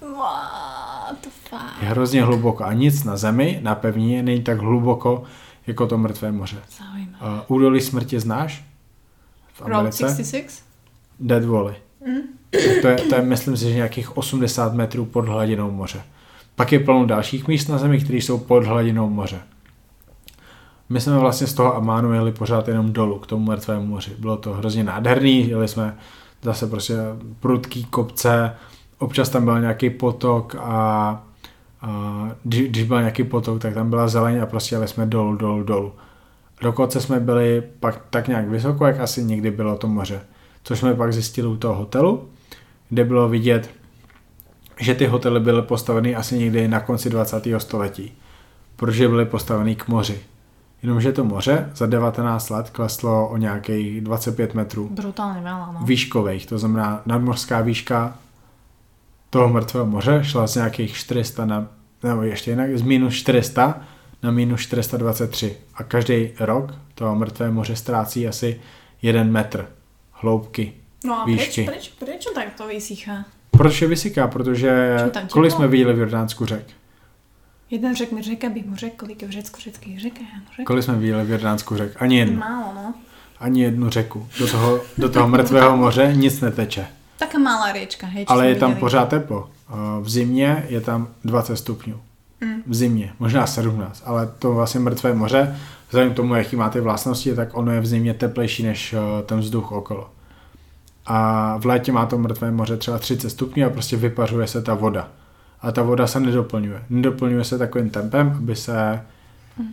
The 1.22 1.28
fuck? 1.48 1.82
Je 1.82 1.88
hrozně 1.88 2.22
hluboko 2.22 2.64
a 2.64 2.72
nic 2.72 3.04
na 3.04 3.16
zemi, 3.16 3.60
na 3.62 3.74
pevnině, 3.74 4.22
není 4.22 4.42
tak 4.42 4.58
hluboko 4.58 5.22
jako 5.66 5.86
to 5.86 5.98
mrtvé 5.98 6.32
moře. 6.32 6.62
Zaujímavé. 6.78 7.40
Uh, 7.48 7.56
údolí 7.56 7.80
smrti 7.80 8.20
znáš? 8.20 8.64
Americe? 9.64 9.98
66? 9.98 10.64
Dead 11.20 11.44
Valley. 11.44 11.74
Mm. 12.06 12.20
To 12.82 12.88
je, 12.88 12.96
to 12.96 13.14
je, 13.14 13.22
myslím 13.22 13.56
si, 13.56 13.64
že 13.64 13.74
nějakých 13.74 14.16
80 14.16 14.74
metrů 14.74 15.04
pod 15.04 15.28
hladinou 15.28 15.70
moře. 15.70 16.02
Pak 16.54 16.72
je 16.72 16.80
plno 16.80 17.06
dalších 17.06 17.48
míst 17.48 17.68
na 17.68 17.78
zemi, 17.78 18.00
které 18.00 18.18
jsou 18.18 18.38
pod 18.38 18.64
hladinou 18.64 19.10
moře. 19.10 19.40
My 20.88 21.00
jsme 21.00 21.18
vlastně 21.18 21.46
z 21.46 21.54
toho 21.54 21.76
Amánu 21.76 22.12
jeli 22.12 22.32
pořád 22.32 22.68
jenom 22.68 22.92
dolů, 22.92 23.18
k 23.18 23.26
tomu 23.26 23.44
mrtvému 23.44 23.86
moři. 23.86 24.10
Bylo 24.18 24.36
to 24.36 24.52
hrozně 24.52 24.84
nádherný, 24.84 25.48
jeli 25.48 25.68
jsme 25.68 25.96
zase 26.42 26.66
prostě 26.66 26.94
prudký 27.40 27.84
kopce, 27.84 28.56
občas 28.98 29.28
tam 29.28 29.44
byl 29.44 29.60
nějaký 29.60 29.90
potok 29.90 30.56
a, 30.58 31.22
a 31.80 32.30
když, 32.44 32.68
když 32.68 32.82
byl 32.82 32.98
nějaký 32.98 33.24
potok, 33.24 33.62
tak 33.62 33.74
tam 33.74 33.90
byla 33.90 34.08
zeleň 34.08 34.40
a 34.40 34.46
prostě 34.46 34.74
jeli 34.74 34.88
jsme 34.88 35.06
dolů, 35.06 35.36
dolů, 35.36 35.62
dolů. 35.62 35.92
Dokonce 36.62 37.00
jsme 37.00 37.20
byli 37.20 37.62
pak 37.80 38.02
tak 38.10 38.28
nějak 38.28 38.48
vysoko, 38.48 38.86
jak 38.86 39.00
asi 39.00 39.24
někdy 39.24 39.50
bylo 39.50 39.78
to 39.78 39.88
moře. 39.88 40.20
Což 40.64 40.78
jsme 40.78 40.94
pak 40.94 41.12
zjistili 41.12 41.48
u 41.48 41.56
toho 41.56 41.74
hotelu, 41.74 42.28
kde 42.88 43.04
bylo 43.04 43.28
vidět, 43.28 43.70
že 44.80 44.94
ty 44.94 45.06
hotely 45.06 45.40
byly 45.40 45.62
postaveny 45.62 46.16
asi 46.16 46.38
někdy 46.38 46.68
na 46.68 46.80
konci 46.80 47.10
20. 47.10 47.44
století, 47.58 48.12
protože 48.76 49.08
byly 49.08 49.24
postaveny 49.24 49.74
k 49.74 49.88
moři. 49.88 50.20
Jenomže 50.82 51.12
to 51.12 51.24
moře 51.24 51.70
za 51.74 51.86
19 51.86 52.50
let 52.50 52.70
kleslo 52.70 53.28
o 53.28 53.36
nějakých 53.36 54.00
25 54.00 54.54
metrů 54.54 54.90
Brutálne 54.90 55.38
veľa, 55.38 55.66
no. 55.72 55.86
výškových, 55.86 56.46
to 56.46 56.58
znamená 56.58 57.02
nadmořská 57.06 57.60
výška 57.60 58.18
toho 59.30 59.48
mrtvého 59.48 59.86
moře 59.86 60.20
šla 60.22 60.46
z 60.46 60.54
nějakých 60.54 60.96
400 60.96 61.44
na, 61.44 61.66
nebo 62.02 62.22
ještě 62.22 62.50
jinak, 62.50 62.78
z 62.78 62.82
minus 62.82 63.14
400 63.14 63.80
na 64.22 64.30
minus 64.30 64.60
423 64.60 65.56
a 65.74 65.82
každý 65.82 66.30
rok 66.40 66.74
to 66.94 67.14
mrtvé 67.14 67.50
moře 67.50 67.76
ztrácí 67.76 68.28
asi 68.28 68.60
1 69.02 69.24
metr 69.24 69.68
hloubky. 70.12 70.72
No 71.04 71.20
a 71.20 71.24
výšky. 71.24 71.64
prečo, 71.64 71.70
prečo, 71.72 72.04
prečo 72.04 72.30
tak 72.34 72.54
to 72.54 72.66
vysychá? 72.66 73.24
Proč 73.50 73.82
je 73.82 73.88
vysyká? 73.88 74.28
Protože 74.28 74.96
kolik 75.32 75.52
jsme 75.52 75.68
viděli 75.68 75.94
v 75.94 75.98
Jordánsku 75.98 76.46
řek? 76.46 76.66
Jeden 77.70 77.96
řek 77.96 78.12
mi 78.12 78.22
řeka 78.22 78.48
by 78.48 78.62
mu 78.66 78.76
řekl, 78.76 78.96
kolik 78.96 79.22
je 79.22 79.28
v 79.28 79.30
Řecku 79.30 79.60
řeckých 79.60 80.00
řek. 80.00 80.12
Kolik 80.66 80.84
jsme 80.84 80.94
viděli 80.98 81.24
v 81.24 81.30
Jordánsku 81.30 81.76
řek? 81.76 82.02
Ani 82.02 82.18
jednu. 82.18 82.36
Málo, 82.38 82.72
no. 82.74 82.94
Ani 83.40 83.62
jednu 83.62 83.90
řeku. 83.90 84.28
Do 84.38 84.50
toho, 84.50 84.80
do 84.98 85.08
toho 85.08 85.28
mrtvého 85.28 85.76
moře 85.76 86.12
nic 86.16 86.40
neteče. 86.40 86.86
Taká 87.18 87.38
malá 87.38 87.72
riečka, 87.72 88.06
hej. 88.06 88.24
Ale 88.28 88.48
je 88.48 88.54
tam 88.54 88.70
videli. 88.70 88.80
pořád 88.80 89.08
teplo. 89.08 89.50
Uh, 89.72 90.04
V 90.04 90.10
zimě 90.10 90.66
je 90.68 90.80
tam 90.80 91.08
20 91.24 91.56
stupňů. 91.56 92.00
Mm. 92.42 92.62
V 92.66 92.74
zimě, 92.74 93.12
možná 93.18 93.46
17, 93.46 94.02
ale 94.06 94.28
to 94.38 94.54
vlastně 94.54 94.80
mrtvé 94.80 95.14
moře, 95.14 95.56
vzhledem 95.88 96.12
k 96.12 96.16
tomu, 96.16 96.34
jaký 96.34 96.56
má 96.56 96.68
ty 96.70 96.80
vlastnosti, 96.80 97.34
tak 97.34 97.56
ono 97.56 97.72
je 97.72 97.80
v 97.80 97.86
zimě 97.86 98.14
teplejší 98.14 98.62
než 98.62 98.92
uh, 98.92 98.98
ten 99.26 99.40
vzduch 99.40 99.72
okolo. 99.72 100.10
A 101.06 101.56
v 101.58 101.66
létě 101.66 101.92
má 101.92 102.06
to 102.06 102.18
mrtvé 102.18 102.50
moře 102.50 102.76
třeba 102.76 102.98
30 102.98 103.30
stupňů 103.30 103.66
a 103.66 103.70
prostě 103.70 103.96
vypařuje 103.96 104.46
se 104.46 104.62
ta 104.62 104.74
voda. 104.74 105.08
A 105.60 105.72
ta 105.72 105.82
voda 105.82 106.06
se 106.06 106.20
nedoplňuje. 106.20 106.82
Nedoplňuje 106.90 107.44
se 107.44 107.58
takovým 107.58 107.90
tempem, 107.90 108.34
aby 108.38 108.56
se 108.56 109.00
uh, 109.58 109.64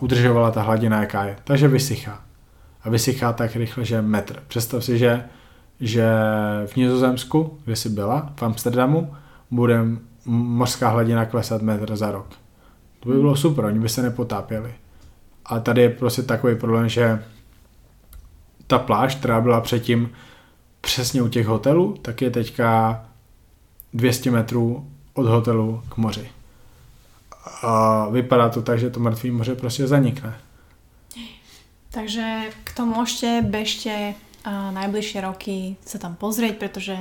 udržovala 0.00 0.50
ta 0.50 0.62
hladina, 0.62 1.00
jaká 1.00 1.24
je. 1.24 1.36
Takže 1.44 1.68
vysychá. 1.68 2.20
A 2.84 2.90
vysychá 2.90 3.32
tak 3.32 3.56
rychle, 3.56 3.84
že 3.84 4.02
metr. 4.02 4.36
Představ 4.48 4.84
si, 4.84 4.98
že, 4.98 5.24
že 5.80 6.10
v 6.66 6.76
Nizozemsku, 6.76 7.58
kde 7.64 7.76
jsi 7.76 7.88
byla, 7.88 8.32
v 8.36 8.42
Amsterdamu, 8.42 9.14
bude 9.50 9.74
m- 9.74 9.98
mořská 10.26 10.88
hladina 10.88 11.24
klesat 11.26 11.62
metr 11.62 11.96
za 11.96 12.10
rok. 12.10 12.26
To 13.00 13.08
by 13.08 13.14
bylo 13.14 13.36
super, 13.36 13.64
oni 13.64 13.78
by 13.78 13.88
se 13.88 14.02
nepotápěli. 14.02 14.74
A 15.44 15.60
tady 15.60 15.82
je 15.82 15.90
prostě 15.90 16.22
takový 16.22 16.56
problém, 16.56 16.88
že 16.88 17.24
ta 18.66 18.78
pláž, 18.78 19.14
která 19.14 19.40
byla 19.40 19.60
předtím 19.60 20.10
přesně 20.80 21.22
u 21.22 21.28
těch 21.28 21.46
hotelů, 21.46 21.96
tak 22.02 22.22
je 22.22 22.30
teďka 22.30 23.00
200 23.92 24.30
metrů 24.30 24.90
od 25.14 25.26
hotelu 25.26 25.82
k 25.88 25.96
moři. 25.96 26.30
a 27.62 28.08
vypadá 28.08 28.48
to 28.48 28.62
tak, 28.62 28.78
že 28.78 28.90
to 28.90 29.00
mŕtvé 29.00 29.30
moře 29.30 29.54
prostě 29.54 29.86
zanikne. 29.86 30.34
Takže 31.90 32.54
k 32.64 32.70
tomu 32.70 32.94
môžete, 32.94 33.42
bežte 33.42 34.14
a 34.46 34.70
najbližšie 34.70 35.26
roky 35.26 35.74
sa 35.82 35.98
tam 35.98 36.14
pozrieť, 36.14 36.54
pretože 36.54 36.94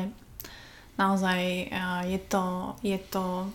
naozaj 1.00 1.68
a, 1.72 2.02
je 2.04 2.18
to, 2.18 2.76
je 2.84 3.00
to 3.10 3.48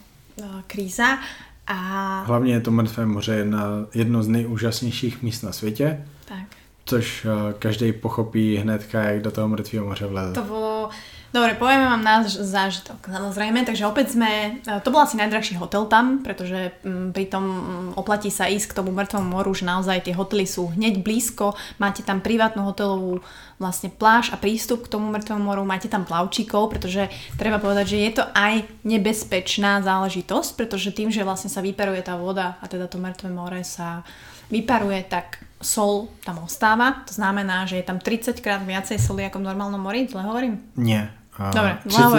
a, 0.42 0.62
kríza. 0.66 1.18
A... 1.66 1.74
Hlavně 2.22 2.52
je 2.52 2.60
to 2.60 2.70
Mrtvé 2.70 3.06
moře 3.06 3.34
jedna, 3.34 3.64
jedno 3.94 4.22
z 4.22 4.28
nejúžasnějších 4.28 5.22
míst 5.22 5.42
na 5.42 5.52
světě. 5.52 6.04
Tak. 6.24 6.46
Což 6.84 7.24
a, 7.24 7.52
každý 7.58 7.92
pochopí 7.92 8.56
hnedka, 8.56 9.02
jak 9.02 9.22
do 9.22 9.30
toho 9.30 9.48
Mrtvého 9.48 9.86
moře 9.86 10.06
vleze. 10.06 10.32
To 10.32 10.42
bolo 10.42 10.90
Dobre, 11.34 11.58
povieme 11.58 11.90
vám 11.90 11.98
náš 11.98 12.38
zážitok, 12.38 13.10
samozrejme. 13.10 13.66
Takže 13.66 13.90
opäť 13.90 14.14
sme, 14.14 14.62
e, 14.62 14.78
to 14.86 14.94
bol 14.94 15.02
asi 15.02 15.18
najdrahší 15.18 15.58
hotel 15.58 15.90
tam, 15.90 16.22
pretože 16.22 16.70
m, 16.86 17.10
pri 17.10 17.26
tom 17.26 17.42
m, 17.42 17.58
oplatí 17.98 18.30
sa 18.30 18.46
ísť 18.46 18.70
k 18.70 18.76
tomu 18.78 18.94
mŕtvomu 18.94 19.34
moru, 19.34 19.50
že 19.50 19.66
naozaj 19.66 20.06
tie 20.06 20.14
hotely 20.14 20.46
sú 20.46 20.70
hneď 20.70 21.02
blízko, 21.02 21.58
máte 21.82 22.06
tam 22.06 22.22
privátnu 22.22 22.62
hotelovú 22.62 23.18
vlastne 23.58 23.90
pláž 23.90 24.30
a 24.30 24.38
prístup 24.38 24.86
k 24.86 24.94
tomu 24.94 25.10
mŕtvemu 25.10 25.42
moru, 25.42 25.66
máte 25.66 25.90
tam 25.90 26.06
plavčíkov, 26.06 26.70
pretože 26.70 27.10
treba 27.34 27.58
povedať, 27.58 27.98
že 27.98 27.98
je 27.98 28.12
to 28.14 28.24
aj 28.30 28.54
nebezpečná 28.86 29.82
záležitosť, 29.82 30.54
pretože 30.54 30.94
tým, 30.94 31.10
že 31.10 31.26
vlastne 31.26 31.50
sa 31.50 31.58
vyperuje 31.66 32.06
tá 32.06 32.14
voda 32.14 32.62
a 32.62 32.70
teda 32.70 32.86
to 32.86 33.02
mŕtve 33.02 33.26
more 33.34 33.58
sa 33.66 34.06
vyparuje, 34.54 35.02
tak 35.10 35.42
sol 35.58 36.14
tam 36.22 36.46
ostáva. 36.46 37.02
To 37.10 37.12
znamená, 37.16 37.66
že 37.66 37.82
je 37.82 37.90
tam 37.90 37.98
30 37.98 38.38
krát 38.38 38.62
viacej 38.62 39.02
soli 39.02 39.26
ako 39.26 39.42
v 39.42 39.50
normálnom 39.50 39.82
mori, 39.82 40.06
zle 40.06 40.22
hovorím? 40.22 40.62
Nie. 40.78 41.23
A 41.38 41.50
Dobre, 41.50 41.78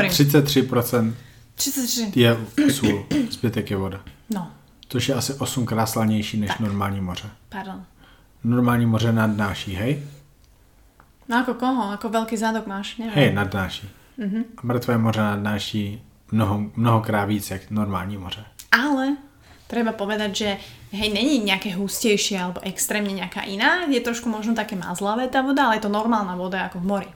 30, 0.09 0.45
33% 0.45 1.13
33. 1.55 2.11
je 2.16 2.38
sůl, 2.72 3.05
zbytek 3.32 3.72
je 3.72 3.78
voda. 3.78 3.99
No, 4.30 4.51
Což 4.89 5.09
je 5.09 5.16
asi 5.16 5.34
8 5.34 5.66
krát 5.66 5.86
slanější 5.86 6.38
než 6.39 6.47
Tak. 6.49 6.59
normální 6.59 7.01
moře. 7.01 7.30
pardon. 7.49 7.84
Normální 8.43 8.86
moře 8.86 9.11
nadnáší, 9.11 9.76
hej? 9.76 10.03
No 11.30 11.41
ako 11.41 11.53
koho? 11.57 11.89
Ako 11.97 12.09
veľký 12.13 12.38
zadok 12.38 12.70
máš? 12.70 13.01
Neviem. 13.01 13.16
Hej, 13.18 13.34
nadnáší. 13.34 13.89
Mhm. 14.22 14.39
A 14.57 14.61
mrtvé 14.63 14.97
moře 14.97 15.22
nadnáší 15.22 16.01
mnoho, 16.32 16.70
mnohokrát 16.76 17.26
víc, 17.26 17.51
jak 17.51 17.72
normální 17.72 18.18
moře. 18.18 18.45
Ale 18.72 19.18
treba 19.68 19.91
povedať, 19.97 20.32
že 20.36 20.49
hej, 20.93 21.09
není 21.09 21.41
nejaké 21.41 21.74
hustejšie 21.74 22.38
alebo 22.38 22.61
extrémne 22.61 23.09
nejaká 23.18 23.41
iná. 23.49 23.89
Je 23.89 23.97
trošku 24.05 24.30
možno 24.30 24.53
také 24.53 24.78
mazlavé 24.78 25.26
tá 25.34 25.41
voda, 25.41 25.66
ale 25.66 25.82
je 25.82 25.89
to 25.89 25.89
normálna 25.89 26.38
voda 26.38 26.70
ako 26.70 26.78
v 26.80 26.86
mori. 26.86 27.09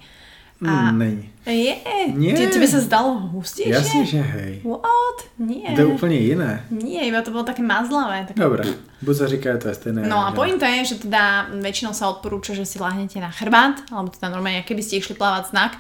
A- 0.65 0.89
Mm, 0.91 0.97
není. 0.97 1.29
Je, 1.49 1.75
Nie. 2.13 2.33
Te- 2.37 2.47
tebe 2.47 2.67
sa 2.67 2.79
zdalo 2.79 3.33
hustejšie? 3.33 3.73
Jasně, 3.73 4.05
že 4.05 4.21
hej. 4.21 4.61
What? 4.63 5.17
Nie. 5.39 5.75
To 5.75 5.81
je 5.81 5.85
úplně 5.85 6.15
jiné. 6.15 6.65
Nie, 6.69 7.01
iba 7.07 7.21
to 7.21 7.31
bolo 7.31 7.43
také 7.43 7.61
mazlavé. 7.63 8.25
Také... 8.27 8.39
Dobré, 8.39 8.63
buď 9.01 9.15
říká, 9.25 9.57
to 9.57 9.67
je 9.67 9.75
stejné. 9.75 10.07
No 10.07 10.27
a 10.27 10.31
pointa 10.31 10.67
je, 10.67 10.85
že 10.85 10.95
teda 10.95 11.47
väčšinou 11.63 11.93
sa 11.95 12.11
odporúča, 12.11 12.53
že 12.53 12.65
si 12.65 12.79
lahnete 12.79 13.19
na 13.19 13.31
chrbát, 13.31 13.81
alebo 13.91 14.11
teda 14.11 14.29
normálne, 14.29 14.67
keby 14.67 14.83
ste 14.83 14.99
išli 14.99 15.15
plávať 15.15 15.49
znak. 15.49 15.71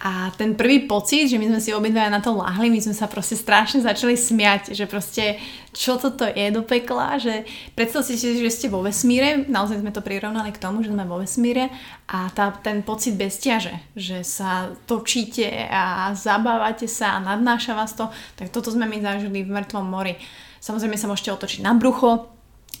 A 0.00 0.32
ten 0.32 0.56
prvý 0.56 0.88
pocit, 0.88 1.28
že 1.28 1.36
my 1.36 1.52
sme 1.52 1.60
si 1.60 1.76
obidvaja 1.76 2.08
na 2.08 2.24
to 2.24 2.32
lahli, 2.32 2.72
my 2.72 2.80
sme 2.80 2.96
sa 2.96 3.04
proste 3.04 3.36
strašne 3.36 3.84
začali 3.84 4.16
smiať, 4.16 4.72
že 4.72 4.88
proste 4.88 5.36
čo 5.76 6.00
toto 6.00 6.24
je 6.24 6.48
do 6.48 6.64
pekla, 6.64 7.20
že 7.20 7.44
predstavte 7.76 8.16
si, 8.16 8.40
že 8.40 8.48
ste 8.48 8.72
vo 8.72 8.80
vesmíre, 8.80 9.44
naozaj 9.44 9.84
sme 9.84 9.92
to 9.92 10.00
prirovnali 10.00 10.56
k 10.56 10.62
tomu, 10.62 10.80
že 10.80 10.88
sme 10.88 11.04
vo 11.04 11.20
vesmíre 11.20 11.68
a 12.08 12.32
tá, 12.32 12.48
ten 12.64 12.80
pocit 12.80 13.14
bezťaže, 13.14 13.76
že 13.92 14.24
sa 14.24 14.72
točíte 15.10 15.66
a 15.66 16.14
zabávate 16.14 16.86
sa 16.86 17.18
a 17.18 17.22
nadnáša 17.34 17.74
vás 17.74 17.98
to, 17.98 18.06
tak 18.38 18.54
toto 18.54 18.70
sme 18.70 18.86
my 18.86 19.02
zažili 19.02 19.42
v 19.42 19.50
mŕtvom 19.50 19.82
mori. 19.82 20.14
Samozrejme 20.62 20.94
sa 20.94 21.10
môžete 21.10 21.34
otočiť 21.34 21.66
na 21.66 21.74
brucho, 21.74 22.30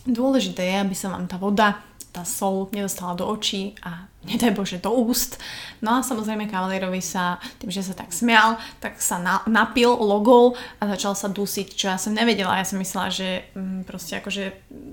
Dôležité 0.00 0.64
je, 0.64 0.76
aby 0.80 0.94
sa 0.96 1.12
vám 1.12 1.28
tá 1.28 1.36
voda, 1.36 1.76
tá 2.10 2.26
sol 2.26 2.66
nedostala 2.74 3.14
do 3.14 3.26
očí 3.26 3.78
a 3.86 4.10
nedaj 4.26 4.52
Bože 4.52 4.78
do 4.82 4.92
úst. 4.92 5.40
No 5.80 5.96
a 5.96 6.04
samozrejme 6.04 6.50
kavalierovi 6.50 7.00
sa, 7.00 7.40
tým, 7.56 7.72
že 7.72 7.86
sa 7.86 7.96
tak 7.96 8.12
smial, 8.12 8.60
tak 8.82 9.00
sa 9.00 9.16
na, 9.16 9.40
napil 9.48 9.94
logol 9.96 10.58
a 10.82 10.90
začal 10.92 11.16
sa 11.16 11.32
dusiť, 11.32 11.72
čo 11.72 11.88
ja 11.88 11.96
som 11.96 12.12
nevedela. 12.12 12.60
Ja 12.60 12.68
som 12.68 12.82
myslela, 12.82 13.08
že 13.08 13.48
mm, 13.56 13.88
proste 13.88 14.20
akože 14.20 14.44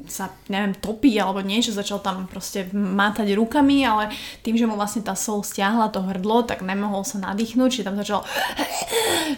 sa, 0.08 0.32
neviem, 0.48 0.78
topí 0.78 1.12
alebo 1.20 1.44
niečo, 1.44 1.76
začal 1.76 2.00
tam 2.00 2.30
proste 2.30 2.72
mátať 2.72 3.36
rukami, 3.36 3.84
ale 3.84 4.14
tým, 4.46 4.56
že 4.56 4.70
mu 4.70 4.80
vlastne 4.80 5.04
tá 5.04 5.18
sol 5.18 5.44
stiahla 5.44 5.92
to 5.92 6.00
hrdlo, 6.00 6.48
tak 6.48 6.64
nemohol 6.64 7.04
sa 7.04 7.20
nadýchnuť, 7.20 7.68
čiže 7.68 7.88
tam 7.90 8.00
začal 8.00 8.24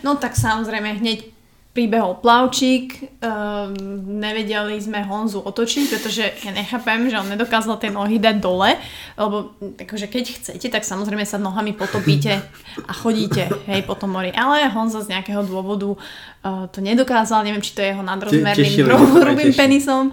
No 0.06 0.16
tak 0.16 0.38
samozrejme 0.38 1.02
hneď 1.02 1.39
pribehol 1.70 2.18
plavčík, 2.18 3.22
um, 3.22 3.72
nevedeli 4.18 4.82
sme 4.82 5.06
Honzu 5.06 5.46
otočiť, 5.46 5.86
pretože 5.86 6.26
ja 6.42 6.52
nechápem, 6.52 7.14
že 7.14 7.22
on 7.22 7.30
nedokázal 7.30 7.78
tie 7.78 7.94
nohy 7.94 8.18
dať 8.18 8.42
dole, 8.42 8.74
lebo 9.14 9.54
akože 9.78 10.10
keď 10.10 10.26
chcete, 10.34 10.68
tak 10.74 10.82
samozrejme 10.82 11.22
sa 11.30 11.38
nohami 11.38 11.78
potopíte 11.78 12.42
a 12.84 12.92
chodíte 12.92 13.54
hej, 13.70 13.86
po 13.86 13.94
tom 13.94 14.18
mori. 14.18 14.34
Ale 14.34 14.66
Honza 14.74 15.06
z 15.06 15.14
nejakého 15.14 15.46
dôvodu 15.46 15.94
uh, 15.94 16.66
to 16.74 16.82
nedokázal, 16.82 17.46
neviem, 17.46 17.62
či 17.62 17.78
to 17.78 17.86
je 17.86 17.94
jeho 17.94 18.02
nadrozmerným 18.02 18.90
hrubým 19.22 19.54
penisom. 19.54 20.10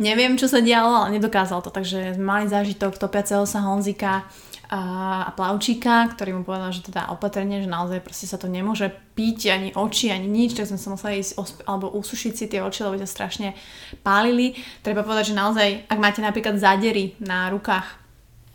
Neviem, 0.00 0.34
čo 0.34 0.50
sa 0.50 0.58
dialo, 0.58 1.06
ale 1.06 1.20
nedokázal 1.20 1.62
to, 1.62 1.70
takže 1.70 2.18
mali 2.18 2.50
zážitok 2.50 2.98
topiaceho 2.98 3.46
sa 3.46 3.62
Honzika 3.62 4.26
a, 4.74 5.30
plavčíka, 5.38 6.10
ktorý 6.10 6.34
mu 6.34 6.42
povedal, 6.42 6.74
že 6.74 6.82
teda 6.82 7.06
opatrne, 7.14 7.62
že 7.62 7.70
naozaj 7.70 8.02
proste 8.02 8.26
sa 8.26 8.34
to 8.34 8.50
nemôže 8.50 8.90
piť 9.14 9.54
ani 9.54 9.70
oči, 9.70 10.10
ani 10.10 10.26
nič, 10.26 10.58
tak 10.58 10.66
sme 10.66 10.82
sa 10.82 10.90
museli 10.90 11.22
ísť 11.22 11.32
osp- 11.38 11.62
alebo 11.62 11.94
usušiť 11.94 12.32
si 12.34 12.50
tie 12.50 12.58
oči, 12.58 12.82
lebo 12.82 12.98
ťa 12.98 13.06
strašne 13.06 13.54
pálili. 14.02 14.58
Treba 14.82 15.06
povedať, 15.06 15.30
že 15.30 15.38
naozaj, 15.38 15.68
ak 15.86 15.98
máte 16.02 16.18
napríklad 16.18 16.58
zádery 16.58 17.14
na 17.22 17.46
rukách 17.54 18.02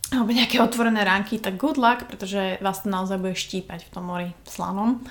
alebo 0.10 0.34
nejaké 0.34 0.58
otvorené 0.60 1.06
ránky, 1.06 1.38
tak 1.38 1.56
good 1.56 1.78
luck, 1.78 2.10
pretože 2.10 2.58
vás 2.60 2.82
to 2.82 2.90
naozaj 2.90 3.22
bude 3.22 3.38
štípať 3.38 3.88
v 3.88 3.94
tom 3.94 4.10
mori 4.10 4.30
slanom. 4.44 5.06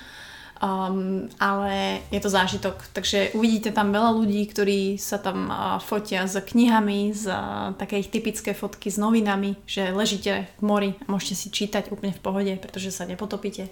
Um, 0.59 1.31
ale 1.39 2.03
je 2.11 2.19
to 2.19 2.27
zážitok, 2.27 2.91
takže 2.91 3.31
uvidíte 3.31 3.71
tam 3.71 3.95
veľa 3.95 4.11
ľudí, 4.11 4.43
ktorí 4.43 4.99
sa 4.99 5.15
tam 5.15 5.47
uh, 5.47 5.79
fotia 5.79 6.27
s 6.27 6.35
knihami, 6.35 7.15
z 7.15 7.31
uh, 7.31 7.71
také 7.79 8.03
ich 8.03 8.11
typické 8.11 8.51
fotky 8.51 8.91
s 8.91 8.99
novinami, 8.99 9.55
že 9.63 9.95
ležíte 9.95 10.51
v 10.59 10.61
mori 10.61 10.91
a 10.99 11.07
môžete 11.07 11.35
si 11.39 11.47
čítať 11.47 11.95
úplne 11.95 12.11
v 12.11 12.19
pohode, 12.19 12.53
pretože 12.59 12.91
sa 12.91 13.07
nepotopíte. 13.07 13.71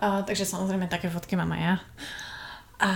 Uh, 0.00 0.24
takže 0.24 0.48
samozrejme 0.48 0.88
také 0.88 1.12
fotky 1.12 1.36
mám 1.36 1.52
aj 1.52 1.60
ja. 1.60 1.74
A 2.80 2.90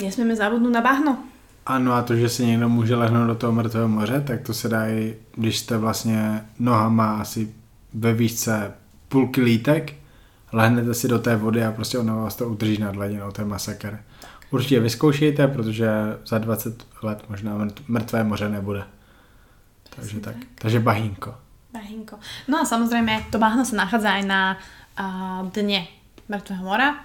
nesmieme 0.00 0.32
zabudnúť 0.32 0.72
na 0.72 0.80
bahno. 0.80 1.20
Ano 1.68 1.92
a 1.92 2.02
to, 2.02 2.16
že 2.16 2.28
si 2.28 2.46
někdo 2.46 2.68
může 2.68 2.96
lehnout 2.96 3.26
do 3.28 3.34
toho 3.34 3.52
mrtvého 3.52 3.88
moře, 3.88 4.24
tak 4.26 4.42
to 4.42 4.54
se 4.54 4.68
dá 4.68 4.88
i, 4.88 5.16
když 5.36 5.58
jste 5.58 5.78
vlastně 5.78 6.44
nohama 6.58 7.20
asi 7.20 7.52
ve 7.94 8.12
výšce 8.12 8.72
půlky 9.08 9.40
lítek, 9.40 9.94
lehnete 10.54 10.94
si 10.94 11.08
do 11.08 11.18
té 11.18 11.36
vody 11.36 11.64
a 11.64 11.72
prostě 11.72 11.98
ona 11.98 12.14
vás 12.14 12.36
to 12.36 12.48
udrží 12.48 12.78
nad 12.78 12.94
hladinou, 12.94 13.30
to 13.30 13.40
je 13.40 13.44
masakr. 13.44 13.98
Určitě 14.50 14.80
vyzkoušejte, 14.80 15.48
protože 15.48 15.90
za 16.26 16.38
20 16.38 16.86
let 17.02 17.24
možná 17.28 17.58
mrt- 17.58 17.82
mrtvé 17.88 18.24
moře 18.24 18.48
nebude. 18.48 18.84
Takže 19.96 20.20
tak. 20.20 20.36
Takže 20.54 20.80
bahínko. 20.80 21.34
Bahínko. 21.72 22.18
No 22.48 22.62
a 22.62 22.64
samozrejme, 22.64 23.34
to 23.34 23.38
bahno 23.38 23.66
sa 23.66 23.74
nachádza 23.74 24.14
aj 24.14 24.22
na 24.26 24.40
uh, 24.54 25.42
dne 25.50 25.90
Mŕtvého 26.30 26.62
mora. 26.62 27.02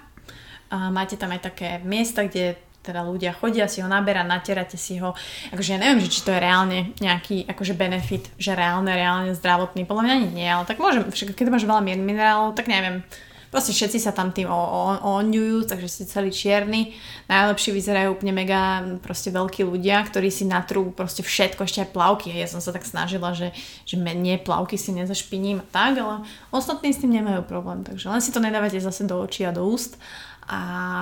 Uh, 0.70 0.94
máte 0.94 1.18
tam 1.18 1.34
aj 1.34 1.50
také 1.50 1.82
miesta, 1.82 2.22
kde 2.22 2.54
teda 2.80 3.02
ľudia 3.02 3.34
chodia 3.34 3.68
si 3.68 3.82
ho 3.82 3.88
naberať, 3.90 4.26
natierate 4.26 4.78
si 4.78 4.96
ho. 5.02 5.12
Akože 5.52 5.74
ja 5.74 5.78
neviem, 5.78 6.00
že 6.00 6.10
či 6.14 6.20
to 6.22 6.32
je 6.32 6.40
reálne 6.40 6.78
nejaký 7.02 7.50
akože 7.50 7.74
benefit, 7.74 8.30
že 8.38 8.54
reálne, 8.54 8.94
reálne 8.94 9.34
zdravotný. 9.36 9.84
Podľa 9.84 10.02
mňa 10.06 10.14
ani 10.16 10.28
nie, 10.32 10.48
ale 10.48 10.64
tak 10.64 10.80
môžem, 10.80 11.04
však 11.04 11.36
keď 11.36 11.52
máš 11.52 11.68
veľa 11.68 11.82
minerálov, 11.84 12.56
tak 12.56 12.70
neviem. 12.70 13.04
Proste 13.50 13.74
všetci 13.74 13.98
sa 13.98 14.14
tam 14.14 14.30
tým 14.30 14.46
o- 14.46 14.54
o- 14.54 15.18
oňujú, 15.18 15.66
takže 15.66 15.90
si 15.90 16.06
celý 16.06 16.30
čierny. 16.30 16.94
Najlepší 17.26 17.74
vyzerajú 17.74 18.14
úplne 18.14 18.30
mega 18.30 18.86
proste 19.02 19.34
veľkí 19.34 19.66
ľudia, 19.66 20.06
ktorí 20.06 20.30
si 20.30 20.46
natrú 20.46 20.94
proste 20.94 21.26
všetko, 21.26 21.66
ešte 21.66 21.82
aj 21.82 21.90
plavky. 21.90 22.30
Ja 22.30 22.46
som 22.46 22.62
sa 22.62 22.70
tak 22.70 22.86
snažila, 22.86 23.34
že, 23.34 23.50
že 23.82 23.98
me- 23.98 24.14
nie 24.14 24.38
plavky 24.38 24.78
si 24.78 24.94
nezašpiním 24.94 25.60
a 25.62 25.66
tak, 25.66 25.98
ale 25.98 26.22
ostatní 26.54 26.94
s 26.94 27.02
tým 27.02 27.10
nemajú 27.10 27.42
problém. 27.42 27.82
Takže 27.82 28.06
len 28.06 28.22
si 28.22 28.30
to 28.30 28.38
nedávate 28.38 28.78
zase 28.78 29.02
do 29.02 29.18
očí 29.18 29.42
a 29.42 29.50
do 29.50 29.66
úst 29.66 29.98
a 30.46 30.58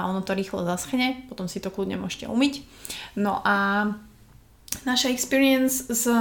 ono 0.08 0.20
to 0.24 0.36
rýchlo 0.36 0.64
zaschne, 0.64 1.24
potom 1.28 1.48
si 1.48 1.60
to 1.60 1.68
kľudne 1.68 2.00
môžete 2.00 2.28
umyť. 2.28 2.64
No 3.16 3.40
a 3.44 3.88
naša 4.84 5.08
experience 5.08 5.88
z 5.88 6.12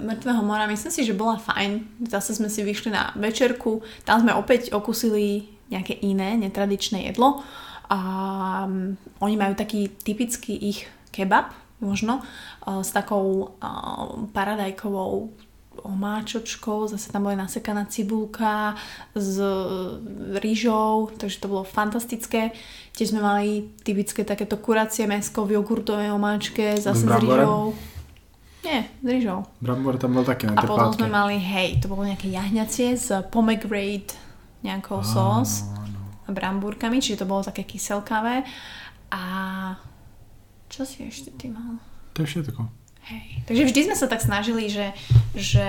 Mŕtvého 0.00 0.44
mora, 0.44 0.68
myslím 0.68 0.92
si, 0.92 1.04
že 1.04 1.16
bola 1.16 1.40
fajn. 1.40 2.04
Zase 2.08 2.36
sme 2.36 2.52
si 2.52 2.60
vyšli 2.60 2.92
na 2.92 3.12
večerku, 3.16 3.80
tam 4.04 4.24
sme 4.24 4.36
opäť 4.36 4.72
okusili 4.76 5.53
nejaké 5.74 5.98
iné, 6.00 6.38
netradičné 6.38 7.10
jedlo. 7.10 7.42
A 7.90 7.98
um, 8.64 8.96
oni 9.20 9.36
majú 9.36 9.58
taký 9.58 9.90
typický 9.90 10.56
ich 10.56 10.88
kebab, 11.12 11.52
možno, 11.82 12.22
uh, 12.22 12.80
s 12.80 12.94
takou 12.94 13.58
uh, 13.60 14.24
paradajkovou 14.32 15.34
omáčočkou, 15.82 16.86
zase 16.86 17.10
tam 17.10 17.26
bola 17.26 17.44
nasekaná 17.44 17.84
cibulka 17.90 18.78
s 19.14 19.42
rýžou, 20.38 21.10
takže 21.18 21.42
to 21.42 21.50
bolo 21.50 21.66
fantastické. 21.66 22.54
Tiež 22.94 23.10
sme 23.10 23.20
mali 23.20 23.74
typické 23.82 24.22
takéto 24.22 24.54
kuracie 24.62 25.10
mesko 25.10 25.42
v 25.42 25.58
jogurtovej 25.58 26.14
omáčke, 26.14 26.78
zase 26.78 27.04
s, 27.04 27.10
rýžou. 27.10 27.74
Nie, 28.62 28.86
s 29.02 29.06
rýžou. 29.06 29.38
Brambor 29.58 29.98
tam 29.98 30.14
bol 30.14 30.24
také 30.24 30.46
na 30.46 30.56
A 30.56 30.62
potom 30.62 30.94
sme 30.94 31.10
mali, 31.10 31.36
hej, 31.42 31.82
to 31.82 31.90
bolo 31.90 32.06
nejaké 32.06 32.30
jahňacie 32.30 32.94
s 32.94 33.10
pomegranate 33.34 34.14
nejakou 34.64 35.04
sós 35.04 35.68
a 36.24 36.32
brambúrkami, 36.32 37.04
čiže 37.04 37.22
to 37.22 37.28
bolo 37.28 37.44
také 37.44 37.68
kyselkavé. 37.68 38.48
A 39.12 39.22
čo 40.72 40.88
si 40.88 41.04
ešte 41.04 41.30
ty 41.36 41.52
mal? 41.52 41.78
To 42.16 42.24
je 42.24 42.32
všetko. 42.32 42.60
Hej. 43.04 43.44
Takže 43.44 43.62
vždy 43.68 43.80
sme 43.84 43.96
sa 44.00 44.08
tak 44.08 44.24
snažili, 44.24 44.72
že, 44.72 44.96
že 45.36 45.68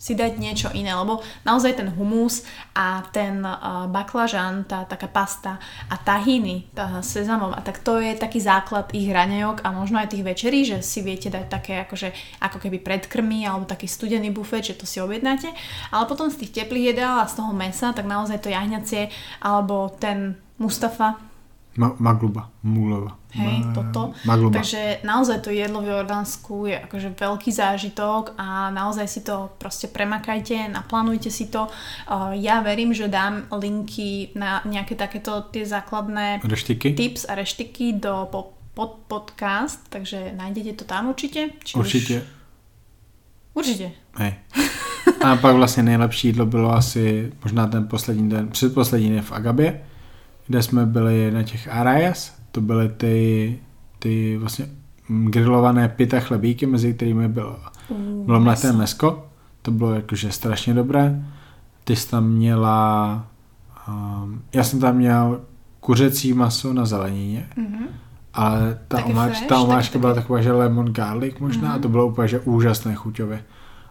si 0.00 0.16
dať 0.16 0.40
niečo 0.40 0.72
iné, 0.72 0.96
lebo 0.96 1.20
naozaj 1.44 1.76
ten 1.76 1.92
humus 1.92 2.40
a 2.72 3.04
ten 3.12 3.44
uh, 3.44 3.84
baklažan, 3.84 4.64
tá 4.64 4.88
taká 4.88 5.12
pasta 5.12 5.60
a 5.92 6.00
tahiny, 6.00 6.72
tá 6.72 7.04
sezamom, 7.04 7.52
a 7.52 7.60
tak 7.60 7.84
to 7.84 8.00
je 8.00 8.16
taký 8.16 8.40
základ 8.40 8.88
ich 8.96 9.12
raňajok 9.12 9.60
a 9.60 9.68
možno 9.76 10.00
aj 10.00 10.16
tých 10.16 10.24
večerí, 10.24 10.64
že 10.64 10.80
si 10.80 11.04
viete 11.04 11.28
dať 11.28 11.52
také 11.52 11.84
akože, 11.84 12.40
ako 12.40 12.56
keby 12.64 12.80
predkrmy 12.80 13.44
alebo 13.44 13.68
taký 13.68 13.84
studený 13.84 14.32
bufet, 14.32 14.72
že 14.72 14.80
to 14.80 14.88
si 14.88 15.04
objednáte, 15.04 15.52
ale 15.92 16.08
potom 16.08 16.32
z 16.32 16.48
tých 16.48 16.64
teplých 16.64 16.96
jedál 16.96 17.20
a 17.20 17.28
z 17.28 17.36
toho 17.36 17.52
mesa, 17.52 17.92
tak 17.92 18.08
naozaj 18.08 18.40
to 18.40 18.48
jahňacie 18.48 19.12
alebo 19.44 19.92
ten 20.00 20.40
Mustafa, 20.56 21.29
Ma- 21.76 21.94
magluba, 21.98 22.50
múlova. 22.62 23.16
Hej, 23.30 23.62
Ma- 23.62 23.72
toto. 23.72 24.10
Magluba. 24.26 24.58
Takže 24.58 25.06
naozaj 25.06 25.38
to 25.40 25.50
jedlo 25.54 25.80
v 25.82 25.94
Jordánsku 25.94 26.66
je 26.66 26.76
akože 26.82 27.14
veľký 27.14 27.50
zážitok 27.54 28.34
a 28.34 28.74
naozaj 28.74 29.06
si 29.06 29.20
to 29.22 29.54
proste 29.58 29.86
premakajte, 29.86 30.66
naplánujte 30.66 31.30
si 31.30 31.46
to. 31.46 31.70
Ja 32.34 32.58
verím, 32.60 32.90
že 32.90 33.06
dám 33.06 33.46
linky 33.54 34.34
na 34.34 34.66
nejaké 34.66 34.98
takéto 34.98 35.46
tie 35.54 35.62
základné 35.62 36.42
reštiky? 36.42 36.98
tips 36.98 37.30
a 37.30 37.38
reštiky 37.38 38.02
do 38.02 38.26
po, 38.26 38.58
pod 38.74 39.06
podcast, 39.06 39.86
takže 39.88 40.34
nájdete 40.34 40.72
to 40.72 40.84
tam 40.84 41.14
určite. 41.14 41.54
Či 41.62 41.78
určite. 41.78 42.14
Už... 43.54 43.62
Určite. 43.62 43.90
Hej. 44.18 44.34
A 45.24 45.36
pak 45.36 45.54
vlastně 45.54 45.82
nejlepší 45.82 46.28
jídlo 46.28 46.46
bylo 46.46 46.72
asi 46.72 47.32
možná 47.42 47.66
ten 47.66 47.88
poslední 47.88 48.30
den, 48.30 48.48
předposlední 48.48 49.10
den 49.10 49.22
v 49.22 49.32
Agabě 49.32 49.82
kde 50.50 50.62
jsme 50.62 50.86
byli 50.86 51.30
na 51.30 51.42
těch 51.42 51.68
Arayas, 51.68 52.34
to 52.52 52.60
byly 52.60 52.88
ty, 52.88 53.58
ty 53.98 54.36
vlastně 54.36 54.66
grilované 55.08 55.88
pita 55.88 56.20
chlebíky, 56.20 56.66
mezi 56.66 56.94
kterými 56.94 57.28
bylo, 57.28 57.56
uh, 57.88 58.26
bylo 58.26 58.40
mleté 58.40 58.72
mesko, 58.72 59.26
to 59.62 59.70
bylo 59.70 59.94
jakože 59.94 60.32
strašně 60.32 60.74
dobré. 60.74 61.24
Ty 61.84 61.96
jsi 61.96 62.10
tam 62.10 62.28
měla, 62.28 63.26
um, 63.88 64.42
já 64.52 64.64
jsem 64.64 64.80
tam 64.80 64.96
měl 64.96 65.40
kuřecí 65.80 66.32
maso 66.32 66.72
na 66.72 66.84
zelenině, 66.86 67.48
mm-hmm. 67.56 67.86
ale 68.34 68.78
ta, 68.88 69.04
omáč, 69.04 69.30
fresh, 69.30 69.48
ta 69.48 69.60
omáčka 69.60 69.98
byla 69.98 70.14
taky... 70.14 70.22
taková, 70.22 70.42
že 70.42 70.52
lemon 70.52 70.92
garlic 70.92 71.38
možná 71.38 71.72
mm-hmm. 71.72 71.78
a 71.78 71.82
to 71.82 71.88
bylo 71.88 72.06
úplně, 72.06 72.28
že 72.28 72.40
úžasné 72.40 72.94
chuťově. 72.94 73.44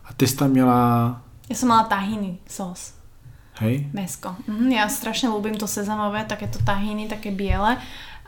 A 0.05 0.13
ty 0.13 0.27
jsi 0.27 0.37
tam 0.37 0.49
měla... 0.49 1.21
Já 1.49 1.55
jsem 1.55 1.67
měla 1.67 1.83
tahiny 1.83 2.37
sos. 2.47 2.98
Hej? 3.59 3.87
Mesko. 3.93 4.35
Mhm, 4.47 4.71
ja 4.71 4.85
strašne 4.87 5.29
ľúbim 5.29 5.55
to 5.59 5.67
sezamové, 5.67 6.23
takéto 6.25 6.59
tahiny, 6.63 7.07
také 7.11 7.31
biele 7.31 7.77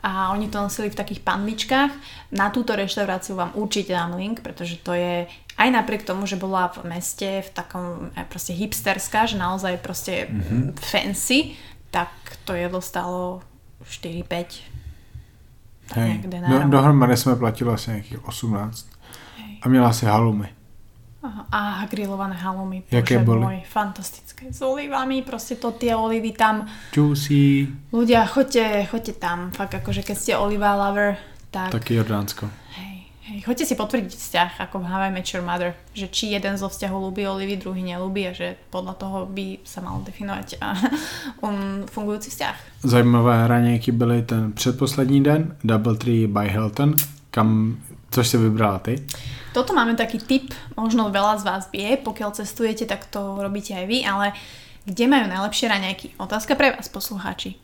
a 0.02 0.34
oni 0.34 0.50
to 0.50 0.58
nosili 0.58 0.90
v 0.90 0.98
takých 0.98 1.22
panvičkách. 1.22 1.92
Na 2.34 2.50
túto 2.50 2.74
reštauráciu 2.74 3.38
vám 3.38 3.54
určite 3.54 3.94
dám 3.94 4.18
link, 4.18 4.42
pretože 4.42 4.82
to 4.82 4.92
je 4.92 5.30
aj 5.56 5.68
napriek 5.70 6.02
tomu, 6.02 6.26
že 6.26 6.40
bola 6.40 6.68
v 6.74 6.90
meste 6.90 7.46
v 7.46 7.50
takom 7.54 8.10
aj 8.18 8.26
proste 8.26 8.52
hipsterská, 8.52 9.30
že 9.30 9.38
naozaj 9.38 9.78
proste 9.78 10.26
mm-hmm. 10.26 10.74
fancy, 10.82 11.54
tak 11.94 12.10
to 12.42 12.58
jedlo 12.58 12.82
stalo 12.82 13.46
4-5 13.86 14.72
Hej, 15.94 16.22
do, 16.24 16.68
dohromady 16.68 17.16
jsme 17.16 17.36
platili 17.36 17.72
asi 17.72 17.90
nějakých 17.90 18.24
18 18.24 18.86
Hej. 19.36 19.58
a 19.62 19.68
měla 19.68 19.88
asi 19.88 20.06
halumy. 20.06 20.48
Aha, 21.22 21.46
a 21.54 21.86
grillované 21.86 22.34
halumy. 22.34 22.82
Jaké 22.90 23.22
boli? 23.22 23.46
Môj, 23.46 23.62
fantastické. 23.62 24.50
S 24.50 24.58
olivami, 24.58 25.22
proste 25.22 25.54
to 25.54 25.70
tie 25.70 25.94
olivy 25.94 26.34
tam. 26.34 26.66
Juicy. 26.90 27.70
Ľudia, 27.94 28.26
choďte, 28.26 28.90
choďte 28.90 29.22
tam. 29.22 29.54
Fakt 29.54 29.74
akože 29.78 30.02
keď 30.02 30.16
ste 30.18 30.32
oliva 30.34 30.74
lover, 30.74 31.14
tak... 31.54 31.70
Taký 31.70 31.94
Jordánsko. 32.02 32.50
Hej, 32.74 33.06
hej, 33.22 33.38
choďte 33.46 33.70
si 33.70 33.78
potvrdiť 33.78 34.10
vzťah, 34.18 34.50
ako 34.66 34.82
v 34.82 34.84
How 34.90 35.00
I 35.06 35.10
Met 35.14 35.30
Your 35.30 35.46
Mother. 35.46 35.78
Že 35.94 36.06
či 36.10 36.24
jeden 36.34 36.58
zo 36.58 36.66
vzťahov 36.66 37.14
ľubí 37.14 37.22
olivy, 37.22 37.54
druhý 37.54 37.86
nelúbi 37.86 38.26
a 38.26 38.34
že 38.34 38.58
podľa 38.74 38.98
toho 38.98 39.18
by 39.30 39.62
sa 39.62 39.78
mal 39.78 40.02
definovať 40.02 40.58
a, 40.58 40.74
um, 41.46 41.86
fungujúci 41.86 42.34
vzťah. 42.34 42.82
Zajímavé 42.82 43.44
hranějky 43.44 43.92
byly 43.92 44.22
ten 44.22 44.52
předposlední 44.52 45.22
den, 45.22 45.54
Double 45.64 45.94
Tree 45.94 46.26
by 46.26 46.50
Hilton, 46.50 46.94
kam, 47.30 47.78
což 48.12 48.28
si 48.28 48.36
vybrala 48.36 48.78
ty. 48.84 49.00
Toto 49.56 49.72
máme 49.76 49.96
taký 49.96 50.20
tip, 50.20 50.52
možno 50.76 51.12
veľa 51.12 51.40
z 51.40 51.44
vás 51.44 51.62
vie, 51.68 51.96
pokiaľ 52.00 52.36
cestujete, 52.36 52.84
tak 52.88 53.08
to 53.08 53.40
robíte 53.40 53.72
aj 53.72 53.84
vy, 53.88 54.04
ale 54.04 54.32
kde 54.88 55.04
majú 55.08 55.28
najlepšie 55.28 55.66
raňajky? 55.68 56.06
Otázka 56.16 56.56
pre 56.56 56.72
vás, 56.72 56.88
poslucháči. 56.88 57.60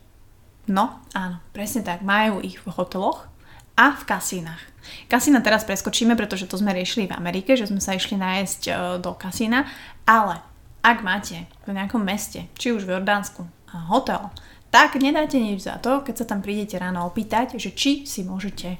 No, 0.69 1.01
áno, 1.17 1.41
presne 1.49 1.81
tak. 1.81 2.05
Majú 2.05 2.45
ich 2.45 2.61
v 2.61 2.69
hoteloch 2.69 3.25
a 3.73 3.97
v 3.97 4.03
kasínach. 4.05 4.61
Kasína 5.09 5.41
teraz 5.41 5.65
preskočíme, 5.65 6.13
pretože 6.13 6.45
to 6.45 6.61
sme 6.61 6.73
riešili 6.73 7.09
v 7.09 7.17
Amerike, 7.17 7.57
že 7.57 7.65
sme 7.65 7.81
sa 7.81 7.97
išli 7.97 8.17
nájsť 8.17 8.61
e, 8.69 8.71
do 9.01 9.17
kasína, 9.17 9.65
ale 10.05 10.41
ak 10.85 11.01
máte 11.01 11.49
v 11.65 11.75
nejakom 11.75 12.01
meste, 12.01 12.47
či 12.55 12.71
už 12.71 12.85
v 12.85 12.97
Jordánsku, 12.97 13.43
hotel, 13.89 14.29
tak 14.69 14.97
nedáte 14.97 15.41
nič 15.41 15.65
za 15.65 15.81
to, 15.81 16.05
keď 16.05 16.15
sa 16.21 16.25
tam 16.29 16.45
prídete 16.45 16.77
ráno 16.77 17.05
opýtať, 17.05 17.57
že 17.57 17.73
či 17.73 18.05
si 18.05 18.21
môžete 18.21 18.77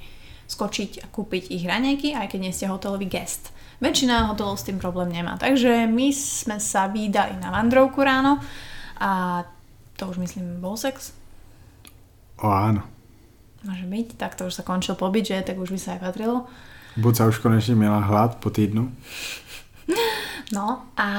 skočiť 0.50 1.06
a 1.06 1.08
kúpiť 1.08 1.54
ich 1.54 1.64
raňajky, 1.64 2.18
aj 2.18 2.28
keď 2.34 2.40
nie 2.42 2.54
ste 2.54 2.66
hotelový 2.66 3.06
guest. 3.06 3.54
Väčšina 3.80 4.28
hotelov 4.28 4.60
s 4.60 4.68
tým 4.68 4.82
problém 4.82 5.14
nemá. 5.14 5.38
Takže 5.38 5.88
my 5.88 6.10
sme 6.12 6.58
sa 6.58 6.90
vydali 6.90 7.38
na 7.40 7.54
vandrovku 7.54 8.02
ráno 8.02 8.42
a 9.00 9.46
to 9.96 10.10
už 10.10 10.20
myslím 10.20 10.60
bol 10.60 10.76
sex. 10.76 11.14
O 12.42 12.50
áno. 12.50 12.84
Môže 13.64 13.86
byť, 13.88 14.08
tak 14.18 14.36
to 14.36 14.50
už 14.50 14.58
sa 14.58 14.68
končil 14.68 14.98
pobyt, 14.98 15.28
že? 15.30 15.46
Tak 15.46 15.60
už 15.60 15.72
by 15.72 15.80
sa 15.80 15.90
aj 15.96 16.12
patrilo. 16.12 16.48
sa 17.16 17.30
už 17.30 17.40
konečne 17.40 17.78
miela 17.78 18.02
hlad 18.04 18.42
po 18.42 18.50
týdnu. 18.50 18.90
No 20.50 20.82
a 20.98 21.10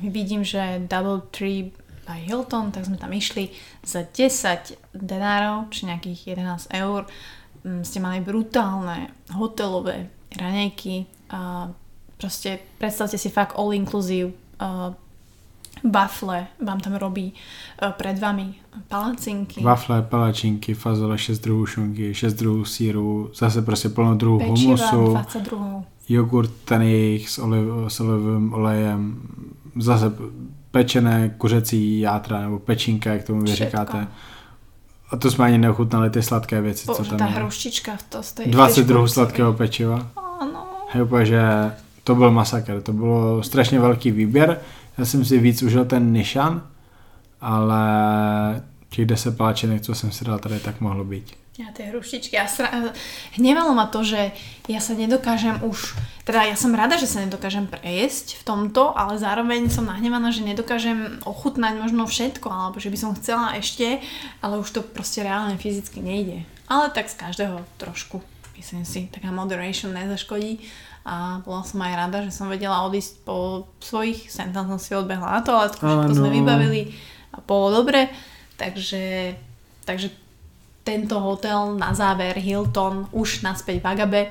vidím, 0.00 0.40
že 0.40 0.80
Double 0.88 1.28
Tree 1.28 1.76
by 2.08 2.16
Hilton, 2.24 2.72
tak 2.72 2.88
sme 2.88 2.96
tam 2.96 3.12
išli 3.12 3.52
za 3.84 4.08
10 4.08 4.96
denárov, 4.96 5.68
či 5.68 5.84
nejakých 5.84 6.40
11 6.40 6.72
eur 6.72 7.04
ste 7.82 7.98
mali 8.00 8.20
brutálne 8.20 9.10
hotelové 9.34 10.06
raňajky 10.38 11.06
a 11.30 11.70
proste 12.16 12.58
predstavte 12.78 13.18
si 13.18 13.28
fakt 13.28 13.58
all 13.58 13.74
inclusive 13.74 14.30
uh, 14.62 14.94
wafle 15.84 16.46
vám 16.62 16.80
tam 16.80 16.94
robí 16.94 17.32
uh, 17.82 17.90
pred 17.92 18.18
vami 18.18 18.54
palacinky. 18.88 19.62
Wafle, 19.62 20.02
palačinky, 20.02 20.74
fazole, 20.74 21.18
6 21.18 21.38
druhů 21.38 21.66
šunky, 21.66 22.14
6 22.14 22.34
druhů 22.34 22.64
síru, 22.64 23.30
zase 23.34 23.62
prostě 23.62 23.88
plno 23.88 24.14
druhů 24.14 24.38
humusu. 24.38 25.10
20 25.10 25.42
druhů. 25.42 25.84
Jogurt 26.08 26.50
ten 26.64 26.82
jejich 26.82 27.30
s, 27.30 27.38
oliv, 27.38 27.64
s 27.88 28.00
olivovým 28.00 28.54
olejem, 28.54 29.20
zase 29.76 30.12
pečené 30.70 31.34
kuřecí 31.38 32.00
játra 32.00 32.40
nebo 32.40 32.58
pečinka, 32.58 33.12
jak 33.12 33.24
tomu 33.24 33.40
vy 33.40 33.52
Všetko. 33.52 33.64
říkáte 33.64 34.06
a 35.10 35.16
to 35.16 35.30
jsme 35.30 35.44
ani 35.44 35.58
neochutnali 35.58 36.10
ty 36.10 36.22
sladké 36.22 36.60
věci, 36.60 36.86
Bože, 36.86 37.02
co 37.02 37.04
tam 37.04 37.18
ta 37.18 37.24
hruštička, 37.24 37.92
to 38.08 38.22
stojí. 38.22 38.50
20 38.50 38.86
druhů 38.86 39.08
sladkého 39.08 39.52
pečiva. 39.52 40.10
Ano. 40.40 40.66
Hej, 40.90 41.02
úplně, 41.02 41.26
že 41.26 41.42
to 42.04 42.14
byl 42.14 42.30
masakr, 42.30 42.80
to 42.82 42.92
bylo 42.92 43.42
strašně 43.42 43.80
velký 43.80 44.10
výběr. 44.10 44.60
Já 44.98 45.04
jsem 45.04 45.24
si 45.24 45.38
víc 45.38 45.62
užil 45.62 45.84
ten 45.84 46.12
Nishan, 46.12 46.62
ale 47.40 47.82
těch 48.90 49.06
10 49.06 49.36
palačenek, 49.36 49.82
co 49.82 49.94
jsem 49.94 50.10
si 50.10 50.24
dal 50.24 50.38
tady, 50.38 50.60
tak 50.60 50.80
mohlo 50.80 51.04
být. 51.04 51.32
Ja 51.56 51.72
tie 51.72 51.88
hruštičky. 51.88 52.36
Ja 52.36 52.44
sra... 52.44 52.92
Hnevalo 53.40 53.72
ma 53.72 53.88
to, 53.88 54.04
že 54.04 54.36
ja 54.68 54.76
sa 54.76 54.92
nedokážem 54.92 55.64
už... 55.64 55.96
Teda 56.28 56.44
ja 56.44 56.52
som 56.52 56.76
rada, 56.76 57.00
že 57.00 57.08
sa 57.08 57.24
nedokážem 57.24 57.64
prejesť 57.64 58.36
v 58.36 58.42
tomto, 58.44 58.92
ale 58.92 59.16
zároveň 59.16 59.72
som 59.72 59.88
nahnevaná, 59.88 60.36
že 60.36 60.44
nedokážem 60.44 61.24
ochutnať 61.24 61.80
možno 61.80 62.04
všetko, 62.04 62.44
alebo 62.52 62.76
že 62.76 62.92
by 62.92 62.98
som 63.00 63.16
chcela 63.16 63.56
ešte, 63.56 64.04
ale 64.44 64.60
už 64.60 64.68
to 64.68 64.80
proste 64.84 65.24
reálne 65.24 65.56
fyzicky 65.56 66.04
nejde. 66.04 66.44
Ale 66.68 66.92
tak 66.92 67.08
z 67.08 67.16
každého 67.16 67.64
trošku, 67.80 68.20
myslím 68.60 68.84
si, 68.84 69.08
taká 69.08 69.32
moderation 69.32 69.96
nezaškodí 69.96 70.60
a 71.08 71.40
bola 71.40 71.64
som 71.64 71.80
aj 71.80 71.94
rada, 71.94 72.18
že 72.20 72.36
som 72.36 72.52
vedela 72.52 72.84
odísť 72.84 73.22
po 73.24 73.64
svojich, 73.80 74.28
sem 74.28 74.52
tam 74.52 74.68
som 74.68 74.76
si 74.76 74.92
odbehla 74.92 75.38
na 75.38 75.40
to, 75.40 75.56
ale 75.56 75.72
to 75.72 76.12
sme 76.12 76.36
vybavili 76.36 76.92
a 77.32 77.40
bolo 77.40 77.80
dobre, 77.80 78.10
takže, 78.58 79.38
takže 79.86 80.25
tento 80.86 81.18
hotel 81.18 81.74
na 81.74 81.90
záver 81.90 82.38
Hilton 82.38 83.10
už 83.10 83.42
naspäť 83.42 83.82
v 83.82 83.86
Agabe 83.90 84.22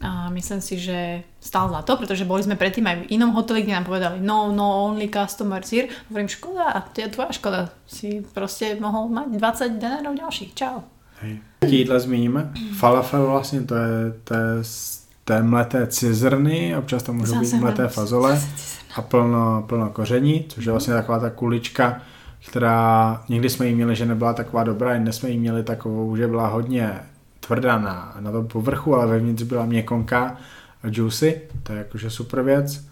A 0.00 0.30
myslím 0.30 0.60
si, 0.60 0.80
že 0.80 1.22
stál 1.40 1.68
za 1.68 1.84
to, 1.84 1.96
pretože 2.00 2.24
boli 2.24 2.40
sme 2.40 2.56
predtým 2.56 2.88
aj 2.88 2.96
v 3.04 3.20
inom 3.20 3.36
hoteli, 3.36 3.68
kde 3.68 3.76
nám 3.76 3.84
povedali 3.84 4.16
no, 4.24 4.48
no, 4.48 4.88
only 4.88 5.12
customer 5.12 5.60
here. 5.60 5.92
Hovorím, 6.08 6.28
škoda, 6.28 6.88
to 6.96 7.04
je 7.04 7.08
tvoja 7.12 7.32
škoda. 7.36 7.60
Si 7.84 8.24
proste 8.32 8.80
mohol 8.80 9.12
mať 9.12 9.28
20 9.36 9.76
denárov 9.76 10.16
ďalších. 10.16 10.56
Čau. 10.56 10.88
Hej. 11.20 11.44
Jídla 11.68 11.98
zmíníme. 11.98 12.52
Falafel 12.78 13.26
vlastně 13.26 13.60
to 13.60 13.74
je, 13.74 14.12
to 14.24 14.34
je 14.34 14.64
z 14.64 15.04
té 15.24 15.42
mleté 15.42 15.86
cizrny, 15.86 16.76
občas 16.76 17.02
tam 17.02 17.16
můžou 17.16 17.40
být 17.40 17.52
mleté 17.52 17.88
fazole 17.88 18.40
a 18.94 19.02
plno, 19.02 19.64
plno 19.68 19.90
koření, 19.90 20.44
což 20.48 20.64
je 20.64 20.72
vlastně 20.72 20.94
taková 20.94 21.18
ta 21.18 21.30
kulička, 21.30 22.02
která 22.48 23.22
někdy 23.28 23.50
jsme 23.50 23.66
jí 23.66 23.74
měli, 23.74 23.96
že 23.96 24.06
nebyla 24.06 24.32
taková 24.32 24.64
dobrá, 24.64 24.98
dnes 24.98 25.16
jsme 25.16 25.30
jí 25.30 25.38
měli 25.38 25.62
takovou, 25.62 26.16
že 26.16 26.26
byla 26.28 26.46
hodně 26.46 27.00
tvrdá 27.40 27.78
na, 27.78 28.16
na 28.20 28.32
tom 28.32 28.46
povrchu, 28.46 28.94
ale 28.94 29.06
vevnitř 29.06 29.42
byla 29.42 29.66
měkonká 29.66 30.36
a 30.82 30.86
juicy, 30.86 31.40
to 31.62 31.72
je 31.72 31.78
jakože 31.78 32.10
super 32.10 32.42
věc. 32.42 32.84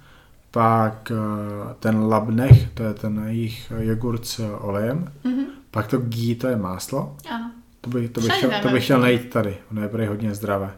Pak 0.50 1.12
eh, 1.12 1.74
ten 1.78 2.00
labnech, 2.00 2.70
to 2.74 2.82
je 2.82 2.94
ten 2.94 3.24
jejich 3.26 3.72
jogurt 3.78 4.26
s 4.26 4.58
olejem. 4.60 5.12
Mhm. 5.24 5.44
Pak 5.70 5.86
to 5.86 5.98
ghee, 5.98 6.34
to 6.34 6.48
je 6.48 6.56
máslo. 6.56 7.16
Áno. 7.28 7.52
To 7.80 7.90
bych, 7.90 8.10
to 8.10 8.20
bych, 8.20 8.36
chtěl, 8.36 8.50
to 8.62 8.68
bych 8.68 8.84
chtěl 8.84 9.00
najít 9.00 9.30
tady. 9.30 9.56
Ono 9.70 9.82
je 9.82 10.08
hodně 10.08 10.34
zdravé. 10.34 10.70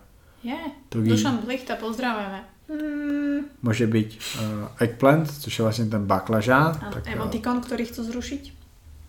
Je. 0.42 0.56
To 0.88 1.00
ghee. 1.00 1.10
Dušan 1.10 1.38
Plichta, 1.38 1.76
pozdravujeme. 1.76 2.44
Mm, 2.68 3.40
Může 3.62 3.86
být 3.86 4.18
uh, 4.34 4.68
eggplant, 4.78 5.30
což 5.30 5.58
je 5.58 5.62
vlastně 5.62 5.84
ten 5.84 6.06
baklažán. 6.06 6.78
áno, 6.82 6.90
Tak, 6.92 7.06
uh, 7.06 7.12
emotikon, 7.12 7.60
ktorý 7.60 7.84
chcú 7.86 8.02
zrušiť. 8.04 8.59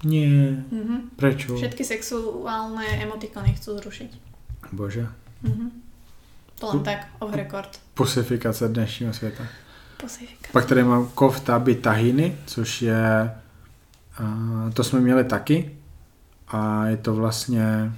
Nie, 0.04 0.64
Mhm. 0.72 1.02
prečo? 1.16 1.56
Všetky 1.56 1.84
sexuálne 1.86 2.86
emotikony 3.02 3.54
chcú 3.54 3.78
zrušiť. 3.78 4.12
Bože. 4.72 5.08
Mhm. 5.44 5.70
To 6.60 6.68
len 6.68 6.80
tak, 6.84 7.08
off 7.20 7.34
record. 7.34 7.80
Pusifikace 7.94 8.68
dnešního 8.68 9.14
světa. 9.14 9.44
Pasifika. 10.02 10.50
Pak 10.52 10.66
tady 10.66 10.84
mám 10.84 11.08
kofta 11.14 11.64
tahiny, 11.82 12.38
což 12.46 12.82
je, 12.82 13.32
uh, 14.20 14.72
to 14.74 14.84
jsme 14.84 15.00
měli 15.00 15.24
taky 15.24 15.72
a 16.48 16.86
je 16.88 16.98
to 16.98 17.14
vlastně, 17.16 17.92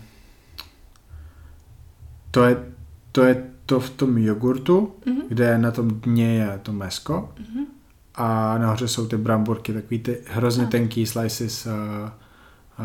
to 2.32 2.44
je, 2.44 2.58
to 3.12 3.24
je 3.24 3.50
to 3.66 3.80
v 3.80 3.90
tom 3.90 4.18
jogurtu, 4.18 4.96
Mhm. 5.06 5.22
kde 5.28 5.58
na 5.58 5.72
tom 5.72 5.90
dně 6.02 6.36
je 6.36 6.60
to 6.64 6.74
mesko 6.74 7.34
Mhm. 7.40 7.66
A 8.16 8.58
nahoře 8.58 8.88
jsou 8.88 9.08
ty 9.08 9.18
bramburky, 9.18 9.74
takový 9.74 10.00
ty 10.00 10.18
hrozně 10.28 10.66
tenký 10.68 11.06
slices 11.06 11.66
uh, 11.66 11.72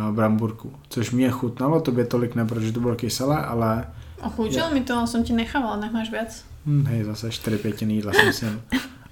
uh, 0.09 0.15
bramburku, 0.15 0.73
což 0.89 1.11
mě 1.11 1.31
chutnalo, 1.31 1.81
tobě 1.81 2.05
tolik 2.05 2.35
ne, 2.35 2.45
protože 2.47 2.73
to 2.73 2.81
bylo 2.81 2.95
kyselé, 2.95 3.37
ale 3.37 3.87
Ochúčil 4.19 4.71
mi 4.75 4.83
to, 4.83 4.99
ale 4.99 5.07
som 5.07 5.23
ti 5.23 5.33
nechávala, 5.33 5.77
nech 5.77 5.93
máš 5.93 6.11
viac. 6.11 6.45
hm, 6.67 6.85
hej, 6.87 7.05
zase 7.05 7.31
čtyři 7.31 7.59
pětiny 7.59 7.95
jídla 7.95 8.13
jsem 8.13 8.33
si. 8.33 8.47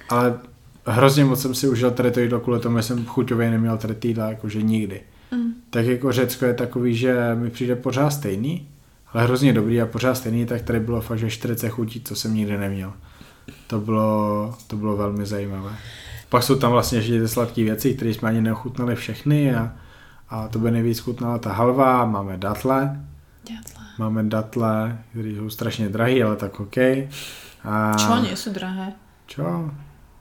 Ale 0.08 0.38
hrozně 0.86 1.24
moc 1.24 1.42
jsem 1.42 1.54
si 1.54 1.68
užil 1.68 1.90
tady 1.90 2.10
to 2.10 2.20
jídlo 2.20 2.40
kvůli 2.40 2.60
tomu, 2.60 2.82
jsem 2.82 3.04
chuťově 3.04 3.50
neměl 3.50 3.78
tady 3.78 3.94
ty 3.94 4.08
jídla 4.08 4.28
jakože 4.28 4.62
nikdy. 4.62 5.00
Mm. 5.30 5.54
Tak 5.70 5.86
jako 5.86 6.12
Řecko 6.12 6.44
je 6.44 6.54
takový, 6.54 6.96
že 6.96 7.34
mi 7.34 7.50
přijde 7.50 7.76
pořád 7.76 8.10
stejný, 8.10 8.68
ale 9.12 9.24
hrozně 9.24 9.52
dobrý 9.52 9.80
a 9.80 9.86
pořád 9.86 10.14
stejný, 10.14 10.46
tak 10.46 10.62
tady 10.62 10.80
bylo 10.80 11.00
fakt, 11.00 11.18
že 11.18 11.30
40 11.30 11.68
chutí, 11.68 12.00
co 12.00 12.16
jsem 12.16 12.34
nikdy 12.34 12.58
neměl. 12.58 12.92
To 13.66 13.80
bylo, 13.80 14.54
to 14.66 14.76
bylo 14.76 14.96
velmi 14.96 15.26
zajímavé. 15.26 15.76
Pak 16.28 16.42
jsou 16.42 16.54
tam 16.58 16.72
vlastně 16.72 16.98
ještě 16.98 17.20
ty 17.20 17.28
sladké 17.28 17.64
věci, 17.64 17.94
které 17.94 18.10
jsme 18.14 18.28
ani 18.28 18.40
neochutnali 18.40 18.94
všechny 18.96 19.54
a, 19.54 19.72
a 20.28 20.48
to 20.48 20.58
by 20.58 20.70
nejvíc 20.70 20.98
chutnala 20.98 21.38
ta 21.38 21.52
halva, 21.52 22.04
máme 22.04 22.36
datle, 22.36 23.00
Ďatle. 23.44 23.84
máme 23.98 24.22
datle, 24.22 24.98
které 25.10 25.28
jsou 25.28 25.50
strašně 25.50 25.88
drahé, 25.88 26.22
ale 26.22 26.36
tak 26.36 26.60
OK. 26.60 26.76
A... 27.64 27.96
Čo, 27.98 28.14
nie 28.22 28.36
sú 28.38 28.54
drahé? 28.54 28.94
Čo? 29.26 29.70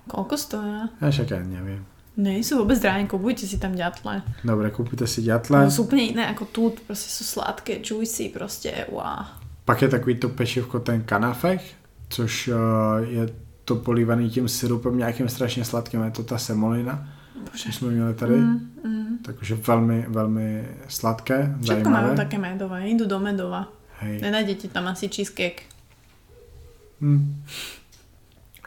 Koľko 0.10 0.38
stoja? 0.38 0.90
Já 1.02 1.11
však 1.11 1.30
já 1.30 1.40
nevím. 1.40 1.86
Nie 2.18 2.40
sú 2.44 2.57
vôbec 2.64 2.80
drahé, 2.80 3.03
kupujte 3.11 3.44
si 3.44 3.60
tam 3.60 3.76
ďatle. 3.76 4.23
Dobre, 4.44 4.72
kúpite 4.72 5.03
si 5.03 5.19
No, 5.22 5.27
ďatle. 5.36 5.68
sú 5.69 5.84
úplne 5.84 6.15
iné 6.15 6.23
ako 6.32 6.45
tu, 6.48 6.61
proste 6.88 7.11
sú 7.11 7.27
sladké, 7.27 7.84
juicy, 7.84 8.30
proste, 8.32 8.72
wow. 8.88 9.36
Pak 9.65 9.82
je 9.82 9.88
takový 9.90 10.15
to 10.15 10.30
pečivko, 10.30 10.80
ten 10.80 11.03
kanafech, 11.03 11.76
což 12.10 12.48
uh, 12.48 12.56
je 13.03 13.30
to 13.66 13.76
polívaný 13.76 14.30
tím 14.30 14.48
syrupem 14.50 14.98
nějakým 14.98 15.30
strašně 15.30 15.66
sladkým, 15.66 16.04
je 16.04 16.12
to 16.12 16.24
ta 16.24 16.38
semolina, 16.38 17.10
Bože. 17.52 17.72
jsme 17.72 17.90
měli 17.92 18.14
tady. 18.14 18.34
Mm, 18.38 18.72
mm. 18.86 19.18
Takže 19.26 19.56
velmi, 19.56 20.06
velmi 20.08 20.68
sladké, 20.88 21.56
Všetko 21.62 21.90
majú 21.90 22.06
zajímavé. 22.08 22.16
také 22.16 22.38
medové, 22.38 22.88
idú 22.90 23.06
do 23.10 23.20
medova. 23.20 23.68
Hej. 24.00 24.22
Nenájdete 24.22 24.68
tam 24.68 24.88
asi 24.88 25.08
cheesecake. 25.10 25.64
Hm. 27.02 27.42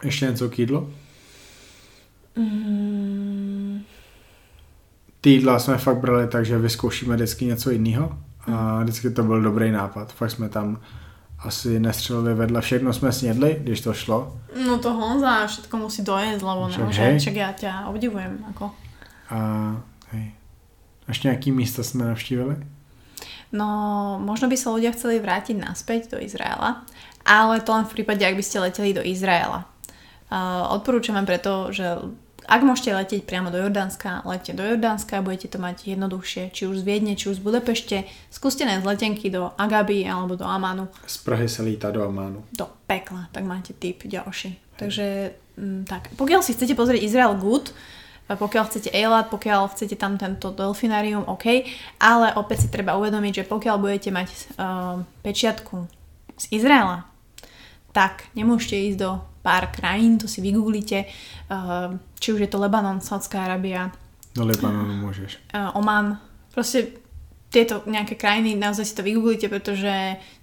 Ještě 0.03 0.27
něco 0.27 0.49
k 0.49 0.59
jídlu? 0.59 0.93
Mm, 2.37 3.83
Ty 5.21 5.31
jídla 5.31 5.59
jsme 5.59 5.79
fakt 5.79 5.97
brali 5.97 6.27
tak, 6.29 6.47
že 6.47 6.59
vyzkoušíme 6.59 7.15
vždycky 7.17 7.45
něco 7.45 7.71
jiného 7.71 8.19
a 8.47 8.83
vždycky 8.83 9.11
to 9.11 9.23
byl 9.23 9.43
dobrý 9.43 9.71
nápad. 9.71 10.13
Fakt 10.13 10.31
jsme 10.31 10.49
tam 10.49 10.81
asi 11.39 11.81
nestřelili 11.81 12.35
vedle, 12.35 12.61
všechno 12.61 12.93
jsme 12.93 13.13
snědli, 13.13 13.57
když 13.61 13.81
to 13.81 13.93
šlo. 13.95 14.37
no 14.67 14.79
to 14.79 14.93
Honza 14.93 15.47
všetko 15.47 15.77
musí 15.77 16.03
dojesť, 16.03 16.43
lebo 16.43 16.69
Však 16.69 16.79
nemôže, 16.83 17.03
hej. 17.03 17.19
však 17.19 17.35
ja 17.37 17.51
ťa 17.53 17.73
obdivujem. 17.89 18.43
Ako. 18.51 18.71
A 19.31 19.39
hej. 20.13 20.33
Ještě 21.09 21.29
nějaký 21.29 21.53
místa 21.53 21.83
jsme 21.83 22.05
navštívili? 22.05 22.57
No, 23.53 24.21
možno 24.21 24.45
by 24.49 24.57
sa 24.61 24.77
ľudia 24.77 24.93
chceli 24.93 25.25
vrátiť 25.25 25.57
naspäť 25.57 26.13
do 26.13 26.19
Izraela, 26.21 26.85
ale 27.25 27.65
to 27.65 27.73
len 27.73 27.89
v 27.89 27.97
prípade, 27.97 28.21
ak 28.21 28.37
by 28.37 28.45
ste 28.45 28.61
leteli 28.61 28.93
do 28.93 29.01
Izraela. 29.01 29.65
Uh, 30.29 30.69
odporúčam 30.77 31.17
vám 31.17 31.25
preto, 31.25 31.73
že 31.73 31.97
ak 32.49 32.65
môžete 32.65 32.97
letieť 32.97 33.23
priamo 33.29 33.53
do 33.53 33.61
Jordánska, 33.61 34.25
lete 34.25 34.57
do 34.57 34.65
Jordánska, 34.65 35.21
budete 35.21 35.53
to 35.53 35.61
mať 35.61 35.93
jednoduchšie, 35.93 36.49
či 36.57 36.65
už 36.65 36.81
z 36.81 36.85
Viedne, 36.89 37.13
či 37.13 37.29
už 37.29 37.39
z 37.39 37.45
Budapešte. 37.45 37.97
Skúste 38.33 38.65
nájsť 38.65 38.89
letenky 38.89 39.29
do 39.29 39.53
Agaby 39.61 40.09
alebo 40.09 40.33
do 40.33 40.49
Amanu, 40.49 40.89
Z 41.05 41.29
Prahy 41.29 41.49
se 41.49 41.61
lítá 41.63 41.93
do 41.93 42.01
Amánu. 42.01 42.49
do 42.57 42.67
pekla, 42.89 43.29
tak 43.33 43.45
máte 43.45 43.77
tip 43.77 44.09
ďalší. 44.09 44.57
Takže 44.81 45.37
mm, 45.61 45.85
tak, 45.85 46.09
pokiaľ 46.17 46.41
si 46.41 46.57
chcete 46.57 46.73
pozrieť 46.73 47.05
Izrael 47.05 47.37
Good, 47.37 47.77
pokiaľ 48.29 48.65
chcete 48.69 48.93
Eilat, 48.93 49.33
pokiaľ 49.33 49.73
chcete 49.73 49.97
tam 49.97 50.21
tento 50.21 50.53
delfinárium, 50.53 51.25
OK, 51.29 51.65
ale 52.01 52.33
opäť 52.37 52.65
si 52.65 52.69
treba 52.69 52.97
uvedomiť, 53.01 53.45
že 53.45 53.49
pokiaľ 53.49 53.77
budete 53.81 54.13
mať 54.13 54.29
uh, 54.29 55.01
pečiatku 55.25 55.89
z 56.37 56.45
Izraela, 56.53 57.09
tak 57.97 58.29
nemôžete 58.37 58.77
ísť 58.93 58.99
do 59.01 59.11
pár 59.49 59.73
krajín, 59.73 60.21
to 60.21 60.29
si 60.29 60.41
vygooglite, 60.41 61.09
uh, 61.49 61.89
či 62.15 62.37
už 62.37 62.41
je 62.41 62.51
to 62.53 62.61
Lebanon, 62.61 63.01
Saudská 63.01 63.49
Arábia, 63.49 63.89
Do 64.37 64.45
Libanonu 64.45 64.93
můžeš. 65.09 65.39
uh, 65.57 65.73
Oman, 65.73 66.21
proste 66.53 67.01
tieto 67.49 67.81
nejaké 67.89 68.13
krajiny, 68.15 68.53
naozaj 68.55 68.85
si 68.85 68.93
to 68.93 69.01
vygooglite, 69.01 69.49
pretože 69.49 69.89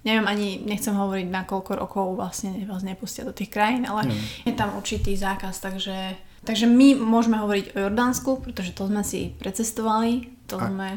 neviem 0.02 0.26
ani, 0.26 0.58
nechcem 0.66 0.90
hovoriť 0.90 1.26
na 1.30 1.46
koľko 1.46 1.78
rokov 1.78 2.18
vlastne 2.18 2.66
vás 2.66 2.82
nepustia 2.82 3.22
do 3.22 3.30
tých 3.30 3.46
krajín, 3.46 3.86
ale 3.86 4.10
Mm. 4.10 4.18
je 4.44 4.52
tam 4.52 4.74
určitý 4.74 5.14
zákaz, 5.14 5.62
takže, 5.62 6.18
takže 6.42 6.66
my 6.66 6.98
môžeme 6.98 7.38
hovoriť 7.38 7.64
o 7.72 7.86
Jordánsku, 7.86 8.42
pretože 8.42 8.74
to 8.74 8.90
sme 8.90 9.06
si 9.06 9.30
precestovali, 9.38 10.34
to 10.50 10.58
A- 10.58 10.66
sme, 10.66 10.88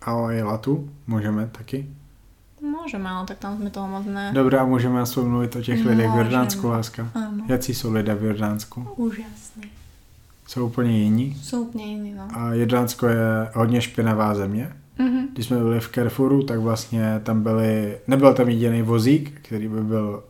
A 0.00 0.16
o 0.16 0.30
Jelatu 0.32 0.88
můžeme 1.06 1.46
taky. 1.52 1.84
Môžeme, 2.62 3.08
ale 3.08 3.26
tak 3.26 3.38
tam 3.38 3.56
sme 3.58 3.70
toho 3.70 3.88
moc 3.88 4.06
ne. 4.06 4.30
Dobrá, 4.34 4.64
můžeme 4.64 5.00
aspoň 5.00 5.24
mluvit 5.24 5.56
o 5.56 5.62
těch 5.62 5.84
lidech 5.84 6.06
v 6.06 6.10
Můžeme. 6.10 6.18
Jordánsku, 6.18 6.68
láska. 6.68 7.08
Áno, 7.14 7.44
Jací 7.48 7.74
jsou 7.74 7.92
lidé 7.92 8.14
v 8.14 8.24
Jordánsku? 8.24 8.86
úžasný. 8.96 9.70
Jsou 10.46 10.66
úplně 10.66 10.98
jiní. 10.98 11.36
Sú 11.44 11.68
úplne 11.68 11.84
iní, 11.84 12.14
no. 12.16 12.24
A 12.32 12.54
Jordánsko 12.54 13.06
je 13.06 13.24
hodně 13.54 13.80
špinavá 13.80 14.34
země. 14.34 14.72
Mhm. 14.98 15.28
Když 15.32 15.46
jsme 15.46 15.56
byli 15.58 15.80
v 15.80 15.88
Carrefouru, 15.92 16.42
tak 16.42 16.58
vlastně 16.60 17.20
tam 17.22 17.42
byly, 17.42 17.98
nebyl 18.06 18.34
tam 18.34 18.48
jediný 18.48 18.82
vozík, 18.82 19.40
který 19.42 19.68
by 19.68 19.82
byl 19.84 20.22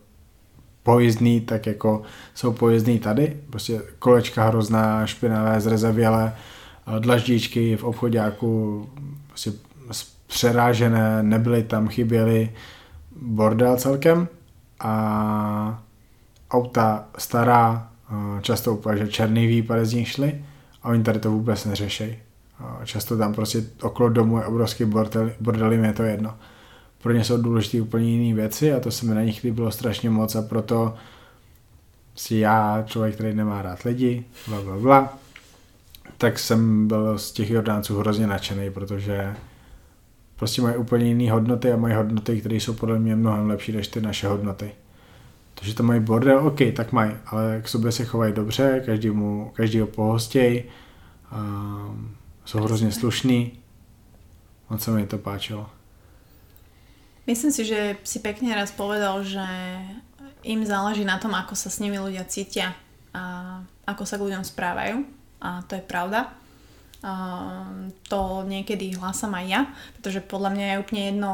pojezdný, 0.82 1.40
tak 1.40 1.66
jako 1.66 2.02
jsou 2.34 2.52
pojezdný 2.52 2.98
tady. 2.98 3.36
Prostě 3.50 3.82
kolečka 3.98 4.44
hrozná, 4.48 5.06
špinavé, 5.06 5.60
zrezavělé, 5.60 6.34
dlaždičky 6.98 7.76
v 7.76 7.84
obchodáku 7.84 8.88
prostě 9.28 9.52
přerážené, 10.28 11.22
nebyly 11.22 11.62
tam, 11.62 11.88
chyběly 11.88 12.52
bordel 13.22 13.76
celkem 13.76 14.28
a 14.80 15.82
auta 16.50 17.04
stará, 17.18 17.88
a 18.08 18.38
často 18.40 18.74
úplně, 18.74 18.98
že 18.98 19.08
černý 19.08 19.46
výpady 19.46 19.86
z 19.86 19.92
nich 19.92 20.08
šly 20.08 20.44
a 20.82 20.88
oni 20.88 21.02
tady 21.02 21.18
to 21.18 21.30
vůbec 21.30 21.64
neřešejí. 21.64 22.16
A 22.58 22.80
Často 22.84 23.18
tam 23.18 23.34
prostě 23.34 23.64
okolo 23.82 24.08
domu 24.08 24.38
je 24.38 24.44
obrovský 24.44 24.84
bordel, 24.84 25.32
bordel 25.40 25.72
jim 25.72 25.84
je 25.84 25.92
to 25.92 26.02
jedno. 26.02 26.34
Pro 27.02 27.12
ně 27.12 27.24
jsou 27.24 27.42
důležité 27.42 27.80
úplně 27.80 28.10
jiné 28.10 28.36
věci 28.36 28.72
a 28.72 28.80
to 28.80 28.90
se 28.90 29.06
mi 29.06 29.14
na 29.14 29.22
nich 29.22 29.44
líbilo 29.44 29.70
strašně 29.70 30.10
moc 30.10 30.34
a 30.34 30.42
proto 30.42 30.94
si 32.14 32.36
já, 32.36 32.82
člověk, 32.86 33.14
který 33.14 33.34
nemá 33.34 33.62
rád 33.62 33.82
lidi, 33.82 34.24
bla, 34.48 34.62
bla, 34.62 34.76
bla, 34.76 35.18
tak 36.18 36.38
jsem 36.38 36.88
byl 36.88 37.18
z 37.18 37.32
těch 37.32 37.50
Jordánců 37.50 37.98
hrozně 37.98 38.26
nadšený, 38.26 38.70
protože 38.70 39.34
prostě 40.38 40.62
mají 40.62 40.76
úplně 40.76 41.06
jiné 41.06 41.32
hodnoty 41.32 41.72
a 41.72 41.76
mají 41.76 41.94
hodnoty, 41.94 42.40
které 42.40 42.56
jsou 42.56 42.72
podle 42.72 42.98
mě 42.98 43.16
mnohem 43.16 43.46
lepší 43.48 43.72
než 43.72 43.88
ty 43.88 44.00
naše 44.00 44.28
hodnoty. 44.28 44.70
To, 45.54 45.64
že 45.64 45.74
to 45.74 45.82
mají 45.82 46.00
bordel, 46.00 46.46
OK, 46.46 46.58
tak 46.76 46.92
mají, 46.92 47.12
ale 47.26 47.60
k 47.64 47.68
sobě 47.68 47.92
se 47.92 48.04
chovají 48.04 48.32
dobře, 48.32 48.82
každému, 48.86 49.50
každýho 49.54 49.86
pohostěj, 49.86 50.64
um, 51.32 52.16
jsou 52.44 52.58
hrozně 52.58 52.92
slušní. 52.92 53.52
Moc 54.70 54.82
se 54.82 54.90
mi 54.90 55.06
to 55.06 55.18
páčilo. 55.18 55.70
Myslím 57.26 57.52
si, 57.52 57.64
že 57.64 57.96
si 58.04 58.24
pekne 58.24 58.56
raz 58.56 58.72
povedal, 58.72 59.20
že 59.20 59.44
im 60.48 60.64
záleží 60.64 61.04
na 61.04 61.20
tom, 61.20 61.36
ako 61.36 61.52
sa 61.52 61.68
s 61.68 61.76
nimi 61.76 62.00
ľudia 62.00 62.24
cítia 62.24 62.72
a 63.12 63.60
ako 63.84 64.04
sa 64.08 64.16
k 64.16 64.24
ľuďom 64.24 64.44
správajú. 64.48 65.04
A 65.44 65.60
to 65.68 65.76
je 65.76 65.84
pravda. 65.84 66.32
A 67.02 67.12
to 68.10 68.42
niekedy 68.42 68.98
hlasám 68.98 69.38
aj 69.38 69.46
ja, 69.46 69.60
pretože 69.98 70.18
podľa 70.18 70.50
mňa 70.50 70.66
je 70.66 70.80
úplne 70.82 71.02
jedno, 71.14 71.30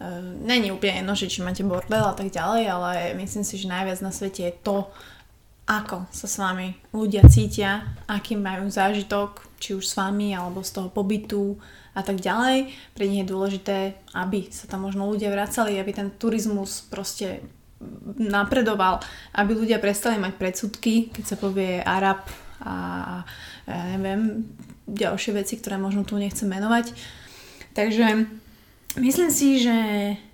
e, 0.00 0.06
není 0.40 0.72
úplne 0.72 1.04
jedno, 1.04 1.12
že 1.12 1.28
či 1.28 1.44
máte 1.44 1.60
bordel 1.60 2.00
a 2.00 2.16
tak 2.16 2.32
ďalej, 2.32 2.64
ale 2.64 2.90
myslím 3.20 3.44
si, 3.44 3.60
že 3.60 3.68
najviac 3.68 4.00
na 4.00 4.08
svete 4.08 4.48
je 4.48 4.54
to, 4.64 4.88
ako 5.68 6.08
sa 6.10 6.26
s 6.26 6.36
vami 6.40 6.74
ľudia 6.96 7.28
cítia, 7.28 7.92
aký 8.08 8.40
majú 8.40 8.72
zážitok, 8.72 9.44
či 9.60 9.76
už 9.76 9.84
s 9.84 9.94
vami, 10.00 10.32
alebo 10.32 10.64
z 10.64 10.80
toho 10.80 10.88
pobytu, 10.88 11.60
a 11.92 12.00
tak 12.00 12.24
ďalej. 12.24 12.72
Pre 12.96 13.04
nich 13.04 13.20
je 13.24 13.32
dôležité, 13.32 13.76
aby 14.16 14.48
sa 14.48 14.64
tam 14.64 14.88
možno 14.88 15.08
ľudia 15.12 15.28
vracali, 15.28 15.76
aby 15.76 15.92
ten 15.92 16.08
turizmus 16.16 16.88
proste 16.88 17.44
napredoval, 18.16 19.02
aby 19.36 19.52
ľudia 19.58 19.82
prestali 19.82 20.16
mať 20.16 20.38
predsudky, 20.38 21.12
keď 21.12 21.24
sa 21.26 21.36
povie 21.36 21.82
Arab 21.82 22.24
a 22.62 22.74
ja 23.66 23.98
neviem, 23.98 24.46
ďalšie 24.86 25.32
veci, 25.36 25.58
ktoré 25.58 25.78
možno 25.78 26.02
tu 26.02 26.18
nechcem 26.18 26.46
menovať. 26.46 26.92
Takže 27.72 28.26
myslím 28.98 29.30
si, 29.32 29.62
že 29.62 29.76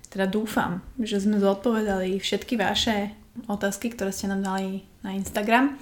teda 0.09 0.25
dúfam, 0.25 0.81
že 0.97 1.21
sme 1.21 1.37
zodpovedali 1.37 2.17
všetky 2.17 2.57
vaše 2.57 3.13
otázky, 3.45 3.93
ktoré 3.93 4.09
ste 4.09 4.27
nám 4.27 4.41
dali 4.41 4.83
na 5.05 5.15
Instagram. 5.15 5.77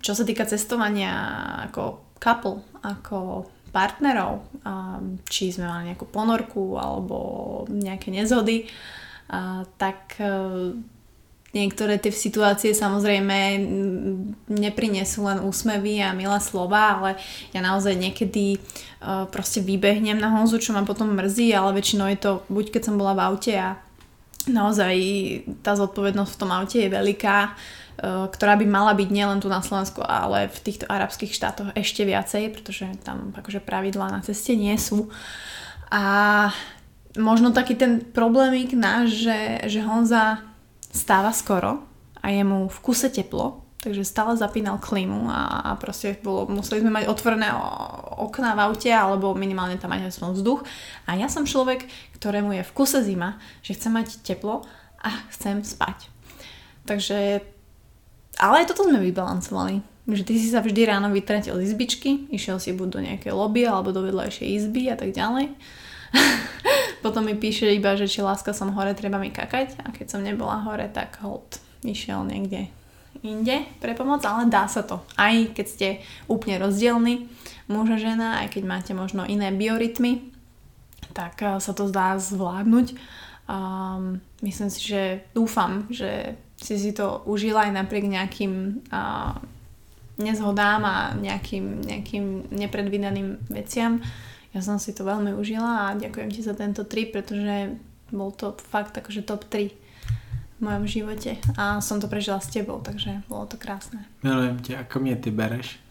Čo 0.00 0.12
sa 0.16 0.24
týka 0.24 0.48
cestovania 0.48 1.12
ako 1.68 2.16
couple, 2.16 2.64
ako 2.80 3.44
partnerov, 3.74 4.46
či 5.28 5.52
sme 5.52 5.68
mali 5.68 5.92
nejakú 5.92 6.08
ponorku 6.08 6.80
alebo 6.80 7.18
nejaké 7.68 8.08
nezhody, 8.14 8.70
tak 9.76 10.14
e, 10.20 10.30
niektoré 11.54 11.96
tie 12.02 12.10
situácie 12.10 12.74
samozrejme 12.74 13.62
neprinesú 14.50 15.24
len 15.24 15.40
úsmevy 15.40 16.02
a 16.02 16.12
milé 16.12 16.38
slova, 16.42 16.98
ale 16.98 17.10
ja 17.54 17.62
naozaj 17.62 17.94
niekedy 17.94 18.58
e, 18.58 18.58
proste 19.30 19.62
vybehnem 19.62 20.18
na 20.18 20.34
Honzu, 20.34 20.58
čo 20.58 20.74
ma 20.74 20.82
potom 20.82 21.14
mrzí, 21.14 21.54
ale 21.54 21.78
väčšinou 21.78 22.10
je 22.12 22.18
to 22.18 22.32
buď 22.50 22.74
keď 22.74 22.82
som 22.90 22.98
bola 22.98 23.14
v 23.14 23.24
aute 23.24 23.54
a 23.54 23.78
naozaj 24.44 24.94
tá 25.64 25.72
zodpovednosť 25.78 26.32
v 26.34 26.40
tom 26.42 26.50
aute 26.52 26.78
je 26.82 26.90
veľká, 26.92 27.38
Eh, 27.94 28.26
ktorá 28.26 28.58
by 28.58 28.66
mala 28.66 28.90
byť 28.90 29.06
nielen 29.06 29.38
tu 29.38 29.46
na 29.46 29.62
Slovensku, 29.62 30.02
ale 30.02 30.50
v 30.50 30.58
týchto 30.66 30.90
arabských 30.90 31.30
štátoch 31.30 31.70
ešte 31.78 32.02
viacej, 32.02 32.50
pretože 32.50 32.90
tam 33.06 33.30
akože 33.30 33.62
pravidlá 33.62 34.10
na 34.10 34.18
ceste 34.18 34.58
nie 34.58 34.74
sú. 34.74 35.14
A 35.94 36.50
možno 37.14 37.54
taký 37.54 37.78
ten 37.78 38.02
problémik 38.02 38.74
náš, 38.74 39.22
že, 39.22 39.38
že 39.70 39.86
Honza 39.86 40.42
stáva 40.94 41.34
skoro 41.34 41.82
a 42.22 42.30
je 42.30 42.46
mu 42.46 42.70
v 42.70 42.78
kuse 42.78 43.10
teplo, 43.10 43.66
takže 43.82 44.06
stále 44.06 44.38
zapínal 44.38 44.78
klímu 44.78 45.26
a, 45.26 45.60
a 45.60 45.70
proste 45.74 46.14
bolo, 46.22 46.46
museli 46.46 46.80
sme 46.80 47.02
mať 47.02 47.10
otvorené 47.10 47.50
okná 48.16 48.54
v 48.54 48.62
aute 48.70 48.88
alebo 48.94 49.34
minimálne 49.34 49.76
tam 49.76 49.90
mať 49.90 50.14
aspoň 50.14 50.38
vzduch. 50.38 50.62
A 51.10 51.18
ja 51.18 51.26
som 51.26 51.44
človek, 51.44 51.84
ktorému 52.16 52.54
je 52.56 52.62
v 52.62 52.72
kuse 52.72 53.02
zima, 53.02 53.42
že 53.60 53.74
chcem 53.74 53.92
mať 53.92 54.22
teplo 54.22 54.62
a 55.02 55.10
chcem 55.34 55.60
spať. 55.66 56.08
Takže 56.86 57.42
ale 58.38 58.64
aj 58.64 58.74
toto 58.74 58.86
sme 58.86 59.02
vybalancovali. 59.02 59.82
Že 60.04 60.22
ty 60.28 60.34
si 60.36 60.52
sa 60.52 60.60
vždy 60.60 60.84
ráno 60.84 61.08
vytratil 61.08 61.56
z 61.56 61.72
izbičky, 61.72 62.28
išiel 62.28 62.60
si 62.60 62.76
buď 62.76 62.88
do 62.92 63.00
nejakej 63.00 63.32
lobby 63.32 63.64
alebo 63.64 63.88
do 63.88 64.04
vedľajšej 64.04 64.48
izby 64.52 64.92
a 64.92 64.96
tak 65.00 65.16
ďalej. 65.16 65.48
Potom 67.04 67.28
mi 67.28 67.36
píše 67.36 67.68
iba, 67.68 68.00
že 68.00 68.08
či 68.08 68.24
láska 68.24 68.56
som 68.56 68.72
hore, 68.72 68.96
treba 68.96 69.20
mi 69.20 69.28
kakať 69.28 69.76
a 69.84 69.92
keď 69.92 70.06
som 70.08 70.24
nebola 70.24 70.64
hore, 70.64 70.88
tak 70.88 71.20
hold 71.20 71.60
išiel 71.84 72.24
niekde 72.24 72.72
inde 73.20 73.68
pre 73.84 73.92
pomoc, 73.92 74.24
ale 74.24 74.48
dá 74.48 74.64
sa 74.64 74.80
to. 74.80 75.04
Aj 75.20 75.36
keď 75.52 75.66
ste 75.68 75.88
úplne 76.32 76.56
rozdielni, 76.56 77.28
muž 77.68 77.92
a 77.92 77.98
žena, 78.00 78.40
aj 78.40 78.56
keď 78.56 78.62
máte 78.64 78.92
možno 78.96 79.28
iné 79.28 79.52
biorytmy, 79.52 80.32
tak 81.12 81.44
eh, 81.44 81.60
sa 81.60 81.76
to 81.76 81.84
zdá 81.92 82.16
zvládnuť. 82.16 82.96
Um, 83.44 84.24
myslím 84.40 84.72
si, 84.72 84.80
že 84.80 85.28
dúfam, 85.36 85.84
že 85.92 86.40
si 86.56 86.80
si 86.80 86.96
to 86.96 87.20
užila 87.28 87.68
aj 87.68 87.76
napriek 87.76 88.08
nejakým 88.08 88.80
uh, 88.88 89.36
nezhodám 90.16 90.80
a 90.80 90.96
nejakým, 91.12 91.84
nejakým 91.84 92.24
nepredvídaným 92.48 93.44
veciam. 93.52 94.00
Ja 94.54 94.62
som 94.62 94.78
si 94.78 94.94
to 94.94 95.02
veľmi 95.02 95.34
užila 95.34 95.90
a 95.90 95.98
ďakujem 95.98 96.30
ti 96.30 96.40
za 96.40 96.54
tento 96.54 96.86
trip, 96.86 97.10
pretože 97.10 97.74
bol 98.14 98.30
to 98.30 98.54
fakt 98.70 98.94
akože 98.94 99.26
top 99.26 99.50
3 99.50 99.74
v 100.54 100.60
mojom 100.62 100.86
živote 100.86 101.42
a 101.58 101.82
som 101.82 101.98
to 101.98 102.06
prežila 102.06 102.38
s 102.38 102.54
tebou, 102.54 102.78
takže 102.78 103.26
bolo 103.26 103.50
to 103.50 103.58
krásne. 103.58 104.06
Milujem 104.22 104.62
ťa, 104.62 104.86
ako 104.86 105.02
mne 105.02 105.18
ty 105.18 105.34
bereš? 105.34 105.82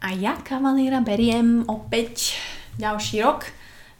A 0.00 0.16
ja 0.16 0.40
kavalíra 0.40 1.04
beriem 1.04 1.68
opäť 1.68 2.40
ďalší 2.80 3.20
rok 3.20 3.52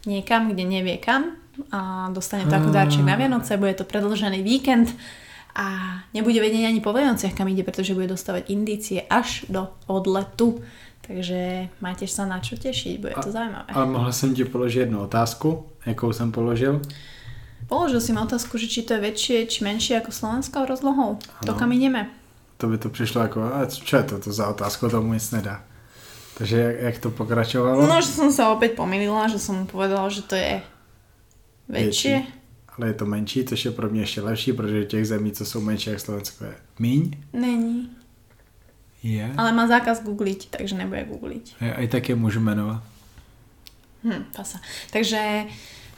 niekam, 0.09 0.49
kde 0.49 0.65
nevie 0.65 0.97
kam 0.97 1.37
a 1.69 2.09
dostane 2.09 2.49
to 2.49 2.55
ako 2.55 2.73
darček 2.73 3.05
na 3.05 3.13
Vianoce, 3.19 3.61
bude 3.61 3.77
to 3.77 3.85
predlžený 3.85 4.41
víkend 4.41 4.89
a 5.53 5.99
nebude 6.15 6.39
vedieť 6.39 6.71
ani 6.71 6.79
po 6.79 6.95
Vianociach, 6.95 7.35
kam 7.35 7.51
ide, 7.51 7.67
pretože 7.67 7.93
bude 7.93 8.09
dostávať 8.09 8.47
indície 8.49 9.03
až 9.05 9.43
do 9.51 9.67
odletu. 9.91 10.63
Takže 11.09 11.73
máte 11.81 12.05
sa 12.05 12.29
na 12.29 12.37
čo 12.37 12.53
tešiť, 12.53 13.01
bude 13.01 13.17
to 13.17 13.29
a, 13.29 13.33
zaujímavé. 13.33 13.69
Ale 13.73 13.85
mohla 13.89 14.13
som 14.13 14.29
ti 14.29 14.45
položiť 14.45 14.85
jednu 14.85 15.09
otázku, 15.09 15.65
jakou 15.81 16.13
som 16.13 16.29
položil? 16.29 16.85
Položil 17.65 17.97
si 17.97 18.13
mi 18.13 18.21
otázku, 18.21 18.61
že 18.61 18.69
či 18.69 18.85
to 18.85 18.93
je 18.93 19.01
väčšie, 19.01 19.37
či 19.49 19.65
menšie 19.65 19.97
ako 19.97 20.13
Slovenskou 20.13 20.69
rozlohou. 20.69 21.17
Ano. 21.17 21.45
To 21.49 21.57
kam 21.57 21.73
ideme? 21.73 22.13
To 22.61 22.69
by 22.69 22.77
to 22.77 22.93
přišlo 22.93 23.21
jako, 23.25 23.41
a 23.41 23.65
čo 23.65 23.97
je 23.97 24.03
toto 24.03 24.29
za 24.29 24.53
otázku, 24.53 24.89
tomu 24.89 25.13
nic 25.13 25.25
nedá. 25.31 25.65
Takže 26.37 26.57
jak, 26.57 26.75
jak 26.79 26.97
to 26.97 27.09
pokračovalo? 27.09 27.89
No, 27.89 27.97
že 28.05 28.13
som 28.13 28.29
sa 28.29 28.53
opäť 28.53 28.77
pomýlila, 28.77 29.33
že 29.33 29.41
som 29.41 29.59
mu 29.59 29.65
povedala, 29.65 30.13
že 30.13 30.21
to 30.21 30.37
je 30.37 30.61
väčšie. 31.73 32.15
väčšie 32.21 32.39
ale 32.79 32.87
je 32.87 32.93
to 32.93 33.05
menší, 33.05 33.43
což 33.45 33.65
je 33.65 33.71
pro 33.71 33.89
mě 33.89 34.01
ještě 34.01 34.21
lepší, 34.21 34.53
protože 34.53 34.85
těch 34.85 35.07
zemí, 35.07 35.31
co 35.31 35.45
jsou 35.45 35.61
menší 35.61 35.89
jak 35.89 35.99
Slovensko 35.99 36.43
je 36.45 36.55
míň. 36.79 37.11
Není. 37.33 37.89
Je. 38.99 39.23
Ale 39.23 39.55
má 39.55 39.63
zákaz 39.67 40.03
googliť, 40.03 40.51
takže 40.51 40.75
nebude 40.75 41.07
googliť. 41.07 41.59
Aj 41.63 41.87
tak 41.87 42.11
je 42.11 42.15
môžu 42.19 42.43
menovať. 42.43 42.83
Hm, 44.03 44.31
pasa. 44.31 44.63
Takže 44.91 45.47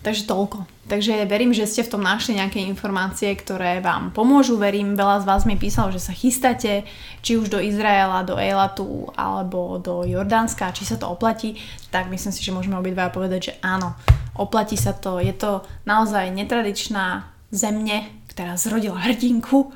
Takže 0.01 0.25
toľko. 0.25 0.65
Takže 0.89 1.29
verím, 1.29 1.53
že 1.53 1.69
ste 1.69 1.85
v 1.85 1.93
tom 1.93 2.01
našli 2.01 2.33
nejaké 2.33 2.57
informácie, 2.57 3.29
ktoré 3.37 3.85
vám 3.85 4.09
pomôžu. 4.09 4.57
Verím, 4.57 4.97
veľa 4.97 5.21
z 5.21 5.25
vás 5.29 5.45
mi 5.45 5.53
písalo, 5.61 5.93
že 5.93 6.01
sa 6.01 6.09
chystáte 6.09 6.89
či 7.21 7.37
už 7.37 7.53
do 7.53 7.61
Izraela, 7.61 8.25
do 8.25 8.33
Eilatu 8.33 9.13
alebo 9.13 9.77
do 9.77 10.01
Jordánska, 10.01 10.73
či 10.73 10.89
sa 10.89 10.97
to 10.97 11.05
oplatí, 11.05 11.53
tak 11.93 12.09
myslím 12.09 12.33
si, 12.33 12.41
že 12.41 12.49
môžeme 12.49 12.81
obidva 12.81 13.13
povedať, 13.13 13.53
že 13.53 13.57
áno, 13.61 13.93
oplatí 14.33 14.73
sa 14.73 14.97
to. 14.97 15.21
Je 15.21 15.37
to 15.37 15.61
naozaj 15.85 16.33
netradičná 16.33 17.29
zemne, 17.53 18.09
ktorá 18.33 18.57
zrodila 18.57 18.97
hrdinku 19.05 19.69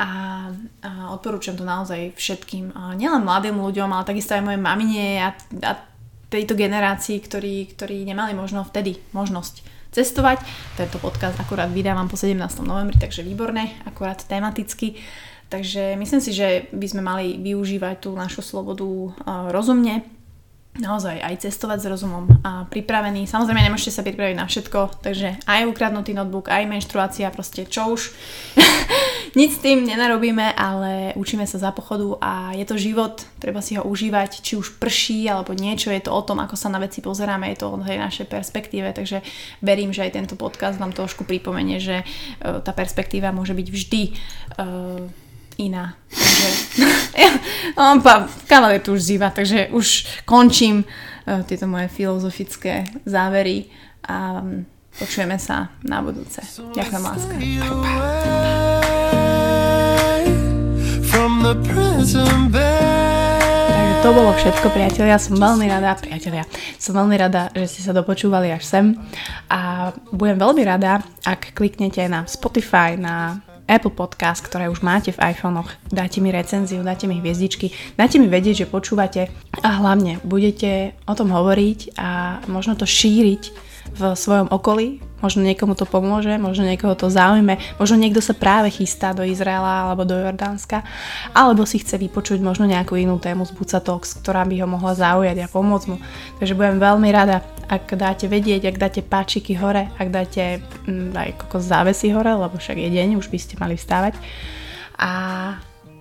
a, 0.00 0.10
a 0.80 0.90
odporúčam 1.12 1.52
to 1.52 1.68
naozaj 1.68 2.16
všetkým, 2.16 2.72
a 2.72 2.96
nielen 2.96 3.20
mladým 3.20 3.60
ľuďom, 3.60 3.92
ale 3.92 4.08
takisto 4.08 4.32
aj 4.32 4.40
mojej 4.48 4.60
mamine 4.60 5.20
a, 5.20 5.36
a 5.60 5.72
tejto 6.32 6.56
generácii, 6.56 7.20
ktorí, 7.20 7.76
ktorí 7.76 8.08
nemali 8.08 8.32
možno 8.32 8.64
vtedy 8.64 8.96
možnosť 9.12 9.60
cestovať. 9.92 10.40
Tento 10.78 10.96
podcast 11.02 11.36
akurát 11.36 11.68
vydávam 11.68 12.08
po 12.08 12.16
17. 12.16 12.38
novembri, 12.64 12.96
takže 12.96 13.26
výborné, 13.26 13.76
akurát 13.84 14.22
tematicky. 14.24 14.96
Takže 15.50 15.98
myslím 15.98 16.22
si, 16.22 16.30
že 16.30 16.70
by 16.70 16.86
sme 16.86 17.02
mali 17.02 17.34
využívať 17.42 18.06
tú 18.06 18.14
našu 18.14 18.38
slobodu 18.38 18.86
rozumne, 19.50 20.06
naozaj 20.78 21.18
aj 21.18 21.42
cestovať 21.42 21.82
s 21.82 21.90
rozumom 21.90 22.30
a 22.46 22.70
pripravený. 22.70 23.26
Samozrejme 23.26 23.58
nemôžete 23.66 23.98
sa 23.98 24.06
pripraviť 24.06 24.36
na 24.38 24.46
všetko, 24.46 25.02
takže 25.02 25.42
aj 25.50 25.66
ukradnutý 25.66 26.14
notebook, 26.14 26.46
aj 26.46 26.70
menštruácia, 26.70 27.26
proste 27.34 27.66
čo 27.66 27.90
už. 27.90 28.14
Nic 29.38 29.50
s 29.54 29.62
tým 29.62 29.86
nenarobíme, 29.86 30.54
ale 30.58 31.14
učíme 31.14 31.46
sa 31.46 31.58
za 31.58 31.70
pochodu 31.70 32.18
a 32.18 32.50
je 32.54 32.66
to 32.66 32.74
život, 32.74 33.22
treba 33.38 33.62
si 33.62 33.78
ho 33.78 33.86
užívať, 33.86 34.42
či 34.42 34.58
už 34.58 34.82
prší 34.82 35.30
alebo 35.30 35.54
niečo, 35.54 35.94
je 35.94 36.02
to 36.02 36.10
o 36.10 36.22
tom, 36.22 36.42
ako 36.42 36.58
sa 36.58 36.66
na 36.66 36.82
veci 36.82 36.98
pozeráme, 36.98 37.50
je 37.54 37.62
to 37.62 37.70
o 37.70 37.78
tej 37.78 37.98
našej 37.98 38.26
perspektíve, 38.26 38.90
takže 38.90 39.22
verím, 39.62 39.94
že 39.94 40.02
aj 40.06 40.14
tento 40.18 40.34
podcast 40.34 40.82
vám 40.82 40.90
trošku 40.90 41.22
pripomenie, 41.22 41.78
že 41.78 42.02
uh, 42.02 42.58
tá 42.58 42.74
perspektíva 42.74 43.30
môže 43.30 43.54
byť 43.54 43.68
vždy 43.70 44.02
uh, 44.10 45.06
iná. 45.62 45.94
Takže, 46.10 46.48
ja, 47.22 47.30
no, 47.78 48.02
kaval 48.50 48.74
je 48.78 48.82
tu 48.82 48.90
už 48.98 49.02
zýva, 49.02 49.30
takže 49.30 49.70
už 49.70 50.20
končím 50.26 50.82
uh, 50.82 51.46
tieto 51.46 51.70
moje 51.70 51.86
filozofické 51.86 52.88
závery 53.06 53.70
a 54.10 54.42
um, 54.42 54.66
počujeme 54.98 55.38
sa 55.38 55.70
na 55.86 56.02
budúce. 56.02 56.42
Ďakujem 56.74 57.02
láska. 57.04 57.34
Takže 63.72 63.94
to 64.04 64.10
bolo 64.12 64.28
všetko, 64.36 64.68
priatelia. 64.76 65.16
Som 65.16 65.40
veľmi 65.40 65.72
rada, 65.72 65.96
priatelia, 65.96 66.44
som 66.76 66.92
veľmi 66.92 67.16
rada, 67.16 67.48
že 67.56 67.64
ste 67.64 67.80
sa 67.80 67.96
dopočúvali 67.96 68.52
až 68.52 68.68
sem. 68.68 68.92
A 69.48 69.88
budem 70.12 70.36
veľmi 70.36 70.60
rada, 70.68 71.00
ak 71.24 71.56
kliknete 71.56 72.04
na 72.12 72.28
Spotify, 72.28 73.00
na 73.00 73.40
Apple 73.64 73.96
Podcast, 73.96 74.44
ktoré 74.44 74.68
už 74.68 74.84
máte 74.84 75.16
v 75.16 75.32
iPhonech, 75.32 75.80
dáte 75.88 76.20
mi 76.20 76.28
recenziu, 76.28 76.84
dáte 76.84 77.08
mi 77.08 77.24
hviezdičky, 77.24 77.72
dáte 77.96 78.20
mi 78.20 78.28
vedieť, 78.28 78.68
že 78.68 78.72
počúvate 78.72 79.32
a 79.64 79.68
hlavne 79.80 80.20
budete 80.26 80.92
o 81.08 81.16
tom 81.16 81.32
hovoriť 81.32 81.96
a 81.96 82.42
možno 82.52 82.76
to 82.76 82.84
šíriť 82.84 83.69
v 83.94 84.02
svojom 84.14 84.48
okolí, 84.48 85.02
možno 85.20 85.44
niekomu 85.44 85.76
to 85.76 85.84
pomôže, 85.84 86.32
možno 86.40 86.64
niekoho 86.64 86.96
to 86.96 87.12
zaujme, 87.12 87.60
možno 87.76 87.96
niekto 88.00 88.24
sa 88.24 88.32
práve 88.32 88.72
chystá 88.72 89.12
do 89.12 89.20
Izraela 89.20 89.86
alebo 89.86 90.08
do 90.08 90.16
Jordánska, 90.16 90.82
alebo 91.36 91.68
si 91.68 91.78
chce 91.78 92.00
vypočuť 92.00 92.40
možno 92.40 92.64
nejakú 92.64 92.96
inú 92.96 93.20
tému 93.20 93.44
z 93.44 93.52
Buca 93.52 93.78
Talks, 93.78 94.16
ktorá 94.18 94.48
by 94.48 94.54
ho 94.64 94.68
mohla 94.68 94.96
zaujať 94.96 95.36
a 95.44 95.52
pomôcť 95.52 95.86
mu. 95.92 95.96
Takže 96.40 96.56
budem 96.56 96.80
veľmi 96.80 97.08
rada, 97.12 97.44
ak 97.68 97.94
dáte 97.94 98.26
vedieť, 98.26 98.72
ak 98.72 98.76
dáte 98.80 99.00
páčiky 99.04 99.54
hore, 99.60 99.92
ak 100.00 100.08
dáte 100.08 100.64
mm, 100.88 101.12
aj 101.14 101.30
kokos 101.46 101.68
závesy 101.68 102.10
hore, 102.10 102.32
lebo 102.32 102.56
však 102.56 102.80
je 102.80 102.88
deň, 102.88 103.20
už 103.20 103.28
by 103.28 103.38
ste 103.38 103.54
mali 103.60 103.76
vstávať. 103.76 104.16
A 104.96 105.10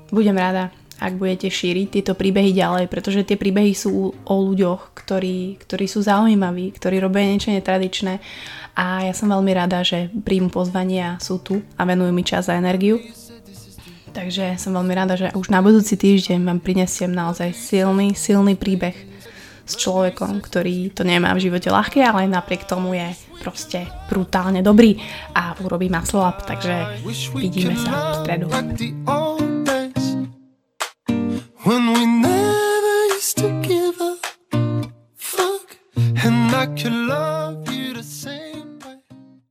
budem 0.09 0.35
rada, 0.35 0.73
ak 0.99 1.15
budete 1.15 1.47
šíriť 1.47 1.87
tieto 1.99 2.13
príbehy 2.13 2.51
ďalej, 2.51 2.91
pretože 2.91 3.23
tie 3.23 3.39
príbehy 3.39 3.71
sú 3.71 4.11
o 4.11 4.35
ľuďoch, 4.51 4.91
ktorí, 4.93 5.55
ktorí 5.63 5.85
sú 5.87 6.03
zaujímaví, 6.03 6.75
ktorí 6.75 6.99
robia 6.99 7.25
niečo 7.25 7.55
netradičné 7.55 8.19
a 8.75 9.03
ja 9.07 9.13
som 9.15 9.27
veľmi 9.27 9.51
rada, 9.51 9.83
že 9.83 10.07
príjmu 10.11 10.51
pozvania 10.51 11.19
sú 11.19 11.39
tu 11.43 11.59
a 11.75 11.83
venujú 11.83 12.11
mi 12.15 12.23
čas 12.23 12.47
a 12.47 12.55
energiu. 12.55 12.99
Takže 14.09 14.57
som 14.57 14.73
veľmi 14.73 14.93
rada, 14.95 15.19
že 15.19 15.31
už 15.35 15.53
na 15.53 15.59
budúci 15.61 15.95
týždeň 15.95 16.41
vám 16.41 16.59
prinesiem 16.59 17.11
naozaj 17.13 17.53
silný, 17.53 18.17
silný 18.17 18.57
príbeh 18.57 18.95
s 19.69 19.77
človekom, 19.77 20.41
ktorý 20.41 20.89
to 20.97 21.05
nemá 21.05 21.29
v 21.37 21.45
živote 21.45 21.69
ľahké, 21.69 22.01
ale 22.01 22.25
napriek 22.25 22.65
tomu 22.65 22.97
je 22.97 23.05
proste 23.37 23.85
brutálne 24.09 24.65
dobrý 24.65 24.97
a 25.37 25.53
urobí 25.61 25.93
maslo 25.93 26.25
up, 26.25 26.41
takže 26.41 27.05
vidíme 27.37 27.77
sa 27.77 27.91
v 27.93 28.25
stredu. 28.25 28.47
When 31.63 31.93
we 31.93 32.05
never 32.05 33.05
used 33.07 33.37
to 33.37 33.61
give 33.61 33.99
a 33.99 34.17
fuck, 35.15 35.77
and 35.95 36.55
I 36.55 36.67
could 36.67 36.93
love. 36.93 37.78